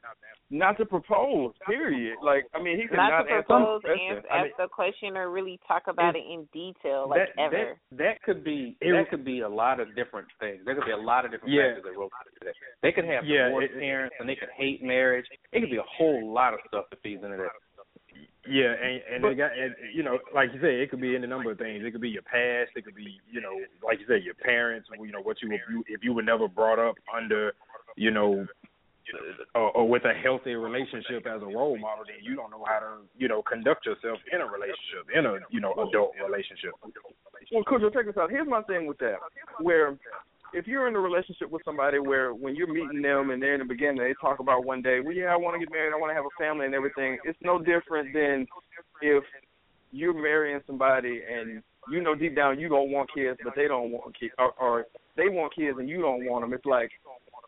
Not 0.48 0.78
to 0.78 0.86
propose, 0.86 1.54
period. 1.66 2.18
Like, 2.22 2.44
I 2.54 2.62
mean, 2.62 2.78
he 2.78 2.86
could 2.86 2.96
Not 2.98 3.10
not, 3.10 3.22
to 3.24 3.30
answer 3.34 3.42
propose, 3.42 3.82
the 3.82 3.88
question. 3.88 4.16
answer, 4.16 4.30
I 4.30 4.42
mean, 4.42 4.52
ask 4.52 4.56
the 4.62 4.68
question, 4.70 5.16
or 5.16 5.30
really 5.30 5.58
talk 5.66 5.82
about 5.88 6.14
it 6.14 6.22
in 6.22 6.46
detail, 6.52 7.08
like 7.10 7.34
that, 7.34 7.42
ever. 7.42 7.74
That, 7.90 7.98
that 7.98 8.22
could 8.22 8.44
be 8.44 8.76
It- 8.80 8.92
that 8.92 9.10
could 9.10 9.24
be 9.24 9.40
a 9.40 9.48
lot 9.48 9.80
of 9.80 9.92
different 9.96 10.28
things. 10.38 10.64
There 10.64 10.76
could 10.76 10.84
be 10.86 10.92
a 10.92 10.96
lot 10.96 11.24
of 11.24 11.32
different 11.32 11.52
Yeah. 11.52 11.74
factors 11.74 11.84
that 11.84 11.98
roll 11.98 12.10
into 12.30 12.44
that. 12.44 12.54
They 12.82 12.92
could 12.92 13.06
have 13.06 13.24
Yeah, 13.24 13.46
divorced 13.46 13.74
parents 13.74 14.14
and 14.20 14.28
they 14.28 14.36
could 14.36 14.50
hate 14.50 14.82
marriage. 14.84 15.26
It 15.50 15.60
could 15.60 15.70
be 15.70 15.78
a 15.78 15.82
whole 15.82 16.30
lot 16.32 16.54
of 16.54 16.60
stuff 16.68 16.88
that 16.90 17.00
feeds 17.02 17.24
into 17.24 17.38
that. 17.38 17.50
Yeah, 18.48 18.70
and 18.74 19.02
and 19.10 19.22
But- 19.22 19.28
they 19.30 19.34
got 19.34 19.58
and, 19.58 19.74
you 19.92 20.04
know, 20.04 20.20
like 20.32 20.52
you 20.52 20.60
said, 20.60 20.70
it 20.70 20.88
could 20.90 21.00
be 21.00 21.16
any 21.16 21.26
number 21.26 21.50
of 21.50 21.58
things. 21.58 21.84
It 21.84 21.90
could 21.90 22.00
be 22.00 22.10
your 22.10 22.22
past. 22.22 22.70
It 22.76 22.84
could 22.84 22.94
be 22.94 23.20
you 23.28 23.40
know, 23.40 23.58
like 23.82 23.98
you 23.98 24.06
said, 24.06 24.22
your 24.22 24.34
parents. 24.34 24.88
You 24.96 25.10
know, 25.10 25.20
what 25.20 25.42
you 25.42 25.48
were 25.48 25.58
you, 25.68 25.82
if 25.88 26.04
you 26.04 26.12
were 26.12 26.22
never 26.22 26.46
brought 26.46 26.78
up 26.78 26.94
under, 27.12 27.54
you 27.96 28.10
know, 28.10 28.46
uh, 29.54 29.58
or, 29.58 29.70
or 29.72 29.88
with 29.88 30.04
a 30.04 30.12
healthy 30.12 30.54
relationship 30.54 31.26
as 31.26 31.42
a 31.42 31.46
role 31.46 31.78
model, 31.78 32.04
then 32.06 32.22
you 32.22 32.34
don't 32.34 32.50
know 32.50 32.64
how 32.66 32.78
to 32.78 33.02
you 33.16 33.28
know 33.28 33.42
conduct 33.42 33.86
yourself 33.86 34.18
in 34.32 34.40
a 34.40 34.46
relationship, 34.46 35.06
in 35.14 35.26
a 35.26 35.38
you 35.50 35.60
know 35.60 35.72
adult 35.72 36.12
relationship. 36.22 36.72
well, 37.52 37.64
Cujo, 37.64 37.90
check 37.90 38.06
this 38.06 38.16
out. 38.16 38.30
Here's 38.30 38.48
my 38.48 38.62
thing 38.62 38.86
with 38.86 38.98
that. 38.98 39.16
Where 39.60 39.96
if 40.52 40.66
you're 40.66 40.88
in 40.88 40.96
a 40.96 41.00
relationship 41.00 41.50
with 41.50 41.62
somebody 41.64 41.98
where 41.98 42.34
when 42.34 42.56
you're 42.56 42.72
meeting 42.72 43.02
them 43.02 43.30
and 43.30 43.42
they're 43.42 43.54
in 43.54 43.60
the 43.60 43.66
beginning, 43.66 43.98
they 43.98 44.14
talk 44.20 44.40
about 44.40 44.64
one 44.64 44.82
day, 44.82 45.00
well, 45.00 45.14
yeah, 45.14 45.26
I 45.26 45.36
want 45.36 45.54
to 45.54 45.60
get 45.60 45.72
married, 45.72 45.92
I 45.92 46.00
want 46.00 46.10
to 46.10 46.14
have 46.14 46.24
a 46.24 46.42
family 46.42 46.66
and 46.66 46.74
everything. 46.74 47.18
It's 47.24 47.38
no 47.42 47.58
different 47.58 48.12
than 48.14 48.46
if 49.02 49.24
you're 49.92 50.14
marrying 50.14 50.60
somebody 50.66 51.22
and 51.30 51.62
you 51.90 52.02
know 52.02 52.14
deep 52.14 52.34
down 52.34 52.58
you 52.58 52.68
don't 52.68 52.90
want 52.90 53.08
kids, 53.14 53.38
but 53.44 53.54
they 53.54 53.68
don't 53.68 53.90
want 53.90 54.18
kids, 54.18 54.34
or, 54.38 54.52
or 54.60 54.86
they 55.16 55.28
want 55.28 55.54
kids 55.54 55.78
and 55.78 55.88
you 55.88 56.00
don't 56.00 56.24
want 56.26 56.42
them. 56.42 56.52
It's 56.52 56.66
like 56.66 56.90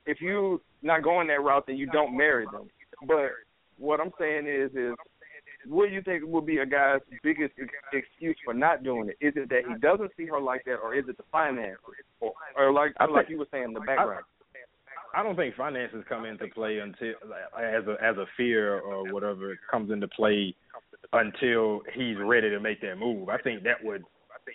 if 0.08 0.20
you're 0.22 0.58
not 0.82 1.02
going 1.02 1.28
that 1.28 1.42
route, 1.42 1.64
then 1.66 1.76
you 1.76 1.86
don't 1.86 2.16
marry 2.16 2.46
them. 2.50 2.68
But 3.06 3.30
what 3.78 4.00
I'm 4.00 4.10
saying 4.18 4.46
is, 4.46 4.70
is 4.74 4.94
what 5.66 5.88
do 5.88 5.94
you 5.94 6.02
think 6.02 6.24
would 6.26 6.46
be 6.46 6.58
a 6.58 6.66
guy's 6.66 7.00
biggest 7.22 7.52
excuse 7.92 8.36
for 8.44 8.54
not 8.54 8.82
doing 8.82 9.10
it? 9.10 9.24
Is 9.24 9.34
it 9.36 9.50
that 9.50 9.62
he 9.68 9.74
doesn't 9.80 10.10
see 10.16 10.26
her 10.26 10.40
like 10.40 10.64
that, 10.64 10.76
or 10.76 10.94
is 10.94 11.04
it 11.08 11.18
the 11.18 11.24
finances, 11.30 11.76
or, 12.20 12.32
or 12.56 12.72
like 12.72 12.94
I 12.98 13.04
like 13.04 13.28
you 13.28 13.38
were 13.38 13.46
saying, 13.52 13.74
the 13.74 13.80
background? 13.80 14.24
I 15.14 15.22
don't 15.22 15.36
think 15.36 15.54
finances 15.56 16.04
come 16.08 16.24
into 16.24 16.46
play 16.48 16.78
until 16.78 17.14
as 17.56 17.86
a 17.86 17.96
as 18.02 18.16
a 18.16 18.26
fear 18.36 18.80
or 18.80 19.12
whatever 19.12 19.58
comes 19.70 19.90
into 19.90 20.08
play 20.08 20.54
until 21.12 21.80
he's 21.94 22.16
ready 22.18 22.50
to 22.50 22.60
make 22.60 22.80
that 22.80 22.96
move. 22.96 23.28
I 23.28 23.38
think 23.38 23.62
that 23.64 23.82
would 23.82 24.04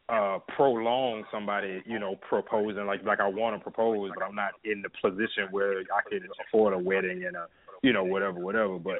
uh 0.10 0.40
prolong 0.56 1.24
somebody, 1.32 1.82
you 1.86 2.00
know, 2.00 2.16
proposing 2.28 2.86
like 2.86 3.04
like 3.04 3.20
I 3.20 3.28
want 3.28 3.56
to 3.56 3.64
propose, 3.64 4.12
but 4.16 4.24
I'm 4.24 4.36
not 4.36 4.52
in 4.64 4.82
the 4.82 4.90
position 4.90 5.48
where 5.52 5.80
I 5.80 6.10
can 6.10 6.22
afford 6.48 6.74
a 6.74 6.78
wedding 6.78 7.26
and 7.26 7.36
a 7.36 7.48
you 7.82 7.94
know 7.94 8.04
whatever 8.04 8.40
whatever. 8.40 8.80
But 8.80 8.98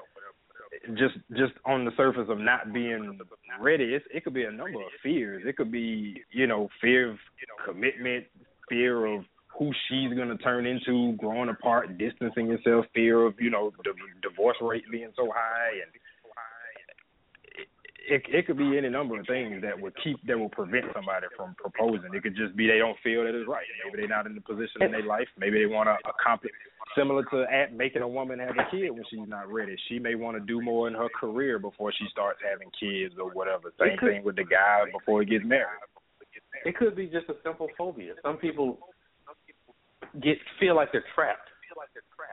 just 0.96 1.16
just 1.32 1.54
on 1.66 1.86
the 1.86 1.92
surface 1.96 2.28
of 2.30 2.40
not 2.40 2.74
being 2.74 3.20
ready, 3.60 3.86
it's, 3.96 4.06
it 4.14 4.24
could 4.24 4.34
be 4.34 4.44
a 4.44 4.52
number 4.52 4.82
of 4.82 4.92
fears. 5.02 5.44
It 5.46 5.58
could 5.58 5.72
be 5.72 6.24
you 6.32 6.48
know 6.48 6.70
fear 6.82 7.12
of 7.12 7.18
commitment, 7.66 8.26
fear 8.70 9.06
of 9.06 9.24
who 9.58 9.72
she's 9.88 10.14
going 10.16 10.30
to 10.30 10.38
turn 10.38 10.66
into, 10.66 11.14
growing 11.18 11.50
apart, 11.50 11.98
distancing 11.98 12.48
yourself, 12.48 12.86
fear 12.94 13.26
of 13.26 13.36
you 13.40 13.50
know 13.50 13.72
the 13.84 13.94
divorce 14.28 14.58
rate 14.62 14.84
being 14.92 15.12
so 15.16 15.32
high, 15.34 15.74
and 15.74 15.92
it 18.14 18.22
it 18.30 18.46
could 18.46 18.58
be 18.58 18.78
any 18.78 18.90
number 18.90 19.20
of 19.20 19.26
things 19.26 19.62
that 19.62 19.80
would 19.80 19.94
keep 20.04 20.18
that 20.28 20.38
will 20.38 20.50
prevent 20.50 20.86
somebody 20.94 21.28
from 21.36 21.56
proposing. 21.58 22.14
It 22.14 22.22
could 22.22 22.36
just 22.36 22.56
be 22.56 22.68
they 22.68 22.78
don't 22.78 22.98
feel 23.04 23.24
that 23.24 23.34
it's 23.34 23.48
right. 23.48 23.66
Maybe 23.86 24.02
they're 24.02 24.16
not 24.16 24.28
in 24.28 24.36
the 24.36 24.42
position 24.42 24.84
in 24.84 24.92
their 24.92 25.06
life. 25.06 25.28
Maybe 25.38 25.60
they 25.60 25.66
want 25.66 25.90
to 25.90 25.98
accomplish 26.10 26.52
similar 26.96 27.24
to 27.32 27.46
at 27.52 27.74
making 27.74 28.04
a 28.04 28.08
woman 28.08 28.40
have 28.40 28.58
a 28.58 28.70
kid 28.70 28.92
when 28.92 29.04
she's 29.10 29.28
not 29.28 29.52
ready. 29.52 29.76
She 29.90 29.98
may 29.98 30.16
want 30.16 30.38
to 30.38 30.42
do 30.42 30.62
more 30.62 30.88
in 30.88 30.94
her 30.94 31.10
career 31.10 31.58
before 31.58 31.92
she 31.92 32.06
starts 32.12 32.40
having 32.48 32.70
kids 32.78 33.16
or 33.20 33.32
whatever. 33.32 33.74
Same 33.80 33.98
could- 33.98 34.12
thing 34.12 34.24
with 34.24 34.36
the 34.36 34.46
guy 34.46 34.86
before 34.92 35.22
he 35.22 35.26
gets 35.26 35.46
married. 35.46 35.82
It 36.66 36.78
could 36.78 36.96
be 36.96 37.08
just 37.08 37.28
a 37.30 37.36
simple 37.44 37.68
phobia. 37.78 38.14
Some 38.22 38.38
people 38.38 38.78
get 40.22 40.38
feel 40.60 40.76
like 40.76 40.92
they're 40.92 41.04
trapped. 41.16 41.50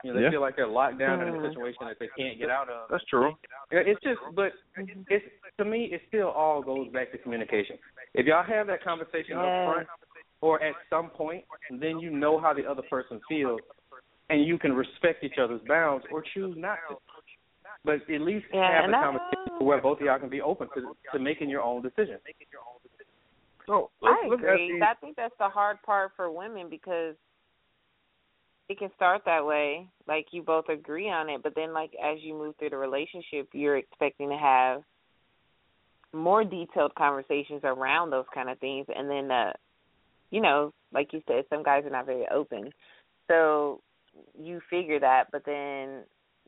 You 0.03 0.11
know, 0.11 0.17
they 0.17 0.23
Yeah. 0.25 0.31
feel 0.31 0.41
like 0.41 0.55
they're 0.55 0.67
locked 0.67 0.97
down 0.97 1.21
in 1.21 1.29
a 1.29 1.37
Mm. 1.37 1.47
situation 1.47 1.87
that 1.87 1.99
they 1.99 2.07
can't 2.09 2.37
get 2.39 2.49
out 2.49 2.69
of. 2.69 2.89
That's 2.89 3.05
true. 3.05 3.37
It's 3.69 4.01
just, 4.01 4.19
but 4.33 4.53
it's 4.75 5.25
to 5.57 5.65
me, 5.65 5.85
it 5.85 6.01
still 6.07 6.29
all 6.29 6.61
goes 6.61 6.87
back 6.89 7.11
to 7.11 7.17
communication. 7.19 7.77
If 8.13 8.25
y'all 8.25 8.43
have 8.43 8.67
that 8.67 8.83
conversation 8.83 9.37
up 9.37 9.51
front 9.63 9.87
or 10.41 10.61
at 10.61 10.75
some 10.89 11.09
point, 11.09 11.45
then 11.69 11.99
you 11.99 12.09
know 12.09 12.39
how 12.39 12.53
the 12.53 12.65
other 12.65 12.81
person 12.83 13.21
feels, 13.29 13.61
and 14.29 14.43
you 14.45 14.57
can 14.57 14.73
respect 14.73 15.23
each 15.23 15.37
other's 15.37 15.61
bounds 15.67 16.05
or 16.11 16.21
choose 16.33 16.57
not 16.57 16.79
to. 16.89 16.97
But 17.83 18.01
at 18.09 18.21
least 18.21 18.45
Yeah, 18.53 18.75
have 18.75 18.85
and 18.85 18.93
a 18.93 18.97
I- 18.97 19.01
conversation 19.01 19.65
where 19.65 19.81
both 19.81 19.99
of 19.99 20.05
y'all 20.05 20.19
can 20.19 20.29
be 20.29 20.41
open 20.41 20.67
to 20.75 20.95
to 21.11 21.19
making 21.19 21.49
your 21.49 21.61
own 21.61 21.81
decision. 21.81 22.19
So 23.67 23.91
let's 24.01 24.17
I 24.23 24.27
look 24.27 24.39
at 24.39 24.45
agree. 24.45 24.71
these. 24.73 24.81
I 24.81 24.95
think 24.95 25.15
that's 25.15 25.35
the 25.37 25.47
hard 25.49 25.81
part 25.83 26.11
for 26.15 26.31
women 26.31 26.69
because 26.69 27.15
it 28.69 28.79
can 28.79 28.89
start 28.95 29.23
that 29.25 29.45
way, 29.45 29.87
like 30.07 30.27
you 30.31 30.43
both 30.43 30.69
agree 30.69 31.09
on 31.09 31.29
it, 31.29 31.43
but 31.43 31.55
then 31.55 31.73
like 31.73 31.91
as 32.03 32.19
you 32.21 32.33
move 32.33 32.55
through 32.57 32.69
the 32.69 32.77
relationship, 32.77 33.49
you're 33.53 33.77
expecting 33.77 34.29
to 34.29 34.37
have 34.37 34.81
more 36.13 36.43
detailed 36.43 36.93
conversations 36.95 37.61
around 37.63 38.09
those 38.09 38.25
kind 38.33 38.49
of 38.49 38.59
things, 38.59 38.85
and 38.95 39.09
then 39.09 39.31
uh, 39.31 39.53
you 40.29 40.41
know, 40.41 40.73
like 40.93 41.13
you 41.13 41.21
said, 41.27 41.43
some 41.49 41.63
guys 41.63 41.83
are 41.85 41.89
not 41.89 42.05
very 42.05 42.25
open, 42.33 42.71
so 43.27 43.81
you 44.37 44.61
figure 44.69 44.99
that, 44.99 45.25
but 45.31 45.43
then 45.45 46.03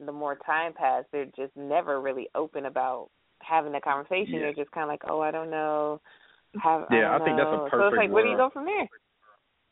the 0.06 0.12
more 0.12 0.38
time 0.46 0.74
passes, 0.74 1.06
they're 1.12 1.26
just 1.26 1.56
never 1.56 2.02
really 2.02 2.28
open 2.36 2.66
about 2.66 3.10
having 3.42 3.76
a 3.76 3.82
conversation. 3.82 4.36
Yeah. 4.36 4.40
They're 4.40 4.54
just 4.54 4.72
kind 4.72 4.84
of 4.84 4.90
like, 4.90 5.04
oh, 5.08 5.22
I 5.22 5.32
don't 5.32 5.50
know. 5.50 6.02
Have, 6.62 6.86
Yeah, 6.92 7.12
I, 7.12 7.16
I 7.16 7.24
think 7.24 7.38
that's 7.38 7.48
a 7.48 7.58
know. 7.58 7.68
So 7.72 7.88
it's 7.88 7.98
like, 7.98 8.12
where 8.12 8.24
do 8.24 8.30
you 8.30 8.38
go 8.38 8.50
from 8.52 8.66
there? 8.66 8.88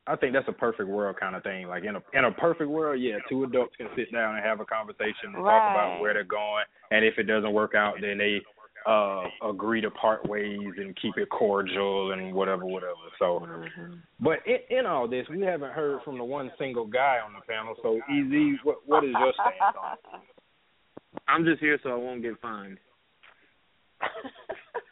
I 0.08 0.16
think 0.16 0.34
that's 0.34 0.48
a 0.48 0.54
perfect 0.54 0.90
world 0.90 1.16
kind 1.20 1.36
of 1.36 1.44
thing. 1.44 1.68
Like 1.68 1.84
in 1.84 1.96
a 1.96 2.02
in 2.14 2.26
a 2.26 2.32
perfect 2.32 2.70
world, 2.70 3.02
yeah, 3.02 3.18
two 3.30 3.44
adults 3.44 3.76
can 3.78 3.88
sit 3.96 4.12
down 4.12 4.36
and 4.36 4.44
have 4.44 4.60
a 4.60 4.66
conversation 4.66 5.26
and 5.26 5.36
talk 5.36 5.44
about 5.44 6.00
where 6.02 6.14
they're 6.14 6.24
going, 6.24 6.64
and 6.90 7.06
if 7.06 7.18
it 7.18 7.24
doesn't 7.24 7.54
work 7.54 7.76
out, 7.76 7.96
then 8.02 8.18
they 8.18 8.42
uh 8.88 9.26
agree 9.48 9.80
to 9.80 9.92
part 9.92 10.28
ways 10.28 10.74
and 10.78 10.98
keep 11.00 11.16
it 11.18 11.30
cordial 11.30 12.14
and 12.14 12.34
whatever, 12.34 12.66
whatever. 12.66 12.96
So, 13.20 13.46
but 14.20 14.40
in, 14.48 14.80
in 14.80 14.86
all 14.88 15.08
this, 15.08 15.28
we 15.30 15.42
haven't 15.42 15.72
heard 15.72 16.02
from 16.04 16.18
the 16.18 16.24
one 16.24 16.52
single 16.58 16.88
guy 16.88 17.20
on 17.24 17.34
the 17.34 17.42
panel. 17.48 17.76
So, 17.84 18.00
Easy, 18.12 18.58
what 18.64 18.78
what 18.88 19.04
is 19.04 19.12
your 19.20 19.34
stance 19.34 19.76
on 19.80 19.94
it? 19.94 20.24
I'm 21.28 21.46
just 21.46 21.60
here 21.60 21.80
so 21.84 21.90
I 21.90 21.96
won't 21.96 22.24
get 22.24 22.40
fined. 22.42 22.80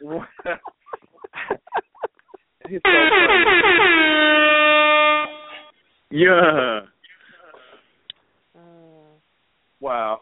Funny. 2.78 3.10
Yeah. 6.10 6.80
Mm, 8.56 9.20
Wow. 9.80 10.20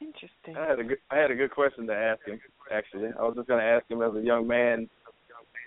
interesting. 0.00 0.56
I 0.56 0.68
had 0.68 0.80
a 0.80 0.84
good 0.84 0.98
I 1.10 1.16
had 1.16 1.30
a 1.30 1.34
good 1.34 1.50
question 1.50 1.86
to 1.86 1.94
ask 1.94 2.20
him. 2.26 2.40
Actually, 2.72 3.10
I 3.18 3.22
was 3.22 3.34
just 3.36 3.48
going 3.48 3.60
to 3.60 3.66
ask 3.66 3.88
him 3.90 4.02
as 4.02 4.14
a 4.14 4.20
young 4.20 4.46
man, 4.46 4.88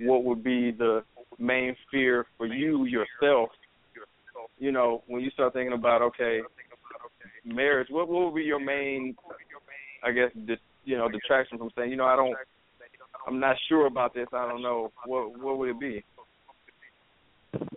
what 0.01 0.23
would 0.23 0.43
be 0.43 0.71
the 0.71 1.03
main 1.37 1.75
fear 1.91 2.25
for 2.37 2.45
you 2.45 2.85
yourself? 2.85 3.49
You 4.59 4.71
know, 4.71 5.03
when 5.07 5.21
you 5.21 5.29
start 5.31 5.53
thinking 5.53 5.73
about 5.73 6.01
okay, 6.01 6.41
marriage, 7.45 7.87
what 7.89 8.07
what 8.07 8.25
would 8.25 8.35
be 8.35 8.43
your 8.43 8.59
main, 8.59 9.15
I 10.03 10.11
guess, 10.11 10.31
dis, 10.45 10.59
you 10.85 10.97
know, 10.97 11.09
detraction 11.09 11.57
from 11.57 11.69
saying, 11.75 11.91
you 11.91 11.97
know, 11.97 12.05
I 12.05 12.15
don't, 12.15 12.35
I'm 13.27 13.39
not 13.39 13.55
sure 13.69 13.87
about 13.87 14.13
this. 14.13 14.27
I 14.33 14.47
don't 14.47 14.61
know. 14.61 14.91
What 15.05 15.39
what 15.39 15.57
would 15.57 15.69
it 15.69 15.79
be? 15.79 16.03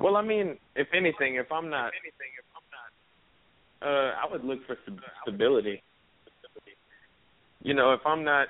Well, 0.00 0.16
I 0.16 0.22
mean, 0.22 0.56
if 0.74 0.88
anything, 0.94 1.36
if 1.36 1.50
I'm 1.52 1.70
not, 1.70 1.92
uh, 3.82 3.86
I 3.86 4.24
would 4.30 4.44
look 4.44 4.60
for 4.66 4.76
stability. 5.22 5.82
You 7.62 7.74
know, 7.74 7.92
if 7.92 8.00
I'm 8.06 8.24
not 8.24 8.48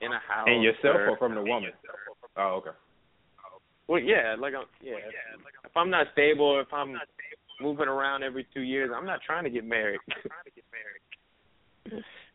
in 0.00 0.12
a 0.12 0.18
house, 0.18 0.46
And 0.48 0.62
yourself 0.62 0.96
or, 0.96 1.10
or 1.10 1.18
from 1.18 1.34
the 1.34 1.42
woman? 1.42 1.70
Oh, 2.36 2.60
okay. 2.60 2.70
Well, 3.86 4.00
yeah, 4.00 4.34
like 4.38 4.54
I'm, 4.54 4.64
yeah. 4.82 4.94
If 5.64 5.76
I'm 5.76 5.90
not 5.90 6.06
stable, 6.12 6.60
if 6.60 6.72
I'm 6.72 6.96
moving 7.60 7.88
around 7.88 8.22
every 8.22 8.46
two 8.54 8.62
years, 8.62 8.90
I'm 8.94 9.06
not 9.06 9.20
trying 9.26 9.44
to 9.44 9.50
get 9.50 9.64
married. 9.64 10.00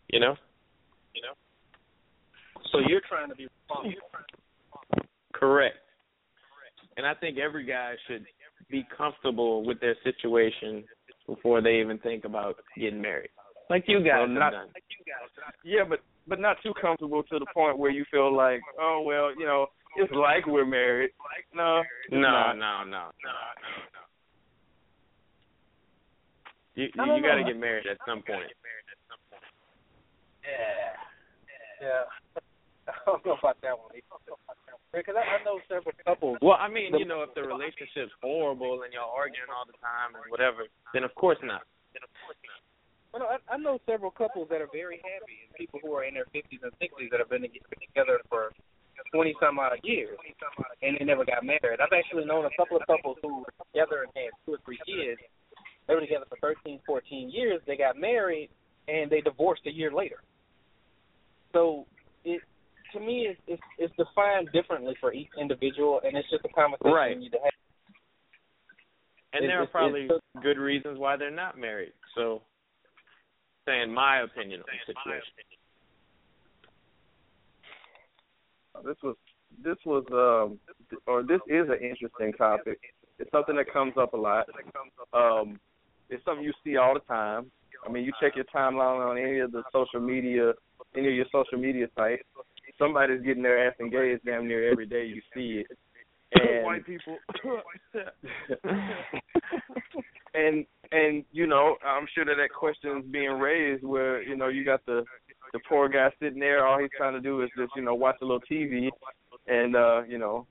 you 0.09 0.19
know. 0.19 0.35
You 1.15 1.21
know. 1.23 1.33
So 2.71 2.79
you're 2.87 3.01
trying 3.07 3.29
to 3.29 3.35
be 3.35 3.47
responsible. 3.47 4.07
Correct. 5.33 5.77
And 6.97 7.05
I 7.05 7.13
think 7.13 7.37
every 7.37 7.65
guy 7.65 7.93
should 8.07 8.25
be 8.69 8.85
comfortable 8.95 9.63
with 9.65 9.79
their 9.79 9.95
situation 10.03 10.83
before 11.25 11.61
they 11.61 11.79
even 11.79 11.97
think 11.99 12.25
about 12.25 12.57
getting 12.77 13.01
married. 13.01 13.29
Like 13.69 13.85
you 13.87 13.99
guys 13.99 14.13
Well, 14.19 14.27
have 14.27 14.29
not- 14.29 14.51
done. 14.51 14.67
Yeah, 15.63 15.83
but 15.87 15.99
but 16.27 16.39
not 16.39 16.57
too 16.61 16.73
comfortable 16.79 17.23
to 17.23 17.39
the 17.39 17.45
point 17.53 17.77
where 17.79 17.89
you 17.89 18.05
feel 18.11 18.35
like, 18.35 18.61
oh 18.79 19.01
well, 19.05 19.31
you 19.37 19.45
know, 19.45 19.67
it's 19.95 20.11
like 20.13 20.45
we're 20.45 20.65
married. 20.65 21.09
No, 21.53 21.79
it's 22.05 22.11
No, 22.11 22.19
not. 22.21 22.53
no, 22.57 22.83
no, 22.83 23.09
no. 23.23 23.31
You 26.75 26.83
you, 26.93 27.15
you 27.15 27.21
got 27.23 27.35
to 27.35 27.43
get 27.43 27.57
married 27.59 27.87
at 27.87 27.97
some 28.07 28.21
point. 28.21 28.51
Yeah. 30.43 30.93
Yeah. 31.81 32.41
I 33.05 33.05
don't 33.05 33.23
know 33.25 33.37
about 33.37 33.61
that 33.61 33.77
one. 33.77 33.93
Because 34.89 35.13
I, 35.13 35.21
I 35.21 35.37
know 35.45 35.61
several 35.69 35.93
couples. 36.01 36.41
Well, 36.41 36.57
I 36.57 36.65
mean, 36.65 36.97
you 36.97 37.05
know, 37.05 37.21
if 37.21 37.37
the 37.37 37.45
relationship's 37.45 38.13
horrible 38.25 38.81
and 38.81 38.89
y'all 38.89 39.13
arguing 39.13 39.53
all 39.53 39.69
the 39.69 39.77
time 39.77 40.17
and 40.17 40.25
whatever, 40.33 40.65
then 40.97 41.05
of 41.05 41.13
course 41.13 41.37
not. 41.45 41.61
Then 41.93 42.01
of 42.01 42.11
course 42.25 42.39
not. 42.41 42.59
Well, 43.13 43.21
no, 43.25 43.27
I, 43.29 43.37
I 43.53 43.57
know 43.57 43.77
several 43.85 44.09
couples 44.09 44.49
that 44.49 44.61
are 44.61 44.69
very 44.73 45.01
happy, 45.01 45.45
and 45.45 45.53
people 45.57 45.81
who 45.81 45.93
are 45.93 46.05
in 46.05 46.13
their 46.13 46.29
fifties 46.29 46.61
and 46.61 46.73
sixties 46.77 47.09
that 47.09 47.21
have 47.21 47.29
been 47.29 47.45
together 47.45 48.21
for 48.29 48.53
twenty 49.13 49.33
some 49.41 49.57
odd 49.57 49.81
years, 49.81 50.17
and 50.81 50.97
they 50.97 51.05
never 51.05 51.25
got 51.25 51.45
married. 51.45 51.81
I've 51.81 51.93
actually 51.93 52.25
known 52.25 52.45
a 52.45 52.53
couple 52.57 52.77
of 52.77 52.85
couples 52.85 53.17
who 53.21 53.45
were 53.45 53.53
together 53.69 54.05
and 54.05 54.11
had 54.13 54.33
two 54.45 54.57
or 54.57 54.61
three 54.65 54.77
kids. 54.85 55.21
They 55.87 55.93
were 55.93 56.01
together 56.01 56.25
for 56.29 56.37
thirteen, 56.37 56.79
fourteen 56.85 57.29
years. 57.29 57.61
They 57.65 57.77
got 57.77 57.97
married, 57.97 58.49
and 58.87 59.09
they 59.09 59.21
divorced 59.21 59.65
a 59.65 59.73
year 59.73 59.93
later. 59.93 60.21
So 61.53 61.85
it 62.25 62.41
to 62.93 62.99
me 62.99 63.27
it's 63.27 63.39
it's, 63.47 63.61
it's 63.77 63.95
defined 63.95 64.49
differently 64.53 64.95
for 64.99 65.13
each 65.13 65.29
individual, 65.39 66.01
and 66.03 66.15
it's 66.17 66.29
just 66.29 66.45
a 66.45 66.49
conversation 66.49 66.91
Right. 66.93 67.15
you 67.15 67.21
need 67.23 67.31
to 67.31 67.39
have. 67.39 67.51
And 69.33 69.45
It- 69.45 69.47
there 69.47 69.59
are 69.59 69.63
it's- 69.63 69.71
probably 69.71 70.05
it's- 70.05 70.21
good 70.41 70.57
reasons 70.57 70.97
why 70.97 71.15
they're 71.15 71.29
not 71.29 71.57
married. 71.57 71.93
So, 72.15 72.41
saying 73.65 73.93
my 73.93 74.21
opinion 74.21 74.61
on 74.61 74.67
the 74.71 74.93
situation. 74.93 75.33
This 78.83 78.97
was 79.03 79.15
this 79.61 79.77
was 79.85 80.05
um 80.11 80.59
or 81.05 81.23
this 81.23 81.41
is 81.47 81.69
an 81.69 81.79
interesting 81.81 82.33
topic. 82.33 82.79
It's 83.19 83.29
something 83.31 83.55
that 83.57 83.71
comes 83.71 83.97
up 83.97 84.13
a 84.13 84.17
lot. 84.17 84.47
Um, 85.13 85.59
it's 86.09 86.23
something 86.23 86.43
you 86.43 86.53
see 86.63 86.77
all 86.77 86.93
the 86.93 87.01
time. 87.01 87.51
I 87.85 87.89
mean, 87.89 88.05
you 88.05 88.13
check 88.21 88.35
your 88.35 88.45
timeline 88.45 89.05
on 89.05 89.17
any 89.17 89.39
of 89.39 89.51
the 89.51 89.63
social 89.71 89.99
media, 89.99 90.53
any 90.95 91.07
of 91.09 91.13
your 91.13 91.25
social 91.31 91.57
media 91.57 91.87
sites. 91.95 92.23
Somebody's 92.79 93.21
getting 93.21 93.43
their 93.43 93.67
ass 93.67 93.75
engaged 93.79 94.25
damn 94.25 94.47
near 94.47 94.71
every 94.71 94.87
day. 94.87 95.05
You 95.05 95.21
see 95.33 95.63
it. 95.63 95.77
And 96.33 96.63
White 96.63 96.85
people. 96.85 97.17
and 100.33 100.65
and 100.91 101.25
you 101.31 101.47
know, 101.47 101.75
I'm 101.85 102.07
sure 102.13 102.25
that 102.25 102.35
that 102.37 102.53
question 102.57 102.97
is 102.97 103.05
being 103.11 103.31
raised 103.31 103.83
where 103.83 104.21
you 104.21 104.35
know 104.35 104.47
you 104.47 104.63
got 104.63 104.85
the 104.85 105.03
the 105.53 105.59
poor 105.67 105.89
guy 105.89 106.09
sitting 106.21 106.39
there. 106.39 106.65
All 106.65 106.79
he's 106.79 106.89
trying 106.97 107.13
to 107.13 107.21
do 107.21 107.41
is 107.41 107.49
just 107.57 107.71
you 107.75 107.81
know 107.81 107.95
watch 107.95 108.17
a 108.21 108.25
little 108.25 108.41
TV, 108.41 108.89
and 109.47 109.75
uh, 109.75 110.03
you 110.07 110.17
know 110.17 110.45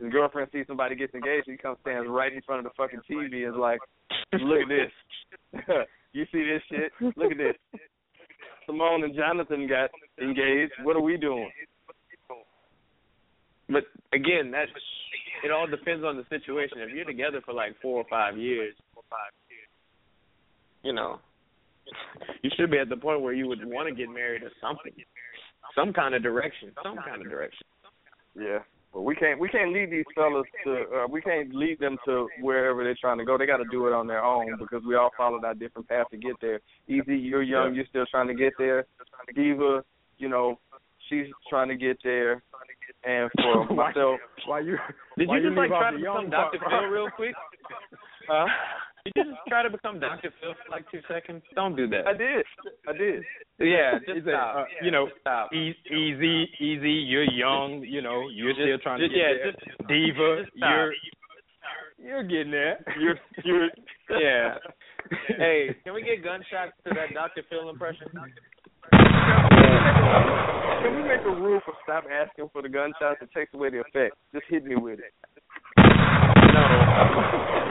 his 0.00 0.10
girlfriend 0.10 0.50
sees 0.52 0.66
somebody 0.66 0.96
gets 0.96 1.14
engaged. 1.14 1.48
He 1.48 1.56
comes 1.56 1.78
stands 1.82 2.08
right 2.08 2.32
in 2.32 2.42
front 2.42 2.66
of 2.66 2.72
the 2.72 2.76
fucking 2.76 3.00
TV 3.08 3.46
and 3.46 3.54
is 3.54 3.58
like, 3.58 3.78
"Look 4.32 4.62
at 4.62 4.68
this. 4.68 5.62
you 6.12 6.26
see 6.32 6.44
this 6.44 6.62
shit? 6.68 6.92
Look 7.16 7.32
at 7.32 7.38
this. 7.38 7.80
Simone 8.70 9.04
and 9.04 9.14
Jonathan 9.14 9.66
got 9.66 9.90
engaged. 10.22 10.72
What 10.82 10.96
are 10.96 11.02
we 11.02 11.16
doing?" 11.16 11.50
But 13.68 13.84
again, 14.12 14.50
that 14.52 14.68
it 15.44 15.50
all 15.50 15.66
depends 15.66 16.04
on 16.04 16.16
the 16.16 16.24
situation. 16.28 16.78
If 16.78 16.90
you're 16.90 17.04
together 17.04 17.40
for 17.44 17.52
like 17.54 17.74
four 17.80 17.98
or 17.98 18.06
five 18.08 18.36
years, 18.36 18.74
you 20.82 20.92
know, 20.92 21.18
you 22.42 22.50
should 22.56 22.70
be 22.70 22.78
at 22.78 22.88
the 22.88 22.96
point 22.96 23.20
where 23.22 23.32
you 23.32 23.46
would 23.48 23.64
want 23.64 23.88
to 23.88 23.94
get 23.94 24.08
married 24.08 24.42
or 24.42 24.50
something, 24.60 24.92
some 25.74 25.92
kind 25.92 26.14
of 26.14 26.22
direction, 26.22 26.72
some 26.82 26.96
kind 26.96 27.22
of 27.22 27.30
direction. 27.30 27.66
Yeah. 28.36 28.58
But 28.92 29.02
we 29.02 29.14
can't 29.14 29.38
we 29.38 29.48
can't 29.48 29.72
lead 29.72 29.90
these 29.90 30.04
fellas 30.14 30.46
to 30.64 30.72
uh, 30.72 31.06
we 31.08 31.22
can't 31.22 31.54
lead 31.54 31.78
them 31.78 31.96
to 32.06 32.28
wherever 32.40 32.82
they're 32.82 32.96
trying 33.00 33.18
to 33.18 33.24
go. 33.24 33.38
They 33.38 33.46
got 33.46 33.58
to 33.58 33.64
do 33.70 33.86
it 33.86 33.92
on 33.92 34.08
their 34.08 34.24
own 34.24 34.56
because 34.58 34.82
we 34.86 34.96
all 34.96 35.10
followed 35.16 35.44
our 35.44 35.54
different 35.54 35.88
paths 35.88 36.10
to 36.10 36.16
get 36.16 36.34
there. 36.40 36.60
Easy, 36.88 37.16
you're 37.16 37.42
young, 37.42 37.74
you're 37.74 37.86
still 37.88 38.06
trying 38.10 38.26
to 38.26 38.34
get 38.34 38.52
there. 38.58 38.86
Diva, 39.34 39.84
you 40.18 40.28
know, 40.28 40.58
she's 41.08 41.26
trying 41.48 41.68
to 41.68 41.76
get 41.76 41.98
there. 42.02 42.42
And 43.04 43.30
for 43.36 43.64
myself, 43.74 44.18
Why 44.46 44.60
you? 44.60 44.76
Did 45.16 45.28
why 45.28 45.38
you 45.38 45.48
just 45.48 45.56
like 45.56 45.70
leave 45.70 45.78
try 45.78 45.88
out 45.88 45.90
to 45.90 45.96
the 45.96 46.02
become 46.02 46.30
Dr. 46.30 46.58
Phil 46.58 46.88
real 46.88 47.08
quick? 47.14 47.34
huh? 48.28 48.46
Did 49.04 49.12
you 49.16 49.24
just 49.24 49.38
try 49.48 49.62
to 49.62 49.70
become 49.70 49.98
Dr. 49.98 50.30
Phil 50.40 50.52
for 50.54 50.70
like 50.70 50.84
two 50.90 51.00
seconds? 51.08 51.42
Don't 51.54 51.74
do 51.76 51.86
that. 51.88 52.06
I 52.06 52.12
did. 52.12 52.44
I 52.88 52.92
did. 52.92 53.22
Yeah, 53.58 53.98
just 54.06 54.26
stop. 54.26 54.56
uh, 54.56 54.64
you 54.82 54.90
know, 54.90 55.08
stop. 55.20 55.52
e- 55.54 55.74
easy, 55.90 56.48
easy. 56.60 56.90
You're 57.08 57.24
young. 57.24 57.82
You 57.82 58.02
know, 58.02 58.28
you're 58.28 58.52
Just- 58.52 58.62
still 58.62 58.78
trying 58.78 59.00
to 59.00 59.06
just- 59.08 59.14
get 59.16 59.20
yeah, 59.20 59.34
there. 59.42 59.52
just- 59.52 59.88
Diva, 59.88 60.42
just 60.44 60.52
you're 60.56 60.92
you're 61.98 62.22
getting 62.24 62.50
there. 62.52 62.84
You're 63.00 63.16
you're 63.44 63.68
yeah. 64.20 64.54
hey, 65.38 65.74
can 65.84 65.94
we 65.94 66.02
get 66.02 66.22
gunshots 66.22 66.72
to 66.86 66.94
that 66.94 67.14
Dr. 67.14 67.42
Phil 67.48 67.68
impression? 67.70 68.06
Can 70.82 70.96
we 70.96 71.02
make 71.02 71.20
a 71.20 71.30
rule 71.30 71.60
for 71.64 71.74
stop 71.84 72.04
asking 72.10 72.48
for 72.52 72.62
the 72.62 72.68
gunshots? 72.68 73.18
It 73.20 73.28
takes 73.36 73.52
away 73.54 73.70
the 73.70 73.80
effect. 73.80 74.16
Just 74.32 74.46
hit 74.48 74.64
me 74.64 74.76
with 74.76 74.98
it. 74.98 75.12
No. 75.76 76.64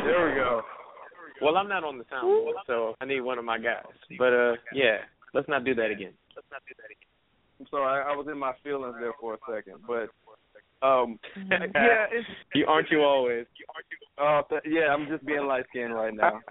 There 0.06 0.30
we 0.30 0.36
go. 0.36 0.62
Well, 1.42 1.58
I'm 1.58 1.70
not 1.70 1.84
on 1.84 1.98
the 1.98 2.04
soundboard, 2.06 2.54
so 2.68 2.96
I 3.02 3.06
need 3.06 3.22
one 3.22 3.38
of 3.38 3.46
my 3.46 3.58
guys. 3.58 3.84
But 4.18 4.34
uh, 4.34 4.54
yeah, 4.74 4.98
let's 5.34 5.48
not 5.48 5.64
do 5.66 5.74
that 5.76 5.92
again. 5.92 6.14
Let's 6.36 6.48
not 6.52 6.62
do 6.68 6.74
that 6.78 6.86
again. 6.86 7.08
I'm 7.60 7.68
sorry, 7.72 8.04
I, 8.04 8.14
I 8.14 8.16
was 8.16 8.28
in 8.32 8.38
my 8.38 8.54
feelings 8.64 8.96
there 9.00 9.14
for 9.20 9.34
a 9.34 9.38
second, 9.50 9.76
but 9.86 10.10
um, 10.86 11.20
yeah, 11.50 12.06
it's 12.12 12.28
You 12.56 12.66
aren't 12.68 12.90
you 12.90 13.02
always? 13.02 13.46
uh, 14.18 14.42
th- 14.50 14.62
yeah, 14.66 14.94
I'm 14.94 15.08
just 15.08 15.26
being 15.26 15.46
light 15.46 15.66
skinned 15.70 15.94
right 15.94 16.14
now. 16.14 16.40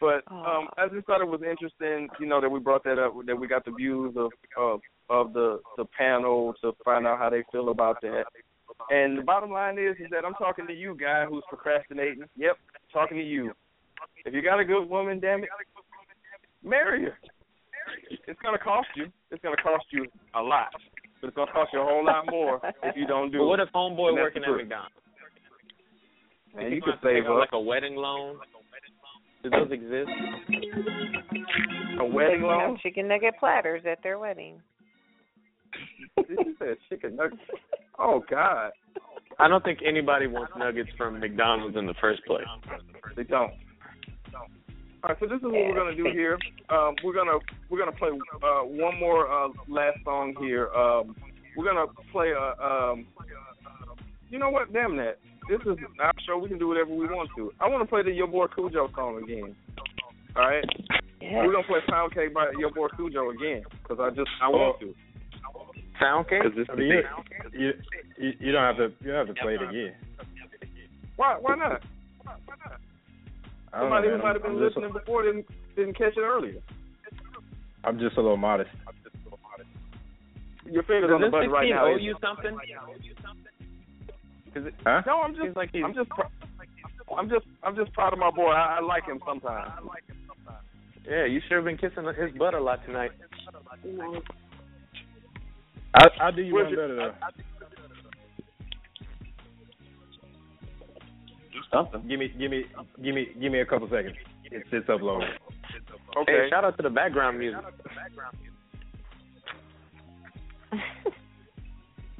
But 0.00 0.22
um, 0.32 0.68
I 0.78 0.88
just 0.90 1.06
thought 1.06 1.20
it 1.20 1.28
was 1.28 1.42
interesting, 1.42 2.08
you 2.18 2.26
know, 2.26 2.40
that 2.40 2.48
we 2.48 2.58
brought 2.58 2.84
that 2.84 2.98
up, 2.98 3.12
that 3.26 3.36
we 3.36 3.46
got 3.46 3.66
the 3.66 3.72
views 3.72 4.14
of 4.16 4.32
of 4.56 4.80
of 5.10 5.34
the 5.34 5.60
the 5.76 5.84
panel 5.84 6.54
to 6.62 6.72
find 6.86 7.06
out 7.06 7.18
how 7.18 7.28
they 7.28 7.44
feel 7.52 7.68
about 7.68 8.00
that. 8.00 8.24
And 8.88 9.18
the 9.18 9.22
bottom 9.22 9.50
line 9.50 9.78
is, 9.78 9.96
is 10.00 10.08
that 10.10 10.24
I'm 10.24 10.34
talking 10.34 10.66
to 10.66 10.72
you, 10.72 10.96
guy 10.98 11.24
who's 11.28 11.44
procrastinating. 11.48 12.24
Yep, 12.36 12.56
talking 12.92 13.18
to 13.18 13.22
you. 13.24 13.52
If 14.24 14.34
you 14.34 14.42
got 14.42 14.58
a 14.60 14.64
good 14.64 14.88
woman, 14.88 15.20
damn 15.20 15.42
it, 15.42 15.48
marry 16.64 17.04
her. 17.04 17.18
It's 18.26 18.40
gonna 18.42 18.58
cost 18.58 18.88
you. 18.96 19.06
It's 19.30 19.42
gonna 19.42 19.56
cost 19.62 19.84
you 19.90 20.06
a 20.34 20.42
lot, 20.42 20.68
but 21.20 21.28
it's 21.28 21.36
gonna 21.36 21.52
cost 21.52 21.70
you 21.72 21.80
a 21.80 21.84
whole 21.84 22.04
lot 22.04 22.24
more 22.30 22.60
if 22.82 22.96
you 22.96 23.06
don't 23.06 23.30
do 23.30 23.38
But 23.38 23.44
it. 23.44 23.46
what 23.48 23.60
if 23.60 23.68
homeboy 23.74 24.14
working 24.14 24.42
at. 24.44 24.50
McDonald's? 24.50 24.94
Man, 26.54 26.72
you 26.72 26.82
could 26.82 26.94
he 26.94 27.00
save 27.02 27.02
might 27.02 27.20
take 27.20 27.24
out, 27.26 27.32
up 27.34 27.38
like 27.40 27.52
a 27.52 27.60
wedding 27.60 27.96
loan. 27.96 28.36
Do 29.42 29.50
those 29.50 29.70
exist? 29.72 30.10
a 31.98 32.04
wedding 32.04 32.42
loan. 32.42 32.78
chicken 32.82 33.08
nugget 33.08 33.34
platters 33.38 33.82
at 33.90 34.02
their 34.02 34.18
wedding. 34.18 34.60
Did 36.16 36.38
you 36.44 36.54
say 36.58 36.74
chicken 36.88 37.16
nuggets? 37.16 37.40
Oh 38.00 38.24
God, 38.30 38.70
I 39.38 39.48
don't 39.48 39.62
think 39.62 39.80
anybody 39.86 40.26
wants 40.26 40.52
nuggets 40.56 40.88
from 40.96 41.20
McDonald's 41.20 41.76
in 41.76 41.86
the 41.86 41.94
first 42.00 42.24
place. 42.24 42.46
they 43.16 43.24
don't. 43.24 43.52
All 45.02 45.08
right, 45.08 45.16
so 45.18 45.26
this 45.26 45.36
is 45.36 45.42
what 45.44 45.52
we're 45.52 45.74
gonna 45.74 45.96
do 45.96 46.08
here. 46.12 46.38
Um, 46.68 46.94
we're 47.04 47.14
gonna 47.14 47.38
we're 47.68 47.78
gonna 47.78 47.96
play 47.96 48.10
uh, 48.10 48.62
one 48.62 48.98
more 48.98 49.30
uh, 49.30 49.48
last 49.68 49.98
song 50.04 50.34
here. 50.40 50.68
Um, 50.72 51.14
we're 51.56 51.64
gonna 51.64 51.86
play 52.12 52.32
a. 52.32 52.62
Um, 52.62 53.06
you 54.28 54.38
know 54.38 54.50
what? 54.50 54.72
Damn 54.72 54.96
that. 54.96 55.18
This 55.48 55.60
is 55.62 55.78
our 56.00 56.12
show. 56.26 56.38
We 56.38 56.48
can 56.48 56.58
do 56.58 56.68
whatever 56.68 56.90
we 56.90 57.06
want 57.06 57.30
to. 57.36 57.52
I 57.60 57.68
want 57.68 57.82
to 57.82 57.88
play 57.88 58.02
the 58.02 58.12
Your 58.12 58.28
Boy 58.28 58.46
Cujo 58.54 58.88
song 58.94 59.22
again. 59.22 59.56
All 60.36 60.42
right. 60.42 60.64
Yeah. 61.20 61.44
We're 61.44 61.52
gonna 61.52 61.66
play 61.66 61.80
Pound 61.88 62.14
Cake 62.14 62.32
by 62.32 62.52
Your 62.58 62.70
Boy 62.70 62.88
Cujo 62.96 63.30
again 63.30 63.62
because 63.82 63.98
I 64.00 64.10
just 64.10 64.30
I 64.42 64.48
want 64.48 64.80
to. 64.80 64.94
Sound 66.00 66.28
cake? 66.28 66.42
Cause 66.42 66.52
this 66.56 66.66
I 66.70 66.74
mean, 66.76 66.88
you, 66.88 67.02
you 67.52 67.72
you 68.16 68.32
you 68.40 68.52
don't 68.52 68.62
have 68.62 68.76
to 68.76 68.92
you 69.04 69.12
don't 69.12 69.26
have 69.26 69.34
to 69.34 69.42
play 69.42 69.54
it 69.54 69.62
again. 69.62 69.94
Why 71.16 71.36
why 71.38 71.56
not? 71.56 71.82
I 73.72 73.80
don't 73.80 73.90
Somebody 73.90 74.08
know, 74.08 74.16
who 74.16 74.22
might 74.22 74.34
have 74.34 74.42
been 74.42 74.52
I'm 74.52 74.58
just, 74.58 74.76
listening 74.76 74.92
before 74.92 75.22
didn't 75.22 75.46
didn't 75.76 75.96
catch 75.98 76.16
it 76.16 76.20
earlier. 76.20 76.60
I'm 77.84 77.98
just 77.98 78.16
a 78.16 78.20
little 78.20 78.36
modest. 78.36 78.70
Your 80.64 80.82
fingers 80.84 81.10
Does 81.10 81.14
on 81.16 81.20
the 81.20 81.28
button 81.28 81.50
right 81.50 81.68
16 81.68 81.76
now. 81.76 81.86
owe 81.86 81.96
you 81.96 82.16
something? 82.20 82.56
Is 84.54 84.66
it, 84.66 84.74
Huh? 84.84 85.02
No, 85.06 85.20
I'm 85.20 85.34
just 85.34 85.56
like 85.56 85.70
he's 85.72 85.84
I'm 85.84 85.94
just 85.94 86.10
I'm 87.16 87.28
just 87.28 87.46
I'm 87.62 87.76
just 87.76 87.92
proud 87.92 88.12
of 88.12 88.18
my 88.18 88.30
boy. 88.30 88.50
I, 88.50 88.78
I 88.78 88.80
like 88.80 89.04
him 89.06 89.20
sometimes. 89.26 89.70
Yeah, 91.08 91.24
you 91.26 91.40
sure 91.48 91.58
have 91.58 91.64
been 91.64 91.78
kissing 91.78 92.04
his 92.16 92.36
butt 92.38 92.54
a 92.54 92.60
lot 92.60 92.84
tonight. 92.86 93.10
Mm-hmm. 93.86 94.18
I 95.94 96.06
I 96.20 96.30
do 96.30 96.42
you 96.42 96.54
Where's 96.54 96.66
one 96.66 96.74
better 96.76 96.96
though. 96.96 97.14
Something. 101.72 102.08
Give 102.08 102.18
me 102.18 102.28
give 102.38 102.50
me 102.50 102.64
give 103.02 103.14
me 103.14 103.28
give 103.40 103.52
me 103.52 103.60
a 103.60 103.66
couple 103.66 103.88
seconds. 103.88 104.16
It's 104.44 104.68
it's 104.72 104.88
uploading. 104.88 105.28
Okay. 106.16 106.32
Hey, 106.32 106.50
shout 106.50 106.64
out 106.64 106.76
to 106.76 106.82
the 106.82 106.90
background 106.90 107.38
music. 107.38 107.60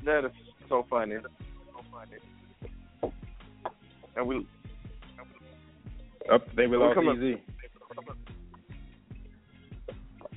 That 0.05 0.25
is 0.25 0.31
so 0.71 0.87
funny. 0.89 1.17
And 4.17 4.27
we 4.27 4.47
Up 6.33 6.43
they 6.57 6.67
We'll 6.67 6.81
lost 6.81 6.95
come 6.95 7.09
up- 7.09 7.17
easy. 7.19 7.43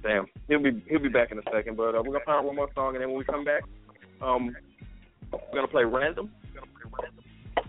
Damn. 0.03 0.27
He'll 0.47 0.61
be 0.61 0.84
he'll 0.89 1.01
be 1.01 1.09
back 1.09 1.31
in 1.31 1.39
a 1.39 1.43
second, 1.51 1.77
but 1.77 1.95
uh, 1.95 2.03
we're 2.05 2.13
gonna 2.13 2.25
find 2.25 2.45
one 2.45 2.55
more 2.55 2.69
song, 2.75 2.95
and 2.95 3.01
then 3.01 3.09
when 3.09 3.17
we 3.17 3.25
come 3.25 3.43
back, 3.43 3.63
um, 4.21 4.55
we're 5.31 5.55
gonna 5.55 5.67
play 5.67 5.84
random, 5.84 6.30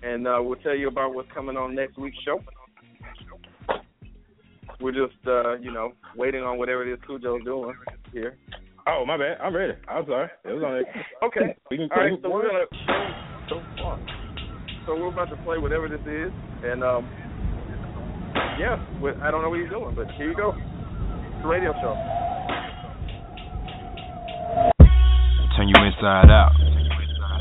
and 0.03 0.27
uh, 0.27 0.39
we'll 0.41 0.57
tell 0.57 0.75
you 0.75 0.89
about 0.89 1.15
what's 1.15 1.31
coming 1.33 1.57
on 1.57 1.75
next 1.75 1.97
week's 1.97 2.19
show. 2.25 2.41
We're 4.81 4.93
just 4.93 5.17
uh, 5.27 5.57
you 5.59 5.73
know 5.73 5.93
waiting 6.17 6.43
on 6.43 6.59
whatever 6.59 6.87
it 6.87 6.93
is 6.93 6.99
Cujo's 7.09 7.45
doing 7.45 7.75
here. 8.13 8.37
Oh 8.87 9.05
my 9.07 9.17
bad. 9.17 9.39
I'm 9.41 9.57
ready. 9.57 9.73
I'm 9.89 10.05
sorry. 10.05 10.29
It 10.45 10.53
was 10.53 10.63
on 10.63 10.77
it. 10.77 10.87
Okay. 11.23 11.57
We 11.71 11.79
can 11.79 11.89
All 11.93 12.03
right, 12.03 12.13
so 12.21 12.31
we're 12.31 12.47
gonna 12.47 12.65
so 13.49 13.63
far. 13.81 13.99
So 14.87 14.95
we're 14.95 15.09
about 15.09 15.31
to 15.31 15.37
play 15.45 15.57
whatever 15.57 15.89
this 15.89 16.01
is, 16.01 16.31
and 16.63 16.85
um, 16.85 17.09
yeah, 18.61 18.77
I 19.23 19.31
don't 19.31 19.41
know 19.41 19.49
what 19.49 19.61
he's 19.61 19.71
doing, 19.71 19.95
but 19.95 20.11
here 20.13 20.31
you 20.31 20.37
go. 20.37 20.53
A 21.45 21.47
radio 21.47 21.75
show. 21.75 21.95
Turn 25.57 25.69
you 25.69 25.75
inside 25.85 26.31
out. 26.31 26.53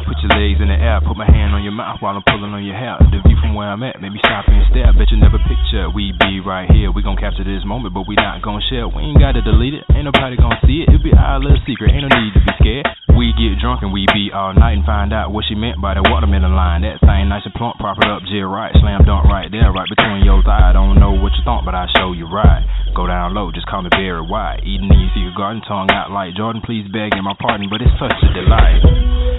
Put 0.04 0.20
your 0.20 0.36
legs 0.36 0.60
in 0.60 0.68
the 0.68 0.76
air, 0.76 1.00
put 1.00 1.16
my 1.16 1.26
hand 1.26 1.56
on 1.56 1.64
your 1.64 1.72
mouth 1.72 2.04
while 2.04 2.16
I'm 2.16 2.26
pulling 2.28 2.52
on 2.52 2.64
your 2.64 2.76
hair. 2.76 3.00
The 3.00 3.24
view 3.24 3.40
from 3.40 3.56
where 3.56 3.72
I'm 3.72 3.84
at, 3.84 4.04
make 4.04 4.12
me 4.12 4.20
stop 4.20 4.46
and 4.52 4.64
stare. 4.68 4.92
Bet 4.92 5.12
you 5.12 5.18
never 5.18 5.40
picture 5.40 5.88
we 5.90 6.12
be 6.20 6.44
right 6.44 6.68
here. 6.68 6.92
We 6.92 7.02
gon' 7.02 7.16
capture 7.16 7.44
this 7.44 7.64
moment, 7.64 7.96
but 7.96 8.08
we 8.08 8.16
not 8.20 8.44
gon' 8.44 8.62
share. 8.68 8.88
We 8.88 9.04
ain't 9.08 9.20
gotta 9.20 9.42
delete 9.42 9.80
it, 9.80 9.88
ain't 9.96 10.06
nobody 10.06 10.36
gon' 10.36 10.60
see 10.68 10.84
it. 10.84 10.92
It'll 10.92 11.04
be 11.04 11.16
our 11.16 11.40
little 11.40 11.60
secret, 11.64 11.96
ain't 11.96 12.04
no 12.04 12.12
need 12.12 12.34
to 12.36 12.44
be 12.44 12.54
scared. 12.60 12.88
We 13.14 13.30
get 13.38 13.62
drunk 13.62 13.86
and 13.86 13.94
we 13.94 14.10
be 14.10 14.34
all 14.34 14.58
night 14.58 14.82
and 14.82 14.86
find 14.90 15.14
out 15.14 15.30
what 15.30 15.46
she 15.46 15.54
meant 15.54 15.78
by 15.78 15.94
the 15.94 16.02
watermelon 16.02 16.58
line. 16.58 16.82
That 16.82 16.98
thing 17.06 17.30
nice 17.30 17.46
and 17.46 17.54
plump, 17.54 17.78
prop 17.78 18.02
it 18.02 18.10
up, 18.10 18.26
jill 18.26 18.50
right, 18.50 18.74
slam 18.82 19.06
dunk 19.06 19.30
right 19.30 19.54
there, 19.54 19.70
right 19.70 19.86
between 19.86 20.26
your 20.26 20.42
thighs. 20.42 20.66
I 20.66 20.74
don't 20.74 20.98
know 20.98 21.14
what 21.14 21.38
you 21.38 21.46
thought, 21.46 21.62
but 21.62 21.78
I 21.78 21.86
show 21.94 22.18
you 22.18 22.26
right. 22.26 22.66
Go 22.98 23.06
down 23.06 23.38
low, 23.38 23.54
just 23.54 23.70
call 23.70 23.86
me 23.86 23.94
Barry 23.94 24.26
White. 24.26 24.66
Eating 24.66 24.90
in 24.90 24.98
your 24.98 25.14
secret 25.14 25.38
garden, 25.38 25.62
tongue 25.62 25.94
out 25.94 26.10
like 26.10 26.34
Jordan. 26.34 26.66
Please 26.66 26.90
beg 26.90 27.14
my 27.22 27.38
pardon, 27.38 27.70
but 27.70 27.86
it's 27.86 27.94
such 28.02 28.18
a 28.18 28.30
delight. 28.34 28.82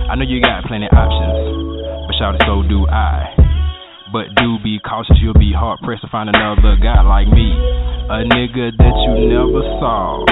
I 0.07 0.15
know 0.15 0.23
you 0.23 0.39
got 0.39 0.54
plenty 0.63 0.87
options, 0.87 2.07
but 2.07 2.15
shout 2.15 2.39
it, 2.39 2.43
so 2.47 2.63
do 2.63 2.87
I. 2.87 3.35
But 4.15 4.31
do 4.39 4.63
be 4.63 4.79
cautious, 4.79 5.19
you'll 5.19 5.35
be 5.35 5.51
hard 5.51 5.83
pressed 5.83 6.07
to 6.07 6.11
find 6.11 6.31
another 6.31 6.79
guy 6.79 7.03
like 7.03 7.27
me. 7.27 7.51
A 8.07 8.23
nigga 8.23 8.71
that 8.79 8.95
you 9.09 9.27
never 9.27 9.65
saw. 9.83 10.23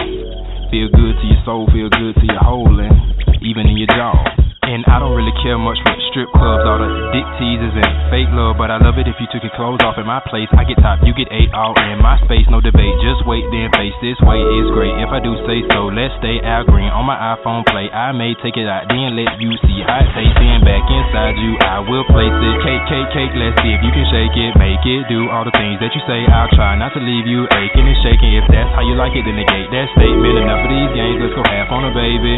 Feel 0.70 0.89
good 0.93 1.19
to 1.19 1.24
your 1.27 1.43
soul, 1.44 1.66
feel 1.73 1.90
good 1.90 2.15
to 2.15 2.24
your 2.24 2.39
whole 2.39 2.78
and 2.78 2.94
even 3.43 3.66
in 3.66 3.77
your 3.77 3.90
jaw. 3.90 4.15
And 4.62 4.85
I 4.86 5.03
don't 5.03 5.16
really 5.16 5.35
care 5.43 5.59
much 5.59 5.78
for 5.82 6.02
strip 6.13 6.29
clubs, 6.37 6.63
all 6.69 6.77
the 6.77 6.93
dick 7.17 7.25
teasers 7.41 7.73
and 7.73 7.93
fake 8.13 8.29
love, 8.37 8.61
but 8.61 8.69
I 8.69 8.77
love 8.77 9.01
it 9.01 9.09
if 9.09 9.17
you 9.17 9.25
took 9.33 9.41
your 9.41 9.57
clothes 9.57 9.81
off 9.81 9.97
at 9.97 10.05
my 10.05 10.21
place. 10.29 10.47
I 10.53 10.69
get 10.69 10.77
top, 10.85 11.01
you 11.01 11.17
get 11.17 11.33
eight, 11.33 11.49
all 11.57 11.73
in 11.73 11.99
my 12.05 12.21
space, 12.29 12.45
no 12.53 12.61
debate. 12.61 12.93
Just 13.01 13.25
wait, 13.25 13.49
then 13.49 13.73
face 13.73 13.97
this 14.05 14.21
way 14.21 14.37
is 14.37 14.69
great. 14.77 14.93
If 15.01 15.09
I 15.09 15.25
do 15.25 15.33
say 15.49 15.65
so, 15.73 15.89
let's 15.89 16.13
stay 16.21 16.45
out 16.45 16.69
green 16.69 16.93
on 16.93 17.09
my 17.09 17.17
iPhone 17.33 17.65
play. 17.65 17.89
I 17.89 18.13
may 18.13 18.37
take 18.45 18.61
it 18.61 18.69
out, 18.69 18.93
then 18.93 19.17
let 19.17 19.41
you 19.41 19.57
see 19.65 19.81
how 19.89 20.05
it 20.05 20.13
tastes. 20.13 20.37
Then 20.37 20.61
back 20.61 20.85
inside 20.85 21.41
you, 21.41 21.57
I 21.65 21.81
will 21.81 22.05
place 22.13 22.37
it. 22.37 22.57
Cake, 22.61 22.85
cake, 22.93 23.11
cake, 23.17 23.33
let's 23.41 23.57
see 23.65 23.73
if 23.73 23.81
you 23.81 23.93
can 23.97 24.07
shake 24.13 24.37
it, 24.37 24.53
make 24.61 24.85
it, 24.85 25.09
do 25.09 25.33
all 25.33 25.49
the 25.49 25.57
things 25.57 25.81
that 25.81 25.97
you 25.97 26.03
say. 26.05 26.29
I'll 26.29 26.53
try 26.53 26.77
not 26.77 26.93
to 26.93 27.01
leave 27.01 27.25
you 27.25 27.49
aching 27.49 27.89
and 27.89 27.99
shaking. 28.05 28.37
If 28.37 28.47
that's 28.53 28.69
how 28.77 28.85
you 28.85 29.01
like 29.01 29.17
it, 29.17 29.25
then 29.25 29.41
negate 29.41 29.73
that 29.73 29.89
statement. 29.97 30.45
Enough 30.45 30.61
of 30.61 30.69
these 30.69 30.93
games, 30.93 31.17
let's 31.25 31.37
go 31.41 31.45
half 31.49 31.73
on 31.73 31.89
a 31.89 31.93
baby. 31.97 32.37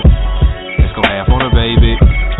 Let's 0.79 0.95
go 0.95 1.03
half 1.03 1.27
on 1.27 1.43
a 1.43 1.51
baby. 1.51 2.34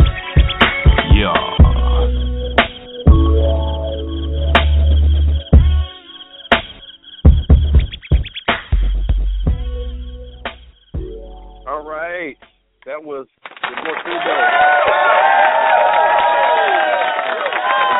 That 12.85 13.03
was 13.03 13.27
the 13.43 13.75
boy 13.83 13.95
Cujo. 14.03 14.35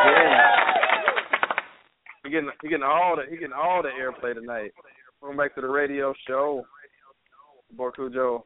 Again, 0.06 0.38
He 2.24 2.30
getting 2.30 2.50
he 2.62 2.68
getting 2.68 2.84
all 2.84 3.16
the 3.16 3.22
he 3.30 3.36
getting 3.36 3.52
all 3.52 3.82
the 3.82 3.88
airplay 3.90 4.34
tonight. 4.34 4.72
Welcome 5.20 5.36
back 5.38 5.54
to 5.54 5.60
the 5.60 5.68
radio 5.68 6.14
show. 6.26 6.66
Boy 7.72 7.90
Cujo. 7.90 8.44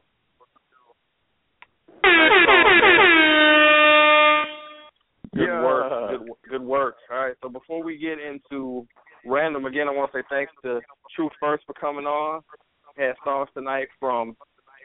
Good 5.33 5.47
Yeah. 5.47 5.63
work. 5.63 6.09
Good, 6.09 6.29
good 6.49 6.61
work. 6.61 6.95
All 7.09 7.17
right. 7.17 7.35
So 7.41 7.49
before 7.49 7.83
we 7.83 7.97
get 7.97 8.19
into 8.19 8.85
random 9.25 9.65
again, 9.65 9.87
I 9.87 9.91
want 9.91 10.11
to 10.11 10.17
say 10.19 10.23
thanks 10.29 10.51
to 10.63 10.81
Truth 11.15 11.31
First 11.39 11.65
for 11.65 11.73
coming 11.73 12.05
on. 12.05 12.41
Had 12.97 13.15
songs 13.23 13.49
tonight 13.53 13.87
from, 13.99 14.35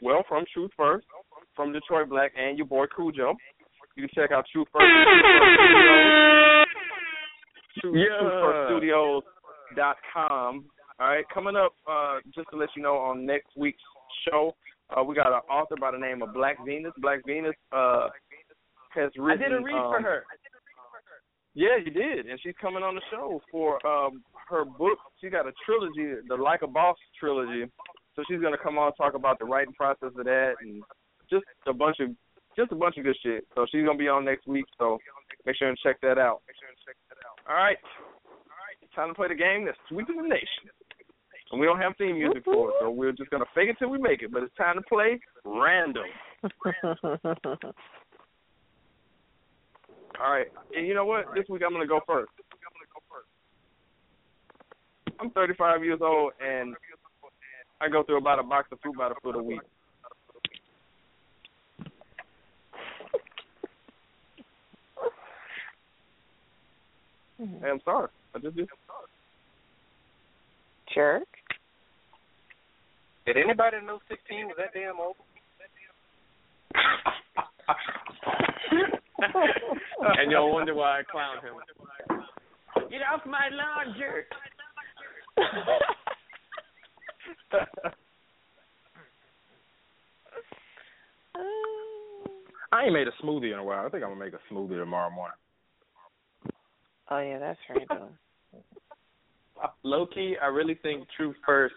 well, 0.02 0.22
from 0.28 0.44
Truth 0.54 0.70
First, 0.76 1.06
from 1.56 1.72
Detroit 1.72 2.08
Black, 2.08 2.32
and 2.38 2.56
your 2.56 2.66
boy 2.66 2.84
Cujo. 2.94 3.34
You 3.96 4.06
can 4.06 4.10
check 4.14 4.30
out 4.30 4.44
Truth 4.52 4.68
First. 4.72 4.84
Truth 7.80 7.96
Yeah. 7.96 8.66
Studios 8.68 9.22
dot 9.74 9.96
com. 10.12 10.66
All 10.98 11.08
right, 11.08 11.24
coming 11.32 11.56
up, 11.56 11.74
uh, 11.90 12.20
just 12.34 12.48
to 12.50 12.56
let 12.56 12.68
you 12.76 12.82
know, 12.82 12.96
on 12.96 13.26
next 13.26 13.48
week's 13.56 13.82
show, 14.26 14.56
uh, 14.96 15.02
we 15.02 15.14
got 15.14 15.26
an 15.26 15.40
author 15.50 15.76
by 15.78 15.90
the 15.90 15.98
name 15.98 16.22
of 16.22 16.32
Black 16.32 16.56
Venus. 16.64 16.92
Black 16.98 17.20
Venus 17.26 17.54
uh, 17.72 18.08
has 18.94 19.10
I 19.20 19.36
did 19.36 19.52
a 19.52 19.60
read 19.60 19.72
for 19.72 19.96
um, 19.98 20.02
her. 20.02 20.24
Yeah, 21.54 21.76
you 21.82 21.90
did, 21.90 22.26
and 22.26 22.38
she's 22.42 22.54
coming 22.60 22.82
on 22.82 22.94
the 22.94 23.02
show 23.10 23.40
for 23.50 23.84
um 23.86 24.22
her 24.48 24.64
book. 24.64 24.98
She 25.20 25.28
got 25.28 25.46
a 25.46 25.52
trilogy, 25.64 26.20
the 26.28 26.36
Like 26.36 26.62
a 26.62 26.66
Boss 26.66 26.96
trilogy. 27.18 27.70
So 28.14 28.22
she's 28.28 28.40
gonna 28.40 28.56
come 28.62 28.78
on 28.78 28.86
and 28.86 28.96
talk 28.96 29.14
about 29.14 29.38
the 29.38 29.44
writing 29.44 29.74
process 29.74 30.12
of 30.16 30.24
that 30.24 30.54
and 30.60 30.82
just 31.30 31.44
a 31.66 31.72
bunch 31.72 31.96
of 32.00 32.10
just 32.56 32.72
a 32.72 32.74
bunch 32.74 32.96
of 32.96 33.04
good 33.04 33.16
shit. 33.22 33.46
So 33.54 33.66
she's 33.70 33.84
gonna 33.84 33.98
be 33.98 34.08
on 34.08 34.24
next 34.24 34.46
week. 34.46 34.66
So 34.78 34.98
make 35.44 35.56
sure 35.56 35.68
and 35.68 35.78
check 35.82 36.00
that 36.00 36.18
out. 36.18 36.42
All 37.48 37.56
right, 37.56 37.78
time 38.94 39.08
to 39.08 39.14
play 39.14 39.28
the 39.28 39.34
game 39.34 39.64
that's 39.64 39.78
sweeping 39.88 40.16
the 40.16 40.28
nation. 40.28 40.70
And 41.52 41.60
we 41.60 41.66
don't 41.66 41.78
have 41.78 41.92
theme 41.96 42.18
music 42.18 42.42
for 42.44 42.70
it, 42.70 42.74
so 42.80 42.90
we're 42.90 43.12
just 43.12 43.30
gonna 43.30 43.46
fake 43.54 43.70
it 43.70 43.76
till 43.78 43.90
we 43.90 43.98
make 43.98 44.22
it. 44.22 44.32
But 44.32 44.42
it's 44.42 44.56
time 44.56 44.76
to 44.76 44.82
play 44.82 45.20
random. 45.44 46.06
All 50.20 50.32
right. 50.32 50.46
And 50.74 50.86
you 50.86 50.94
know 50.94 51.04
what? 51.04 51.26
This 51.34 51.44
week 51.48 51.62
I'm 51.64 51.72
going 51.72 51.82
to 51.82 51.88
go 51.88 52.00
first. 52.06 52.30
I'm 55.20 55.30
35 55.30 55.84
years 55.84 56.00
old 56.02 56.32
and 56.40 56.74
I 57.80 57.88
go 57.88 58.02
through 58.02 58.18
about 58.18 58.38
a 58.38 58.42
box 58.42 58.68
of 58.72 58.80
fruit 58.80 58.96
by 58.96 59.08
the 59.08 59.14
foot 59.22 59.36
a 59.36 59.42
week. 59.42 59.60
Mm-hmm. 67.40 67.64
Hey, 67.64 67.70
I'm 67.70 67.80
sorry. 67.84 68.08
I 68.34 68.38
just 68.38 68.56
did. 68.56 68.68
Jerk. 70.94 71.24
Did 73.26 73.36
anybody 73.36 73.76
know 73.84 73.98
16 74.08 74.46
was 74.46 74.56
that 74.58 74.72
damn 74.72 75.00
old? 75.00 75.16
and 80.18 80.30
you'll 80.30 80.52
wonder 80.52 80.74
why 80.74 81.00
I 81.00 81.02
clown 81.10 81.36
him. 81.36 81.54
Get 82.90 83.00
off 83.12 83.22
my 83.26 83.48
lawn, 83.50 83.94
jerk. 83.98 84.26
I 92.72 92.84
ain't 92.84 92.92
made 92.92 93.08
a 93.08 93.12
smoothie 93.22 93.52
in 93.52 93.58
a 93.58 93.64
while. 93.64 93.86
I 93.86 93.88
think 93.88 94.02
I'm 94.02 94.10
gonna 94.10 94.24
make 94.24 94.34
a 94.34 94.52
smoothie 94.52 94.78
tomorrow 94.78 95.10
morning. 95.10 95.36
Oh 97.10 97.18
yeah, 97.18 97.38
that's 97.38 97.58
random. 97.68 98.08
Low 99.82 100.06
key, 100.06 100.36
I 100.42 100.46
really 100.46 100.74
think 100.82 101.06
Truth 101.16 101.36
First 101.44 101.74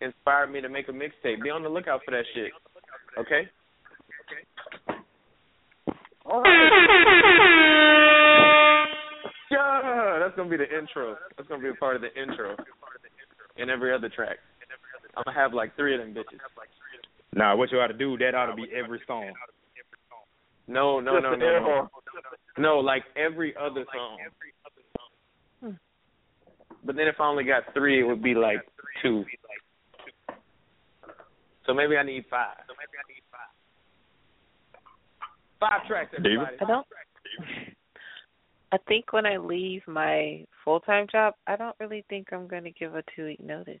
inspired 0.00 0.52
me 0.52 0.60
to 0.60 0.68
make 0.68 0.88
a 0.88 0.92
mixtape. 0.92 1.42
Be 1.42 1.50
on 1.50 1.62
the 1.62 1.68
lookout 1.68 2.00
for 2.04 2.12
that 2.12 2.24
shit. 2.34 2.52
Okay? 3.18 3.48
All 6.24 6.42
right. 6.42 7.74
Yeah, 9.50 10.18
that's 10.20 10.36
gonna 10.36 10.50
be 10.50 10.58
the 10.58 10.68
intro. 10.68 11.16
That's 11.36 11.48
gonna 11.48 11.62
be 11.62 11.70
a 11.70 11.74
part 11.74 11.96
of 11.96 12.02
the 12.02 12.12
intro. 12.20 12.54
And 13.56 13.70
every 13.70 13.94
other 13.94 14.08
track. 14.08 14.36
I'm 15.16 15.22
gonna 15.24 15.38
have 15.38 15.54
like 15.54 15.74
three 15.74 15.94
of 15.94 16.00
them 16.00 16.14
bitches. 16.14 16.38
Nah, 17.34 17.56
what 17.56 17.72
you 17.72 17.78
ought 17.78 17.88
to 17.88 17.94
do, 17.94 18.16
that 18.18 18.34
ought 18.34 18.46
to 18.46 18.54
be 18.54 18.66
every 18.76 19.00
song. 19.06 19.32
No, 20.66 21.00
no, 21.00 21.14
Just 21.14 21.22
no, 21.22 21.34
no, 21.34 21.60
no. 21.60 21.88
Horn. 22.58 22.76
No, 22.76 22.78
like 22.78 23.04
every 23.16 23.54
other 23.56 23.84
song. 23.94 24.18
But 26.84 26.96
then 26.96 27.06
if 27.06 27.16
I 27.20 27.26
only 27.26 27.44
got 27.44 27.64
three, 27.74 28.00
it 28.00 28.04
would 28.04 28.22
be 28.22 28.34
like 28.34 28.60
two. 29.02 29.24
So 31.66 31.74
maybe 31.74 31.96
I 31.96 32.02
need 32.02 32.24
five. 32.30 32.56
So 32.66 32.74
maybe 32.78 32.96
I 32.96 33.04
need 33.12 33.22
Five 35.60 35.86
tracks, 35.88 36.14
everybody. 36.16 36.56
I 36.60 36.64
don't. 36.64 36.86
I 38.70 38.76
think 38.86 39.12
when 39.12 39.26
I 39.26 39.38
leave 39.38 39.82
my 39.88 40.44
full 40.64 40.80
time 40.80 41.06
job, 41.10 41.34
I 41.46 41.56
don't 41.56 41.74
really 41.80 42.04
think 42.08 42.28
I'm 42.32 42.46
going 42.46 42.64
to 42.64 42.70
give 42.70 42.94
a 42.94 43.02
two 43.16 43.24
week 43.24 43.40
notice. 43.40 43.80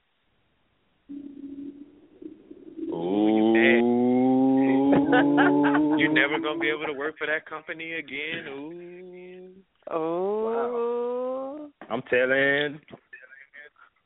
You're 5.08 6.12
never 6.12 6.38
gonna 6.38 6.58
be 6.58 6.68
able 6.68 6.86
to 6.86 6.92
work 6.92 7.16
for 7.16 7.26
that 7.26 7.46
company 7.46 7.94
again. 7.94 8.46
Ooh. 8.48 9.50
Oh. 9.90 11.70
I'm 11.90 12.02
telling. 12.02 12.80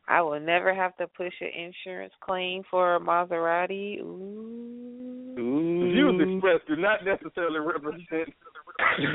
I 0.09 0.20
will 0.23 0.39
never 0.41 0.73
have 0.74 0.97
to 0.99 1.09
push 1.09 1.33
an 1.41 1.49
insurance 1.49 2.12
claim 2.20 2.62
for 2.70 2.97
a 2.97 3.01
Maserati. 3.01 4.01
Ooh. 4.01 5.35
Ooh. 5.39 5.93
Views 5.93 6.35
expressed 6.35 6.69
do 6.69 6.77
not 6.77 7.05
necessarily 7.05 7.61
represent. 7.61 8.33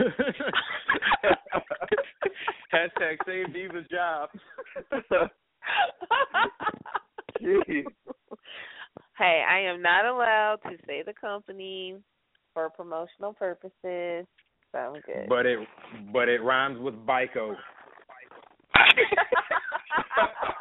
Hashtag 2.73 3.17
save 3.25 3.53
Diva's 3.53 3.87
job. 3.89 4.29
Jeez. 7.41 7.85
Hey, 9.17 9.43
I 9.49 9.59
am 9.61 9.81
not 9.81 10.05
allowed 10.05 10.59
to 10.63 10.77
say 10.85 11.01
the 11.03 11.13
company 11.13 11.95
for 12.53 12.69
promotional 12.69 13.33
purposes. 13.33 14.27
So 14.71 14.77
I'm 14.77 14.93
good. 15.01 15.27
But 15.27 15.45
it 15.45 15.59
but 16.13 16.29
it 16.29 16.41
rhymes 16.43 16.79
with 16.79 16.93
Bico. 17.05 17.55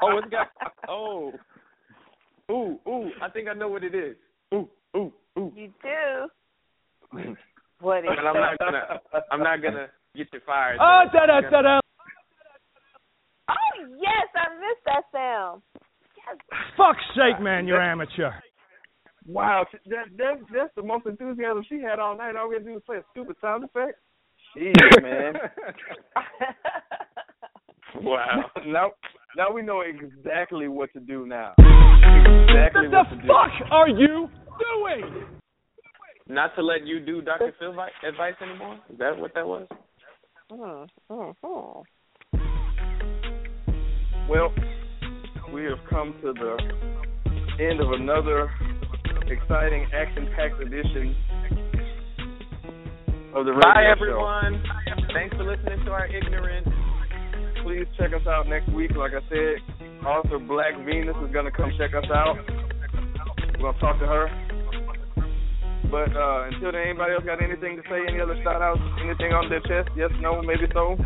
oh, 0.03 0.19
it's 0.19 0.29
got. 0.31 0.49
Oh. 0.89 1.33
Ooh, 2.51 2.79
ooh. 2.89 3.11
I 3.21 3.29
think 3.29 3.49
I 3.49 3.55
know 3.55 3.69
what 3.69 3.85
it 3.85 3.95
is. 3.95 4.17
Ooh, 4.55 4.69
ooh, 4.97 5.13
ooh. 5.39 5.53
You 5.55 5.73
do. 5.83 7.35
What 7.81 7.99
is 7.99 8.05
But 8.09 8.25
I'm 8.25 8.41
not 8.41 8.59
gonna. 8.59 8.83
I'm 9.31 9.41
not 9.41 9.61
gonna 9.63 9.89
get 10.17 10.29
you 10.33 10.41
fired. 10.47 10.79
Oh, 10.81 11.05
though. 11.13 11.19
da 11.19 11.27
da 11.27 11.51
da 11.51 11.61
da. 11.61 11.81
Oh 13.51 13.87
yes, 14.01 14.29
I 14.35 14.49
missed 14.55 14.85
that 14.87 15.03
sound. 15.13 15.61
Fuck's 16.77 17.05
sake, 17.15 17.41
man, 17.41 17.67
you're 17.67 17.81
amateur. 17.83 18.31
Wow, 19.27 19.67
that, 19.87 20.07
that 20.19 20.35
that's 20.55 20.71
the 20.77 20.83
most 20.83 21.07
enthusiasm 21.07 21.65
she 21.69 21.81
had 21.81 21.99
all 21.99 22.17
night. 22.17 22.37
All 22.37 22.49
we 22.49 22.55
had 22.57 22.61
to 22.65 22.69
do 22.71 22.75
was 22.75 22.83
play 22.87 22.99
a 22.99 23.05
stupid 23.11 23.37
sound 23.41 23.65
effect. 23.65 23.99
Jeez, 24.57 24.75
man. 25.03 25.35
Wow. 28.03 28.45
now, 28.67 28.93
now 29.37 29.51
we 29.53 29.63
know 29.63 29.81
exactly 29.83 30.69
what 30.69 30.93
to 30.93 31.01
do 31.01 31.27
now. 31.27 31.55
Exactly 31.59 32.89
What 32.89 32.93
what 32.93 33.11
the 33.11 33.17
to 33.17 33.23
do. 33.23 33.29
fuck 33.29 33.71
are 33.73 33.89
you 33.89 34.29
doing? 34.61 35.25
Not 36.29 36.55
to 36.57 36.63
let 36.63 36.87
you 36.87 37.01
do 37.01 37.21
Dr. 37.23 37.53
Phil 37.59 37.73
vi- 37.73 37.89
advice 38.07 38.35
anymore? 38.43 38.79
Is 38.93 38.99
that 38.99 39.17
what 39.17 39.33
that 39.35 39.47
was? 39.47 39.67
Mm, 40.53 40.89
mm, 41.11 41.35
mm. 41.45 41.83
Well, 44.29 44.53
we 45.53 45.65
have 45.65 45.79
come 45.89 46.15
to 46.23 46.33
the 46.33 47.65
end 47.65 47.81
of 47.81 47.93
another 47.93 48.51
exciting, 49.29 49.87
action-packed 49.93 50.61
edition 50.61 51.17
of 53.35 53.45
the 53.45 53.53
radio 53.53 53.61
Bye, 53.61 53.85
show. 53.85 53.93
everyone. 53.93 54.63
Thanks 55.13 55.37
for 55.37 55.45
listening 55.45 55.85
to 55.85 55.91
our 55.93 56.07
ignorance. 56.07 56.69
Please 57.63 57.87
check 57.99 58.13
us 58.13 58.27
out 58.27 58.49
next 58.49 58.69
week. 58.71 58.93
Like 58.97 59.13
I 59.13 59.21
said, 59.29 60.05
author 60.07 60.39
Black 60.39 60.75
Venus 60.85 61.17
is 61.25 61.33
going 61.33 61.47
to 61.47 61.51
come 61.51 61.73
check 61.79 61.95
us 61.95 62.09
out. 62.15 62.37
We're 63.59 63.73
going 63.73 63.75
to 63.75 63.81
talk 63.81 63.99
to 64.01 64.07
her. 64.07 64.29
But 65.91 66.15
uh, 66.17 66.49
until 66.51 66.73
then, 66.73 66.83
anybody 66.91 67.15
else 67.15 67.25
got 67.25 67.43
anything 67.43 67.77
to 67.77 67.83
say? 67.89 68.03
Any 68.09 68.21
other 68.21 68.37
shout 68.43 68.61
outs? 68.63 68.81
Anything 69.03 69.33
on 69.33 69.49
their 69.49 69.61
chest? 69.61 69.91
Yes, 69.97 70.11
no, 70.21 70.43
maybe 70.43 70.67
so? 70.73 70.97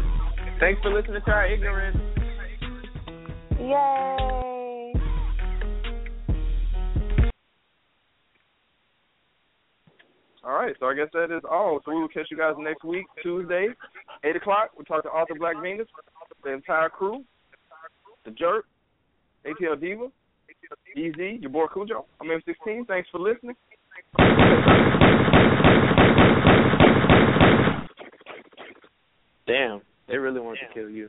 Thanks 0.59 0.81
for 0.83 0.93
listening 0.93 1.21
to 1.25 1.31
our 1.31 1.47
ignorance. 1.47 1.97
Yay! 3.61 4.95
All 10.43 10.53
right, 10.53 10.75
so 10.81 10.87
I 10.87 10.95
guess 10.95 11.09
that 11.13 11.25
is 11.25 11.43
all. 11.49 11.81
So 11.85 11.93
we 11.93 12.01
will 12.01 12.09
catch 12.09 12.29
you 12.31 12.39
guys 12.39 12.55
next 12.59 12.85
week, 12.85 13.05
Tuesday, 13.23 13.69
8 14.25 14.37
o'clock. 14.37 14.71
We'll 14.75 14.87
talk 14.87 15.03
to 15.03 15.11
Arthur 15.11 15.35
Black 15.39 15.57
Venus, 15.63 15.87
the 16.43 16.53
entire 16.53 16.89
crew, 16.89 17.23
the 18.25 18.31
jerk, 18.31 18.65
ATL 19.45 19.79
Diva, 19.79 20.09
Easy, 20.97 21.39
your 21.41 21.51
boy 21.51 21.67
Cujo. 21.73 22.07
I'm 22.21 22.29
N16. 22.29 22.87
Thanks 22.87 23.09
for 23.11 23.21
listening. 23.21 23.55
Damn, 29.47 29.81
they 30.09 30.17
really 30.17 30.41
want 30.41 30.59
to 30.59 30.75
kill 30.75 30.89
you. 30.89 31.09